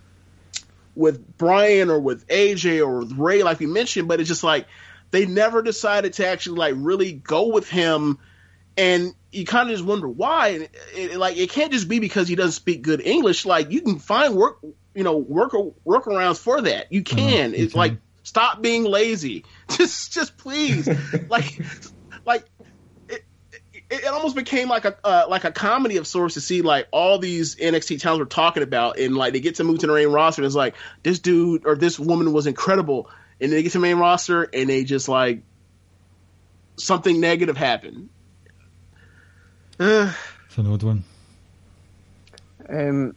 with 0.95 1.37
Bryan 1.37 1.89
or 1.89 1.99
with 1.99 2.27
AJ 2.27 2.85
or 2.85 2.99
with 2.99 3.13
Rey, 3.13 3.43
like 3.43 3.59
we 3.59 3.67
mentioned, 3.67 4.07
but 4.07 4.19
it's 4.19 4.27
just 4.27 4.43
like 4.43 4.67
they 5.11 5.25
never 5.25 5.61
decided 5.61 6.13
to 6.13 6.27
actually 6.27 6.57
like 6.57 6.75
really 6.77 7.13
go 7.13 7.47
with 7.47 7.69
him 7.69 8.19
and 8.77 9.13
you 9.31 9.45
kind 9.45 9.69
of 9.69 9.75
just 9.75 9.85
wonder 9.87 10.07
why. 10.07 10.47
And 10.49 10.63
it, 10.63 10.71
it- 10.95 11.17
like 11.17 11.37
it 11.37 11.49
can't 11.51 11.71
just 11.71 11.87
be 11.87 11.99
because 11.99 12.27
he 12.27 12.35
doesn't 12.35 12.53
speak 12.53 12.81
good 12.81 13.01
English. 13.01 13.45
Like 13.45 13.71
you 13.71 13.81
can 13.81 13.99
find 13.99 14.35
work, 14.35 14.57
you 14.99 15.05
know, 15.05 15.15
work 15.15 15.53
workarounds 15.87 16.39
for 16.39 16.59
that. 16.59 16.91
You 16.91 17.03
can. 17.03 17.53
you 17.53 17.63
it's 17.63 17.73
like 17.73 17.93
stop 18.23 18.61
being 18.61 18.83
lazy. 18.83 19.45
Just, 19.69 20.11
just 20.11 20.37
please, 20.37 20.89
like, 21.29 21.61
like. 22.25 22.43
It, 23.07 23.23
it, 23.71 24.03
it 24.03 24.05
almost 24.07 24.35
became 24.35 24.67
like 24.67 24.83
a 24.83 24.97
uh, 25.01 25.25
like 25.29 25.45
a 25.45 25.53
comedy 25.53 25.95
of 25.95 26.05
sorts 26.05 26.33
to 26.33 26.41
see 26.41 26.61
like 26.61 26.89
all 26.91 27.17
these 27.17 27.55
NXT 27.55 28.01
talents 28.01 28.19
we're 28.19 28.25
talking 28.25 28.61
about, 28.61 28.99
and 28.99 29.15
like 29.15 29.31
they 29.31 29.39
get 29.39 29.55
to 29.55 29.63
move 29.63 29.79
to 29.79 29.87
the 29.87 29.93
main 29.93 30.09
roster, 30.09 30.41
and 30.41 30.45
it's 30.47 30.53
like 30.53 30.75
this 31.01 31.19
dude 31.19 31.65
or 31.65 31.77
this 31.77 31.97
woman 31.97 32.33
was 32.33 32.45
incredible, 32.45 33.09
and 33.39 33.53
they 33.53 33.63
get 33.63 33.71
to 33.71 33.77
the 33.77 33.81
main 33.81 33.99
roster, 33.99 34.43
and 34.43 34.69
they 34.69 34.83
just 34.83 35.07
like 35.07 35.43
something 36.75 37.21
negative 37.21 37.55
happened. 37.55 38.09
Uh, 39.79 40.11
It's 40.47 40.57
an 40.57 40.67
odd 40.67 40.83
one. 40.83 41.05
Um, 42.67 43.15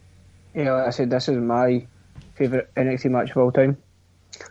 yeah, 0.54 0.72
like 0.72 0.88
I 0.88 0.90
said, 0.90 1.10
this 1.10 1.28
is 1.28 1.38
my 1.38 1.86
favourite 2.34 2.74
NXT 2.74 3.10
match 3.10 3.30
of 3.30 3.36
all 3.38 3.52
time. 3.52 3.76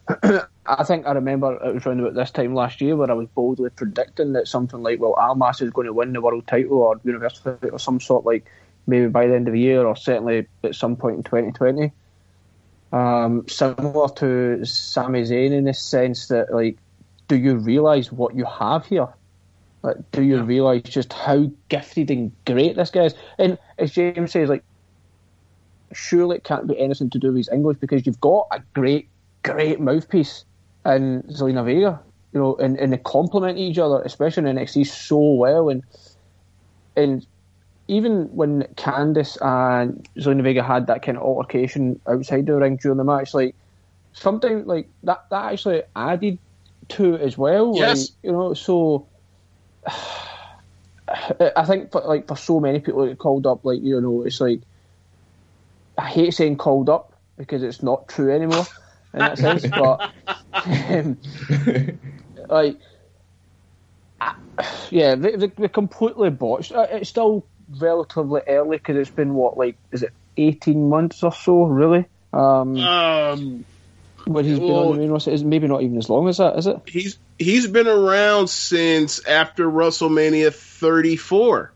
I 0.68 0.84
think 0.84 1.08
I 1.08 1.12
remember 1.14 1.56
it 1.56 1.74
was 1.74 1.86
around 1.86 2.00
about 2.00 2.14
this 2.14 2.32
time 2.32 2.54
last 2.54 2.82
year 2.82 2.96
where 2.96 3.10
I 3.10 3.14
was 3.14 3.28
boldly 3.28 3.70
predicting 3.72 4.34
that 4.34 4.48
something 4.48 4.82
like, 4.82 5.00
well, 5.00 5.14
Almas 5.14 5.62
is 5.62 5.72
going 5.72 5.88
to 5.88 5.94
win 5.94 6.14
the 6.14 6.22
world 6.22 6.48
title 6.48 6.78
or 6.78 7.00
Universal 7.04 7.56
title 7.56 7.76
or 7.76 7.80
some 7.80 8.00
sort, 8.00 8.26
like 8.26 8.46
maybe 8.88 9.08
by 9.08 9.28
the 9.28 9.36
end 9.36 9.48
of 9.48 9.54
the 9.54 9.60
year 9.60 9.86
or 9.86 9.96
certainly 9.96 10.48
at 10.64 10.76
some 10.76 10.96
point 10.96 11.18
in 11.18 11.24
2020. 11.24 11.92
Um, 12.94 13.48
similar 13.48 14.10
to 14.16 14.66
Sami 14.66 15.22
Zayn 15.22 15.52
in 15.52 15.64
the 15.64 15.74
sense 15.74 16.28
that, 16.28 16.54
like, 16.54 16.78
do 17.28 17.38
you 17.38 17.56
realise 17.56 18.12
what 18.12 18.36
you 18.36 18.46
have 18.46 18.86
here? 18.86 19.08
Like, 19.82 20.12
do 20.12 20.22
you 20.22 20.44
realise 20.44 20.84
just 20.84 21.14
how 21.14 21.50
gifted 21.70 22.12
and 22.12 22.32
great 22.46 22.76
this 22.76 22.92
guy 22.92 23.06
is? 23.06 23.16
And 23.38 23.58
as 23.78 23.92
James 23.92 24.32
says, 24.32 24.50
like, 24.50 24.64
surely 25.94 26.38
it 26.38 26.44
can't 26.44 26.68
be 26.68 26.80
anything 26.80 27.10
to 27.10 27.20
do 27.20 27.28
with 27.28 27.38
his 27.38 27.50
English 27.50 27.78
because 27.80 28.06
you've 28.06 28.22
got 28.22 28.48
a 28.52 28.62
great, 28.74 29.08
great 29.44 29.80
mouthpiece 29.80 30.46
in 30.86 31.24
Zelina 31.24 31.66
Vega, 31.66 32.00
you 32.34 32.40
know, 32.40 32.56
and, 32.56 32.78
and 32.78 32.94
they 32.94 32.98
complement 32.98 33.58
each 33.58 33.78
other, 33.78 34.02
especially 34.02 34.50
in 34.50 34.56
NXT, 34.56 34.88
so 34.88 35.20
well. 35.20 35.70
And 35.70 35.84
and 36.96 37.26
even 37.88 38.26
when 38.36 38.64
Candice 38.76 39.38
and 39.42 40.08
Zelina 40.18 40.44
Vega 40.44 40.64
had 40.64 40.88
that 40.88 41.02
kind 41.02 41.18
of 41.18 41.24
altercation 41.24 42.00
outside 42.08 42.46
the 42.46 42.56
ring 42.56 42.78
during 42.78 42.98
the 42.98 43.04
match, 43.04 43.34
like 43.34 43.56
something 44.14 44.66
like 44.66 44.90
that, 45.04 45.26
that 45.30 45.54
actually 45.54 45.84
added 45.96 46.38
to 46.90 47.16
it 47.16 47.22
as 47.22 47.38
well. 47.38 47.74
Yes. 47.76 48.00
Like, 48.00 48.10
you 48.24 48.32
know, 48.32 48.54
so. 48.54 49.08
I 51.58 51.66
think 51.66 51.92
for 51.92 52.00
like 52.02 52.26
for 52.26 52.38
so 52.38 52.62
many 52.62 52.80
people 52.80 53.06
that 53.06 53.18
called 53.18 53.46
up, 53.46 53.66
like 53.66 53.82
you 53.82 54.00
know, 54.00 54.22
it's 54.22 54.40
like 54.40 54.62
I 56.02 56.08
hate 56.08 56.34
saying 56.34 56.58
called 56.58 56.90
up 56.90 57.14
because 57.38 57.62
it's 57.62 57.84
not 57.84 58.08
true 58.08 58.34
anymore 58.34 58.66
in 59.14 59.20
that 59.20 59.38
sense. 59.38 59.66
But 59.76 60.00
um, 60.66 61.18
like, 62.50 62.78
I- 64.20 64.34
yeah, 64.90 65.16
they, 65.16 65.36
they, 65.36 65.48
they 65.58 65.68
completely 65.68 66.30
botched. 66.32 66.72
It's 66.76 67.10
still 67.10 67.48
relatively 67.80 68.42
early 68.48 68.78
because 68.78 68.98
it's 68.98 69.12
been 69.12 69.34
what 69.36 69.58
like 69.58 69.78
is 69.92 70.04
it 70.04 70.12
eighteen 70.38 70.90
months 70.90 71.24
or 71.24 71.32
so 71.32 71.64
really? 71.64 72.06
Um, 72.34 72.78
um, 72.78 73.66
when 74.26 74.46
he's 74.46 74.60
been 74.60 74.76
on 74.76 74.94
the 74.94 74.98
main 74.98 75.12
roster, 75.12 75.32
is 75.32 75.44
maybe 75.44 75.68
not 75.68 75.84
even 75.84 75.98
as 75.98 76.10
long 76.10 76.28
as 76.28 76.38
that, 76.38 76.58
is 76.58 76.68
it? 76.68 76.78
he's 76.88 77.20
he's 77.38 77.68
been 77.68 77.88
around 77.88 78.50
since 78.50 79.26
after 79.28 79.70
WrestleMania 79.70 80.54
34. 80.54 81.74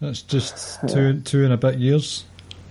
That's 0.00 0.22
just 0.22 0.78
two 0.88 1.20
two 1.20 1.44
and 1.44 1.52
a 1.52 1.56
bit 1.56 1.78
years. 1.78 2.24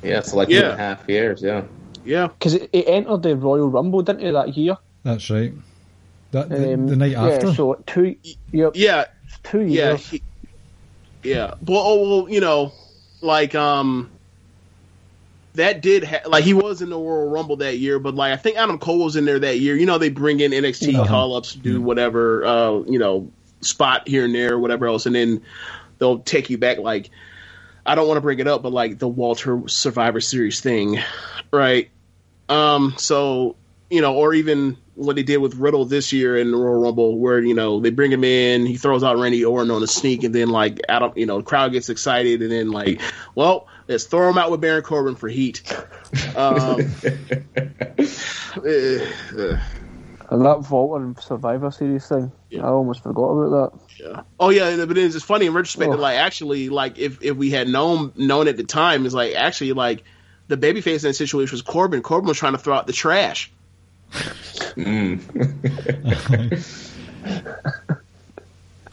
Yeah, 0.03 0.17
it's 0.19 0.33
like 0.33 0.47
two 0.49 0.55
Yeah. 0.55 0.61
and 0.71 0.73
a 0.73 0.77
half 0.77 1.07
years. 1.09 1.41
Yeah. 1.41 1.63
Yeah, 2.05 2.27
Because 2.27 2.53
it, 2.55 2.69
it 2.73 2.87
entered 2.87 3.21
the 3.23 3.35
Royal 3.35 3.69
Rumble, 3.69 4.01
didn't 4.01 4.25
it, 4.25 4.31
that 4.31 4.57
year? 4.57 4.77
That's 5.03 5.29
right. 5.29 5.53
That 6.31 6.49
the, 6.49 6.73
Um, 6.73 6.87
the 6.87 6.95
night 6.95 7.13
after. 7.13 7.47
Yeah, 7.47 7.53
so 7.53 7.83
two, 7.85 8.15
yep, 8.51 8.71
yeah, 8.73 9.05
two 9.43 9.61
yeah, 9.61 9.89
years. 9.89 10.07
he- 10.09 10.21
yeah. 11.23 11.53
Well, 11.65 11.81
oh, 11.85 12.09
well, 12.21 12.29
you 12.29 12.39
know, 12.39 12.71
like 13.21 13.53
um, 13.53 14.09
that 15.55 15.81
did 15.81 16.03
ha- 16.05 16.21
like 16.27 16.43
he 16.45 16.53
was 16.53 16.81
in 16.81 16.89
the 16.89 16.97
Royal 16.97 17.29
Rumble 17.29 17.57
that 17.57 17.77
year, 17.77 17.99
but 17.99 18.15
like 18.15 18.31
I 18.31 18.37
think 18.37 18.57
Adam 18.57 18.79
Cole 18.79 19.03
was 19.03 19.15
in 19.17 19.25
there 19.25 19.39
that 19.39 19.59
year. 19.59 19.75
You 19.75 19.85
know, 19.85 19.97
they 19.97 20.09
bring 20.09 20.39
in 20.39 20.51
NXT 20.51 20.95
Uh-huh. 20.95 21.05
call 21.07 21.35
ups, 21.35 21.53
do 21.53 21.81
whatever, 21.81 22.45
uh, 22.45 22.71
you 22.87 22.97
know, 22.97 23.29
spot 23.61 24.07
here 24.07 24.23
and 24.25 24.33
there, 24.33 24.57
whatever 24.57 24.87
else, 24.87 25.05
and 25.05 25.13
then 25.15 25.41
they'll 25.99 26.19
take 26.19 26.49
you 26.49 26.57
back. 26.57 26.79
Like 26.79 27.11
I 27.85 27.95
don't 27.95 28.07
want 28.07 28.17
to 28.17 28.21
bring 28.21 28.39
it 28.39 28.47
up, 28.47 28.63
but 28.63 28.71
like 28.71 28.99
the 28.99 29.07
Walter 29.07 29.67
Survivor 29.67 30.21
Series 30.21 30.61
thing, 30.61 30.99
right? 31.51 31.89
Um, 32.47 32.95
so 32.97 33.55
you 33.89 34.01
know, 34.01 34.15
or 34.15 34.33
even 34.33 34.77
what 34.95 35.15
they 35.15 35.23
did 35.23 35.37
with 35.37 35.55
Riddle 35.55 35.85
this 35.85 36.11
year 36.13 36.37
in 36.37 36.53
Royal 36.53 36.81
Rumble, 36.81 37.17
where 37.17 37.39
you 37.39 37.55
know 37.55 37.79
they 37.79 37.89
bring 37.89 38.11
him 38.11 38.23
in, 38.23 38.65
he 38.65 38.77
throws 38.77 39.03
out 39.03 39.17
Randy 39.17 39.43
Orton 39.43 39.71
on 39.71 39.81
a 39.81 39.87
sneak, 39.87 40.23
and 40.23 40.33
then 40.35 40.49
like 40.49 40.79
Adam, 40.87 41.13
you 41.15 41.25
know, 41.25 41.37
the 41.37 41.43
crowd 41.43 41.71
gets 41.71 41.89
excited, 41.89 42.41
and 42.41 42.51
then 42.51 42.71
like, 42.71 43.01
well, 43.35 43.67
let's 43.87 44.05
throw 44.05 44.29
him 44.29 44.37
out 44.37 44.51
with 44.51 44.61
Baron 44.61 44.83
Corbin 44.83 45.15
for 45.15 45.27
heat. 45.27 45.73
Um, 46.35 46.79
eh, 48.65 49.05
eh, 49.37 49.59
And 50.31 50.45
that 50.45 50.69
Walter 50.69 51.13
Survivor 51.21 51.71
Series 51.71 52.07
thing, 52.07 52.31
Yeah. 52.51 52.61
I 52.61 52.67
almost 52.67 53.01
forgot 53.01 53.29
about 53.31 53.71
that. 53.73 54.03
yeah. 54.03 54.21
Oh 54.39 54.49
yeah, 54.51 54.85
but 54.85 54.97
it's 54.97 55.15
just 55.15 55.25
funny 55.25 55.47
in 55.47 55.53
retrospect. 55.53 55.89
Oh. 55.89 55.93
that, 55.93 56.01
Like 56.01 56.17
actually, 56.17 56.69
like 56.69 56.99
if 56.99 57.23
if 57.23 57.35
we 57.35 57.49
had 57.49 57.67
known 57.67 58.11
known 58.15 58.47
at 58.47 58.55
the 58.57 58.63
time, 58.63 59.05
is 59.07 59.13
like 59.13 59.33
actually 59.35 59.73
like 59.73 60.03
the 60.47 60.57
babyface 60.57 60.97
in 61.03 61.09
that 61.09 61.13
situation 61.15 61.53
was 61.53 61.61
Corbin. 61.63 62.01
Corbin 62.03 62.27
was 62.27 62.37
trying 62.37 62.53
to 62.53 62.59
throw 62.59 62.75
out 62.75 62.85
the 62.87 62.93
trash. 62.93 63.51
Mm. 64.75 65.19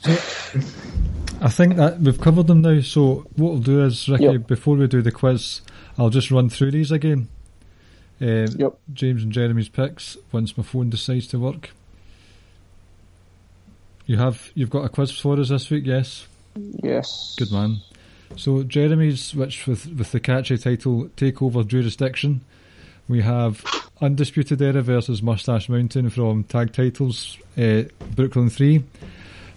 I 1.40 1.48
think 1.50 1.76
that 1.76 2.00
we've 2.00 2.20
covered 2.20 2.46
them 2.46 2.62
now. 2.62 2.80
So 2.80 3.26
what 3.36 3.52
we'll 3.52 3.58
do 3.58 3.84
is, 3.84 4.08
Ricky, 4.08 4.24
Yep. 4.24 4.46
before 4.46 4.76
we 4.76 4.86
do 4.86 5.02
the 5.02 5.12
quiz, 5.12 5.60
I'll 5.98 6.10
just 6.10 6.30
run 6.30 6.48
through 6.48 6.70
these 6.72 6.90
again. 6.90 7.28
Uh, 8.20 8.46
Yep. 8.56 8.78
James 8.94 9.22
and 9.22 9.32
Jeremy's 9.32 9.68
picks 9.68 10.16
once 10.32 10.56
my 10.56 10.64
phone 10.64 10.88
decides 10.90 11.26
to 11.28 11.38
work. 11.38 11.70
You 14.06 14.16
have 14.18 14.50
you've 14.54 14.70
got 14.70 14.84
a 14.84 14.88
quiz 14.88 15.10
for 15.10 15.38
us 15.40 15.48
this 15.48 15.68
week, 15.70 15.84
yes? 15.86 16.26
Yes. 16.82 17.34
Good 17.38 17.50
man. 17.52 17.78
So 18.36 18.62
Jeremy's, 18.62 19.34
which 19.34 19.66
with 19.66 19.86
with 19.94 20.12
the 20.12 20.20
catchy 20.20 20.56
title 20.58 21.08
"Takeover 21.16 21.66
Jurisdiction," 21.66 22.40
we 23.08 23.22
have 23.22 23.64
Undisputed 24.00 24.62
Era 24.62 24.82
versus 24.82 25.22
Mustache 25.22 25.68
Mountain 25.68 26.10
from 26.10 26.44
Tag 26.44 26.72
Titles 26.72 27.36
uh, 27.58 27.82
Brooklyn 28.14 28.48
Three, 28.48 28.84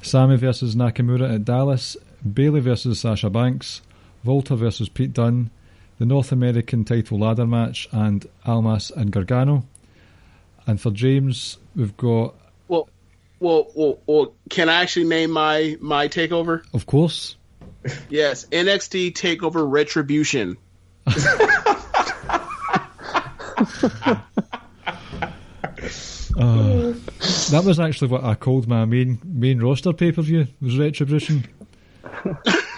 Sami 0.02 0.36
versus 0.38 0.76
Nakamura 0.76 1.36
at 1.36 1.45
Dallas, 1.45 1.95
Bayley 2.34 2.60
versus 2.61 2.99
Sasha 2.99 3.30
Banks, 3.30 3.81
Walter 4.23 4.56
versus 4.56 4.90
Pete 4.90 5.14
Dunne, 5.14 5.49
the 5.99 6.05
North 6.05 6.31
American 6.31 6.85
Title 6.85 7.19
Ladder 7.19 7.45
Match, 7.45 7.88
and 7.91 8.26
Almas 8.45 8.89
and 8.89 9.11
Gargano. 9.11 9.65
And 10.65 10.81
for 10.81 10.91
James, 10.91 11.57
we've 11.76 11.95
got 11.97 12.34
Well, 12.67 12.89
Well, 13.39 13.67
well, 13.76 13.99
well, 14.07 14.34
can 14.49 14.69
I 14.69 14.81
actually 14.81 15.07
name 15.07 15.31
my 15.31 15.77
my 15.80 16.07
takeover? 16.07 16.63
Of 16.73 16.85
course. 16.85 17.35
Yes, 18.09 18.45
NXT 18.51 19.13
Takeover 19.13 19.65
Retribution. 19.69 20.57
Uh, 26.38 26.93
that 27.51 27.63
was 27.65 27.80
actually 27.81 28.07
what 28.07 28.23
I 28.23 28.34
called 28.35 28.65
my 28.67 28.85
main 28.85 29.19
main 29.26 29.59
roster 29.59 29.91
pay 29.91 30.13
per 30.13 30.21
view 30.21 30.47
was 30.61 30.77
Retribution. 30.77 31.45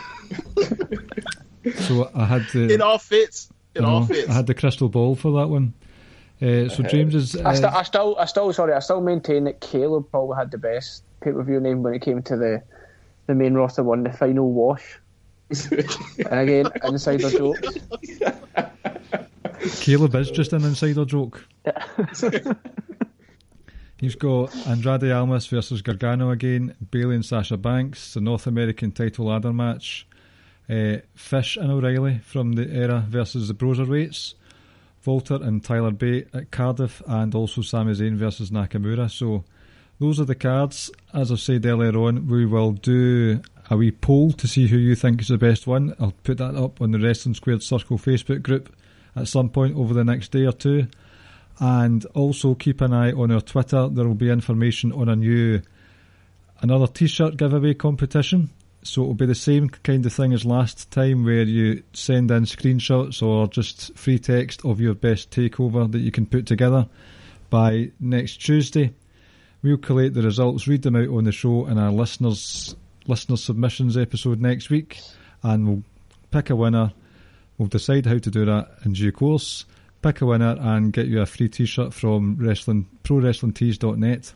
so 1.75 2.09
I 2.15 2.25
had 2.25 2.47
the 2.53 2.73
It 2.73 2.81
all 2.81 2.97
fits. 2.97 3.49
It 3.75 3.83
I 3.83 3.87
all 3.87 3.99
know, 4.01 4.05
fits. 4.07 4.29
I 4.29 4.33
had 4.33 4.47
the 4.47 4.53
crystal 4.53 4.89
ball 4.89 5.15
for 5.15 5.31
that 5.39 5.47
one. 5.47 5.73
Uh, 6.41 6.67
so 6.69 6.81
James 6.83 7.13
is 7.13 7.35
I, 7.37 7.53
st- 7.53 7.65
uh, 7.65 7.77
I 7.77 7.83
still, 7.83 8.17
I 8.17 8.25
still, 8.25 8.51
sorry, 8.51 8.73
I 8.73 8.79
still 8.79 8.99
maintain 9.01 9.43
that 9.43 9.61
Caleb 9.61 10.09
probably 10.09 10.35
had 10.37 10.49
the 10.49 10.57
best 10.57 11.03
pay 11.21 11.31
per 11.31 11.43
view 11.43 11.59
name 11.59 11.83
when 11.83 11.93
it 11.93 12.01
came 12.01 12.23
to 12.23 12.35
the 12.35 12.63
the 13.27 13.35
main 13.35 13.53
roster 13.53 13.83
one, 13.83 14.03
the 14.03 14.11
final 14.11 14.51
wash. 14.51 14.99
and 15.69 16.39
again, 16.39 16.65
insider 16.83 17.29
jokes. 17.29 17.77
Caleb 19.81 20.15
is 20.15 20.31
just 20.31 20.53
an 20.53 20.63
insider 20.65 21.05
joke. 21.05 21.45
He's 23.97 24.15
got 24.15 24.55
Andrade 24.65 25.11
Almas 25.11 25.45
versus 25.45 25.83
Gargano 25.83 26.31
again, 26.31 26.75
Bayley 26.89 27.13
and 27.13 27.23
Sasha 27.23 27.55
Banks, 27.57 28.15
the 28.15 28.21
North 28.21 28.47
American 28.47 28.91
title 28.91 29.25
ladder 29.27 29.53
match, 29.53 30.07
uh, 30.71 31.01
Fish 31.13 31.57
and 31.57 31.69
O'Reilly 31.69 32.19
from 32.19 32.53
the 32.53 32.69
era 32.69 33.05
versus 33.07 33.49
the 33.49 33.53
Broserweights, 33.53 34.35
Walter 35.05 35.35
and 35.35 35.63
Tyler 35.63 35.91
Bate 35.91 36.27
at 36.33 36.51
Cardiff, 36.51 37.01
and 37.07 37.35
also 37.35 37.61
Sami 37.61 37.93
Zayn 37.93 38.15
versus 38.15 38.51
Nakamura. 38.51 39.11
So 39.11 39.43
those 39.99 40.19
are 40.19 40.25
the 40.25 40.35
cards. 40.35 40.89
As 41.13 41.31
I 41.31 41.35
said 41.35 41.65
earlier 41.65 41.97
on, 41.97 42.27
we 42.27 42.45
will 42.45 42.71
do 42.71 43.41
a 43.69 43.77
wee 43.77 43.91
poll 43.91 44.31
to 44.33 44.47
see 44.47 44.67
who 44.67 44.77
you 44.77 44.95
think 44.95 45.21
is 45.21 45.27
the 45.27 45.37
best 45.37 45.67
one. 45.67 45.93
I'll 45.99 46.13
put 46.23 46.37
that 46.37 46.55
up 46.55 46.81
on 46.81 46.91
the 46.91 46.99
Wrestling 46.99 47.35
Squared 47.35 47.63
Circle 47.63 47.97
Facebook 47.97 48.41
group 48.41 48.73
at 49.15 49.27
some 49.27 49.49
point 49.49 49.75
over 49.75 49.93
the 49.93 50.05
next 50.05 50.31
day 50.31 50.45
or 50.45 50.53
two. 50.53 50.87
And 51.59 52.05
also 52.15 52.55
keep 52.55 52.81
an 52.81 52.93
eye 52.93 53.11
on 53.11 53.31
our 53.31 53.41
Twitter. 53.41 53.87
There 53.89 54.07
will 54.07 54.15
be 54.15 54.29
information 54.29 54.91
on 54.91 55.09
a 55.09 55.15
new 55.15 55.61
another 56.61 56.87
T-shirt 56.87 57.37
giveaway 57.37 57.73
competition. 57.73 58.49
So 58.83 59.03
it'll 59.03 59.13
be 59.13 59.27
the 59.27 59.35
same 59.35 59.69
kind 59.69 60.05
of 60.05 60.13
thing 60.13 60.33
as 60.33 60.43
last 60.43 60.89
time, 60.89 61.23
where 61.23 61.43
you 61.43 61.83
send 61.93 62.31
in 62.31 62.45
screenshots 62.45 63.21
or 63.21 63.47
just 63.47 63.95
free 63.95 64.17
text 64.17 64.65
of 64.65 64.81
your 64.81 64.95
best 64.95 65.29
takeover 65.29 65.91
that 65.91 65.99
you 65.99 66.11
can 66.11 66.25
put 66.25 66.47
together 66.47 66.87
by 67.49 67.91
next 67.99 68.37
Tuesday. 68.37 68.93
We'll 69.61 69.77
collate 69.77 70.15
the 70.15 70.23
results, 70.23 70.67
read 70.67 70.81
them 70.81 70.95
out 70.95 71.09
on 71.09 71.25
the 71.25 71.31
show 71.31 71.67
in 71.67 71.77
our 71.77 71.91
listeners 71.91 72.75
listener 73.07 73.37
submissions 73.37 73.97
episode 73.97 74.39
next 74.39 74.69
week, 74.69 74.99
and 75.43 75.67
we'll 75.67 75.83
pick 76.31 76.49
a 76.49 76.55
winner. 76.55 76.91
We'll 77.57 77.67
decide 77.67 78.05
how 78.05 78.17
to 78.17 78.31
do 78.31 78.45
that 78.45 78.69
in 78.85 78.93
due 78.93 79.11
course. 79.11 79.65
Pick 80.01 80.21
a 80.21 80.25
winner 80.25 80.55
and 80.59 80.93
get 80.93 81.07
you 81.07 81.21
a 81.21 81.25
free 81.25 81.49
T-shirt 81.49 81.93
from 81.93 82.37
wrestling 82.39 82.87
prowrestlingtees.net. 83.03 84.33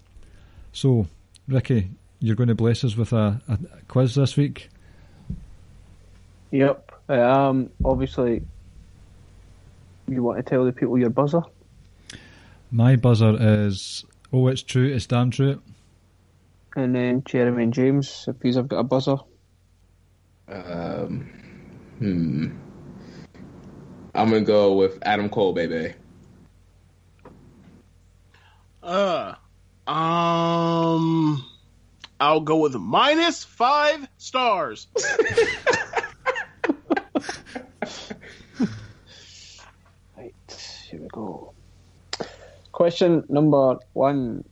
So, 0.73 1.07
Ricky, 1.47 1.89
you're 2.19 2.35
going 2.35 2.49
to 2.49 2.55
bless 2.55 2.83
us 2.83 2.95
with 2.95 3.13
a, 3.13 3.41
a 3.47 3.57
quiz 3.87 4.15
this 4.15 4.37
week. 4.37 4.69
Yep. 6.51 6.91
Um, 7.09 7.69
obviously, 7.83 8.43
you 10.07 10.23
want 10.23 10.37
to 10.37 10.43
tell 10.43 10.65
the 10.65 10.71
people 10.71 10.97
your 10.97 11.09
buzzer? 11.09 11.41
My 12.71 12.95
buzzer 12.95 13.35
is 13.39 14.05
oh, 14.31 14.47
it's 14.47 14.63
true, 14.63 14.87
it's 14.87 15.05
damn 15.05 15.31
true. 15.31 15.61
And 16.75 16.93
then 16.93 17.23
Jeremy 17.23 17.63
and 17.63 17.73
James, 17.73 18.27
if 18.27 18.35
you've 18.43 18.67
got 18.67 18.79
a 18.79 18.83
buzzer. 18.83 19.17
Um, 20.47 21.29
hmm. 21.99 22.49
I'm 24.13 24.29
gonna 24.29 24.41
go 24.41 24.73
with 24.73 24.99
Adam 25.01 25.29
Cole, 25.29 25.53
baby. 25.53 25.93
Uh, 28.81 29.35
um, 29.87 31.45
I'll 32.19 32.39
go 32.41 32.57
with 32.57 32.75
minus 32.75 33.43
five 33.43 34.07
stars. 34.17 34.87
Right, 40.17 40.33
here 40.89 41.01
we 41.01 41.07
go. 41.09 41.53
Question 42.71 43.23
number 43.29 43.77
one. 43.93 44.43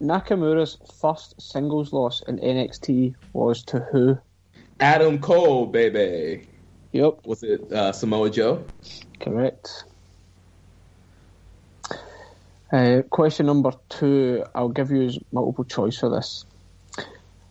Nakamura's 0.00 0.78
first 1.00 1.40
singles 1.40 1.92
loss 1.92 2.22
in 2.26 2.38
NXT 2.38 3.14
was 3.34 3.62
to 3.64 3.80
who? 3.92 4.16
Adam 4.80 5.18
Cole, 5.18 5.66
baby. 5.66 6.46
Yep, 6.92 7.26
Was 7.26 7.42
it 7.42 7.70
uh, 7.70 7.92
Samoa 7.92 8.30
Joe? 8.30 8.64
correct. 9.20 9.84
Uh, 12.72 13.02
question 13.10 13.44
number 13.46 13.72
two. 13.90 14.42
I'll 14.54 14.70
give 14.70 14.90
you 14.90 15.10
multiple 15.32 15.64
choice 15.64 15.98
for 15.98 16.08
this. 16.08 16.46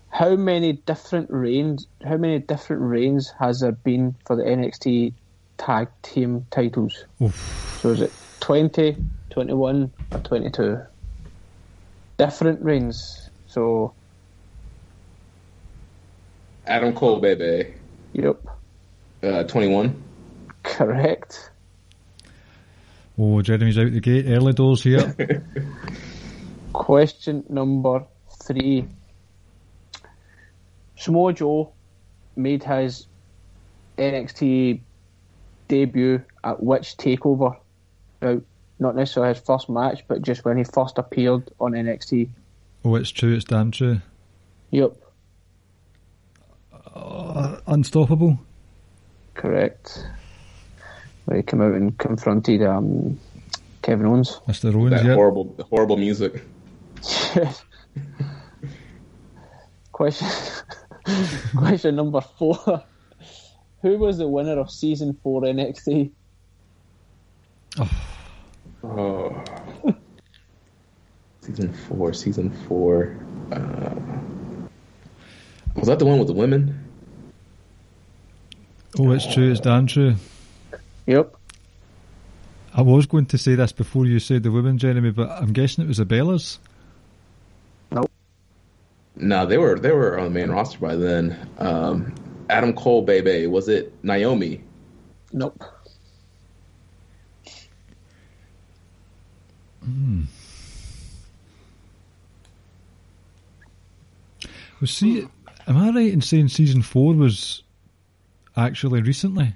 How 0.09 0.35
many 0.35 0.73
different 0.73 1.29
reigns? 1.29 1.87
How 2.03 2.17
many 2.17 2.39
different 2.39 2.81
reigns 2.81 3.31
has 3.39 3.59
there 3.61 3.71
been 3.71 4.15
for 4.25 4.35
the 4.35 4.43
NXT 4.43 5.13
tag 5.57 5.87
team 6.01 6.45
titles? 6.51 7.05
So 7.81 7.89
is 7.91 8.01
it 8.01 8.11
20, 8.39 8.97
21, 9.29 9.91
or 10.11 10.19
22? 10.19 10.79
Different 12.17 12.61
reigns. 12.63 13.29
So, 13.47 13.93
Adam 16.65 16.93
Cole, 16.93 17.19
baby. 17.19 17.73
yep, 18.13 18.41
Uh, 19.23 19.43
21. 19.43 20.01
correct. 20.63 21.51
Oh, 23.17 23.41
Jeremy's 23.41 23.77
out 23.77 23.91
the 23.91 23.99
gate, 23.99 24.25
early 24.27 24.53
doors 24.53 24.81
here. 24.83 25.13
Question 26.73 27.43
number 27.49 28.05
three. 28.43 28.85
Samoa 30.99 31.33
Joe 31.33 31.71
made 32.35 32.63
his 32.63 33.07
NXT 33.97 34.81
debut 35.67 36.21
at 36.43 36.61
which 36.61 36.97
takeover? 36.97 37.57
Now, 38.21 38.41
not 38.79 38.95
necessarily 38.95 39.33
his 39.33 39.43
first 39.43 39.69
match, 39.69 40.03
but 40.07 40.21
just 40.21 40.45
when 40.45 40.57
he 40.57 40.63
first 40.63 40.97
appeared 40.97 41.49
on 41.59 41.71
NXT. 41.71 42.29
oh, 42.85 42.95
it's 42.95 43.11
true, 43.11 43.33
it's 43.33 43.45
damn 43.45 43.71
true. 43.71 44.01
Yep, 44.71 44.95
Unstoppable. 47.67 48.39
correct. 49.35 50.05
Where 51.25 51.37
he 51.37 51.43
came 51.43 51.61
out 51.61 51.73
and 51.73 51.97
confronted 51.97 52.63
um, 52.63 53.19
Kevin 53.81 54.05
Owens. 54.07 54.39
Mr. 54.47 54.73
Owens, 54.73 54.91
That 54.91 55.05
yeah. 55.05 55.13
horrible, 55.13 55.55
horrible 55.69 55.97
music. 55.97 56.43
Question 59.91 60.27
question 61.55 61.95
number 61.95 62.21
four. 62.21 62.83
Who 63.81 63.97
was 63.97 64.17
the 64.17 64.27
winner 64.27 64.59
of 64.59 64.69
season 64.69 65.17
four 65.23 65.41
NXT? 65.41 66.11
Oh. 68.83 69.43
season 71.41 71.73
four, 71.73 72.13
season 72.13 72.49
four. 72.67 73.17
Uh, 73.51 73.95
was 75.75 75.87
that 75.87 75.99
the 75.99 76.05
one 76.05 76.19
with 76.19 76.27
the 76.27 76.33
women? 76.33 76.85
Oh, 78.97 79.11
it's 79.11 79.31
true, 79.33 79.51
it's 79.51 79.61
damn 79.61 79.87
true. 79.87 80.15
Yep. 81.05 81.35
I 82.73 82.81
was 82.81 83.05
going 83.05 83.27
to 83.27 83.37
say 83.37 83.55
this 83.55 83.71
before 83.71 84.05
you 84.05 84.19
said 84.19 84.43
the 84.43 84.51
women, 84.51 84.77
Jeremy, 84.77 85.11
but 85.11 85.29
I'm 85.29 85.53
guessing 85.53 85.83
it 85.83 85.87
was 85.87 85.97
the 85.97 86.05
Bellas. 86.05 86.59
No, 89.19 89.45
they 89.45 89.57
were 89.57 89.77
they 89.77 89.91
were 89.91 90.17
on 90.17 90.25
the 90.25 90.39
main 90.39 90.49
roster 90.49 90.79
by 90.79 90.95
then. 90.95 91.37
Um, 91.57 92.15
Adam 92.49 92.73
Cole, 92.73 93.01
baby. 93.01 93.45
Was 93.47 93.67
it 93.67 93.93
Naomi? 94.03 94.63
Nope. 95.33 95.61
Was 104.79 104.91
see, 104.91 105.27
am 105.67 105.77
I 105.77 105.89
right 105.89 106.13
in 106.13 106.21
saying 106.21 106.47
season 106.49 106.81
four 106.81 107.13
was 107.13 107.63
actually 108.55 109.01
recently? 109.01 109.53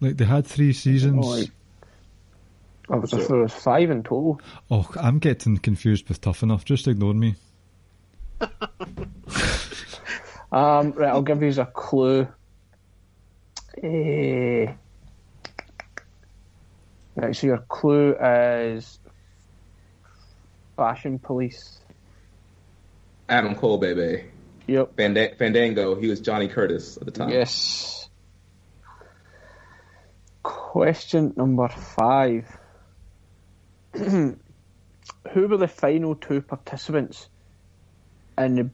Like 0.00 0.16
they 0.16 0.24
had 0.24 0.46
three 0.46 0.72
seasons. 0.72 1.50
Oh, 2.88 2.96
like- 2.98 3.12
I 3.12 3.16
was 3.16 3.28
there 3.28 3.38
was 3.38 3.52
five 3.52 3.90
in 3.90 4.02
total. 4.02 4.40
Oh, 4.70 4.88
I'm 5.00 5.18
getting 5.18 5.58
confused 5.58 6.08
with 6.08 6.20
Tough 6.20 6.42
Enough. 6.42 6.64
Just 6.64 6.86
ignore 6.88 7.14
me. 7.14 7.34
Um, 10.52 10.92
right, 10.92 11.08
I'll 11.08 11.22
give 11.22 11.42
you 11.42 11.50
a 11.62 11.64
clue. 11.64 12.28
Eh, 13.82 14.66
right, 17.16 17.34
so 17.34 17.46
your 17.46 17.56
clue 17.70 18.14
is 18.16 18.98
Fashion 20.76 21.18
Police. 21.18 21.78
Adam 23.30 23.54
Cole, 23.54 23.78
baby. 23.78 24.24
Yep. 24.66 24.94
Fanda- 24.98 25.34
Fandango. 25.36 25.94
He 25.94 26.08
was 26.08 26.20
Johnny 26.20 26.48
Curtis 26.48 26.98
at 26.98 27.06
the 27.06 27.12
time. 27.12 27.30
Yes. 27.30 28.10
Question 30.42 31.32
number 31.34 31.68
five. 31.68 32.44
Who 33.94 34.38
were 35.34 35.56
the 35.58 35.68
final 35.68 36.14
two 36.14 36.40
participants 36.40 37.28
in 38.38 38.54
the 38.54 38.70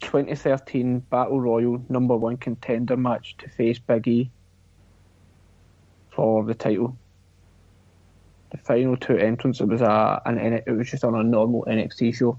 2013 0.00 1.00
Battle 1.00 1.40
Royal 1.40 1.82
number 1.88 2.16
one 2.16 2.36
contender 2.36 2.96
match 2.96 3.36
to 3.38 3.48
face 3.48 3.78
Big 3.78 4.08
E 4.08 4.30
for 6.10 6.44
the 6.44 6.54
title? 6.54 6.96
The 8.50 8.58
final 8.58 8.96
two 8.96 9.16
entrants. 9.16 9.60
It 9.60 9.68
was 9.68 9.82
a 9.82 10.22
an 10.24 10.38
it 10.38 10.70
was 10.70 10.90
just 10.90 11.04
on 11.04 11.14
a 11.14 11.22
normal 11.22 11.64
NXT 11.68 12.16
show. 12.16 12.38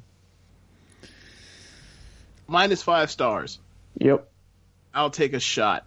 Minus 2.48 2.82
five 2.82 3.10
stars. 3.10 3.60
Yep. 4.00 4.30
I'll 4.94 5.12
take 5.12 5.34
a 5.34 5.40
shot. 5.40 5.86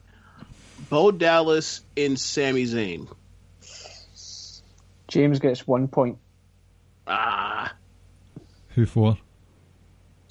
Bo 0.88 1.10
Dallas 1.10 1.82
and 1.96 2.18
Sami 2.18 2.64
Zayn. 2.64 3.08
James 5.08 5.38
gets 5.40 5.66
one 5.66 5.88
point. 5.88 6.18
Ah, 7.12 7.74
Who 8.76 8.86
for? 8.86 9.18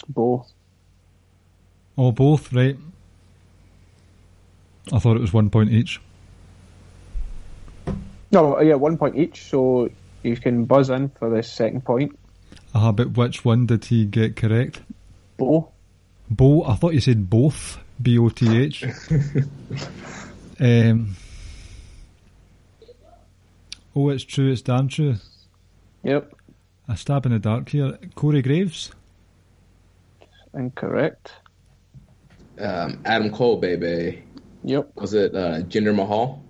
Bo. 0.08 0.46
Oh, 1.98 2.14
both, 2.14 2.54
right. 2.54 2.78
I 4.94 5.00
thought 5.00 5.18
it 5.18 5.22
was 5.22 5.34
one 5.34 5.50
point 5.50 5.72
each. 5.72 6.00
No, 8.32 8.60
yeah, 8.62 8.76
one 8.76 8.98
point 8.98 9.18
each. 9.18 9.44
So 9.44 9.90
you 10.24 10.38
can 10.38 10.64
buzz 10.64 10.90
in 10.90 11.10
for 11.10 11.30
the 11.30 11.44
second 11.44 11.84
point. 11.84 12.18
Ah, 12.74 12.94
but 12.94 13.18
which 13.18 13.44
one 13.44 13.66
did 13.66 13.84
he 13.86 14.06
get 14.06 14.38
correct? 14.38 14.82
Bo. 15.38 15.72
Bo, 16.30 16.64
I 16.64 16.76
thought 16.76 16.94
you 16.94 17.02
said 17.02 17.30
both. 17.30 17.78
B 18.02 18.18
O 18.18 18.30
T 18.30 18.58
H. 18.58 18.86
Um. 20.62 21.16
Oh, 23.96 24.10
it's 24.10 24.26
true. 24.26 24.52
It's 24.52 24.62
damn 24.62 24.90
true. 24.90 25.16
Yep. 26.04 26.34
A 26.90 26.98
stab 26.98 27.26
in 27.28 27.32
the 27.32 27.40
dark 27.40 27.70
here. 27.70 27.98
Corey 28.16 28.42
Graves. 28.42 28.92
Incorrect. 30.56 31.32
Um, 32.60 33.00
Adam 33.06 33.32
Cole, 33.32 33.58
baby. 33.58 34.24
Yep. 34.64 34.92
Was 34.96 35.14
it 35.14 35.36
uh, 35.36 35.62
Jinder 35.62 35.96
Mahal? 35.96 36.44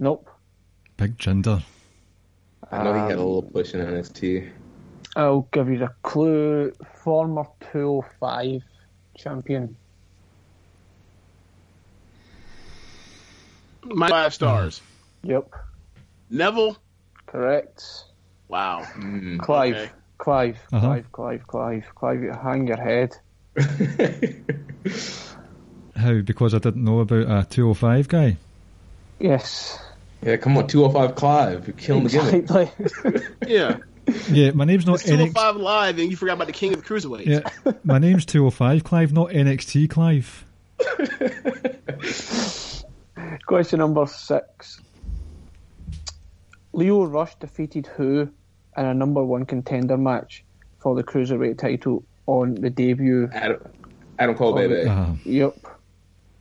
Nope. 0.00 0.28
Big 0.96 1.16
Jinder. 1.18 1.62
I 2.70 2.82
know 2.82 2.92
he 2.94 2.98
had 2.98 3.10
a 3.10 3.12
Um, 3.12 3.18
little 3.18 3.42
push 3.42 3.74
in 3.74 3.80
NXT. 3.80 4.50
I'll 5.14 5.46
give 5.52 5.68
you 5.68 5.78
the 5.78 5.92
clue. 6.02 6.72
Former 7.04 7.44
205 7.72 8.62
champion. 9.16 9.76
My 13.84 13.94
minus 14.08 14.10
five 14.10 14.34
stars. 14.34 14.80
Yep. 15.22 15.50
Neville. 16.30 16.76
Correct. 17.26 17.84
Wow. 18.52 18.82
Mm. 18.96 19.38
Clive. 19.38 19.76
Okay. 19.76 19.90
Clive. 20.18 20.58
Uh-huh. 20.70 20.86
Clive. 20.86 21.10
Clive. 21.10 21.46
Clive. 21.46 21.86
Clive. 21.94 22.20
Hang 22.42 22.66
your 22.66 22.76
head. 22.76 23.16
How? 25.96 26.20
Because 26.20 26.52
I 26.52 26.58
didn't 26.58 26.84
know 26.84 27.00
about 27.00 27.22
a 27.22 27.46
205 27.48 28.08
guy. 28.08 28.36
Yes. 29.18 29.82
yeah, 30.20 30.36
come 30.36 30.58
on, 30.58 30.66
205 30.66 31.16
Clive. 31.16 31.66
You're 31.66 31.76
killing 31.76 32.04
the 32.04 32.10
gimmick. 32.10 32.50
Yeah. 33.48 33.78
Yeah, 34.28 34.50
my 34.50 34.66
name's 34.66 34.84
not 34.84 34.96
It's 34.96 35.04
NXT. 35.04 35.32
205 35.32 35.56
live, 35.56 35.98
and 35.98 36.10
you 36.10 36.16
forgot 36.16 36.34
about 36.34 36.48
the 36.48 36.52
King 36.52 36.74
of 36.74 36.82
the 36.82 36.86
Cruiserweights. 36.86 37.26
Yeah, 37.64 37.72
my 37.84 37.98
name's 37.98 38.26
205 38.26 38.84
Clive, 38.84 39.14
not 39.14 39.30
NXT 39.30 39.88
Clive. 39.88 40.44
Question 43.46 43.78
number 43.78 44.06
six. 44.06 44.82
Lio 46.74 47.04
Rush 47.04 47.34
defeated 47.36 47.86
who 47.86 48.30
in 48.76 48.84
a 48.84 48.94
number 48.94 49.22
one 49.24 49.44
contender 49.46 49.96
match 49.96 50.44
for 50.78 50.94
the 50.94 51.02
cruiserweight 51.02 51.58
title 51.58 52.04
on 52.26 52.54
the 52.54 52.70
debut? 52.70 53.28
Adam, 53.32 53.60
Adam 54.18 54.34
Cole, 54.34 54.54
baby. 54.54 54.84
Ah, 54.88 55.14
Yep. 55.24 55.56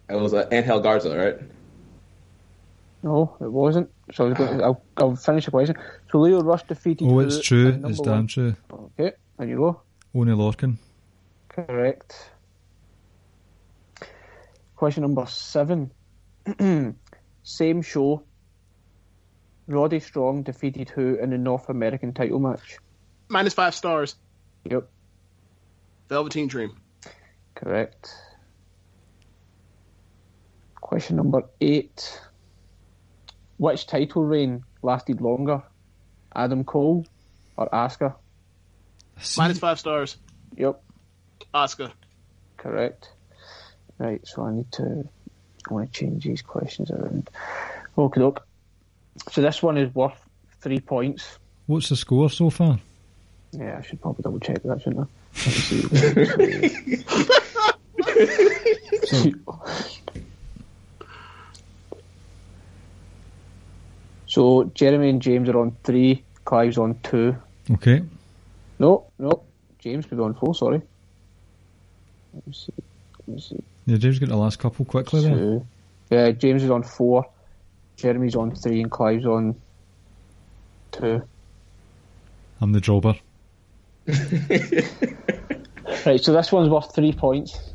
It 0.10 0.16
was 0.16 0.34
uh, 0.34 0.48
Angel 0.52 0.80
Garza, 0.82 1.18
right? 1.18 1.38
No, 3.04 3.36
it 3.40 3.52
wasn't. 3.52 3.90
So 4.14 4.26
I 4.26 4.30
was 4.30 4.38
going 4.38 4.58
to, 4.60 4.64
I'll, 4.64 4.84
I'll 4.98 5.16
finish 5.16 5.46
the 5.46 5.52
question. 5.52 5.76
So 6.12 6.20
Lio 6.20 6.42
Rush 6.42 6.64
defeated. 6.64 7.08
oh, 7.10 7.20
it's 7.20 7.40
true. 7.42 7.72
number 7.72 7.90
It's 7.90 8.00
one- 8.00 8.10
damn 8.10 8.28
true. 8.28 8.56
Okay, 8.72 9.14
there 9.38 9.48
you 9.48 9.56
go. 9.58 9.82
Oney 10.14 10.34
Lorcan. 10.34 10.78
Correct. 11.50 12.30
Question 14.76 15.02
number 15.04 15.26
seven. 15.28 15.92
Same 17.44 17.82
show. 17.82 18.24
Roddy 19.72 20.00
Strong 20.00 20.44
defeated 20.44 20.90
who 20.90 21.16
in 21.16 21.30
the 21.32 21.38
North 21.38 21.70
American 21.70 22.14
title 22.14 22.40
match? 22.40 22.78
Minus 23.30 23.54
five 23.54 23.74
stars. 23.74 24.16
Yep, 24.70 24.88
Velveteen 26.10 26.48
Dream. 26.48 26.76
correct. 27.56 28.14
Question 30.76 31.16
number 31.16 31.44
eight. 31.62 32.20
Which 33.58 33.86
title 33.88 34.24
reign 34.24 34.64
lasted 34.82 35.22
longer? 35.22 35.64
Adam 36.36 36.64
Cole 36.64 37.06
or 37.58 37.70
Asuka? 37.70 38.16
Minus 39.38 39.60
five 39.60 39.80
stars. 39.80 40.18
Yep, 40.58 40.82
Asuka. 41.54 41.92
correct. 42.58 43.10
Right, 43.98 44.26
so 44.28 44.44
I 44.44 44.52
need 44.54 44.72
to 44.74 45.08
I 45.70 45.74
want 45.74 45.94
to 45.94 46.00
change 46.00 46.24
these 46.26 46.42
questions 46.42 46.90
around. 46.92 47.30
Okay, 47.98 48.20
look. 48.20 48.46
So 49.32 49.42
this 49.42 49.62
one 49.62 49.78
is 49.78 49.94
worth 49.94 50.18
three 50.62 50.80
points. 50.80 51.38
What's 51.68 51.90
the 51.90 51.96
score 51.96 52.30
so 52.30 52.50
far? 52.50 52.80
Yeah, 53.52 53.78
I 53.80 53.82
should 53.82 54.02
probably 54.02 54.24
double 54.24 54.40
check 54.40 54.64
that, 54.64 54.82
shouldn't 54.82 55.02
I? 55.02 55.06
Let's 55.46 55.72
so 64.26 64.72
Jeremy 64.74 65.10
and 65.10 65.22
James 65.22 65.50
are 65.50 65.60
on 65.60 65.76
three. 65.84 66.24
Clive's 66.46 66.78
on 66.78 66.98
two. 67.04 67.36
Okay. 67.72 68.02
No, 68.80 69.06
no. 69.20 69.44
James 69.80 70.06
could 70.06 70.18
be 70.18 70.24
on 70.24 70.34
four. 70.34 70.56
Sorry. 70.56 70.82
Let 72.34 72.48
me 72.48 72.54
see. 72.54 72.74
Let 73.28 73.36
me 73.36 73.42
see. 73.42 73.64
Yeah, 73.86 73.98
James 73.98 74.20
got 74.20 74.30
the 74.30 74.38
last 74.38 74.60
couple 74.60 74.86
quickly 74.86 75.22
there. 75.22 75.62
Yeah, 76.10 76.32
James 76.32 76.64
is 76.64 76.70
on 76.70 76.84
four. 76.84 77.26
Jeremy's 78.02 78.36
on 78.36 78.56
three, 78.56 78.82
and 78.82 78.92
Clive's 78.92 79.26
on 79.26 79.56
two. 80.92 81.22
I'm 82.60 82.72
the 82.74 82.82
jobber. 82.82 83.16
Right, 86.06 86.24
so 86.24 86.34
this 86.34 86.52
one's 86.52 86.70
worth 86.70 86.96
three 86.96 87.12
points. 87.12 87.74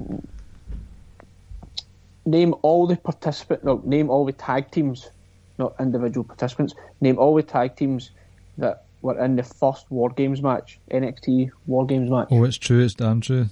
Name 2.25 2.55
all 2.63 2.87
the 2.87 2.97
participant. 2.97 3.65
No, 3.65 3.81
name 3.85 4.11
all 4.11 4.25
the 4.25 4.33
tag 4.33 4.71
teams, 4.71 5.11
not 5.59 5.75
individual 5.79 6.25
participants. 6.25 6.75
Name 7.01 7.19
all 7.19 7.35
the 7.35 7.43
tag 7.43 7.77
teams 7.77 8.11
that 8.59 8.85
were 9.03 9.23
in 9.23 9.37
the 9.37 9.43
first 9.43 9.89
War 9.91 10.11
Games 10.11 10.43
match, 10.43 10.81
NXT 10.91 11.51
War 11.67 11.87
Games 11.87 12.11
match. 12.11 12.29
Oh, 12.31 12.45
it's 12.45 12.57
true. 12.57 12.83
It's 12.83 12.95
damn 12.95 13.21
true. 13.21 13.47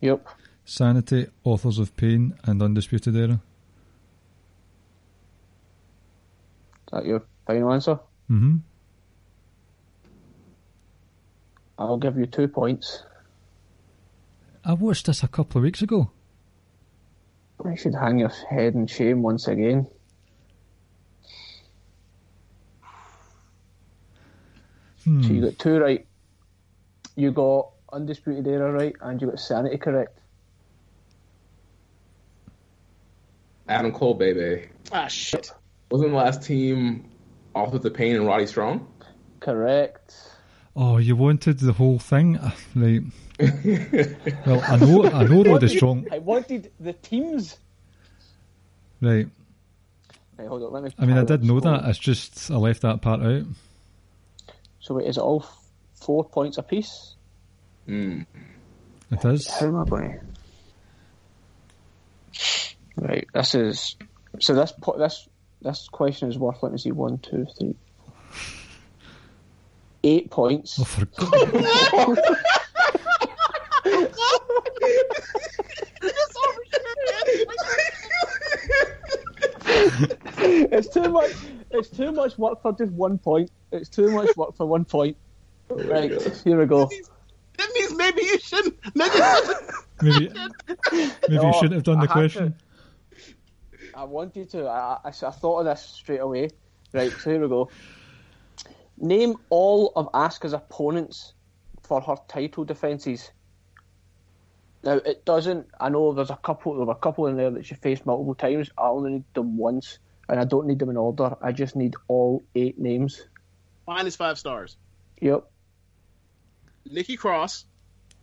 Yep. 0.00 0.26
Sanity, 0.64 1.26
Authors 1.44 1.78
of 1.78 1.94
Pain, 1.96 2.34
and 2.44 2.62
Undisputed 2.62 3.14
Era. 3.14 3.40
Is 6.73 6.73
that 6.92 7.04
your 7.04 7.24
final 7.46 7.72
answer? 7.72 7.98
hmm 8.28 8.56
I'll 11.78 11.96
give 11.98 12.16
you 12.16 12.26
two 12.26 12.46
points. 12.46 13.02
I 14.64 14.74
watched 14.74 15.06
this 15.06 15.22
a 15.24 15.28
couple 15.28 15.58
of 15.58 15.64
weeks 15.64 15.82
ago. 15.82 16.10
I 17.64 17.74
should 17.74 17.94
hang 17.94 18.18
your 18.20 18.30
head 18.48 18.74
in 18.74 18.86
shame 18.86 19.22
once 19.22 19.48
again. 19.48 19.88
So 25.04 25.32
you 25.32 25.42
got 25.42 25.58
two 25.58 25.78
right. 25.78 26.06
You 27.14 27.30
got 27.30 27.70
Undisputed 27.92 28.46
Era 28.46 28.72
right, 28.72 28.94
and 29.02 29.20
you 29.20 29.28
got 29.28 29.38
Sanity 29.38 29.76
correct. 29.76 30.18
Adam 33.68 33.92
Cole, 33.92 34.14
baby. 34.14 34.68
Ah, 34.92 35.08
shit. 35.08 35.52
Wasn't 35.90 36.10
the 36.10 36.16
last 36.16 36.42
team 36.42 37.10
Authors 37.54 37.84
of 37.84 37.94
Pain 37.94 38.16
and 38.16 38.26
Roddy 38.26 38.46
Strong? 38.46 38.86
Correct. 39.40 40.14
Oh, 40.76 40.96
you 40.98 41.14
wanted 41.14 41.58
the 41.58 41.72
whole 41.72 41.98
thing, 41.98 42.38
right? 42.74 43.02
well, 44.46 44.62
I 44.66 44.76
know, 44.76 45.04
I 45.04 45.24
know 45.24 45.44
Roddy 45.44 45.68
Strong, 45.68 46.06
I 46.10 46.18
wanted 46.18 46.72
the 46.80 46.92
teams. 46.92 47.56
right? 49.00 49.28
Right, 50.36 50.48
hold 50.48 50.62
on, 50.64 50.72
let 50.72 50.82
me. 50.82 50.90
I 50.98 51.06
mean, 51.06 51.16
I 51.16 51.24
did 51.24 51.44
know 51.44 51.60
score. 51.60 51.72
that. 51.78 51.88
It's 51.88 51.98
just 51.98 52.50
I 52.50 52.56
left 52.56 52.82
that 52.82 53.00
part 53.02 53.22
out. 53.22 53.44
So 54.80 54.94
wait, 54.94 55.06
is 55.06 55.16
it 55.16 55.20
all 55.20 55.46
four 56.04 56.24
points 56.24 56.58
apiece. 56.58 57.14
Mm. 57.88 58.26
It 59.10 59.24
is. 59.24 59.48
How 59.48 59.66
am 59.66 59.76
I 59.76 59.84
going? 59.84 60.20
Right, 62.96 63.26
this 63.32 63.54
is 63.54 63.96
so. 64.40 64.54
This 64.54 64.72
po- 64.80 64.98
this 64.98 65.28
this 65.64 65.88
question 65.88 66.28
is 66.28 66.38
worth. 66.38 66.62
Let 66.62 66.72
me 66.72 66.78
see. 66.78 66.92
One, 66.92 67.18
two, 67.18 67.46
three, 67.58 67.74
eight 70.04 70.30
points. 70.30 70.78
Oh, 70.78 70.84
for 70.84 71.06
God. 71.06 72.18
it's 80.70 80.88
too 80.88 81.08
much. 81.08 81.32
It's 81.70 81.88
too 81.88 82.12
much 82.12 82.38
work 82.38 82.62
for 82.62 82.72
just 82.72 82.92
one 82.92 83.18
point. 83.18 83.50
It's 83.72 83.88
too 83.88 84.10
much 84.10 84.36
work 84.36 84.54
for 84.56 84.66
one 84.66 84.84
point. 84.84 85.16
Right, 85.70 86.12
here 86.44 86.58
we 86.58 86.66
go. 86.66 86.88
That 87.56 87.70
means 87.74 87.94
maybe 87.96 88.22
you 88.22 88.38
shouldn't. 88.38 88.76
Maybe 88.94 89.16
you 89.16 89.34
shouldn't. 89.44 89.72
maybe 90.02 90.28
maybe 90.92 91.12
you 91.28 91.40
oh, 91.40 91.52
shouldn't 91.52 91.72
have 91.72 91.82
done 91.84 92.00
the 92.00 92.02
I 92.02 92.06
had 92.06 92.10
question. 92.10 92.54
I 93.96 94.04
wanted 94.04 94.50
to. 94.50 94.66
I, 94.66 94.98
I, 95.04 95.08
I 95.08 95.10
thought 95.10 95.60
of 95.60 95.66
this 95.66 95.82
straight 95.82 96.20
away. 96.20 96.50
Right, 96.92 97.12
so 97.12 97.30
here 97.30 97.40
we 97.40 97.48
go. 97.48 97.70
Name 98.96 99.36
all 99.50 99.92
of 99.96 100.10
Asuka's 100.12 100.52
opponents 100.52 101.34
for 101.82 102.00
her 102.00 102.16
title 102.28 102.64
defences. 102.64 103.30
Now 104.84 104.94
it 104.96 105.24
doesn't. 105.24 105.66
I 105.80 105.88
know 105.88 106.12
there's 106.12 106.30
a 106.30 106.36
couple. 106.36 106.76
There 106.76 106.84
were 106.84 106.92
a 106.92 106.96
couple 106.96 107.26
in 107.26 107.36
there 107.36 107.50
that 107.50 107.66
she 107.66 107.74
faced 107.74 108.06
multiple 108.06 108.34
times. 108.34 108.70
I 108.78 108.88
only 108.88 109.12
need 109.12 109.24
them 109.34 109.56
once, 109.56 109.98
and 110.28 110.38
I 110.38 110.44
don't 110.44 110.66
need 110.66 110.78
them 110.78 110.90
in 110.90 110.96
order. 110.96 111.36
I 111.40 111.52
just 111.52 111.74
need 111.74 111.94
all 112.06 112.44
eight 112.54 112.78
names. 112.78 113.26
Mine 113.86 114.06
is 114.06 114.16
five 114.16 114.38
stars. 114.38 114.76
Yep, 115.20 115.44
Nikki 116.86 117.16
Cross, 117.16 117.64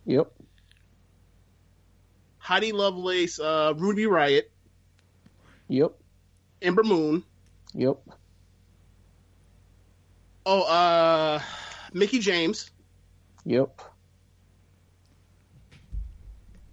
yep, 0.06 0.32
Heidi 2.38 2.72
Lovelace, 2.72 3.40
uh, 3.40 3.74
Ruby 3.76 4.04
Riott, 4.04 4.44
yep, 5.72 5.92
Ember 6.60 6.82
Moon. 6.84 7.24
yep, 7.74 7.96
Oh, 10.44 10.62
uh, 10.62 11.40
Mickie 11.92 12.18
James. 12.18 12.70
yep. 13.44 13.80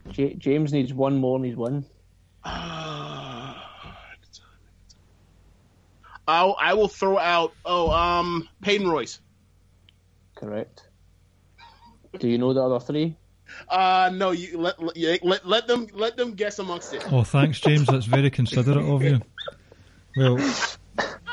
J- 0.09 0.33
James 0.35 0.73
needs 0.73 0.91
one 0.93 1.17
more. 1.17 1.39
Needs 1.39 1.55
one. 1.55 1.85
Uh, 2.43 3.53
I'll, 6.27 6.55
I 6.59 6.73
will 6.73 6.87
throw 6.87 7.17
out. 7.19 7.53
Oh, 7.63 7.91
um, 7.91 8.49
Peyton 8.63 8.87
Royce. 8.87 9.19
Correct. 10.35 10.89
Do 12.19 12.27
you 12.27 12.37
know 12.39 12.53
the 12.53 12.61
other 12.63 12.79
three? 12.79 13.15
Uh, 13.67 14.09
no, 14.13 14.31
you 14.31 14.57
let 14.57 14.81
let, 14.81 15.23
let 15.23 15.45
let 15.47 15.67
them 15.67 15.87
let 15.93 16.17
them 16.17 16.33
guess 16.33 16.59
amongst 16.59 16.93
it. 16.93 17.05
Oh, 17.11 17.23
thanks, 17.23 17.59
James. 17.59 17.87
That's 17.87 18.05
very 18.05 18.29
considerate 18.29 18.77
of 18.77 19.03
you. 19.03 19.21
Well, 20.17 20.37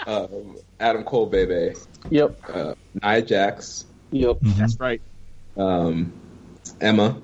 Um, 0.06 0.56
Adam 0.78 1.02
Cole, 1.02 1.26
baby. 1.26 1.74
Yep. 2.10 2.40
Uh, 2.48 2.74
Nia 3.02 3.22
Jax. 3.22 3.86
Yep. 4.12 4.38
That's 4.42 4.78
right. 4.78 5.00
Um, 5.56 6.12
Emma. 6.80 7.20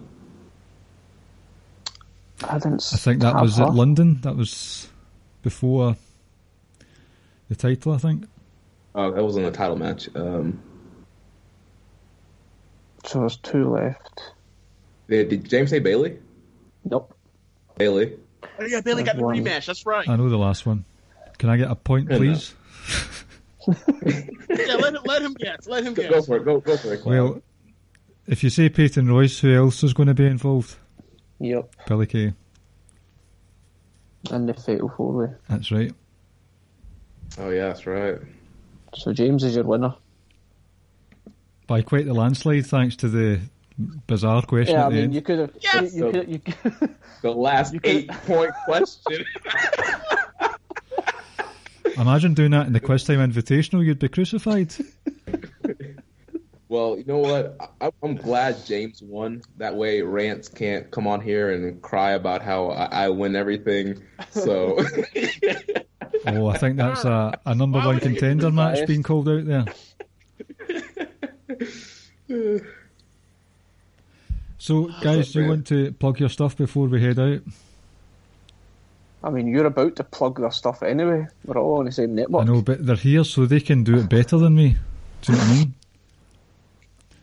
I 2.45 2.55
didn't. 2.59 2.83
I 2.93 2.97
think 2.97 3.21
that 3.23 3.41
was 3.41 3.59
her. 3.59 3.65
at 3.65 3.75
London. 3.75 4.21
That 4.23 4.35
was 4.37 4.89
before 5.43 5.97
the 7.49 7.55
title, 7.55 7.93
I 7.93 7.99
think. 7.99 8.25
Oh, 8.95 9.13
that 9.13 9.23
was 9.23 9.37
in 9.37 9.45
the 9.45 9.51
title 9.53 9.77
match. 9.77 10.09
Um, 10.17 10.61
So 13.05 13.21
there's 13.21 13.37
two 13.37 13.71
left. 13.71 14.32
Did, 15.13 15.29
did 15.29 15.49
James 15.49 15.69
say 15.69 15.79
Bayley? 15.79 16.19
Nope. 16.85 17.15
Bayley. 17.77 18.17
Oh 18.59 18.65
yeah, 18.65 18.81
Bayley 18.81 19.03
got 19.03 19.17
the 19.17 19.23
One. 19.23 19.37
rematch. 19.37 19.67
That's 19.67 19.85
right. 19.85 20.09
I 20.09 20.17
know 20.17 20.31
the 20.31 20.39
last 20.39 20.65
one. 20.65 20.87
Can 21.37 21.51
I 21.51 21.59
get 21.59 21.71
a 21.71 21.75
point, 21.75 22.09
please? 22.09 22.55
Yeah, 23.69 24.75
let 24.75 24.95
him 24.95 25.03
let 25.05 25.23
him 25.23 25.35
guess. 25.35 25.69
Let 25.69 25.85
him 25.85 25.95
Go, 25.95 26.03
guess. 26.11 26.27
for 26.27 26.37
it. 26.39 26.45
Go, 26.45 26.59
go 26.61 26.77
for 26.77 26.95
it. 26.95 27.05
Well, 27.07 27.41
if 28.27 28.43
you 28.43 28.51
say 28.51 28.69
Peyton 28.69 29.07
Royce, 29.09 29.39
who 29.39 29.55
else 29.55 29.85
is 29.85 29.93
going 29.93 30.09
to 30.09 30.15
be 30.15 30.27
involved? 30.27 30.75
Yep. 31.39 31.73
Billie 31.87 32.07
Kay. 32.07 32.33
And 34.33 34.49
the 34.49 34.55
fatal 34.55 34.89
four 34.97 35.13
way. 35.13 35.27
That's 35.49 35.71
right. 35.71 35.93
oh 37.39 37.51
yeah, 37.51 37.69
that's 37.69 37.87
right. 37.87 38.19
So 38.97 39.13
James 39.13 39.45
is 39.45 39.55
your 39.55 39.65
winner. 39.65 39.95
By 41.69 41.83
quite 41.83 42.07
the 42.07 42.15
landslide, 42.15 42.67
thanks 42.67 42.97
to 42.97 43.09
the 43.09 43.41
bizarre 43.79 44.43
question 44.43 44.75
Yeah, 44.75 44.87
I 44.87 44.89
the 44.91 44.95
mean 44.95 45.05
end. 45.05 45.15
you 45.15 45.23
could 45.23 45.39
have. 45.39 45.51
Yes! 45.61 45.95
You 45.95 46.11
could. 46.11 46.29
You 46.29 46.39
could 46.39 46.95
The 47.23 47.31
last 47.31 47.75
You 47.75 47.81
eight 47.85 48.09
point 48.27 48.53
question. 48.65 49.25
Imagine 51.97 52.33
doing 52.35 52.53
that 52.53 52.67
in 52.67 52.73
the 52.73 52.81
quiz 52.81 53.05
time 53.05 53.19
invitational, 53.19 53.85
you'd 53.85 53.99
be 53.99 54.09
crucified. 54.09 54.75
well, 56.69 56.97
you 56.97 57.05
know 57.07 57.19
what? 57.19 57.57
I, 57.83 57.91
I'm 58.03 58.15
glad 58.17 58.65
James 58.65 59.03
won. 59.03 59.43
That 59.59 59.75
way, 59.77 60.01
Rance 60.01 60.49
can't 60.49 60.91
come 60.91 61.07
on 61.07 61.21
here 61.21 61.51
and 61.51 61.83
cry 61.83 62.13
about 62.13 62.41
how 62.41 62.69
I, 62.69 63.05
I 63.05 63.09
win 63.11 63.37
everything. 63.37 64.03
So, 64.31 64.79
Oh, 66.27 66.47
I 66.47 66.57
think 66.57 66.77
that's 66.77 67.05
a, 67.05 67.39
a 67.45 67.55
number 67.55 67.79
Why 67.79 67.87
one 67.87 68.01
contender 68.01 68.51
match 68.51 68.87
being 68.87 69.03
called 69.03 69.29
out 69.29 69.45
there. 69.45 69.65
So, 74.63 74.85
guys, 75.03 75.33
do 75.33 75.43
you 75.43 75.49
want 75.49 75.67
to 75.69 75.91
plug 75.91 76.21
your 76.21 76.29
stuff 76.29 76.57
before 76.57 76.87
we 76.87 77.03
head 77.03 77.19
out? 77.19 77.41
I 79.25 79.31
mean, 79.31 79.49
you're 79.49 79.67
about 79.67 79.97
to 79.97 80.05
plug 80.05 80.39
their 80.41 80.53
stuff 80.53 80.85
anyway. 80.85 81.27
We're 81.45 81.59
all 81.61 81.81
on 81.81 81.87
the 81.87 81.93
same 81.93 82.15
network. 82.15 82.43
I 82.43 82.45
know, 82.45 82.63
but 82.63 82.87
they're 82.87 82.95
here 82.95 83.25
so 83.25 83.45
they 83.45 83.59
can 83.59 83.83
do 83.83 83.99
it 83.99 84.09
better 84.09 84.39
than 84.39 84.55
me. 84.55 84.77
Do 85.23 85.33
you 85.33 85.39
know 85.39 85.45
what 85.45 85.51
I 85.51 85.55
mean? 85.55 85.75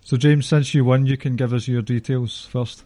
So, 0.04 0.18
James, 0.18 0.48
since 0.48 0.74
you 0.74 0.84
won, 0.84 1.06
you 1.06 1.16
can 1.16 1.38
give 1.38 1.54
us 1.54 1.66
your 1.66 1.82
details 1.82 2.46
first. 2.52 2.84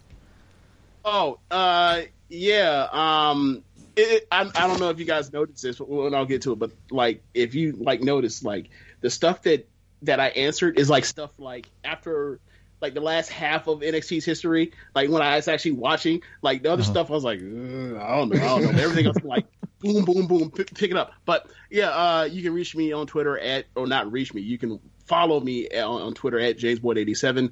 Oh, 1.04 1.40
uh, 1.50 2.02
yeah. 2.30 2.88
Um, 2.92 3.64
it, 3.96 4.02
it- 4.02 4.28
I, 4.32 4.42
I 4.56 4.68
don't 4.68 4.80
know 4.80 4.90
if 4.92 5.00
you 5.00 5.06
guys 5.06 5.34
noticed 5.34 5.64
this, 5.64 5.80
but 5.80 5.90
when 5.90 6.14
I'll 6.14 6.26
get 6.28 6.44
to 6.44 6.52
it. 6.52 6.60
But 6.60 6.72
like, 6.92 7.24
if 7.34 7.56
you 7.56 7.72
like 7.72 8.02
notice, 8.02 8.44
like 8.44 8.70
the 9.02 9.10
stuff 9.10 9.42
that 9.44 9.68
that 10.04 10.20
I 10.20 10.28
answered 10.28 10.78
is 10.78 10.92
like 10.92 11.06
stuff 11.06 11.32
like 11.40 11.70
after 11.84 12.40
like 12.84 12.94
the 12.94 13.02
last 13.02 13.30
half 13.30 13.66
of 13.68 13.80
NXT's 13.80 14.26
history. 14.26 14.74
Like 14.94 15.10
when 15.10 15.22
I 15.24 15.38
was 15.38 15.48
actually 15.48 15.72
watching, 15.72 16.22
like 16.44 16.62
the 16.62 16.72
other 16.72 16.84
Uh-huh. 16.84 16.92
stuff, 16.92 17.10
I 17.10 17.14
was 17.14 17.24
like, 17.24 17.40
I 17.40 17.42
don't 17.42 17.94
know, 17.94 18.00
I 18.02 18.18
don't 18.60 18.76
know. 18.76 18.82
Everything 18.84 19.08
else, 19.08 19.18
like 19.24 19.46
boom, 19.80 20.06
boom, 20.06 20.28
boom, 20.28 20.52
pick, 20.52 20.74
pick 20.76 20.92
it 20.92 20.98
up. 20.98 21.14
But 21.26 21.48
yeah, 21.72 21.90
uh, 21.90 22.24
you 22.32 22.44
can 22.44 22.54
reach 22.54 22.76
me 22.76 22.92
on 22.92 23.08
Twitter 23.08 23.38
at, 23.40 23.66
or 23.76 23.88
not 23.88 24.12
reach 24.12 24.34
me. 24.34 24.42
You 24.42 24.58
can 24.60 24.80
follow 25.06 25.40
me 25.40 25.68
on, 25.70 26.02
on 26.04 26.14
Twitter 26.14 26.40
at 26.40 26.58
JamesBoyd87. 26.60 27.52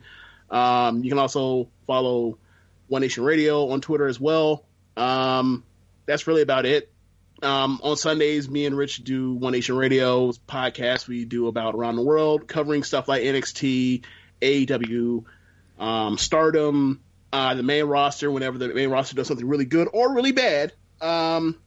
Um, 0.49 1.03
you 1.03 1.09
can 1.09 1.17
also 1.19 1.69
follow 1.87 2.37
One 2.87 3.01
Nation 3.01 3.23
Radio 3.23 3.69
on 3.69 3.81
Twitter 3.81 4.07
as 4.07 4.19
well. 4.19 4.65
Um, 4.97 5.63
that's 6.05 6.27
really 6.27 6.41
about 6.41 6.65
it. 6.65 6.91
Um, 7.41 7.79
on 7.81 7.97
Sundays, 7.97 8.47
me 8.49 8.65
and 8.67 8.77
Rich 8.77 9.03
do 9.03 9.33
One 9.33 9.53
Nation 9.53 9.75
Radio 9.75 10.31
podcast. 10.47 11.07
We 11.07 11.25
do 11.25 11.47
about 11.47 11.73
around 11.73 11.95
the 11.95 12.03
world, 12.03 12.47
covering 12.47 12.83
stuff 12.83 13.07
like 13.07 13.23
NXT, 13.23 14.03
AEW, 14.41 15.23
um, 15.80 16.18
Stardom, 16.18 17.01
uh, 17.34 17.55
the 17.55 17.63
main 17.63 17.85
roster. 17.85 18.31
Whenever 18.31 18.57
the 18.57 18.69
main 18.73 18.89
roster 18.89 19.15
does 19.15 19.27
something 19.27 19.47
really 19.47 19.65
good 19.65 19.88
or 19.93 20.13
really 20.13 20.31
bad, 20.31 20.73
um, 21.01 21.57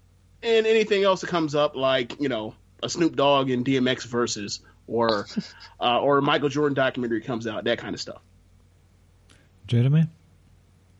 and 0.42 0.66
anything 0.66 1.04
else 1.04 1.20
that 1.22 1.28
comes 1.28 1.54
up, 1.54 1.76
like 1.76 2.20
you 2.20 2.28
know, 2.28 2.54
a 2.82 2.88
Snoop 2.88 3.16
Dogg 3.16 3.50
and 3.50 3.64
DMX 3.64 4.04
versus, 4.04 4.60
or 4.86 5.26
uh, 5.80 6.00
or 6.00 6.18
a 6.18 6.22
Michael 6.22 6.48
Jordan 6.48 6.74
documentary 6.74 7.20
comes 7.20 7.46
out, 7.46 7.64
that 7.64 7.78
kind 7.78 7.94
of 7.94 8.00
stuff. 8.00 8.20
Jeremy? 9.66 10.06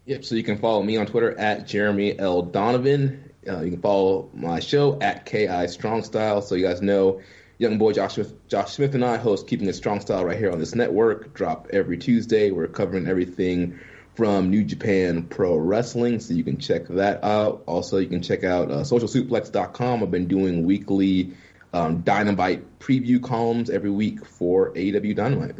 Yep. 0.07 0.25
So 0.25 0.35
you 0.35 0.43
can 0.43 0.59
follow 0.59 0.83
me 0.83 0.97
on 0.97 1.07
Twitter 1.07 1.39
at 1.39 1.67
Jeremy 1.67 2.19
L 2.19 2.43
Donovan. 2.43 3.31
Uh, 3.47 3.61
you 3.61 3.73
can 3.73 3.81
follow 3.81 4.31
my 4.33 4.61
show 4.61 4.99
at 5.01 5.27
Ki 5.27 5.49
Strong 5.69 6.05
Style. 6.05 6.41
So 6.43 6.55
you 6.55 6.67
guys 6.67 6.81
know, 6.81 7.21
young 7.59 7.79
boy 7.79 7.93
Josh 7.93 8.15
Smith, 8.15 8.49
Josh 8.49 8.73
Smith 8.73 8.95
and 8.95 9.05
I 9.05 9.17
host 9.17 9.47
Keeping 9.47 9.69
It 9.69 9.75
Strong 9.75 10.01
Style 10.01 10.25
right 10.25 10.39
here 10.39 10.51
on 10.51 10.59
this 10.59 10.75
network. 10.75 11.35
Drop 11.35 11.69
every 11.71 11.99
Tuesday. 11.99 12.51
We're 12.51 12.67
covering 12.67 13.07
everything 13.07 13.79
from 14.15 14.51
New 14.51 14.65
Japan 14.65 15.25
Pro 15.25 15.57
Wrestling, 15.57 16.21
so 16.21 16.35
you 16.35 16.45
can 16.45 16.59
check 16.59 16.87
that 16.89 17.23
out. 17.25 17.65
Also, 17.67 17.99
you 17.99 18.07
can 18.07 18.23
check 18.23 18.45
out 18.45 18.71
uh, 18.71 18.79
SocialSuplex.com. 18.79 20.03
I've 20.03 20.11
been 20.11 20.29
doing 20.29 20.65
weekly 20.65 21.33
um, 21.73 22.03
Dynamite 22.03 22.79
preview 22.79 23.21
columns 23.23 23.71
every 23.71 23.91
week 23.91 24.25
for 24.25 24.71
AEW 24.73 25.17
Dynamite. 25.17 25.57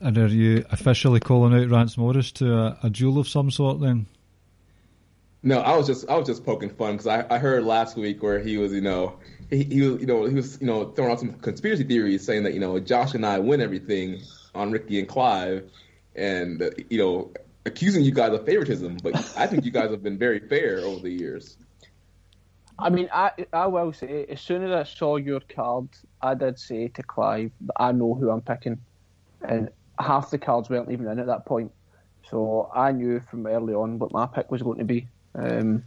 And 0.00 0.18
are 0.18 0.26
you 0.26 0.64
officially 0.70 1.20
calling 1.20 1.54
out 1.54 1.70
Rance 1.70 1.96
Morris 1.96 2.32
to 2.32 2.52
a, 2.52 2.78
a 2.82 2.90
duel 2.90 3.18
of 3.18 3.28
some 3.28 3.50
sort 3.50 3.80
then? 3.80 4.06
No, 5.42 5.60
I 5.60 5.76
was 5.76 5.86
just 5.86 6.08
I 6.08 6.16
was 6.16 6.26
just 6.26 6.44
poking 6.44 6.70
fun 6.70 6.96
because 6.96 7.06
I, 7.06 7.26
I 7.28 7.38
heard 7.38 7.64
last 7.64 7.96
week 7.96 8.22
where 8.22 8.38
he 8.38 8.56
was 8.56 8.72
you 8.72 8.80
know 8.80 9.18
he, 9.54 9.64
he 9.64 9.80
was 9.82 10.00
you 10.00 10.06
know 10.06 10.24
he 10.24 10.34
was 10.34 10.60
you 10.60 10.66
know 10.66 10.90
throwing 10.90 11.12
out 11.12 11.20
some 11.20 11.32
conspiracy 11.34 11.84
theories 11.84 12.24
saying 12.24 12.42
that 12.44 12.54
you 12.54 12.60
know 12.60 12.78
Josh 12.80 13.14
and 13.14 13.24
I 13.24 13.38
win 13.38 13.60
everything 13.60 14.20
on 14.54 14.70
Ricky 14.70 14.98
and 14.98 15.08
Clive, 15.08 15.70
and 16.14 16.62
uh, 16.62 16.70
you 16.88 16.98
know, 16.98 17.32
accusing 17.66 18.04
you 18.04 18.12
guys 18.12 18.32
of 18.32 18.44
favoritism. 18.46 18.98
But 19.02 19.16
I 19.36 19.46
think 19.46 19.64
you 19.64 19.70
guys 19.70 19.90
have 19.90 20.02
been 20.02 20.18
very 20.18 20.40
fair 20.40 20.80
over 20.80 21.00
the 21.00 21.10
years. 21.10 21.56
I 22.78 22.90
mean, 22.90 23.08
I 23.12 23.30
I 23.52 23.66
will 23.66 23.92
say, 23.92 24.26
as 24.28 24.40
soon 24.40 24.64
as 24.64 24.72
I 24.72 24.84
saw 24.84 25.16
your 25.16 25.40
card, 25.40 25.88
I 26.20 26.34
did 26.34 26.58
say 26.58 26.88
to 26.88 27.02
Clive 27.02 27.52
that 27.62 27.74
I 27.76 27.92
know 27.92 28.14
who 28.14 28.30
I'm 28.30 28.42
picking, 28.42 28.78
and 29.42 29.70
half 29.98 30.30
the 30.30 30.38
cards 30.38 30.68
weren't 30.68 30.90
even 30.90 31.06
in 31.08 31.18
at 31.18 31.26
that 31.26 31.46
point, 31.46 31.72
so 32.30 32.70
I 32.74 32.92
knew 32.92 33.20
from 33.20 33.46
early 33.46 33.74
on 33.74 33.98
what 33.98 34.12
my 34.12 34.26
pick 34.26 34.50
was 34.50 34.62
going 34.62 34.78
to 34.78 34.84
be. 34.84 35.08
Um, 35.36 35.84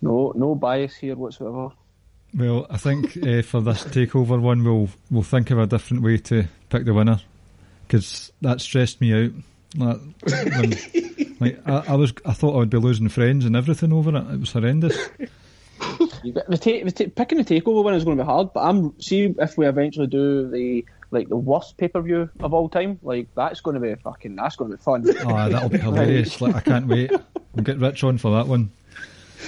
no, 0.00 0.32
no 0.34 0.54
bias 0.54 0.94
here 0.96 1.14
whatsoever. 1.14 1.74
Well, 2.34 2.66
I 2.70 2.78
think 2.78 3.16
uh, 3.18 3.42
for 3.42 3.60
this 3.60 3.84
takeover 3.84 4.40
one, 4.40 4.64
we'll 4.64 4.88
we'll 5.10 5.22
think 5.22 5.50
of 5.50 5.58
a 5.58 5.66
different 5.66 6.02
way 6.02 6.16
to 6.18 6.44
pick 6.70 6.84
the 6.84 6.94
winner 6.94 7.20
because 7.86 8.32
that 8.40 8.60
stressed 8.60 9.00
me 9.00 9.12
out. 9.26 9.32
Like, 9.76 9.98
when, 10.28 10.70
like 11.40 11.68
I, 11.68 11.92
I, 11.92 11.94
was, 11.94 12.12
I 12.24 12.32
thought 12.32 12.54
I 12.54 12.58
would 12.58 12.70
be 12.70 12.78
losing 12.78 13.08
friends 13.08 13.44
and 13.44 13.54
everything 13.54 13.92
over 13.92 14.16
it. 14.16 14.32
It 14.32 14.40
was 14.40 14.52
horrendous. 14.52 14.96
the, 15.78 16.58
ta- 16.58 16.84
the 16.84 16.92
ta- 16.92 17.12
picking 17.14 17.38
the 17.38 17.44
takeover 17.44 17.84
one 17.84 17.94
is 17.94 18.04
going 18.04 18.16
to 18.16 18.22
be 18.22 18.26
hard, 18.26 18.52
but 18.54 18.60
I'm 18.60 18.98
see 19.00 19.34
if 19.38 19.58
we 19.58 19.66
eventually 19.66 20.06
do 20.06 20.48
the 20.48 20.84
like 21.10 21.28
the 21.28 21.36
worst 21.36 21.76
pay 21.76 21.88
per 21.88 22.00
view 22.00 22.30
of 22.40 22.54
all 22.54 22.70
time. 22.70 22.98
Like 23.02 23.28
that's 23.34 23.60
going 23.60 23.74
to 23.74 23.80
be 23.80 23.94
fucking. 23.94 24.36
That's 24.36 24.56
going 24.56 24.70
to 24.70 24.76
be 24.78 24.82
fun. 24.82 25.04
Oh, 25.26 25.48
that'll 25.50 25.68
be 25.68 25.78
hilarious! 25.78 26.40
like 26.40 26.54
I 26.54 26.60
can't 26.60 26.86
wait. 26.86 27.10
We'll 27.54 27.64
get 27.64 27.78
Rich 27.78 28.04
on 28.04 28.16
for 28.16 28.30
that 28.36 28.46
one. 28.46 28.70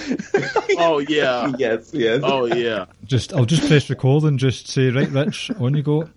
oh 0.77 0.99
yeah. 0.99 1.51
yes, 1.57 1.91
yes. 1.93 2.21
Oh 2.23 2.45
yeah. 2.45 2.85
Just 3.03 3.33
I'll 3.33 3.45
just 3.45 3.67
press 3.67 3.89
record 3.89 4.23
and 4.23 4.39
just 4.39 4.67
say, 4.67 4.89
right, 4.89 5.09
Rich, 5.09 5.51
on 5.59 5.75
you 5.75 5.83
go. 5.83 6.09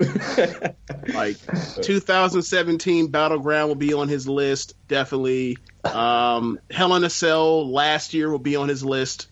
like 1.12 1.36
2017 1.82 3.08
battleground 3.08 3.66
will 3.66 3.74
be 3.74 3.94
on 3.94 4.06
his 4.06 4.28
list 4.28 4.74
definitely 4.86 5.58
um 5.82 6.60
hell 6.70 6.94
in 6.94 7.02
a 7.02 7.10
cell 7.10 7.68
last 7.68 8.14
year 8.14 8.30
will 8.30 8.38
be 8.38 8.54
on 8.54 8.68
his 8.68 8.84
list 8.84 9.26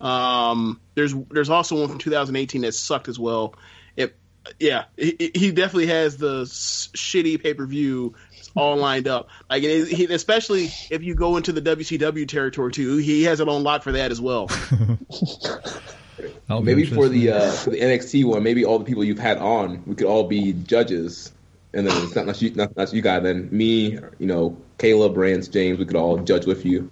um 0.00 0.80
there's 0.94 1.12
there's 1.30 1.50
also 1.50 1.80
one 1.80 1.88
from 1.88 1.98
2018 1.98 2.60
that 2.60 2.72
sucked 2.72 3.08
as 3.08 3.18
well 3.18 3.56
it 3.96 4.16
yeah 4.60 4.84
he, 4.96 5.32
he 5.34 5.50
definitely 5.50 5.88
has 5.88 6.16
the 6.18 6.42
shitty 6.44 7.42
pay-per-view 7.42 8.14
all 8.54 8.76
lined 8.76 9.08
up. 9.08 9.28
Like, 9.50 9.62
he, 9.62 10.06
especially 10.06 10.70
if 10.90 11.02
you 11.02 11.14
go 11.14 11.36
into 11.36 11.52
the 11.52 11.62
WCW 11.62 12.28
territory 12.28 12.72
too, 12.72 12.96
he 12.98 13.24
has 13.24 13.40
it 13.40 13.48
on 13.48 13.62
lock 13.62 13.82
for 13.82 13.92
that 13.92 14.10
as 14.10 14.20
well. 14.20 14.48
maybe 16.62 16.86
for 16.86 17.08
the 17.08 17.30
uh, 17.30 17.50
for 17.52 17.70
the 17.70 17.80
NXT 17.80 18.24
one, 18.24 18.42
maybe 18.42 18.64
all 18.64 18.78
the 18.78 18.84
people 18.84 19.04
you've 19.04 19.18
had 19.18 19.38
on, 19.38 19.82
we 19.86 19.94
could 19.94 20.06
all 20.06 20.24
be 20.24 20.52
judges, 20.52 21.32
and 21.74 21.86
then 21.86 22.04
it's 22.04 22.14
not 22.14 22.26
not 22.26 22.40
you, 22.40 22.54
not, 22.54 22.76
not 22.76 22.92
you 22.92 23.02
guys. 23.02 23.22
Then 23.22 23.48
me, 23.50 23.98
you 24.18 24.26
know, 24.26 24.56
Caleb, 24.78 25.16
Rance, 25.16 25.48
James, 25.48 25.78
we 25.78 25.86
could 25.86 25.96
all 25.96 26.18
judge 26.18 26.46
with 26.46 26.64
you. 26.64 26.90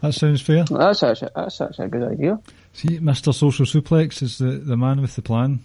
That 0.00 0.12
sounds 0.12 0.42
fair. 0.42 0.64
Well, 0.70 0.80
that's 0.80 1.02
actually 1.02 1.30
that's 1.34 1.60
actually 1.60 1.86
a 1.86 1.88
good 1.88 2.12
idea. 2.12 2.40
See, 2.72 2.98
Mister 2.98 3.32
Social 3.32 3.64
Suplex 3.64 4.22
is 4.22 4.38
the 4.38 4.52
the 4.52 4.76
man 4.76 5.00
with 5.00 5.16
the 5.16 5.22
plan. 5.22 5.64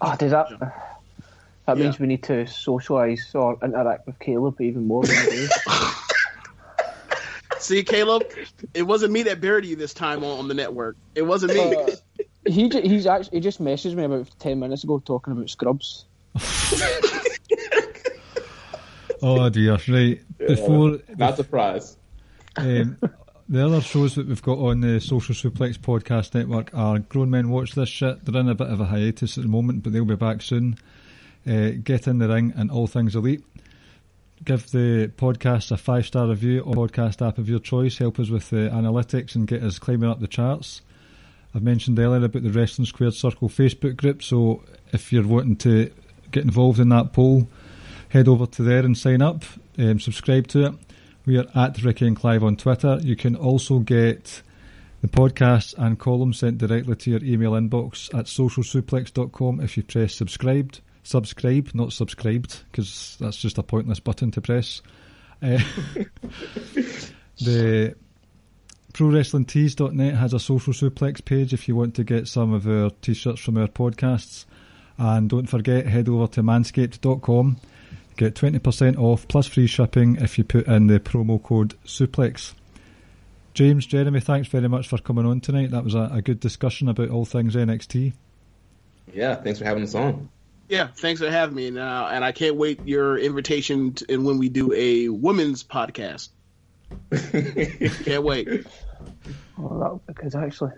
Oh, 0.00 0.16
does 0.16 0.30
that? 0.30 0.95
That 1.66 1.78
means 1.78 1.98
we 1.98 2.06
need 2.06 2.22
to 2.24 2.44
socialise 2.44 3.34
or 3.34 3.58
interact 3.62 4.06
with 4.06 4.18
Caleb 4.20 4.60
even 4.60 4.86
more. 4.86 5.04
See, 7.58 7.82
Caleb, 7.82 8.22
it 8.72 8.82
wasn't 8.82 9.12
me 9.12 9.24
that 9.24 9.40
buried 9.40 9.64
you 9.64 9.74
this 9.74 9.92
time 9.92 10.22
on, 10.22 10.38
on 10.38 10.46
the 10.46 10.54
network. 10.54 10.96
It 11.16 11.22
wasn't 11.22 11.54
me. 11.54 11.74
Uh, 11.74 11.86
he 12.46 12.68
he's 12.68 13.06
actually 13.08 13.38
he 13.38 13.40
just 13.40 13.60
messaged 13.60 13.94
me 13.94 14.04
about 14.04 14.30
ten 14.38 14.60
minutes 14.60 14.84
ago 14.84 15.02
talking 15.04 15.32
about 15.32 15.50
Scrubs. 15.50 16.04
oh 19.22 19.48
dear! 19.48 19.78
Right 19.88 20.20
before 20.38 21.00
not 21.16 21.36
surprised. 21.36 21.98
Um, 22.56 22.98
the 23.48 23.66
other 23.66 23.80
shows 23.80 24.14
that 24.14 24.28
we've 24.28 24.42
got 24.42 24.58
on 24.58 24.80
the 24.80 25.00
Social 25.00 25.34
Suplex 25.34 25.78
Podcast 25.78 26.34
Network 26.34 26.70
are 26.74 27.00
Grown 27.00 27.30
Men 27.30 27.48
Watch 27.50 27.74
This 27.74 27.88
Shit. 27.88 28.24
They're 28.24 28.40
in 28.40 28.48
a 28.48 28.54
bit 28.54 28.68
of 28.68 28.80
a 28.80 28.84
hiatus 28.84 29.36
at 29.38 29.42
the 29.42 29.48
moment, 29.48 29.82
but 29.82 29.92
they'll 29.92 30.04
be 30.04 30.14
back 30.14 30.42
soon. 30.42 30.78
Uh, 31.46 31.70
get 31.82 32.06
in 32.08 32.18
the 32.18 32.28
ring 32.28 32.52
and 32.56 32.70
all 32.70 32.86
things 32.86 33.14
elite. 33.14 33.44
Give 34.44 34.68
the 34.70 35.10
podcast 35.16 35.70
a 35.70 35.76
five 35.76 36.06
star 36.06 36.28
review 36.28 36.62
on 36.64 36.74
podcast 36.74 37.26
app 37.26 37.38
of 37.38 37.48
your 37.48 37.58
choice. 37.58 37.98
Help 37.98 38.18
us 38.18 38.28
with 38.28 38.50
the 38.50 38.68
analytics 38.68 39.34
and 39.34 39.46
get 39.46 39.62
us 39.62 39.78
climbing 39.78 40.10
up 40.10 40.20
the 40.20 40.26
charts. 40.26 40.82
I've 41.54 41.62
mentioned 41.62 41.98
earlier 41.98 42.24
about 42.24 42.42
the 42.42 42.50
Wrestling 42.50 42.84
Squared 42.84 43.14
Circle 43.14 43.48
Facebook 43.48 43.96
group, 43.96 44.22
so 44.22 44.62
if 44.92 45.10
you're 45.10 45.26
wanting 45.26 45.56
to 45.56 45.90
get 46.30 46.44
involved 46.44 46.78
in 46.80 46.90
that 46.90 47.14
poll, 47.14 47.48
head 48.10 48.28
over 48.28 48.44
to 48.44 48.62
there 48.62 48.84
and 48.84 48.96
sign 48.96 49.22
up. 49.22 49.42
Um, 49.78 49.98
subscribe 49.98 50.48
to 50.48 50.66
it. 50.66 50.74
We 51.24 51.38
are 51.38 51.46
at 51.54 51.82
Ricky 51.82 52.06
and 52.06 52.16
Clive 52.16 52.44
on 52.44 52.56
Twitter. 52.56 52.98
You 53.02 53.16
can 53.16 53.34
also 53.34 53.78
get 53.78 54.42
the 55.00 55.08
podcast 55.08 55.74
and 55.78 55.98
columns 55.98 56.38
sent 56.38 56.58
directly 56.58 56.96
to 56.96 57.10
your 57.10 57.24
email 57.24 57.52
inbox 57.52 58.12
at 58.12 58.26
socialsuplex.com 58.26 59.60
if 59.60 59.76
you 59.76 59.82
press 59.82 60.14
subscribed 60.14 60.80
subscribe, 61.06 61.70
not 61.74 61.92
subscribed, 61.92 62.62
because 62.70 63.16
that's 63.20 63.36
just 63.36 63.58
a 63.58 63.62
pointless 63.62 64.00
button 64.00 64.30
to 64.32 64.40
press. 64.40 64.82
Uh, 65.42 65.58
the 67.40 67.94
ProWrestlingTees.net 68.92 70.14
has 70.14 70.32
a 70.32 70.40
social 70.40 70.72
suplex 70.72 71.24
page 71.24 71.52
if 71.52 71.68
you 71.68 71.76
want 71.76 71.94
to 71.96 72.04
get 72.04 72.28
some 72.28 72.52
of 72.52 72.66
our 72.66 72.90
t-shirts 73.02 73.40
from 73.40 73.56
our 73.58 73.68
podcasts. 73.68 74.46
And 74.98 75.28
don't 75.28 75.46
forget, 75.46 75.86
head 75.86 76.08
over 76.08 76.26
to 76.28 76.42
manscaped.com. 76.42 77.58
Get 78.16 78.34
20% 78.34 78.96
off 78.96 79.28
plus 79.28 79.46
free 79.46 79.66
shipping 79.66 80.16
if 80.16 80.38
you 80.38 80.44
put 80.44 80.66
in 80.66 80.86
the 80.86 80.98
promo 80.98 81.42
code 81.42 81.74
SUPLEX. 81.84 82.54
James, 83.52 83.86
Jeremy, 83.86 84.20
thanks 84.20 84.48
very 84.48 84.68
much 84.68 84.88
for 84.88 84.98
coming 84.98 85.26
on 85.26 85.40
tonight. 85.40 85.70
That 85.70 85.84
was 85.84 85.94
a, 85.94 86.10
a 86.12 86.22
good 86.22 86.40
discussion 86.40 86.88
about 86.88 87.10
all 87.10 87.26
things 87.26 87.54
NXT. 87.54 88.14
Yeah, 89.12 89.34
thanks 89.36 89.58
for 89.58 89.66
having 89.66 89.82
us 89.82 89.94
on. 89.94 90.30
Yeah, 90.68 90.88
thanks 90.88 91.20
for 91.20 91.30
having 91.30 91.54
me. 91.54 91.70
Now, 91.70 92.08
and 92.08 92.24
I 92.24 92.32
can't 92.32 92.56
wait 92.56 92.80
your 92.86 93.18
invitation 93.18 93.94
to, 93.94 94.06
and 94.12 94.24
when 94.24 94.38
we 94.38 94.48
do 94.48 94.72
a 94.72 95.08
women's 95.08 95.62
podcast. 95.62 96.30
can't 98.04 98.22
wait. 98.22 98.66
Well, 99.58 100.02
because 100.06 100.34
actually, 100.34 100.72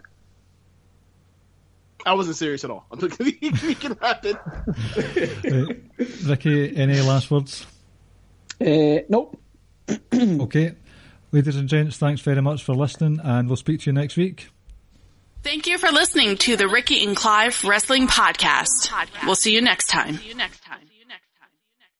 I 2.05 2.15
wasn't 2.15 2.36
serious 2.36 2.65
at 2.65 2.70
all. 2.70 2.86
I'm 2.93 3.10
we 3.19 3.32
can 3.74 3.97
wrap 4.01 4.24
it. 4.24 4.36
Ricky, 6.27 6.77
any 6.77 7.01
last 7.01 7.31
words? 7.31 7.66
Uh, 8.60 9.01
nope. 9.09 9.40
okay, 10.15 10.74
ladies 11.32 11.56
and 11.56 11.69
gents, 11.69 11.97
thanks 11.97 12.20
very 12.20 12.43
much 12.43 12.62
for 12.62 12.74
listening, 12.74 13.20
and 13.23 13.48
we'll 13.48 13.56
speak 13.56 13.81
to 13.81 13.86
you 13.86 13.93
next 13.93 14.16
week. 14.16 14.48
Thank 15.43 15.66
you 15.66 15.78
for 15.78 15.90
listening 15.90 16.36
to 16.39 16.56
the 16.56 16.69
Ricky 16.69 17.05
and 17.05 17.16
Clive 17.16 17.65
Wrestling 17.65 18.06
Podcast. 18.06 18.90
We'll 19.24 19.35
see 19.35 19.55
you 19.55 19.62
next 19.62 19.86
time. 19.86 20.19